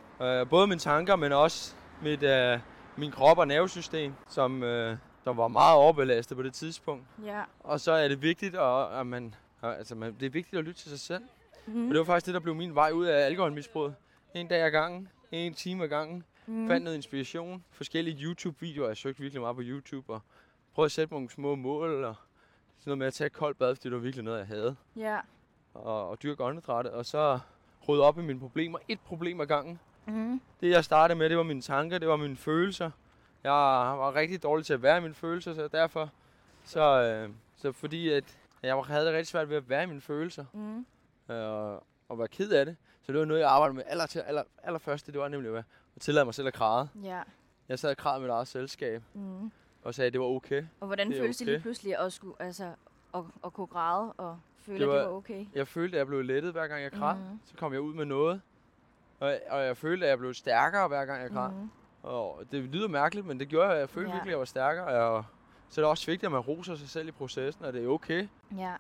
Øh, 0.41 0.49
både 0.49 0.67
mine 0.67 0.81
tanker, 0.81 1.17
men 1.17 1.33
også 1.33 1.75
mit, 2.03 2.23
øh, 2.23 2.59
min 2.97 3.11
krop 3.11 3.39
og 3.39 3.49
nervesystem, 3.49 4.13
som, 4.29 4.63
øh, 4.63 4.97
som 5.25 5.37
var 5.37 5.49
meget 5.49 5.77
overbelastet 5.77 6.37
på 6.37 6.43
det 6.43 6.53
tidspunkt. 6.55 7.05
Ja. 7.25 7.43
Og 7.61 7.81
så 7.81 7.93
er 7.93 8.09
det 8.09 8.23
vigtigt, 8.23 8.55
at, 8.55 9.01
at 9.01 9.07
man, 9.07 9.35
altså 9.63 9.95
man, 9.95 10.17
det 10.21 10.27
er 10.27 10.31
vigtigt 10.31 10.59
at 10.59 10.65
lytte 10.65 10.81
til 10.81 10.91
sig 10.91 11.01
selv. 11.01 11.25
Mm. 11.67 11.89
Og 11.89 11.91
det 11.91 11.99
var 11.99 12.05
faktisk 12.05 12.27
det, 12.27 12.35
der 12.35 12.41
blev 12.41 12.55
min 12.55 12.75
vej 12.75 12.91
ud 12.91 13.07
af 13.07 13.27
alkoholmisbruget. 13.27 13.95
En 14.35 14.49
dag 14.49 14.63
ad 14.67 14.71
gangen, 14.71 15.09
en 15.33 15.55
time 15.55 15.85
ad 15.85 15.89
gangen. 15.89 16.25
Mm. 16.47 16.69
Fandt 16.69 16.85
noget 16.85 16.97
inspiration. 16.97 17.65
Forskellige 17.71 18.25
YouTube-videoer. 18.25 18.87
Jeg 18.89 18.97
søgte 18.97 19.21
virkelig 19.21 19.41
meget 19.41 19.57
på 19.57 19.63
YouTube. 19.65 20.13
Og 20.13 20.21
prøvede 20.75 20.87
at 20.87 20.93
sætte 20.93 21.15
nogle 21.15 21.31
små 21.31 21.55
mål. 21.55 22.05
Og 22.05 22.15
sådan 22.79 22.91
noget 22.91 22.99
med 22.99 23.07
at 23.07 23.15
tage 23.15 23.27
et 23.27 23.33
koldt 23.33 23.59
bad, 23.59 23.75
fordi 23.77 23.89
det 23.89 23.93
var 23.97 24.03
virkelig 24.03 24.25
noget, 24.25 24.39
jeg 24.39 24.47
havde. 24.47 24.77
Ja. 24.97 25.19
Og, 25.75 26.09
og 26.09 26.23
dyrke 26.23 26.45
åndedrættet. 26.45 26.93
Og 26.93 27.07
så 27.07 27.39
rydde 27.89 28.03
op 28.03 28.19
i 28.19 28.23
mine 28.23 28.41
problemer. 28.41 28.79
Et 28.89 29.01
problem 29.01 29.41
ad 29.41 29.47
gangen. 29.47 29.81
Mm. 30.07 30.41
Det 30.61 30.71
jeg 30.71 30.85
startede 30.85 31.19
med, 31.19 31.29
det 31.29 31.37
var 31.37 31.43
mine 31.43 31.61
tanker, 31.63 31.99
det 31.99 32.09
var 32.09 32.17
mine 32.17 32.37
følelser. 32.37 32.91
Jeg 33.45 33.53
var 33.99 34.15
rigtig 34.15 34.43
dårlig 34.43 34.67
til 34.67 34.75
at 34.75 34.83
være 34.83 34.99
i 34.99 35.01
mine 35.01 35.15
følelser, 35.15 35.55
så 35.55 35.69
derfor, 35.69 36.11
så, 36.65 36.81
øh, 37.03 37.31
så 37.57 37.73
fordi 37.73 38.09
at 38.09 38.39
jeg 38.63 38.77
havde 38.77 39.07
det 39.07 39.13
rigtig 39.13 39.27
svært 39.27 39.49
ved 39.49 39.57
at 39.57 39.69
være 39.69 39.83
i 39.83 39.87
mine 39.87 40.01
følelser, 40.01 40.45
Mm. 40.53 40.87
øh, 41.35 41.79
og 42.09 42.19
være 42.19 42.29
ked 42.29 42.51
af 42.53 42.67
det. 42.67 42.77
Så 43.07 43.13
det 43.13 43.19
var 43.21 43.25
noget, 43.27 43.41
jeg 43.41 43.49
arbejdede 43.51 43.77
med 43.77 43.83
aller, 43.87 44.23
aller, 44.27 44.43
allerførst, 44.63 45.07
det 45.07 45.19
var 45.19 45.29
nemlig 45.29 45.57
at, 45.59 45.65
tillade 46.01 46.25
mig 46.25 46.35
selv 46.35 46.49
at 46.49 46.55
græde. 46.55 46.89
Ja. 47.03 47.23
Jeg 47.69 47.79
sad 47.79 47.91
og 47.91 47.97
græd 47.97 48.19
med 48.19 48.21
mit 48.29 48.31
eget 48.33 48.49
selskab, 48.49 49.03
Mm. 49.15 49.51
og 49.83 49.95
sagde, 49.95 50.07
at 50.07 50.13
det 50.13 50.21
var 50.21 50.27
okay. 50.27 50.65
Og 50.81 50.87
hvordan 50.87 51.11
Det 51.11 51.19
føles 51.21 51.37
det 51.37 51.45
okay. 51.45 51.53
lige 51.53 51.63
pludselig 51.63 51.99
at, 51.99 52.13
skulle, 52.13 52.35
altså, 52.39 52.65
at, 53.15 53.21
at 53.45 53.53
kunne 53.53 53.67
græde 53.67 54.13
og 54.13 54.39
føle, 54.59 54.79
Det 54.79 54.85
at 54.85 54.89
det 54.91 54.99
var- 54.99 55.05
var 55.09 55.17
okay? 55.17 55.47
Jeg 55.55 55.69
følte, 55.69 55.97
at 55.97 55.99
jeg 55.99 56.07
blev 56.07 56.23
lettet, 56.23 56.53
hver 56.53 56.67
gang 56.67 56.83
jeg 56.83 56.93
græd. 56.93 57.17
Mhm. 57.17 57.41
Så 57.45 57.55
kom 57.57 57.73
jeg 57.73 57.81
ud 57.81 57.95
med 57.95 58.05
noget. 58.05 58.41
Og, 59.21 59.37
og 59.51 59.65
jeg 59.65 59.77
følte, 59.77 60.07
at 60.07 60.11
jeg 60.11 60.19
blev 60.19 60.35
stærkere, 60.35 60.89
hver 60.89 61.05
gang 61.05 61.23
jeg 61.23 61.31
græd. 61.31 61.51
Mhm. 61.51 61.71
Og 62.03 62.43
det 62.53 62.63
lyder 62.63 62.89
mærkeligt, 62.89 63.27
men 63.27 63.41
det 63.41 63.49
gjorde 63.49 63.69
jeg. 63.71 63.79
Jeg 63.79 63.89
følte 63.91 64.09
Ja. 64.11 64.15
virkelig, 64.15 64.31
at 64.31 64.33
jeg 64.33 64.39
var 64.39 64.45
stærkere. 64.45 64.87
Og 64.87 65.25
så 65.69 65.81
er 65.81 65.85
det 65.85 65.91
også 65.91 66.07
vigtigt, 66.07 66.25
at 66.27 66.33
man 66.33 66.41
roser 66.41 66.75
sig 66.75 66.89
selv 66.89 67.09
i 67.09 67.11
processen, 67.11 67.65
og 67.65 67.73
det 67.73 67.85
er 67.85 67.89
okay. 67.89 68.29
Ja. 68.57 68.75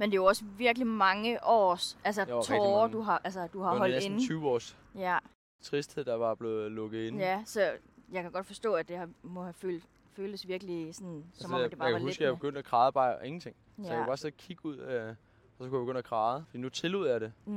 Men 0.00 0.10
det 0.10 0.16
er 0.16 0.20
jo 0.20 0.24
også 0.24 0.44
virkelig 0.58 0.86
mange 0.86 1.44
års 1.44 1.98
altså, 2.04 2.22
Jo, 2.28 2.42
tårer, 2.42 2.88
du 2.88 3.00
har, 3.00 3.20
altså, 3.24 3.46
du 3.52 3.60
har 3.60 3.70
Det 3.70 3.72
var 3.74 3.78
holdt 3.78 3.94
næsten 3.94 4.12
inde. 4.12 4.24
20 4.24 4.48
års 4.48 4.76
Ja. 4.94 5.18
tristhed, 5.62 6.04
der 6.04 6.14
var 6.14 6.34
blevet 6.34 6.72
lukket 6.72 7.06
ind. 7.06 7.18
ja, 7.18 7.42
så 7.46 7.60
jeg 8.12 8.22
kan 8.22 8.32
godt 8.32 8.46
forstå, 8.46 8.74
at 8.74 8.88
det 8.88 8.96
har, 8.96 9.08
må 9.22 9.42
have 9.42 9.52
følt, 9.52 9.84
føles 10.12 10.48
virkelig 10.48 10.94
sådan, 10.94 11.10
som 11.12 11.22
altså, 11.34 11.46
om, 11.46 11.54
jeg, 11.54 11.64
at 11.64 11.70
det 11.70 11.78
bare 11.78 11.86
jeg 11.86 11.92
var 11.92 11.98
kan 11.98 12.06
lidt 12.06 12.14
huske, 12.14 12.24
at 12.24 12.28
jeg 12.28 12.34
begyndte 12.34 12.58
at 12.58 12.64
græde 12.64 12.92
bare 12.92 13.26
ingenting. 13.26 13.56
Så 13.76 13.82
jeg 13.82 13.92
Ja. 13.92 13.96
kunne 13.98 14.06
bare 14.06 14.16
sidde 14.16 14.32
og 14.32 14.36
kigge 14.38 14.66
ud, 14.66 14.78
øh, 14.78 15.08
og 15.08 15.64
så 15.64 15.68
kunne 15.70 15.78
jeg 15.78 15.86
begynde 15.86 15.98
at 15.98 16.04
græde. 16.04 16.44
Fordi 16.48 16.58
nu 16.58 16.68
tillod 16.68 17.08
jeg 17.08 17.20
det. 17.20 17.32
Mm. 17.46 17.52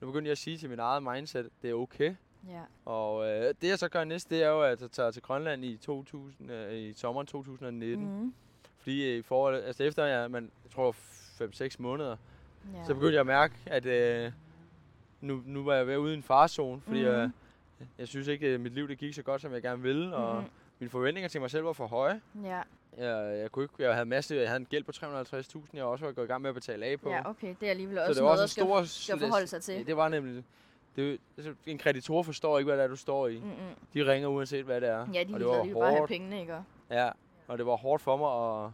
Nu 0.00 0.06
begyndte 0.06 0.26
jeg 0.28 0.32
at 0.32 0.38
sige 0.38 0.58
til 0.58 0.70
min 0.70 0.78
eget 0.78 1.02
mindset, 1.02 1.44
at 1.44 1.50
det 1.62 1.70
er 1.70 1.74
okay. 1.74 2.14
Ja. 2.48 2.60
Og 2.84 3.26
øh, 3.30 3.54
det 3.60 3.68
jeg 3.68 3.78
så 3.78 3.88
gør 3.88 4.04
næste, 4.04 4.34
det 4.36 4.44
er 4.44 4.48
jo, 4.48 4.62
at 4.62 4.80
jeg 4.80 4.90
tager 4.90 5.10
til 5.10 5.22
Grønland 5.22 5.64
i, 5.64 5.76
2000, 5.76 6.50
øh, 6.50 6.74
i 6.74 6.92
sommeren 6.92 7.26
2019. 7.26 8.20
Mm. 8.22 8.34
Fordi 8.78 9.10
øh, 9.12 9.18
i 9.18 9.22
forhold, 9.22 9.54
altså 9.64 9.82
efter 9.84 10.04
jeg, 10.04 10.30
man, 10.30 10.50
jeg 10.64 10.70
tror 10.70 10.92
5-6 11.42 11.76
måneder, 11.78 12.16
Ja. 12.74 12.84
så 12.86 12.94
begyndte 12.94 13.12
jeg 13.14 13.20
at 13.20 13.26
mærke, 13.26 13.54
at 13.66 13.86
øh, 13.86 14.32
nu, 15.20 15.42
nu 15.46 15.64
var 15.64 15.74
jeg 15.74 15.86
ved 15.86 15.96
ude 15.96 16.12
i 16.14 16.16
en 16.16 16.22
farzone, 16.22 16.80
fordi 16.80 16.98
Mhm. 17.04 17.08
øh, 17.10 17.30
jeg 17.98 18.08
synes 18.08 18.28
ikke, 18.28 18.46
at 18.46 18.60
mit 18.60 18.74
liv 18.74 18.88
det 18.88 18.98
gik 18.98 19.14
så 19.14 19.22
godt, 19.22 19.42
som 19.42 19.52
jeg 19.52 19.62
gerne 19.62 19.82
ville, 19.82 20.16
og 20.16 20.36
Mhm. 20.36 20.50
mine 20.78 20.90
forventninger 20.90 21.28
til 21.28 21.40
mig 21.40 21.50
selv 21.50 21.64
var 21.64 21.72
for 21.72 21.86
høje. 21.86 22.20
Ja. 22.44 22.60
Jeg, 22.98 23.38
jeg, 23.38 23.52
kunne 23.52 23.62
ikke, 23.64 23.74
jeg 23.78 23.92
havde 23.94 24.06
masse, 24.06 24.34
jeg 24.36 24.48
havde 24.48 24.60
en 24.60 24.66
gæld 24.70 24.84
på 24.84 24.92
350.000, 24.92 25.76
jeg 25.76 25.84
også 25.84 26.04
var 26.04 26.12
gået 26.12 26.24
i 26.24 26.28
gang 26.28 26.42
med 26.42 26.48
at 26.50 26.54
betale 26.54 26.86
af 26.86 27.00
på. 27.00 27.10
ja, 27.10 27.28
okay. 27.30 27.54
Det 27.60 27.66
er 27.66 27.70
alligevel 27.70 27.96
så 27.96 28.02
også 28.02 28.14
det 28.14 28.22
var 28.24 28.28
noget, 28.28 28.42
også 28.42 28.60
en 28.62 28.66
skal, 28.84 28.90
stor... 28.94 29.14
skal 29.14 29.18
forholde 29.28 29.46
sig 29.46 29.62
til. 29.62 29.86
Det 29.86 29.96
var 29.96 30.08
nemlig... 30.08 30.44
Det, 30.96 31.18
altså, 31.36 31.54
en 31.66 31.78
kreditor 31.78 32.22
forstår 32.22 32.58
ikke, 32.58 32.66
hvad 32.68 32.76
det 32.78 32.84
er, 32.84 32.88
du 32.88 32.96
står 32.96 33.28
i. 33.28 33.38
Mm-mm. 33.38 33.52
De 33.94 34.12
ringer 34.12 34.28
uanset, 34.28 34.64
hvad 34.64 34.80
det 34.80 34.88
er. 34.88 35.06
Ja, 35.14 35.24
de 35.24 35.34
og 35.34 35.40
det 35.40 35.48
var 35.48 35.54
de 35.62 35.66
vil 35.68 35.74
bare 35.74 35.84
have 35.88 35.98
hårdt. 35.98 36.08
pengene, 36.10 36.40
ikke? 36.40 36.54
Og- 36.54 36.64
Ja, 36.90 37.10
og 37.48 37.58
det 37.58 37.66
var 37.66 37.76
hårdt 37.76 38.02
for 38.02 38.16
mig 38.16 38.64
at, 38.64 38.70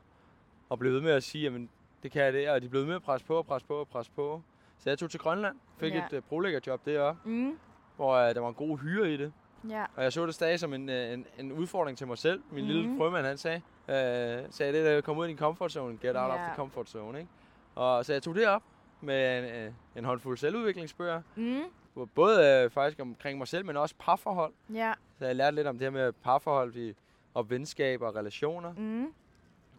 at 0.72 0.78
blive 0.78 0.94
ved 0.94 1.00
med 1.00 1.12
at 1.12 1.22
sige, 1.22 1.44
jamen, 1.44 1.68
det 2.06 2.12
kan 2.12 2.22
jeg 2.24 2.32
det, 2.32 2.50
og 2.50 2.62
de 2.62 2.68
blev 2.68 2.80
ved 2.80 2.86
med 2.88 2.94
at 2.96 3.02
presse 3.02 3.26
på 3.26 3.34
og 3.36 3.46
presse 3.46 3.66
på 3.66 3.74
og 3.74 3.88
presse 3.88 4.12
på. 4.12 4.42
Så 4.78 4.90
jeg 4.90 4.98
tog 4.98 5.10
til 5.10 5.20
Grønland, 5.20 5.56
fik 5.78 5.94
Ja. 5.94 6.06
et 6.06 6.12
uh, 6.12 6.18
prolæggerjob 6.28 6.84
deroppe, 6.86 7.20
Mm. 7.30 7.58
hvor 7.96 8.14
uh, 8.28 8.34
der 8.34 8.40
var 8.40 8.48
en 8.48 8.54
god 8.54 8.78
hyre 8.78 9.10
i 9.12 9.16
det. 9.16 9.32
Ja. 9.68 9.84
Og 9.96 10.02
jeg 10.02 10.12
så 10.12 10.26
det 10.26 10.34
stadig 10.34 10.60
som 10.60 10.74
en, 10.74 10.88
uh, 10.88 10.94
en, 10.94 11.26
en 11.38 11.52
udfordring 11.52 11.98
til 11.98 12.06
mig 12.06 12.18
selv. 12.18 12.42
Min 12.50 12.64
mm. 12.64 12.68
lille 12.70 12.88
Mhm. 12.88 12.98
frømand, 12.98 13.26
han 13.26 13.36
sagde, 13.38 13.56
uh, 13.88 14.50
sagde 14.50 14.72
det, 14.72 14.78
at 14.86 15.04
komme 15.04 15.20
ud 15.20 15.24
af 15.24 15.28
din 15.28 15.38
comfort 15.38 15.72
zone, 15.72 15.98
get 16.02 16.16
out 16.16 16.16
Ja. 16.16 16.34
of 16.34 16.38
the 16.40 16.52
comfort 16.56 16.88
zone, 16.90 17.18
ikke? 17.18 17.30
Og 17.74 18.04
så 18.04 18.12
jeg 18.12 18.22
tog 18.22 18.34
det 18.34 18.48
op 18.48 18.62
med 19.00 19.38
en, 19.66 19.74
en 19.96 20.04
håndfuld 20.04 20.36
selvudviklingsbøger, 20.36 21.22
Mm. 21.36 21.60
hvor 21.94 22.04
både 22.14 22.64
uh, 22.66 22.70
faktisk 22.72 23.00
omkring 23.00 23.38
mig 23.38 23.48
selv, 23.48 23.64
men 23.64 23.76
også 23.76 23.94
parforhold. 23.98 24.52
Ja. 24.74 24.92
Så 25.18 25.26
jeg 25.26 25.36
lærte 25.36 25.54
lidt 25.56 25.66
om 25.66 25.74
det 25.78 25.84
her 25.84 25.90
med 25.90 26.12
parforhold 26.12 26.94
og 27.34 27.50
venskab 27.50 28.02
og 28.02 28.16
relationer. 28.16 28.72
Mm. 28.76 29.12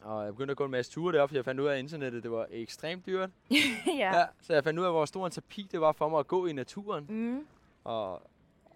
Og 0.01 0.25
jeg 0.25 0.33
begyndte 0.33 0.51
at 0.51 0.57
gå 0.57 0.65
en 0.65 0.71
masse 0.71 0.91
ture 0.91 1.13
deroppe, 1.13 1.29
fordi 1.29 1.37
jeg 1.37 1.45
fandt 1.45 1.61
ud 1.61 1.65
af, 1.67 1.73
at 1.73 1.79
internettet 1.79 2.23
det 2.23 2.31
var 2.31 2.47
ekstremt 2.51 3.05
dyrt. 3.05 3.29
ja. 3.97 4.25
Så 4.41 4.53
jeg 4.53 4.63
fandt 4.63 4.79
ud 4.79 4.85
af, 4.85 4.91
hvor 4.91 5.05
stor 5.05 5.25
en 5.25 5.31
terapi 5.31 5.67
det 5.71 5.81
var 5.81 5.91
for 5.91 6.09
mig 6.09 6.19
at 6.19 6.27
gå 6.27 6.45
i 6.45 6.53
naturen. 6.53 7.05
Mm. 7.09 7.47
Og, 7.83 8.21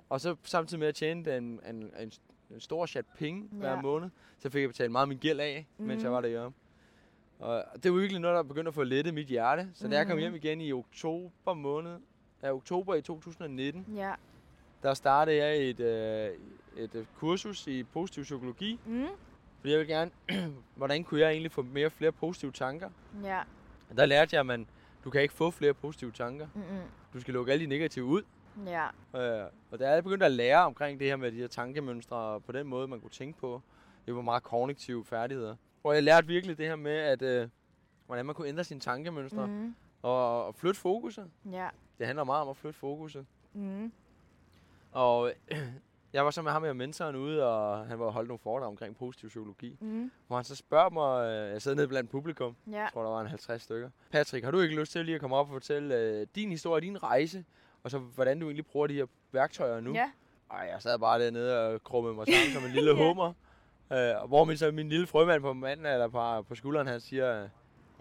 og 0.10 0.22
så 0.22 0.36
samtidig 0.44 0.80
med 0.80 0.88
at 0.88 0.96
tjene 0.96 1.38
en, 1.38 1.60
en, 1.70 1.76
en, 2.00 2.12
en 2.52 2.60
stor 2.60 2.86
chat 2.86 3.06
penge 3.18 3.50
ja. 3.52 3.58
hver 3.58 3.72
Ja. 3.72 3.82
måned, 3.82 4.10
så 4.40 4.50
fik 4.50 4.62
jeg 4.62 4.70
betalt 4.70 4.92
meget 4.92 5.04
af 5.04 5.08
min 5.08 5.18
gæld 5.18 5.40
af, 5.40 5.68
mm. 5.78 5.86
mens 5.86 6.04
jeg 6.04 6.10
Mhm. 6.10 6.16
var 6.16 6.22
deroppe. 6.22 6.58
Og 7.40 7.64
det 7.84 7.92
var 7.94 7.98
virkelig 8.00 8.22
noget, 8.22 8.36
der 8.36 8.44
begyndte 8.44 8.68
at 8.70 8.76
få 8.76 8.84
lettet 8.84 9.14
mit 9.14 9.28
hjerte. 9.28 9.70
Så 9.74 9.88
da 9.88 9.96
jeg 9.98 10.06
kom 10.08 10.16
Mhm. 10.16 10.20
hjem 10.22 10.36
igen 10.36 10.62
i 10.62 10.72
oktober 10.74 11.54
måned, 11.54 11.98
ja, 12.44 12.54
oktober 12.54 12.96
i 12.96 13.02
2019, 13.02 13.86
Ja. 13.96 14.12
der 14.84 14.94
startede 14.94 15.38
jeg 15.38 15.58
et, 15.70 15.80
øh, 15.80 16.30
et 16.78 16.96
øh, 16.96 17.06
kursus 17.18 17.68
i 17.68 17.84
positiv 17.84 18.24
psykologi. 18.24 18.80
Mm. 18.86 19.06
Fordi 19.62 19.72
jeg 19.72 19.80
vil 19.80 19.88
gerne, 19.88 20.12
hvordan 20.76 21.04
kunne 21.04 21.20
jeg 21.20 21.32
egentlig 21.32 21.52
få 21.52 21.62
mere 21.62 21.90
flere 21.90 22.12
positive 22.12 22.52
tanker? 22.52 22.90
Ja. 23.24 23.42
Og 23.90 23.98
der 23.98 24.06
lærte 24.06 24.36
jeg, 24.36 24.40
at 24.40 24.46
man, 24.46 24.68
du 25.04 25.10
kan 25.10 25.22
ikke 25.22 25.34
få 25.34 25.52
flere 25.52 25.74
positive 25.74 26.12
tanker. 26.12 26.48
Mm-mm. 26.54 26.82
Du 27.14 27.22
skal 27.22 27.34
lukke 27.34 27.52
alle 27.52 27.66
de 27.66 27.70
negative 27.70 28.06
ud. 28.06 28.24
Ja. 28.66 28.86
Øh, 29.16 29.48
og 29.72 29.80
da 29.80 29.90
jeg 29.90 30.04
begyndte 30.04 30.26
at 30.26 30.32
lære 30.32 30.66
omkring 30.66 31.00
det 31.00 31.08
her 31.08 31.16
med 31.16 31.32
de 31.32 31.38
her 31.38 31.48
tankemønstre, 31.48 32.18
og 32.18 32.44
på 32.44 32.52
den 32.52 32.68
måde, 32.68 32.88
man 32.88 33.00
kunne 33.00 33.10
tænke 33.10 33.40
på, 33.40 33.62
det 34.06 34.16
var 34.16 34.22
meget 34.22 34.44
kognitive 34.44 35.06
færdigheder. 35.06 35.56
Hvor 35.82 35.94
jeg 35.94 36.04
lærte 36.04 36.28
virkelig 36.28 36.58
det 36.58 36.68
her 36.68 36.76
med, 36.76 36.92
at 36.92 37.22
øh, 37.22 37.50
hvordan 38.06 38.26
man 38.26 38.36
kunne 38.36 38.48
ændre 38.48 38.64
sine 38.64 38.80
tankemønstre. 38.80 39.48
Mm. 39.48 39.76
og, 40.02 40.46
og 40.46 40.56
flytte 40.56 40.80
fokuset. 40.80 41.30
Ja. 41.52 41.68
Det 41.98 42.06
handler 42.06 42.24
meget 42.24 42.42
om 42.42 42.50
at 42.50 42.58
flytte 42.58 42.80
fokuset. 42.80 43.26
Mm. 43.54 43.92
Og 44.92 45.32
jeg 46.14 46.26
var 46.26 46.32
så 46.32 46.42
med 46.42 46.52
ham 46.52 46.62
med 46.62 46.74
mentoren 46.74 47.16
ude, 47.16 47.48
og 47.48 47.86
han 47.88 48.00
var 48.00 48.12
holdt 48.12 48.28
nogle 48.28 48.40
foredrag 48.40 48.68
omkring 48.68 48.98
positiv 48.98 49.30
psykologi. 49.30 49.78
Mm. 49.82 50.12
Hvor 50.28 50.36
han 50.36 50.46
så 50.46 50.56
spørger 50.56 50.90
mig, 50.90 51.26
øh, 51.26 51.52
jeg 51.52 51.62
sidder 51.62 51.76
nede 51.78 51.88
blandt 51.88 52.10
publikum, 52.10 52.56
Ja. 52.72 52.80
jeg 52.80 52.90
tror 52.94 53.04
der 53.04 53.10
var 53.10 53.22
en 53.22 53.28
50 53.28 53.62
stykker. 53.62 53.90
Patrick, 54.12 54.44
har 54.44 54.52
du 54.52 54.60
ikke 54.60 54.76
lyst 54.80 54.92
til 54.92 55.06
lige 55.06 55.16
at 55.16 55.22
komme 55.22 55.36
op 55.36 55.48
og 55.48 55.54
fortælle 55.54 55.96
øh, 55.98 56.28
din 56.36 56.50
historie, 56.50 56.82
din 56.82 57.04
rejse, 57.04 57.46
og 57.84 57.92
så 57.92 57.98
hvordan 58.00 58.40
du 58.40 58.46
egentlig 58.46 58.66
bruger 58.66 58.88
de 58.88 58.94
her 58.94 59.06
værktøjer 59.32 59.80
nu? 59.80 59.94
Ja. 59.94 60.12
Ej, 60.52 60.70
jeg 60.74 60.82
sad 60.82 61.00
bare 61.00 61.20
dernede 61.20 61.68
og 61.68 61.84
krummede 61.84 62.14
mig 62.16 62.28
sammen 62.28 62.54
som 62.54 62.64
en 62.66 62.72
lille 62.72 62.92
Ja. 62.98 63.08
hummer. 63.08 63.34
Øh, 63.92 64.22
og 64.22 64.28
hvor 64.28 64.44
min, 64.46 64.58
så 64.58 64.72
min 64.72 64.90
lille 64.90 65.08
frømand 65.08 65.42
på 65.42 65.54
manden 65.54 65.86
eller 65.86 66.08
på, 66.08 66.42
på 66.42 66.56
skulderen, 66.56 66.88
han 66.88 67.00
siger, 67.00 67.50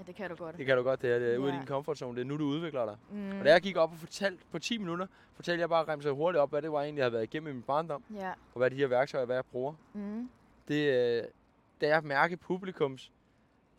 Ja, 0.01 0.05
det 0.07 0.15
kan 0.15 0.31
du 0.31 0.37
godt. 0.37 0.57
det 0.59 0.67
kan 0.67 0.77
du 0.77 0.83
godt, 0.83 1.03
det 1.03 1.11
her, 1.11 1.19
det 1.19 1.35
er 1.35 1.39
ude 1.39 1.49
af 1.49 1.55
Ja. 1.55 1.59
din 1.59 1.67
comfort 1.67 1.99
zone, 1.99 2.17
det 2.17 2.21
er 2.23 2.27
nu, 2.29 2.37
du 2.39 2.45
udvikler 2.45 2.85
dig. 2.85 2.97
Mm. 3.11 3.39
Og 3.39 3.45
da 3.45 3.51
jeg 3.53 3.61
gik 3.63 3.77
op 3.77 3.93
og 3.93 3.99
fortalte 3.99 4.45
på 4.53 4.59
10 4.59 4.79
minutter, 4.79 5.07
fortalte 5.35 5.61
jeg 5.61 5.69
bare 5.69 5.85
remse 5.93 6.11
hurtigt 6.11 6.41
op, 6.41 6.51
hvad 6.51 6.63
det 6.63 6.73
var 6.73 6.83
egentlig, 6.83 6.99
jeg 6.99 7.05
havde 7.05 7.13
været 7.13 7.23
igennem 7.23 7.49
i 7.51 7.53
min 7.53 7.63
barndom, 7.63 8.05
Ja. 8.15 8.31
og 8.31 8.59
hvad 8.59 8.71
de 8.71 8.77
her 8.77 8.87
værktøjer, 8.87 9.25
hvad 9.25 9.37
jeg 9.37 9.45
bruger. 9.45 9.75
Mm. 9.93 10.31
Det, 10.69 10.75
øh, 11.19 11.25
da 11.81 11.89
jeg 11.89 12.05
mærkede 12.05 12.37
publikums 12.37 13.13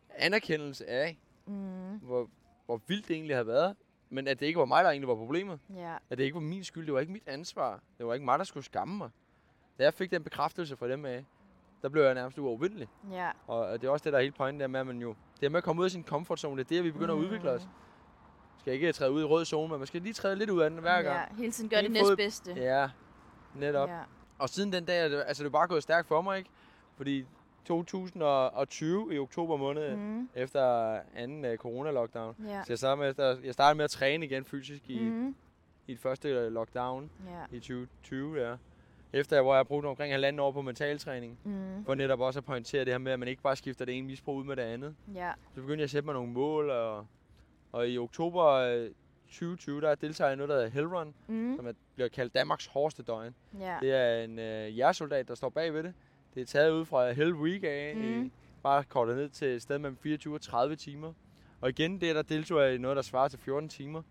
anerkendelse 0.09 0.89
af, 0.89 1.17
Mm. 1.45 1.97
hvor, 2.01 2.29
hvor 2.65 2.81
vildt 2.87 3.07
det 3.07 3.13
egentlig 3.13 3.35
havde 3.35 3.47
været, 3.47 3.75
men 4.09 4.27
at 4.27 4.39
det 4.39 4.45
ikke 4.45 4.59
var 4.59 4.65
mig, 4.65 4.83
der 4.83 4.89
egentlig 4.89 5.07
var 5.07 5.15
problemet. 5.15 5.59
Ja. 5.75 5.95
At 6.09 6.17
det 6.17 6.23
ikke 6.23 6.33
var 6.33 6.41
min 6.41 6.63
skyld, 6.63 6.85
det 6.85 6.93
var 6.93 6.99
ikke 6.99 7.11
mit 7.13 7.23
ansvar. 7.27 7.79
Det 7.97 8.05
var 8.05 8.13
ikke 8.13 8.25
mig, 8.25 8.39
der 8.39 8.45
skulle 8.45 8.63
skamme 8.65 8.97
mig. 8.97 9.09
Da 9.79 9.83
jeg 9.83 9.93
fik 9.93 10.11
den 10.11 10.23
bekræftelse 10.23 10.77
fra 10.77 10.87
dem 10.87 11.05
af, 11.05 11.25
der 11.81 11.89
blev 11.89 12.03
jeg 12.03 12.13
nærmest 12.13 12.37
uovervindelig. 12.37 12.87
Ja. 13.11 13.29
Og 13.47 13.81
det 13.81 13.87
er 13.87 13.91
også 13.91 14.03
det, 14.03 14.13
der 14.13 14.19
er 14.19 14.23
hele 14.23 14.33
pointen 14.37 14.59
der 14.61 14.67
med, 14.67 14.79
at 14.79 14.87
man 14.87 15.01
jo... 15.01 15.15
Det 15.39 15.45
er 15.45 15.49
med 15.49 15.57
at 15.57 15.63
komme 15.63 15.79
ud 15.79 15.85
af 15.85 15.91
sin 15.91 16.03
comfort 16.03 16.39
zone, 16.39 16.57
det 16.57 16.65
er 16.65 16.69
det, 16.69 16.77
at 16.77 16.83
vi 16.83 16.91
begynder 16.91 17.15
mm. 17.15 17.21
at 17.21 17.25
udvikle 17.25 17.51
os. 17.51 17.67
skal 18.59 18.73
ikke 18.73 18.91
træde 18.91 19.11
ud 19.11 19.21
i 19.21 19.25
rød 19.25 19.45
zone, 19.45 19.69
men 19.69 19.77
man 19.77 19.87
skal 19.87 20.01
lige 20.01 20.13
træde 20.13 20.35
lidt 20.35 20.49
ud 20.49 20.61
af 20.61 20.69
den 20.69 20.79
hver 20.79 21.01
gang. 21.01 21.29
Ja, 21.31 21.35
hele 21.37 21.51
tiden 21.51 21.69
gør 21.69 21.81
det 21.81 21.91
næstbedste. 21.91 22.53
Ja, 22.53 22.89
netop. 23.55 23.89
Ja. 23.89 23.99
Og 24.39 24.49
siden 24.49 24.73
den 24.73 24.85
dag, 24.85 25.05
er 25.05 25.07
det, 25.09 25.23
altså 25.27 25.43
det 25.43 25.47
er 25.49 25.51
bare 25.51 25.67
gået 25.67 25.83
stærkt 25.83 26.07
for 26.07 26.21
mig, 26.21 26.37
ikke? 26.37 26.49
Fordi 26.97 27.25
2020 27.65 29.13
i 29.15 29.19
oktober 29.19 29.57
måned, 29.57 29.95
mm. 29.95 30.29
Efter 30.35 30.99
anden 31.15 31.45
uh, 31.45 31.51
corona-lockdown, 31.57 32.35
Ja. 32.47 32.63
så 32.63 32.65
jeg 32.69 32.77
startede, 32.77 32.97
med, 32.97 33.25
at- 33.25 33.43
jeg 33.43 33.53
startede 33.53 33.77
med 33.77 33.83
at 33.85 33.91
træne 33.91 34.25
igen 34.25 34.45
fysisk 34.45 34.89
i, 34.89 34.99
Mm. 34.99 35.35
i 35.87 35.91
et 35.91 35.99
første 35.99 36.49
lockdown 36.49 37.09
Ja. 37.27 37.55
i 37.57 37.59
2020, 37.59 38.47
ja. 38.49 38.55
Efter 39.13 39.35
jeg, 39.35 39.43
hvor 39.43 39.53
jeg 39.53 39.59
har 39.59 39.63
brugt 39.63 39.85
omkring 39.85 40.13
halvanden 40.13 40.39
år 40.39 40.51
på 40.51 40.61
mentaltræning, 40.61 41.39
Mm. 41.43 41.85
for 41.85 41.95
netop 41.95 42.19
også 42.19 42.39
at 42.39 42.45
pointere 42.45 42.85
det 42.85 42.93
her 42.93 42.97
med, 42.97 43.11
at 43.11 43.19
man 43.19 43.27
ikke 43.27 43.41
bare 43.41 43.55
skifter 43.55 43.85
det 43.85 43.97
ene 43.97 44.07
misbrug 44.07 44.35
ud 44.37 44.43
med 44.43 44.55
det 44.55 44.61
andet. 44.61 44.95
Ja. 45.15 45.31
Så 45.55 45.61
begyndte 45.61 45.75
jeg 45.77 45.83
at 45.83 45.89
sætte 45.89 46.05
mig 46.05 46.13
nogle 46.13 46.31
mål, 46.31 46.69
og, 46.69 47.05
og 47.71 47.89
i 47.89 47.97
oktober 47.97 48.43
øh, 48.45 48.89
2020, 49.27 49.81
der 49.81 49.95
deltager 49.95 50.27
jeg 50.29 50.33
i 50.33 50.37
noget, 50.37 50.49
der 50.49 50.55
hedder 50.55 50.69
Hellrun, 50.69 51.13
Mm. 51.27 51.55
som 51.57 51.67
er, 51.67 51.71
bliver 51.95 52.07
kaldt 52.09 52.33
Danmarks 52.35 52.65
hårdeste 52.65 53.03
døgn. 53.03 53.35
Ja. 53.59 53.77
Det 53.81 53.91
er 53.95 54.23
en 54.23 54.39
øh, 54.39 54.77
jægersoldat, 54.77 55.27
der 55.27 55.35
står 55.35 55.49
bag 55.49 55.73
ved 55.73 55.83
det. 55.83 55.93
Det 56.35 56.41
er 56.41 56.45
taget 56.45 56.71
ud 56.71 56.85
fra 56.85 57.11
Hell 57.11 57.33
Week 57.33 57.63
af, 57.63 57.93
mm. 57.95 58.31
bare 58.63 58.83
kortet 58.83 59.15
ned 59.17 59.29
til 59.29 59.47
et 59.47 59.61
sted 59.61 59.77
mellem 59.79 59.97
24 59.97 60.35
og 60.35 60.41
30 60.41 60.75
timer. 60.75 61.13
Og 61.61 61.69
igen, 61.69 62.01
det 62.01 62.15
der 62.15 62.21
deltog 62.21 62.61
jeg 62.61 62.75
i 62.75 62.77
noget, 62.77 62.95
der 62.95 63.01
svarer 63.01 63.27
til 63.27 63.39
14 63.39 63.69
timer. 63.69 64.01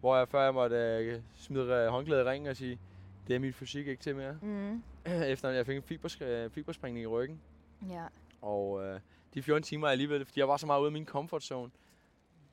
Hvor 0.00 0.16
jeg 0.16 0.28
før 0.28 0.44
jeg 0.44 0.54
måtte 0.54 0.76
øh, 0.76 1.20
smide 1.34 1.72
øh, 1.72 1.86
håndklædet 1.88 2.24
i 2.24 2.28
ringen 2.28 2.50
og 2.50 2.56
sige, 2.56 2.78
det 3.28 3.34
er 3.36 3.38
min 3.38 3.52
fysik 3.52 3.86
ikke 3.88 4.02
til 4.02 4.16
mere. 4.16 4.38
Mm. 4.42 4.82
Efter 5.32 5.48
jeg 5.50 5.66
fik 5.66 5.76
en 5.76 5.82
fibersk- 5.82 6.24
øh, 6.24 6.50
fiberspringning 6.50 7.02
i 7.02 7.06
ryggen. 7.06 7.40
Ja. 7.90 8.04
Og 8.42 8.84
øh, 8.84 9.00
de 9.34 9.42
14 9.42 9.62
timer 9.62 9.86
er 9.86 9.90
alligevel, 9.92 10.24
fordi 10.24 10.40
jeg 10.40 10.48
var 10.48 10.56
så 10.56 10.66
meget 10.66 10.80
ude 10.80 10.86
af 10.88 10.92
min 10.92 11.06
comfort 11.06 11.42
zone. 11.42 11.70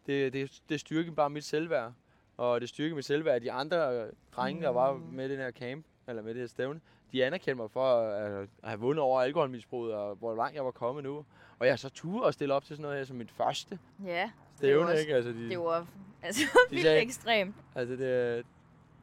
Det, 0.08 0.34
det, 0.34 0.62
det 0.70 0.80
styrkede 0.80 1.16
bare 1.16 1.30
mit 1.30 1.44
selvværd. 1.44 1.94
Og 2.38 2.62
det 2.62 2.70
styrkede 2.70 2.96
mit 2.96 3.06
selvværd, 3.06 3.36
at 3.36 3.42
de 3.42 3.52
andre 3.52 3.98
øh, 3.98 4.14
drenge, 4.36 4.62
der 4.62 4.70
var 4.70 4.94
Mm. 4.94 5.00
med 5.02 5.26
i 5.30 5.32
den 5.32 5.38
her 5.40 5.52
camp, 5.52 5.86
eller 6.08 6.22
med 6.22 6.34
det 6.34 6.40
her 6.42 6.48
stævne, 6.48 6.82
de 7.12 7.26
anerkendte 7.26 7.56
mig 7.62 7.72
for 7.72 7.86
at, 8.02 8.48
have 8.64 8.80
vundet 8.80 9.04
over 9.04 9.22
alkoholmisbruget, 9.22 9.94
og 9.94 10.16
hvor 10.16 10.36
langt 10.36 10.56
jeg 10.56 10.66
var 10.66 10.72
kommet 10.72 11.04
nu. 11.04 11.26
Og 11.60 11.68
jeg 11.68 11.80
så 11.80 11.90
turde 11.90 12.28
at 12.28 12.34
stille 12.34 12.54
op 12.54 12.64
til 12.66 12.76
sådan 12.76 12.82
noget 12.82 12.98
her 12.98 13.06
som 13.06 13.16
mit 13.18 13.32
første 13.32 13.80
Ja. 14.06 14.32
stævne, 14.56 14.86
også- 14.86 15.02
ikke? 15.02 15.16
Altså, 15.16 15.32
de, 15.32 15.50
Det 15.50 15.60
var 15.60 15.88
altså 16.22 16.42
de 16.70 16.70
vildt 16.70 16.84
sagde, 16.84 17.02
ekstremt. 17.02 17.56
altså 17.76 17.92
det, 17.96 18.46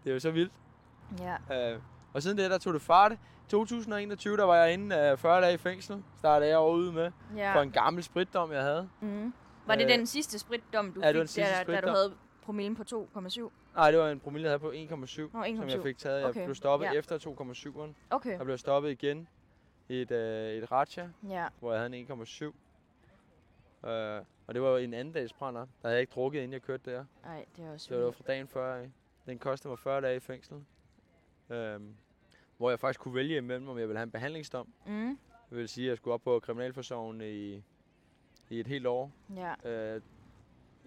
det 0.05 0.11
er 0.11 0.15
jo 0.15 0.21
så 0.21 0.31
vildt. 0.31 0.53
Ja. 1.19 1.73
Øh, 1.73 1.81
og 2.13 2.23
siden 2.23 2.39
det, 2.39 2.51
der 2.51 2.59
tog 2.59 2.75
det 2.75 2.83
fart. 2.83 3.13
2021, 3.49 4.37
der 4.37 4.45
var 4.45 4.57
jeg 4.57 4.73
inde 4.73 4.97
øh, 4.97 5.17
40 5.19 5.41
dage 5.41 5.55
i 5.55 5.57
fængsel. 5.57 6.05
Startede 6.19 6.51
jeg 6.51 6.61
ude 6.61 6.93
med 6.93 7.11
Ja. 7.37 7.55
for 7.55 7.61
en 7.61 7.71
gammel 7.71 8.03
spritdom, 8.03 8.53
jeg 8.53 8.63
havde. 8.63 8.89
Mm. 9.01 9.35
Var 9.67 9.75
det 9.75 9.85
Øh, 9.85 9.91
den 9.91 10.07
sidste 10.07 10.39
spritdom, 10.39 10.93
du 10.93 11.01
ja, 11.01 11.07
var 11.07 11.13
den 11.13 11.23
fik, 11.23 11.29
sidste 11.29 11.51
da, 11.53 11.57
da 11.59 11.63
du 11.65 11.73
spritdom. 11.73 11.95
havde 11.95 12.15
promillen 12.45 12.77
på 12.77 12.83
2,7? 12.83 13.51
Nej, 13.75 13.91
det 13.91 14.01
var 14.01 14.09
en 14.11 14.21
promille, 14.21 14.45
jeg 14.45 14.51
havde 14.51 14.59
på 14.61 14.71
1,7, 14.71 15.21
Nå, 15.23 15.29
som 15.57 15.69
jeg 15.69 15.79
1,7. 15.79 15.83
fik 15.83 15.99
taget. 15.99 16.21
Jeg 16.21 16.29
Okay, 16.29 16.45
blev 16.45 16.55
stoppet 16.55 16.87
ja. 16.87 16.93
efter 16.93 17.19
2,7'eren. 17.19 17.95
Okay. 18.11 18.37
Jeg 18.39 18.45
blev 18.45 18.59
stoppet 18.59 18.91
igen 18.91 19.29
i 19.89 20.03
et, 20.03 20.11
øh, 20.11 20.51
et 20.63 20.73
ratcha, 20.73 21.07
Ja. 21.29 21.47
hvor 21.61 21.73
jeg 21.73 21.81
havde 21.81 21.97
en 21.97 22.07
1,7. 22.23 22.55
Øh, 23.89 24.23
og 24.47 24.55
det 24.55 24.63
var 24.63 24.79
en 24.79 24.95
anden 24.95 25.15
dags 25.15 25.33
brænder. 25.33 25.61
Der 25.61 25.67
havde 25.83 25.95
jeg 25.95 26.01
ikke 26.01 26.13
drukket, 26.15 26.39
inden 26.39 26.53
jeg 26.53 26.63
kørte 26.63 26.91
der. 26.91 27.05
Nej, 27.25 27.45
det 27.57 27.65
er 27.65 27.73
også 27.73 27.95
Det 27.95 28.05
var 28.05 28.11
fra 28.11 28.25
dagen 28.27 28.49
før. 28.49 28.85
Den 29.27 29.39
kostede 29.39 29.69
mig 29.69 29.79
40 29.79 30.01
dage 30.01 30.17
i 30.17 30.21
fængsel. 30.21 30.57
Øhm, 31.51 31.95
hvor 32.57 32.71
jeg 32.71 32.81
faktisk 32.81 33.01
kunne 33.01 33.15
vælge 33.15 33.37
imellem, 33.37 33.69
om 33.69 33.79
jeg 33.79 33.89
ville 33.89 33.99
have 33.99 34.05
en 34.05 34.11
behandlingsdom. 34.11 34.69
Mm. 34.87 35.19
Det 35.51 35.59
vil 35.59 35.69
sige, 35.69 35.87
at 35.87 35.89
jeg 35.89 35.97
skulle 35.97 36.15
op 36.15 36.23
på 36.23 36.41
Kriminalforsorgen 36.41 37.21
i, 37.21 37.55
i 38.51 38.61
et 38.61 38.67
helt 38.67 38.87
år. 38.87 39.11
Ja. 39.37 39.71
Øh, 39.95 40.01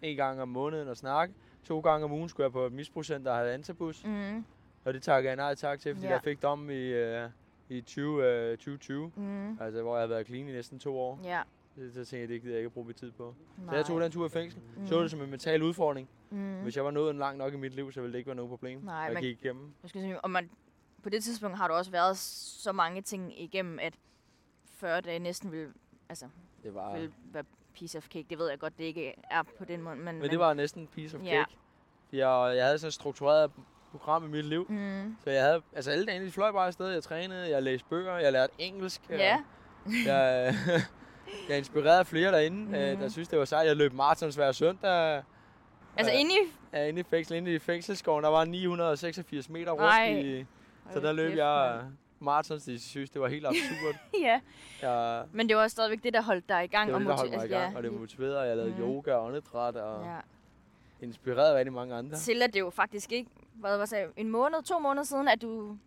en 0.01 0.15
gang 0.17 0.41
om 0.41 0.47
måneden 0.49 0.87
og 0.87 0.97
snakke. 0.97 1.33
To 1.63 1.79
gange 1.79 2.05
om 2.05 2.11
ugen 2.11 2.29
skulle 2.29 2.45
jeg 2.45 2.51
på 2.51 2.65
et 2.65 2.71
misbrugscenter 2.71 3.31
og 3.31 3.37
have 3.37 3.51
antabus. 3.53 4.05
Mm. 4.05 4.45
Og 4.85 4.93
det 4.93 5.03
takker 5.03 5.29
jeg 5.29 5.35
nej 5.37 5.55
tak 5.55 5.79
til, 5.79 5.95
fordi 5.95 6.07
Ja. 6.07 6.13
jeg 6.13 6.21
fik 6.23 6.41
dommen 6.41 6.69
i, 6.69 6.87
øh, 6.89 7.29
i 7.69 7.81
20, 7.81 8.25
øh, 8.25 8.57
2020. 8.57 9.11
Mm. 9.15 9.57
Altså, 9.61 9.81
hvor 9.81 9.95
jeg 9.95 10.01
har 10.01 10.07
været 10.07 10.27
clean 10.27 10.47
i 10.47 10.51
næsten 10.51 10.79
to 10.79 10.99
år. 10.99 11.19
Ja. 11.23 11.41
Det, 11.75 11.93
så 11.93 11.97
tænkte 12.05 12.17
jeg, 12.19 12.29
det 12.29 12.41
gider 12.41 12.53
jeg 12.53 12.59
ikke 12.59 12.65
at 12.67 12.73
bruge 12.73 12.85
min 12.87 12.95
tid 12.95 13.11
på. 13.11 13.35
Nej. 13.57 13.69
Så 13.73 13.75
jeg 13.75 13.85
tog 13.85 14.01
den 14.01 14.11
tur 14.11 14.25
i 14.25 14.29
fængsel. 14.29 14.61
Mm. 14.77 14.87
Så 14.87 15.01
det 15.01 15.11
som 15.11 15.21
en 15.21 15.29
mental 15.29 15.63
udfordring. 15.63 16.09
Mm. 16.29 16.61
Hvis 16.61 16.75
jeg 16.75 16.85
var 16.85 16.91
nået 16.91 17.15
langt 17.15 17.37
nok 17.37 17.53
i 17.53 17.57
mit 17.57 17.73
liv, 17.73 17.91
så 17.91 18.01
ville 18.01 18.13
det 18.13 18.17
ikke 18.17 18.27
være 18.27 18.35
noget 18.35 18.49
problem. 18.49 18.79
Nej, 18.79 18.95
jeg 18.95 19.13
man- 19.13 19.23
gik 19.23 19.43
igennem. 19.43 19.73
Jeg 19.83 19.89
skal 19.89 20.01
sige, 20.01 20.21
og 20.21 20.29
man, 20.31 20.49
på 21.03 21.09
det 21.09 21.23
tidspunkt 21.23 21.57
har 21.57 21.67
du 21.67 21.73
også 21.73 21.91
været 21.91 22.17
så 22.17 22.71
mange 22.71 23.01
ting 23.01 23.41
igennem, 23.41 23.79
at 23.79 23.93
40 24.75 25.01
dage 25.01 25.19
næsten 25.19 25.51
vil, 25.51 25.67
altså, 26.09 26.25
Det 26.63 26.73
var, 26.73 26.97
vil 26.99 27.11
være 27.33 27.43
piece 27.73 27.97
of 27.97 28.03
cake. 28.07 28.25
Det 28.29 28.37
ved 28.39 28.49
jeg 28.49 28.59
godt, 28.59 28.77
det 28.77 28.83
ikke 28.83 29.13
er 29.31 29.43
på 29.57 29.65
den 29.65 29.81
måde. 29.81 29.95
Men, 29.95 30.19
men 30.19 30.29
det 30.29 30.39
var 30.39 30.53
næsten 30.53 30.87
piece 30.87 31.17
of 31.17 31.23
Ja. 31.23 31.29
cake. 31.43 31.57
Jeg, 32.13 32.53
jeg 32.55 32.65
havde 32.65 32.77
sådan 32.79 32.87
et 32.87 32.93
struktureret 32.93 33.51
program 33.91 34.25
i 34.25 34.27
mit 34.27 34.45
liv. 34.45 34.65
Mm. 34.69 35.15
Så 35.23 35.29
jeg 35.29 35.43
havde, 35.43 35.61
altså 35.73 35.91
alle 35.91 36.05
dagene, 36.05 36.25
de 36.25 36.31
fløj 36.31 36.51
bare 36.51 36.67
afsted. 36.67 36.87
Jeg 36.87 37.03
trænede, 37.03 37.49
jeg 37.49 37.63
læste 37.63 37.87
bøger, 37.89 38.17
jeg 38.17 38.31
lærte 38.31 38.53
engelsk. 38.57 39.01
Ja. 39.09 39.37
Jeg, 40.05 40.55
jeg 41.49 41.57
inspirerede 41.57 42.05
flere 42.05 42.31
derinde, 42.31 42.65
mm. 42.65 42.71
der 42.71 42.95
Mhm. 42.97 43.09
synes, 43.09 43.27
det 43.27 43.39
var 43.39 43.45
sejt. 43.45 43.67
Jeg 43.67 43.75
løb 43.75 43.93
marathons 43.93 44.35
hver 44.35 44.51
søndag. 44.51 45.23
Altså 45.97 46.11
Ja. 46.13 46.19
inde 46.19 46.31
i... 46.31 46.37
Ja, 46.73 46.85
inde 46.87 46.99
i 46.99 47.03
fængsel, 47.03 47.37
inde 47.37 47.53
i 47.53 47.59
fængselsskoven, 47.59 48.23
der 48.23 48.29
var 48.29 48.45
986 48.45 49.49
meter 49.49 49.71
rundt 49.71 49.81
Nej. 49.83 50.09
i... 50.19 50.45
Så 50.93 50.99
der 50.99 51.11
løb 51.13 51.37
jeg 51.37 51.81
marathons, 52.19 52.63
de 52.63 52.79
synes, 52.79 53.09
det 53.09 53.21
var 53.21 53.27
helt 53.27 53.45
absurd. 53.47 53.95
ja, 54.21 54.39
jeg, 54.81 55.23
men 55.31 55.49
det 55.49 55.57
var 55.57 55.67
stadigvæk 55.67 56.03
det, 56.03 56.13
der 56.13 56.21
holdt 56.21 56.49
dig 56.49 56.63
i 56.63 56.67
gang. 56.67 56.87
det 56.87 56.93
var 56.93 56.99
og 56.99 57.01
det, 57.01 57.07
der 57.09 57.15
holdt 57.17 57.31
mig 57.31 57.37
i 57.39 57.41
altså, 57.41 57.57
gang, 57.57 57.77
og 57.77 57.83
det 57.83 57.93
motiverede, 57.93 58.39
og 58.39 58.47
jeg 58.47 58.57
lavede 58.57 58.73
Mhm. 58.73 58.81
yoga 58.81 59.13
og 59.13 59.25
åndedræt, 59.25 59.75
og 59.75 60.05
Ja. 60.05 60.17
inspireret 61.05 61.51
af 61.53 61.57
rigtig 61.57 61.73
mange 61.73 61.95
andre. 61.95 62.17
Til 62.17 62.41
at 62.41 62.53
det 62.53 62.59
jo 62.59 62.69
faktisk 62.69 63.11
ikke, 63.11 63.29
hvad 63.53 63.77
var 63.77 63.85
det, 63.85 64.05
en 64.17 64.29
måned, 64.29 64.63
to 64.63 64.79
måneder 64.79 65.03
siden, 65.03 65.27
at 65.27 65.41
du 65.41 65.77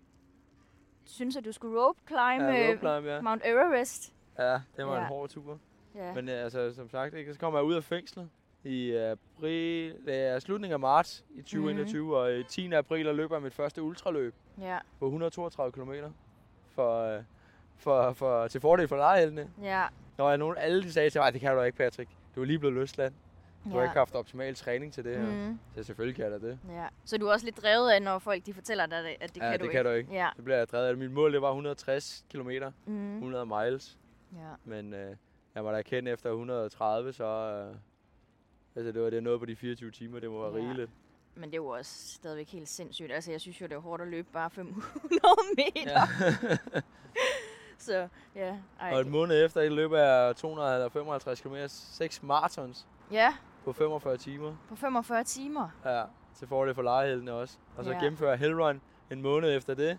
synes, 1.05 1.37
at 1.37 1.45
du 1.45 1.53
skulle 1.53 1.81
rope 1.83 1.99
climb, 2.07 2.21
Ja, 2.43 2.53
ja, 2.53 2.69
rope 2.69 2.79
climb, 2.79 3.07
ja. 3.07 3.21
Mount 3.21 3.43
Everest. 3.45 4.14
Ja, 4.39 4.61
det 4.77 4.87
var 4.87 4.95
Ja. 4.97 5.01
en 5.01 5.07
hård 5.07 5.29
tur. 5.29 5.59
Ja. 5.95 6.15
Men 6.15 6.29
øh, 6.29 6.45
altså, 6.45 6.75
som 6.75 6.91
sagt, 6.91 7.15
ikke, 7.15 7.33
så 7.35 7.41
kommer 7.41 7.59
jeg 7.59 7.67
ud 7.67 7.75
af 7.75 7.85
fængslet 7.85 8.29
i 8.65 8.93
april, 8.95 9.95
ja, 10.07 10.41
slutningen 10.41 10.73
af 10.73 10.81
marts 10.81 11.25
i 11.35 11.43
2021, 11.43 12.01
Mhm. 12.03 12.09
mm. 12.09 12.13
og 12.15 12.33
i 12.35 12.43
10. 12.45 12.73
april 12.73 13.07
der 13.07 13.13
løber 13.13 13.35
jeg 13.37 13.43
mit 13.43 13.55
første 13.55 13.83
ultraløb 13.83 14.35
ja, 14.61 14.79
på 14.99 15.05
132 15.07 15.73
km 15.73 15.93
for, 16.75 17.01
øh, 17.17 17.23
for, 17.77 18.13
for, 18.13 18.49
til 18.49 18.61
fordel 18.61 18.89
for 18.89 18.97
lejeheldene. 18.97 19.51
ja, 19.63 19.85
Når 20.19 20.29
jeg 20.29 20.39
nogen, 20.39 20.57
alle 20.59 20.83
de 20.83 20.93
sagde 20.93 21.11
til 21.11 21.19
mig, 21.19 21.25
"Ej, 21.25 21.31
det 21.31 21.41
kan 21.41 21.55
du 21.57 21.63
ikke, 21.63 21.79
Patrick. 21.79 22.11
Du 22.35 22.41
er 22.41 22.45
lige 22.45 22.59
blevet 22.59 22.75
løsladt. 22.75 23.13
Du 23.65 23.69
har 23.71 23.79
ja. 23.79 23.83
ikke 23.85 23.99
haft 23.99 24.15
optimal 24.15 24.55
træning 24.55 24.93
til 24.93 25.05
det 25.05 25.17
her. 25.17 25.27
Mm. 25.49 25.59
Så 25.77 25.83
selvfølgelig 25.83 26.17
kan 26.17 26.25
jeg 26.33 26.41
da 26.41 26.47
det. 26.47 26.59
ja. 26.71 26.87
Så 27.05 27.19
du 27.19 27.27
er 27.27 27.33
også 27.33 27.47
lidt 27.47 27.63
drevet 27.63 27.91
af, 27.91 28.03
når 28.03 28.19
folk 28.19 28.47
de 28.47 28.55
fortæller 28.55 28.87
dig, 28.87 29.17
at 29.21 29.35
det 29.35 29.41
ja, 29.43 29.51
kan 29.51 29.53
du 29.53 29.57
det 29.59 29.63
ikke. 29.63 29.73
kan 29.73 29.85
du 29.85 29.91
ikke. 29.91 30.13
Ja. 30.13 30.29
Så 30.37 30.43
bliver 30.43 30.57
jeg 30.59 30.69
drevet 30.69 30.87
af 30.87 30.93
det. 30.93 30.99
Mit 30.99 31.11
mål 31.13 31.33
det 31.33 31.43
var 31.43 31.49
160 31.49 32.25
km, 32.33 32.51
Mm, 32.87 33.15
100 33.17 33.47
miles. 33.47 33.99
Ja. 34.35 34.51
Men 34.65 34.95
øh, 34.95 35.17
jeg 35.55 35.65
var 35.65 35.73
da 35.73 35.83
kendt 35.83 36.09
efter 36.09 36.31
130, 36.31 37.13
så... 37.13 37.25
Øh, 37.25 37.77
altså, 38.77 38.93
det 38.93 39.03
var 39.03 39.11
det 39.11 39.23
noget 39.23 39.41
på 39.41 39.47
de 39.47 39.57
24 39.57 39.91
timer, 39.91 40.21
det 40.21 40.31
må 40.31 40.51
være 40.51 40.63
Ja. 40.63 40.69
rigeligt. 40.69 40.91
Men 41.35 41.45
det 41.45 41.53
er 41.55 41.57
jo 41.63 41.67
også 41.67 42.09
stadigvæk 42.15 42.49
helt 42.49 42.69
sindssygt. 42.69 43.13
Altså, 43.13 43.31
jeg 43.31 43.41
synes 43.41 43.61
jo, 43.61 43.67
det 43.67 43.75
er 43.75 43.79
hårdt 43.79 44.03
at 44.03 44.09
løbe 44.09 44.29
bare 44.33 44.51
500 44.51 44.87
meter. 45.57 45.91
Ja. 45.91 46.81
Så 47.79 48.09
ja, 48.35 48.57
ej. 48.81 48.93
og 48.95 49.01
et 49.01 49.07
måned 49.07 49.45
efter, 49.45 49.61
det 49.61 49.73
løber 49.73 49.99
jeg 49.99 50.37
255 50.37 51.41
km, 51.41 51.55
6 51.69 52.23
marathons 52.23 52.87
Ja, 53.11 53.35
på 53.65 53.73
45 53.73 54.17
timer. 54.17 54.57
på 54.69 54.77
45 54.77 55.25
timer. 55.25 55.69
Ja, 55.85 56.05
til 56.35 56.49
fordel 56.49 56.75
for 56.75 56.83
lejeheldene 56.83 57.33
også. 57.33 57.59
Og 57.77 57.85
så 57.85 57.91
Ja. 57.91 57.97
gennemfører 57.99 58.37
Hellrun 58.37 58.81
en 59.11 59.23
måned 59.23 59.57
efter 59.57 59.75
det, 59.75 59.99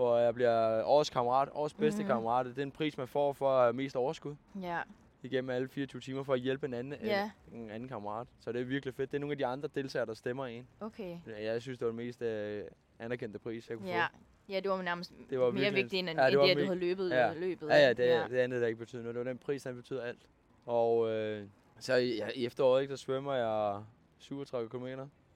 hvor 0.00 0.16
jeg 0.18 0.34
bliver 0.34 0.84
årets 0.84 1.10
kammerat, 1.10 1.48
årets 1.52 1.74
bedste 1.74 2.00
Mhm. 2.02 2.08
kammerat. 2.10 2.46
Det 2.46 2.52
er 2.52 2.56
den 2.56 2.70
pris, 2.70 2.98
man 2.98 3.08
får 3.08 3.32
for 3.32 3.60
have 3.60 3.72
mest 3.72 3.96
overskud 3.96 4.34
Ja, 4.62 4.78
igennem 5.22 5.50
alle 5.50 5.68
24 5.68 6.00
timer 6.00 6.22
for 6.22 6.34
at 6.34 6.40
hjælpe 6.40 6.66
en 6.66 6.74
anden, 6.74 6.94
Ja. 7.04 7.30
en, 7.52 7.58
en 7.60 7.70
anden 7.70 7.88
kammerat. 7.88 8.26
Så 8.40 8.52
det 8.52 8.60
er 8.60 8.64
virkelig 8.64 8.94
fedt. 8.94 9.10
Det 9.12 9.16
er 9.16 9.20
nogle 9.20 9.32
af 9.32 9.38
de 9.38 9.46
andre 9.46 9.68
deltagere, 9.74 10.06
der 10.06 10.14
stemmer 10.14 10.46
en. 10.46 10.66
okay. 10.80 11.16
Jeg 11.40 11.62
synes, 11.62 11.78
det 11.78 11.84
var 11.86 11.90
den 11.92 11.96
mest 11.96 12.22
øh, 12.22 12.64
anerkendte 12.98 13.38
pris, 13.38 13.70
jeg 13.70 13.78
kunne 13.78 13.88
Ja. 13.90 14.04
få. 14.06 14.10
Ja, 14.48 14.60
det 14.60 14.70
var 14.70 14.82
nærmest 14.82 15.12
Det 15.30 15.40
var 15.40 15.50
mere 15.50 15.72
vigtigt, 15.72 16.08
end, 16.08 16.18
ja, 16.20 16.26
det 16.26 16.32
end 16.32 16.42
det, 16.42 16.50
at 16.50 16.56
du 16.56 16.64
havde 16.64 16.78
løbet 16.78 17.10
ja. 17.10 17.32
løbet. 17.32 17.68
Ja, 17.68 17.76
ja, 17.76 17.92
det, 17.92 18.06
ja. 18.06 18.24
det 18.30 18.36
andet, 18.38 18.60
der 18.60 18.66
ikke 18.66 18.78
betyder 18.78 19.02
noget. 19.02 19.14
Det 19.14 19.24
var 19.24 19.30
den 19.30 19.38
pris, 19.38 19.62
der 19.62 19.72
betyder 19.72 20.02
alt. 20.02 20.26
Og 20.66 21.10
øh, 21.10 21.46
så 21.78 21.94
i, 21.94 22.20
i 22.34 22.46
efteråret, 22.46 22.82
ikke, 22.82 22.90
der 22.90 22.96
svømmer 22.96 23.34
jeg 23.34 23.82
37 24.18 24.68
km. 24.68 24.86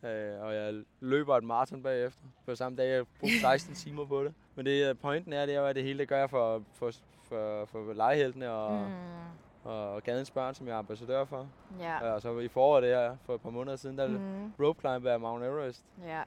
Øh, 0.06 0.40
og 0.40 0.54
jeg 0.54 0.82
løber 1.00 1.36
et 1.36 1.44
maraton 1.44 1.82
bagefter. 1.82 2.22
På 2.46 2.54
samme 2.54 2.76
dag, 2.76 2.88
jeg 2.90 3.04
brugte 3.20 3.40
16 3.52 3.74
timer 3.74 4.04
på 4.06 4.24
det. 4.24 4.34
Men 4.56 4.66
det, 4.66 4.88
øh, 4.88 4.96
pointen 4.96 5.32
er, 5.32 5.46
det 5.46 5.54
er, 5.54 5.60
jo, 5.60 5.66
at 5.66 5.76
det 5.76 5.82
hele 5.84 5.98
det 5.98 6.08
gør 6.08 6.18
jeg 6.18 6.30
for, 6.30 6.62
for, 6.74 6.90
for, 7.22 7.64
for 7.64 7.92
legeheltene 7.92 8.50
og, 8.50 8.86
mm. 8.88 9.70
Og, 9.70 10.02
gadens 10.02 10.30
børn, 10.30 10.54
som 10.54 10.66
jeg 10.66 10.74
er 10.74 10.78
ambassadør 10.78 11.24
for. 11.24 11.48
ja. 11.80 12.06
Ja. 12.06 12.12
Og 12.12 12.22
så 12.22 12.38
i 12.38 12.48
foråret 12.48 12.82
det 12.82 12.90
her, 12.90 13.16
for 13.26 13.34
et 13.34 13.40
par 13.40 13.50
måneder 13.50 13.76
siden, 13.76 13.98
der 13.98 14.08
mm. 14.08 14.52
Rope 14.60 14.80
climb 14.80 15.06
af 15.06 15.20
Mount 15.20 15.44
Everest. 15.44 15.84
ja. 16.06 16.22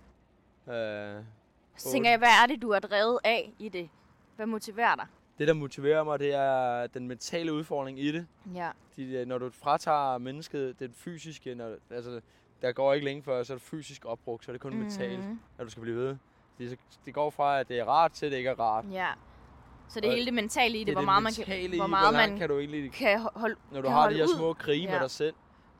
Øh, 0.74 1.24
Så 1.76 1.92
tænker 1.92 2.10
jeg, 2.10 2.20
hvad 2.20 2.28
er 2.44 2.48
det, 2.48 2.62
du 2.62 2.70
er 2.70 2.80
drevet 2.80 3.20
af 3.24 3.54
i 3.60 3.70
det? 3.70 3.90
Hvad 4.36 4.46
motiverer 4.46 4.96
dig? 4.96 5.06
det, 5.40 5.48
der 5.48 5.54
motiverer 5.54 6.04
mig, 6.04 6.20
det 6.20 6.34
er 6.34 6.88
den 6.88 7.08
mentale 7.08 7.54
udfordring 7.54 8.00
i 8.00 8.12
det. 8.12 8.28
Ja. 8.56 8.70
De, 8.96 9.04
øh, 9.04 9.28
når 9.28 9.38
du 9.38 9.50
fratager 9.50 10.18
mennesket 10.18 10.80
det 10.80 10.92
fysiske, 10.96 11.56
når, 11.56 11.76
altså, 11.92 12.22
der 12.62 12.72
går 12.72 12.94
ikke 12.94 13.06
længe 13.06 13.24
før, 13.24 13.44
så 13.44 13.54
er 13.54 13.58
det 13.58 13.62
fysisk 13.62 14.06
opbrugt, 14.06 14.46
så 14.46 14.52
er 14.52 14.54
det 14.54 14.62
kun 14.62 14.74
mm. 14.74 14.80
mentalt, 14.80 15.24
at 15.58 15.66
du 15.66 15.70
skal 15.70 15.82
blive 15.82 15.96
ved. 15.98 16.18
Det, 16.58 16.80
det 17.06 17.14
går 17.14 17.30
fra, 17.30 17.60
at 17.60 17.68
det 17.68 17.80
er 17.80 17.86
rart, 17.86 18.12
til 18.12 18.32
det 18.32 18.38
ikke 18.38 18.50
er 18.50 18.60
rart. 18.60 18.86
Ja. 18.92 19.08
Så 19.90 20.00
det 20.00 20.08
er 20.08 20.12
Og 20.12 20.16
hele 20.16 20.26
det 20.26 20.34
mentale 20.34 20.78
i 20.78 20.84
det, 20.84 20.90
er 20.90 20.94
hvor 20.94 21.02
det 21.02 21.06
meget 21.06 21.24
man 21.24 21.34
kan, 21.46 21.60
i, 21.62 21.78
hvor 21.78 21.88
meget 21.88 22.14
langt 22.14 22.32
man 22.32 22.40
kan 22.40 22.50
du 22.50 22.60
egentlig, 22.60 22.92
kan 22.92 23.20
holde... 23.36 23.56
når 23.72 23.82
du 23.82 23.88
har 23.90 24.10
de 24.10 24.16
her 24.16 24.24
ud. 24.24 24.36
små 24.38 24.54
krige 24.54 24.84
ja. 24.84 24.92
med 24.92 25.00
dig 25.00 25.12
selv. 25.12 25.36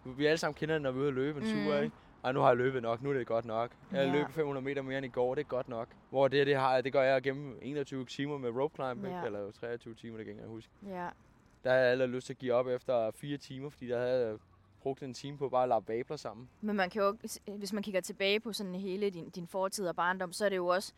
Vi 0.06 0.26
alle 0.26 0.38
sammen 0.38 0.56
kender 0.56 0.76
det, 0.76 0.82
når 0.82 0.92
vi 0.92 0.98
er 0.98 1.02
ude 1.02 1.08
at 1.08 1.14
løbe 1.14 1.42
en 1.42 1.58
mm. 1.58 1.66
tur, 1.66 1.76
ikke? 1.76 1.96
ej, 2.24 2.32
nu 2.32 2.40
har 2.40 2.48
jeg 2.48 2.58
løbet 2.58 2.82
nok, 2.82 3.02
nu 3.02 3.10
er 3.10 3.14
det 3.14 3.28
godt 3.28 3.46
nok. 3.46 3.72
Jeg 3.92 4.06
Ja. 4.06 4.12
løbet 4.12 4.34
500 4.34 4.64
meter 4.64 4.82
mere 4.82 4.98
end 4.98 5.06
i 5.06 5.10
går, 5.10 5.36
det 5.36 5.42
er 5.42 5.48
godt 5.48 5.70
nok. 5.70 5.88
Hvor 6.10 6.28
det, 6.28 6.48
det 6.48 6.56
har 6.56 6.74
jeg, 6.74 6.84
det 6.84 6.94
gør 6.94 7.02
jeg 7.02 7.22
gennem 7.22 7.60
21 7.62 8.06
timer 8.06 8.38
med 8.38 8.50
rope 8.50 8.76
climb, 8.76 9.06
Ja. 9.06 9.26
eller 9.26 9.52
23 9.52 9.96
timer, 9.96 10.18
det 10.18 10.26
kan 10.26 10.38
jeg 10.40 10.48
huske. 10.48 10.72
Ja. 10.86 11.08
Der 11.64 11.70
havde 11.70 11.84
jeg 11.84 11.92
allerede 11.92 12.12
lyst 12.12 12.26
til 12.26 12.34
at 12.34 12.38
give 12.38 12.54
op 12.54 12.68
efter 12.68 13.12
fire 13.12 13.38
timer, 13.38 13.70
fordi 13.70 13.88
der 13.88 14.00
havde 14.00 14.40
jeg 14.78 14.82
brugt 14.84 15.04
en 15.04 15.14
time 15.14 15.38
på 15.38 15.50
bare 15.50 15.64
at 15.64 15.70
lappe 15.70 15.94
vabler 15.94 16.18
sammen. 16.18 16.50
Men 16.62 16.76
man 16.76 16.90
kan 16.90 17.02
jo, 17.02 17.18
hvis 17.58 17.74
man 17.74 17.84
kigger 17.84 18.02
tilbage 18.02 18.40
på 18.40 18.54
sådan 18.54 18.76
hele 18.76 19.10
din, 19.10 19.30
din 19.30 19.48
fortid 19.48 19.88
og 19.88 19.96
barndom, 19.96 20.34
så 20.34 20.46
er 20.46 20.50
det 20.50 20.56
jo 20.56 20.68
også 20.68 20.94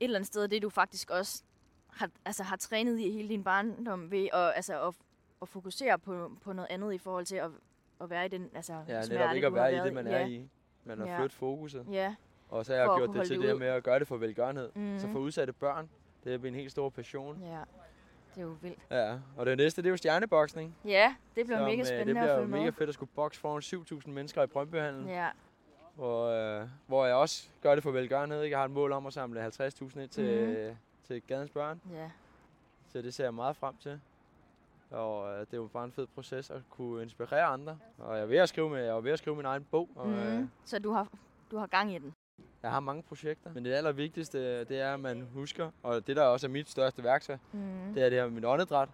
et 0.00 0.04
eller 0.04 0.16
andet 0.18 0.26
sted, 0.26 0.48
det 0.48 0.62
du 0.62 0.68
faktisk 0.70 1.10
også 1.10 1.42
har, 1.88 2.10
altså, 2.24 2.42
har 2.42 2.56
trænet 2.56 2.98
i 2.98 3.10
hele 3.10 3.28
din 3.28 3.44
barndom 3.44 4.10
ved 4.10 4.28
at, 4.32 4.52
altså, 4.56 4.88
at, 4.88 4.94
at 5.42 5.48
fokusere 5.48 5.98
på, 5.98 6.30
på 6.40 6.52
noget 6.52 6.66
andet 6.70 6.92
i 6.92 6.98
forhold 6.98 7.24
til 7.26 7.36
at, 7.36 7.50
at 8.00 8.10
være 8.10 8.26
i 8.26 8.28
den 8.28 8.50
altså, 8.54 8.72
Ja, 8.88 9.02
smerte, 9.02 9.14
netop 9.18 9.34
ikke 9.34 9.46
at 9.46 9.54
være 9.54 9.76
i 9.76 9.78
det, 9.78 9.92
man 9.94 10.06
ja. 10.06 10.12
er 10.12 10.26
i. 10.26 10.48
Man 10.84 10.98
har 10.98 11.06
Ja. 11.06 11.18
flyttet 11.18 11.32
fokuset. 11.32 11.86
Ja, 11.90 12.14
Og 12.48 12.66
så 12.66 12.72
har 12.72 12.78
jeg 12.80 12.86
For 12.86 12.98
gjort 12.98 13.16
det 13.16 13.26
til 13.26 13.40
det 13.40 13.48
det 13.48 13.58
med 13.58 13.66
at 13.66 13.82
gøre 13.84 13.98
det 13.98 14.08
for 14.08 14.16
velgørenhed. 14.16 14.70
Mhm. 14.74 14.98
Så 14.98 15.08
for 15.12 15.18
udsatte 15.18 15.52
børn, 15.52 15.88
det 16.24 16.34
er 16.34 16.38
min 16.38 16.54
helt 16.54 16.70
store 16.70 16.90
passion. 16.90 17.40
ja. 17.42 17.60
Det 18.36 18.42
er 18.42 18.46
jo 18.46 18.56
vildt. 18.62 18.78
Ja, 18.90 19.18
og 19.36 19.46
det 19.46 19.56
næste, 19.56 19.82
det 19.82 19.88
er 19.88 19.90
jo 19.90 19.96
stjerneboksning. 19.96 20.76
Ja, 20.84 21.14
det 21.36 21.46
bliver 21.46 21.58
som, 21.58 21.66
mega 21.68 21.80
øh, 21.80 21.86
spændende 21.86 22.14
Det 22.14 22.18
at 22.20 22.24
bliver 22.24 22.36
følge 22.36 22.48
mega 22.48 22.64
med. 22.64 22.72
fedt 22.72 22.88
at 22.88 22.94
skulle 22.94 23.10
bokse 23.14 23.40
foran 23.40 23.62
7.000 24.06 24.10
mennesker 24.10 24.42
i 24.42 24.46
Brøndbyhallen. 24.46 25.08
Ja, 25.08 25.28
Hvor, 25.94 26.26
øh, 26.60 26.68
hvor 26.86 27.06
jeg 27.06 27.14
også 27.14 27.48
gør 27.62 27.74
det 27.74 27.82
for 27.82 27.90
velgørenhed. 27.90 28.42
ikke? 28.42 28.54
Jeg 28.54 28.58
har 28.60 28.64
et 28.64 28.70
mål 28.70 28.92
om 28.92 29.06
at 29.06 29.12
samle 29.12 29.46
50.000 29.46 30.00
ind 30.00 30.08
til, 30.08 30.68
mm. 30.70 30.76
til 31.06 31.22
gadens 31.22 31.50
børn. 31.50 31.80
ja. 31.92 32.10
Så 32.92 33.02
det 33.02 33.14
ser 33.14 33.24
jeg 33.24 33.34
meget 33.34 33.56
frem 33.56 33.74
til. 33.80 34.00
Og 34.90 35.32
øh, 35.32 35.40
det 35.40 35.52
er 35.52 35.56
jo 35.56 35.66
bare 35.72 35.84
en 35.84 35.92
fed 35.92 36.06
proces 36.14 36.50
at 36.50 36.60
kunne 36.70 37.02
inspirere 37.02 37.44
andre. 37.44 37.78
Og 37.98 38.14
jeg 38.14 38.22
er 38.22 38.26
ved 38.26 38.36
at 38.38 38.48
skrive, 38.48 38.70
med, 38.70 38.78
jeg 38.84 38.96
er 38.96 39.00
ved 39.00 39.12
at 39.12 39.18
skrive 39.18 39.36
min 39.36 39.44
egen 39.46 39.64
bog. 39.70 39.88
Og, 39.96 40.10
øh, 40.10 40.38
Mm. 40.38 40.50
Så 40.64 40.78
du 40.78 40.90
har, 40.92 41.08
du 41.50 41.56
har 41.58 41.66
gang 41.66 41.92
i 41.94 41.98
den. 41.98 42.14
Jeg 42.62 42.70
har 42.70 42.80
mange 42.80 43.02
projekter. 43.02 43.50
Men 43.54 43.64
det 43.64 43.72
allervigtigste, 43.72 44.64
det 44.64 44.80
er, 44.80 44.94
at 44.94 45.00
man 45.00 45.28
husker. 45.32 45.70
Og 45.82 46.06
det, 46.06 46.16
der 46.16 46.22
også 46.22 46.46
er 46.46 46.50
mit 46.50 46.68
største 46.70 47.04
værktøj, 47.04 47.36
Mm. 47.52 47.94
det 47.94 48.02
er 48.04 48.08
det 48.10 48.18
her 48.18 48.24
med 48.24 48.32
mit 48.34 48.44
åndedræt. 48.44 48.88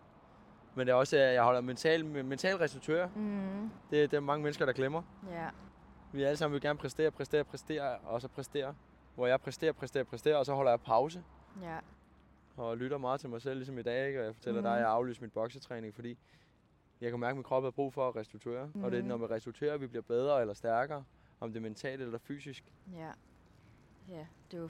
Men 0.75 0.87
det 0.87 0.93
er 0.93 0.97
også, 0.97 1.17
at 1.17 1.35
jeg 1.35 1.43
holder 1.45 1.61
mental, 1.61 2.05
mental 2.07 2.57
restitutør. 2.57 3.09
Mm. 3.17 3.71
Det, 3.91 4.11
det 4.11 4.17
er 4.17 4.21
mange 4.21 4.43
mennesker, 4.43 4.67
der 4.67 4.73
glemmer. 4.73 5.03
Ja. 5.31 5.49
Vi 6.13 6.23
alle 6.23 6.37
sammen 6.37 6.53
vil 6.55 6.61
gerne 6.63 6.79
præstere, 6.79 7.11
præstere, 7.11 7.45
præstere, 7.45 7.97
og 7.99 8.21
så 8.21 8.29
præstere. 8.29 8.75
Hvor 9.15 9.27
jeg 9.27 9.41
præsterer, 9.41 9.73
præsterer, 9.73 10.05
præsterer, 10.05 10.37
og 10.37 10.47
så 10.47 10.55
holder 10.55 10.71
jeg 10.73 10.81
pause. 10.81 11.23
Ja. 11.63 11.79
Og 12.57 12.77
lytter 12.79 12.99
meget 12.99 13.21
til 13.21 13.29
mig 13.31 13.43
selv, 13.43 13.55
ligesom 13.57 13.79
i 13.79 13.83
dag. 13.83 14.07
Ikke? 14.07 14.21
Og 14.21 14.25
jeg 14.27 14.35
fortæller 14.35 14.61
Mhm. 14.61 14.65
dig, 14.65 14.73
at 14.75 14.79
jeg 14.81 14.87
har 14.89 14.95
aflyst 14.95 15.21
min 15.21 15.31
boksetræning, 15.31 15.95
fordi 15.95 16.19
jeg 17.01 17.11
kan 17.11 17.21
mærke, 17.21 17.31
at 17.31 17.37
min 17.37 17.45
krop 17.45 17.63
har 17.63 17.71
brug 17.71 17.93
for 17.95 18.09
at 18.09 18.17
restituere. 18.17 18.71
Mm. 18.75 18.85
Og 18.85 18.91
det 18.91 18.99
er, 18.99 19.03
Mhm. 19.03 19.09
når 19.09 19.17
vi 19.17 19.25
restituerer, 19.27 19.77
vi 19.77 19.87
bliver 19.87 20.03
bedre 20.03 20.41
eller 20.41 20.55
stærkere. 20.55 21.05
Om 21.41 21.49
det 21.53 21.57
er 21.57 21.63
mentalt 21.63 22.03
eller 22.03 22.19
fysisk. 22.19 22.65
Ja. 22.97 23.09
Ja, 24.09 24.27
det 24.51 24.57
er 24.57 24.63
jo... 24.63 24.69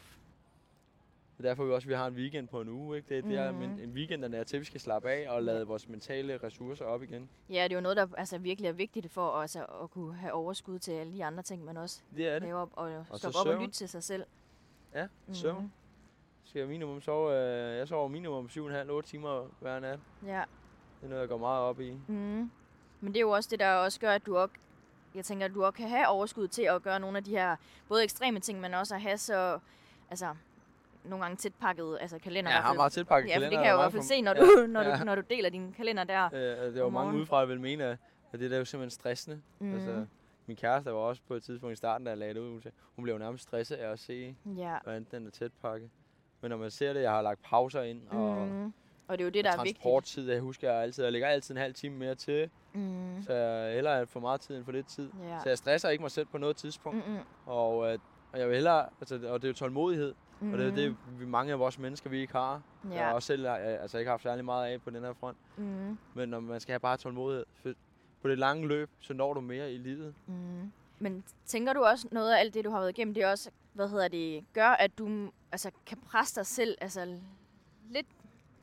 Det 1.39 1.45
er 1.47 1.51
derfor, 1.51 1.65
vi 1.65 1.73
også 1.73 1.89
vi 1.89 1.95
har 1.95 2.07
en 2.07 2.15
weekend 2.15 2.49
på 2.49 2.61
en 2.61 2.69
uge. 2.69 2.97
Ikke? 2.97 3.15
Det, 3.17 3.25
det 3.25 3.39
er 3.39 3.53
Mhm. 3.53 3.63
en, 3.63 3.81
en 3.81 3.91
weekend, 3.93 4.23
der 4.23 4.39
er 4.41 4.45
til, 4.45 4.57
at 4.57 4.61
vi 4.61 4.65
skal 4.65 4.81
slappe 4.81 5.11
af 5.11 5.31
og 5.31 5.43
lade 5.43 5.67
vores 5.67 5.89
mentale 5.89 6.39
ressourcer 6.43 6.85
op 6.85 7.03
igen. 7.03 7.29
Ja, 7.51 7.65
det 7.65 7.73
er 7.73 7.77
jo 7.77 7.81
noget, 7.81 7.97
der 7.97 8.07
altså, 8.17 8.39
virkelig 8.39 8.69
er 8.69 8.73
vigtigt 8.73 9.11
for 9.11 9.31
altså, 9.31 9.65
at 9.65 9.91
kunne 9.91 10.15
have 10.15 10.33
overskud 10.33 10.79
til 10.79 10.93
alle 10.93 11.13
de 11.13 11.25
andre 11.25 11.43
ting, 11.43 11.65
man 11.65 11.77
også 11.77 12.03
Det 12.17 12.29
er 12.29 12.33
det. 12.33 12.43
laver 12.43 12.61
op 12.61 12.71
og, 12.73 13.05
Og 13.11 13.19
stoppe 13.19 13.39
op 13.39 13.47
og 13.47 13.61
lytte 13.63 13.75
til 13.75 13.89
sig 13.89 14.03
selv. 14.03 14.25
Ja, 14.95 15.07
søvn. 15.33 15.73
Skal 16.45 16.59
jeg 16.59 16.69
minimum 16.69 17.01
sove, 17.01 17.35
øh, 17.37 17.77
jeg 17.79 17.89
sover 17.89 18.09
minimum 18.09 18.47
7,5-8 18.47 19.01
timer 19.03 19.49
hver 19.61 19.81
nat. 19.81 19.99
Ja. 20.27 20.43
Det 21.01 21.07
er 21.07 21.09
noget, 21.09 21.21
jeg 21.21 21.29
går 21.29 21.39
meget 21.39 21.63
op 21.63 21.81
i. 21.81 21.91
Mm. 22.09 22.51
Men 23.01 23.13
det 23.13 23.17
er 23.17 23.21
jo 23.21 23.31
også 23.31 23.49
det, 23.51 23.59
der 23.59 23.73
også 23.75 24.01
gør, 24.01 24.11
at 24.11 24.27
du 24.27 24.37
også, 24.37 24.55
jeg 25.15 25.25
tænker, 25.25 25.47
at 25.47 25.55
du 25.55 25.65
også 25.65 25.77
kan 25.77 25.89
have 25.89 26.09
overskud 26.09 26.49
til 26.49 26.63
at 26.63 26.83
gøre 26.83 27.01
nogle 27.01 27.17
af 27.19 27.25
de 27.25 27.31
her 27.31 27.57
både 27.89 28.05
ekstreme 28.05 28.41
ting, 28.41 28.61
men 28.61 28.75
også 28.75 28.95
at 28.95 29.01
have 29.01 29.19
så, 29.19 29.59
altså, 30.11 30.35
nogle 31.05 31.25
gange 31.25 31.37
tæt 31.37 31.53
pakket 31.61 31.99
altså 32.01 32.19
kalender. 32.19 32.51
Ja, 32.51 32.57
jeg 32.57 32.65
har 32.65 32.75
meget 32.75 32.93
tilpakket 32.93 33.29
Ja, 33.29 33.33
kalender. 33.33 33.51
det 33.51 33.59
kan 33.59 33.67
jeg 33.67 33.73
jo 33.73 33.77
i 33.77 33.79
er 33.79 33.83
hvert 33.83 33.93
fald 33.93 34.03
se, 34.03 34.23
når 34.23 34.35
du, 34.35 34.67
når, 34.69 34.83
ja. 34.83 34.99
du, 34.99 35.05
når 35.05 35.15
du 35.15 35.23
deler 35.31 35.51
din 35.51 35.73
kalender 35.77 36.05
der. 36.05 36.25
Øh, 36.33 36.75
det 36.75 36.83
om 36.83 36.93
mange 36.93 37.19
udefra, 37.19 37.41
der 37.41 37.47
vil 37.47 37.61
mene, 37.61 37.99
at 38.33 38.41
det 38.41 38.51
der 38.51 38.57
er 38.57 38.59
jo 38.59 38.65
simpelthen 38.65 38.91
stressende. 38.91 39.41
Mm. 39.59 39.75
Altså, 39.75 40.07
min 40.47 40.57
kæreste 40.57 40.91
var 40.93 40.97
også 40.99 41.23
på 41.29 41.35
et 41.35 41.43
tidspunkt 41.43 41.73
i 41.73 41.77
starten, 41.77 42.05
da 42.05 42.11
jeg 42.11 42.19
lagde 42.19 42.35
det 42.35 42.41
ud. 42.41 42.51
Hun, 42.51 42.63
sagde, 42.63 42.75
hun 42.97 43.03
blev 43.03 43.19
nærmest 43.19 43.43
stresset 43.43 43.77
af 43.77 43.91
at 43.93 43.99
se, 43.99 44.37
Ja. 44.57 44.77
hvordan 44.83 45.07
den 45.11 45.27
er 45.27 45.31
tæt 45.31 45.53
pakket. 45.63 45.91
Men 46.41 46.51
når 46.51 46.57
man 46.57 46.71
ser 46.71 46.93
det, 46.93 47.03
jeg 47.03 47.11
har 47.11 47.23
lagt 47.23 47.43
pauser 47.43 47.83
ind, 47.83 48.09
og, 48.09 48.47
Mm. 48.49 48.73
Og 49.09 49.19
det 49.19 49.25
er 49.25 49.27
jo 49.27 49.31
det, 49.31 49.45
der 49.45 49.51
er 49.53 49.57
vigtigt. 49.57 49.77
transporttid, 49.83 50.31
jeg 50.31 50.41
husker 50.41 50.73
jeg 50.73 50.83
altid, 50.83 51.03
jeg 51.05 51.13
lægger 51.13 51.29
altid 51.29 51.55
en 51.55 51.61
halv 51.61 51.75
time 51.75 51.97
mere 51.97 52.15
til, 52.15 52.51
Mm. 52.75 53.23
så 53.27 53.33
jeg 53.33 53.75
hellere 53.75 54.07
for 54.07 54.21
meget 54.21 54.41
tid 54.41 54.57
end 54.57 54.65
for 54.65 54.73
lidt 54.73 54.87
tid. 54.87 55.11
Ja. 55.23 55.39
Så 55.43 55.49
jeg 55.49 55.59
stresser 55.59 55.89
ikke 55.89 56.03
mig 56.03 56.11
selv 56.11 56.27
på 56.27 56.39
noget 56.39 56.57
tidspunkt, 56.57 57.07
Mm-mm. 57.09 57.19
og, 57.47 57.93
øh, 57.93 57.99
og 58.33 58.39
jeg 58.39 58.47
vil 58.49 58.55
hellere, 58.55 58.89
altså, 59.01 59.15
og 59.15 59.43
det 59.43 59.49
er 59.49 59.49
jo 59.49 59.55
tålmodighed, 59.55 60.15
Mm. 60.41 60.53
og 60.53 60.59
det 60.59 60.69
er 60.69 60.75
det, 60.75 60.97
vi, 61.19 61.27
mange 61.27 61.53
af 61.53 61.59
vores 61.59 61.79
mennesker, 61.79 62.11
vi 62.11 62.21
ikke 62.21 62.33
har. 62.33 62.63
Jeg 62.91 62.99
har 63.01 63.09
Ja. 63.09 63.15
også 63.15 63.27
selv 63.27 63.47
øh, 63.47 63.57
altså, 63.83 63.99
ikke 63.99 64.11
haft 64.11 64.23
særlig 64.23 64.45
meget 64.45 64.73
af 64.73 64.83
på 64.83 64.91
den 64.91 65.03
her 65.05 65.13
front, 65.13 65.37
Mm. 65.57 65.99
men 66.15 66.29
når 66.29 66.41
man 66.41 66.61
skal 66.61 66.73
have 66.73 66.81
bare 66.81 66.97
tålmodighed, 66.97 67.45
for 67.63 67.71
på 68.23 68.29
det 68.29 68.39
lange 68.39 68.69
løb, 68.69 68.91
så 69.01 69.15
når 69.15 69.35
du 69.35 69.41
mere 69.41 69.73
i 69.73 69.79
livet. 69.79 70.15
Mm. 70.27 70.73
Men 70.99 71.25
tænker 71.47 71.73
du 71.73 71.85
også 71.85 72.09
noget 72.13 72.33
af 72.35 72.41
alt 72.41 72.55
det, 72.55 72.65
du 72.65 72.71
har 72.71 72.79
været 72.79 72.91
igennem, 72.99 73.15
det 73.15 73.27
også, 73.27 73.51
hvad 73.73 73.89
hedder 73.89 74.09
det, 74.09 74.45
gør, 74.53 74.69
at 74.69 74.99
du 74.99 75.31
altså, 75.53 75.71
kan 75.87 75.99
presse 75.99 76.35
dig 76.37 76.47
selv 76.47 76.77
altså, 76.81 77.19
lidt, 77.91 78.07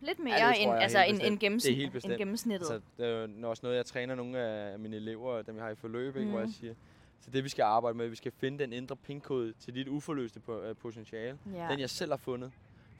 lidt 0.02 0.20
mere 0.20 0.40
tror 0.40 0.48
end, 0.52 0.72
altså, 0.72 0.98
helt 1.00 1.10
end, 1.10 1.18
bestemt. 1.20 1.44
end, 1.44 1.54
gennems- 1.54 1.64
Det 1.68 1.72
er 1.72 1.76
helt 1.76 2.06
end 2.06 2.18
gennemsnittet? 2.18 2.72
Altså, 2.72 2.80
det 2.98 3.06
er 3.06 3.28
jo 3.42 3.50
også 3.50 3.60
noget, 3.64 3.78
jeg 3.78 3.86
træner 3.86 4.16
nogle 4.16 4.40
af 4.40 4.80
mine 4.80 4.96
elever, 4.96 5.42
dem 5.42 5.56
jeg 5.56 5.64
har 5.64 5.72
i 5.72 5.76
forløb, 5.76 6.16
ikke, 6.16 6.30
hvor 6.30 6.40
jeg 6.40 6.46
Mhm. 6.48 6.54
siger, 6.60 6.74
så 7.22 7.32
det 7.32 7.44
vi 7.44 7.50
skal 7.50 7.64
arbejde 7.64 7.98
med, 7.98 8.08
vi 8.10 8.16
skal 8.16 8.32
finde 8.40 8.60
den 8.60 8.74
indre 8.74 8.96
pinkode 8.96 9.54
til 9.60 9.76
dit 9.76 9.88
uforløste 9.88 10.42
øh, 10.70 10.76
potentiale. 10.76 11.38
ja. 11.56 11.68
Den 11.72 11.80
jeg 11.80 11.90
selv 11.90 12.12
har 12.12 12.18
fundet. 12.18 12.52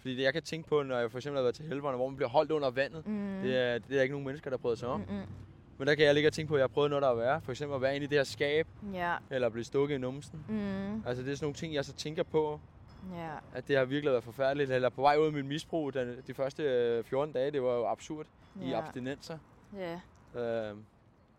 Fordi 0.02 0.16
det 0.16 0.24
jeg 0.24 0.34
kan 0.34 0.44
tænke 0.44 0.70
på, 0.70 0.84
når 0.84 0.98
jeg 1.00 1.12
for 1.12 1.18
eksempel 1.18 1.38
har 1.38 1.44
været 1.44 1.56
til 1.56 1.66
helverne, 1.66 1.98
hvor 1.98 2.08
man 2.08 2.16
bliver 2.16 2.30
holdt 2.30 2.52
under 2.52 2.70
vandet, 2.70 3.08
mm. 3.08 3.40
det, 3.44 3.58
er, 3.58 3.80
det 3.80 3.98
er 3.98 4.02
ikke 4.02 4.14
nogen 4.14 4.26
mennesker, 4.26 4.50
der 4.50 4.58
bryder 4.58 4.76
sig 4.76 4.88
om. 4.88 5.00
Mm-mm. 5.00 5.22
Men 5.78 5.88
der 5.88 5.96
kan 5.96 6.06
jeg 6.06 6.14
ligge 6.14 6.30
og 6.30 6.34
tænke 6.34 6.48
på, 6.50 6.56
at 6.56 6.60
jeg 6.60 6.64
har 6.64 6.68
prøvet 6.68 6.90
noget, 6.90 7.02
der 7.04 7.10
er 7.10 7.16
værre. 7.16 7.42
For 7.42 7.52
eksempel 7.52 7.76
at 7.76 7.82
være 7.82 7.96
inde 7.96 8.04
i 8.06 8.08
det 8.08 8.18
her 8.18 8.24
skab, 8.24 8.68
Ja. 8.94 9.16
eller 9.32 9.50
blive 9.50 9.64
stukket 9.64 9.96
i 9.96 9.98
numsen. 9.98 10.40
Mm. 10.50 11.04
Altså 11.06 11.24
det 11.24 11.32
er 11.32 11.36
sådan 11.36 11.46
nogle 11.46 11.56
ting, 11.56 11.74
jeg 11.74 11.86
så 11.86 11.94
tænker 11.94 12.24
på, 12.24 12.60
Ja. 13.16 13.30
at 13.54 13.68
det 13.68 13.78
har 13.78 13.86
virkelig 13.86 14.12
været 14.12 14.24
forfærdeligt. 14.24 14.72
Eller 14.72 14.90
på 14.90 15.02
vej 15.02 15.18
ud 15.18 15.26
af 15.26 15.34
min 15.34 15.48
misbrug, 15.48 15.94
den, 15.94 16.22
de 16.28 16.34
første 16.34 16.64
øh, 16.64 17.04
14 17.04 17.34
dage, 17.34 17.52
det 17.52 17.64
var 17.64 17.74
jo 17.74 17.86
absurd 17.88 18.26
i 18.62 18.70
Ja. 18.70 18.78
abstinenser. 18.80 19.38
Ja. 19.78 19.94
Øh, 20.36 20.78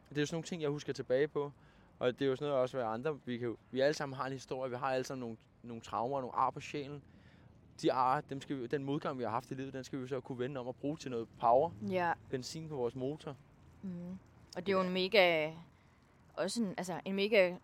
det 0.08 0.16
er 0.16 0.20
jo 0.20 0.26
sådan 0.26 0.34
nogle 0.36 0.44
ting, 0.46 0.62
jeg 0.62 0.70
husker 0.70 0.92
tilbage 0.92 1.28
på. 1.28 1.52
Og 1.98 2.18
det 2.18 2.24
er 2.24 2.28
jo 2.28 2.36
sådan 2.36 2.48
noget 2.48 2.62
også, 2.62 2.76
hvad 2.76 2.86
andre, 2.86 3.18
vi, 3.24 3.38
kan, 3.38 3.56
vi 3.70 3.80
alle 3.80 3.94
sammen 3.94 4.16
har 4.16 4.26
en 4.26 4.32
historie, 4.32 4.70
vi 4.70 4.76
har 4.76 4.86
alle 4.92 5.04
sammen 5.04 5.20
nogle, 5.20 5.36
nogle 5.62 5.80
traumer, 5.82 6.20
nogle 6.20 6.36
ar 6.36 6.50
på 6.50 6.61
sjælen. 6.61 7.02
De 7.82 7.92
ar, 7.92 8.20
dem 8.20 8.40
skal 8.40 8.56
vi, 8.61 8.66
den 8.66 8.84
modgang, 8.84 9.18
vi 9.18 9.22
har 9.24 9.30
haft 9.30 9.50
i 9.50 9.54
livet, 9.54 9.72
den 9.72 9.84
skal 9.84 10.02
vi 10.02 10.08
så 10.08 10.20
kunne 10.20 10.38
vende 10.38 10.61
om 10.61 10.66
og 10.66 10.76
bruge 10.76 10.96
til 10.96 11.11
noget 11.11 11.28
power, 11.40 11.70
Ja. 11.90 12.12
benzin 12.30 12.68
på 12.68 12.76
vores 12.76 12.94
motor. 12.94 13.36
Mm. 13.82 14.18
Og 14.56 14.66
det 14.66 14.68
er 14.68 14.72
jo 14.76 14.80
en 14.80 14.92
mega, 14.92 15.50
også 16.34 16.62
en, 16.62 16.74
altså 16.78 17.00
en 17.04 17.14
mega 17.14 17.54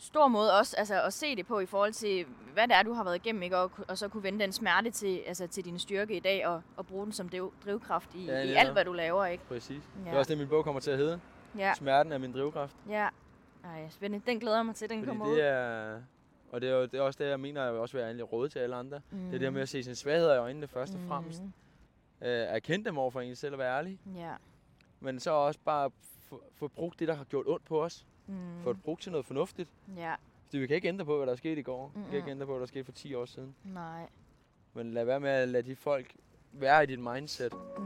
stor 0.00 0.28
måde 0.28 0.58
også 0.58 0.76
altså, 0.76 1.02
at 1.02 1.12
se 1.12 1.36
det 1.36 1.46
på 1.46 1.60
i 1.60 1.66
forhold 1.66 1.92
til, 1.92 2.26
hvad 2.52 2.68
det 2.68 2.76
er, 2.76 2.82
du 2.82 2.92
har 2.92 3.04
været 3.04 3.16
igennem, 3.16 3.42
ikke? 3.42 3.56
Og, 3.58 3.70
og 3.88 3.98
så 3.98 4.08
kunne 4.08 4.22
vende 4.22 4.40
den 4.40 4.52
smerte 4.52 4.90
til, 4.90 5.22
altså, 5.26 5.46
til 5.46 5.64
din 5.64 5.78
styrke 5.78 6.16
i 6.16 6.20
dag, 6.20 6.46
og, 6.46 6.62
og 6.76 6.86
bruge 6.86 7.04
den 7.04 7.12
som 7.12 7.28
driv, 7.28 7.52
drivkraft 7.64 8.14
i, 8.14 8.24
Ja, 8.24 8.42
i 8.42 8.52
alt, 8.52 8.72
hvad 8.72 8.84
du 8.84 8.92
laver, 8.92 9.24
ikke? 9.26 9.44
Præcis. 9.44 9.82
Ja. 10.04 10.10
Det 10.10 10.14
er 10.14 10.18
også 10.18 10.28
det, 10.28 10.38
min 10.38 10.48
bog 10.48 10.64
kommer 10.64 10.80
til 10.80 10.90
at 10.90 10.98
hedde. 10.98 11.20
Ja, 11.58 11.74
Smerten 11.74 12.12
er 12.12 12.18
min 12.18 12.32
drivkraft. 12.32 12.76
ja. 12.88 13.08
Ej, 13.64 13.88
spændende. 13.90 14.26
Den 14.30 14.40
glæder 14.40 14.56
jeg 14.56 14.66
mig 14.66 14.74
til, 14.74 14.90
den 14.90 14.98
Fordi 14.98 15.08
kommer 15.08 15.26
det 15.26 15.32
ud. 15.32 15.38
er... 15.38 16.00
Og 16.52 16.60
det 16.60 16.70
er, 16.70 16.74
jo, 16.74 16.82
det 16.82 16.94
er 16.94 17.00
også 17.02 17.24
det, 17.24 17.30
jeg 17.30 17.40
mener, 17.40 17.64
jeg 17.64 17.72
vil 17.72 17.80
også 17.80 17.96
være 17.96 18.06
egentlig 18.06 18.32
råd 18.32 18.48
til 18.48 18.58
alle 18.58 18.76
andre. 18.76 19.00
Mm. 19.10 19.18
Det 19.18 19.26
er 19.26 19.30
det 19.30 19.40
her 19.40 19.50
med 19.50 19.62
at 19.62 19.68
se 19.68 19.82
sine 19.82 19.94
svagheder 19.94 20.34
i 20.34 20.38
øjnene 20.38 20.68
først 20.68 20.94
og 20.94 21.00
fremmest. 21.08 21.42
Mm. 21.42 22.26
Øh, 22.26 22.28
erkende 22.48 22.84
dem 22.84 22.98
over 22.98 23.10
for 23.10 23.20
en 23.20 23.36
selv 23.36 23.52
og 23.52 23.58
være 23.58 23.76
ærlig. 23.78 23.98
Ja. 24.16 24.32
Men 25.00 25.20
så 25.20 25.30
også 25.30 25.60
bare 25.64 25.90
få, 26.28 26.42
få 26.54 26.68
brugt 26.68 26.98
det, 27.00 27.08
der 27.08 27.14
har 27.14 27.24
gjort 27.24 27.46
ondt 27.48 27.64
på 27.64 27.82
os. 27.84 28.06
Mm. 28.30 28.62
Få 28.62 28.72
det 28.72 28.82
brugt 28.82 29.02
til 29.02 29.12
noget 29.12 29.26
fornuftigt. 29.26 29.68
Ja, 29.96 30.14
Fordi 30.46 30.58
vi 30.58 30.66
kan 30.66 30.76
ikke 30.76 30.88
ændre 30.88 31.04
på, 31.04 31.16
hvad 31.16 31.26
der 31.26 31.32
er 31.32 31.36
sket 31.36 31.58
i 31.58 31.62
går. 31.62 31.86
Vi 31.86 31.92
kan 31.94 32.02
Mm-mm. 32.02 32.16
ikke 32.16 32.30
ændre 32.30 32.46
på, 32.46 32.52
hvad 32.52 32.60
der 32.60 32.66
skete 32.66 32.84
for 32.84 32.92
10 32.92 33.14
år 33.14 33.24
siden. 33.24 33.54
nej. 33.64 34.08
Men 34.74 34.90
lad 34.94 35.04
være 35.04 35.20
med 35.20 35.30
at 35.30 35.48
lade 35.48 35.62
de 35.70 35.76
folk 35.76 36.14
være 36.52 36.82
i 36.82 36.86
dit 36.86 36.98
mindset. 36.98 37.54
Mm. 37.78 37.84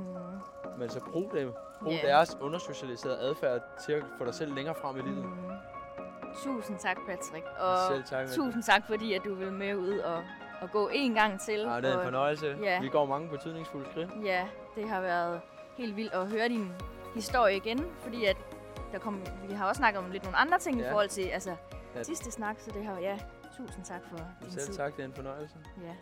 Men 0.78 0.88
så 0.88 1.01
brug 1.12 1.30
dem. 1.34 1.53
Brug 1.82 1.92
Ja. 1.92 2.09
deres 2.09 2.36
undersocialiserede 2.40 3.18
adfærd 3.18 3.61
til 3.86 3.92
at 3.92 4.05
få 4.18 4.24
dig 4.24 4.34
selv 4.34 4.55
længere 4.55 4.74
frem 4.74 4.97
i 4.97 5.01
livet. 5.01 5.24
Mm. 5.24 5.32
Tusind 6.45 6.78
tak, 6.78 6.97
Patrick. 7.07 7.45
Og 7.61 7.78
Selv 7.90 8.05
tak. 8.05 8.20
Mette. 8.20 8.34
tusind 8.34 8.62
tak, 8.62 8.86
fordi 8.86 9.12
at 9.12 9.22
du 9.24 9.34
vil 9.34 9.53
med 9.53 9.74
ud 9.76 9.99
og, 9.99 10.24
og 10.61 10.70
gå 10.72 10.88
en 10.92 11.14
gang 11.14 11.40
til. 11.40 11.59
Ja, 11.61 11.76
det 11.80 11.90
er 11.90 11.99
en 11.99 12.05
fornøjelse. 12.05 12.57
Ja. 12.62 12.80
Vi 12.80 12.88
går 12.88 13.07
mange 13.07 13.28
betydningsfulde 13.28 13.86
skridt. 13.90 14.11
Ja, 14.24 14.49
det 14.76 14.88
har 14.88 15.01
været 15.01 15.40
helt 15.78 15.97
vildt 15.97 16.12
at 16.12 16.28
høre 16.30 16.49
din 16.49 16.72
historie 17.14 17.57
igen, 17.57 17.84
fordi 18.01 18.24
at 18.24 18.36
der 18.95 19.01
kom, 19.01 19.20
vi 19.49 19.55
har 19.55 19.66
også 19.68 19.78
snakket 19.78 20.03
om 20.03 20.11
lidt 20.11 20.22
nogle 20.24 20.36
andre 20.36 20.59
ting 20.59 20.78
ja. 20.80 20.86
I 20.86 20.90
forhold 20.90 21.09
til 21.09 21.22
altså, 21.22 21.57
Ja. 21.95 22.03
sidste 22.03 22.30
snak, 22.30 22.57
så 22.61 22.70
det 22.74 22.84
har 22.84 22.99
ja, 22.99 23.18
tusind 23.57 23.84
tak 23.84 24.01
for 24.11 24.16
din 24.42 24.51
Selv 24.53 24.66
tid. 24.66 24.74
tak, 24.74 24.97
det 24.97 25.03
er 25.03 25.07
en 25.07 25.14
fornøjelse. 25.14 25.57
Ja. 25.82 25.95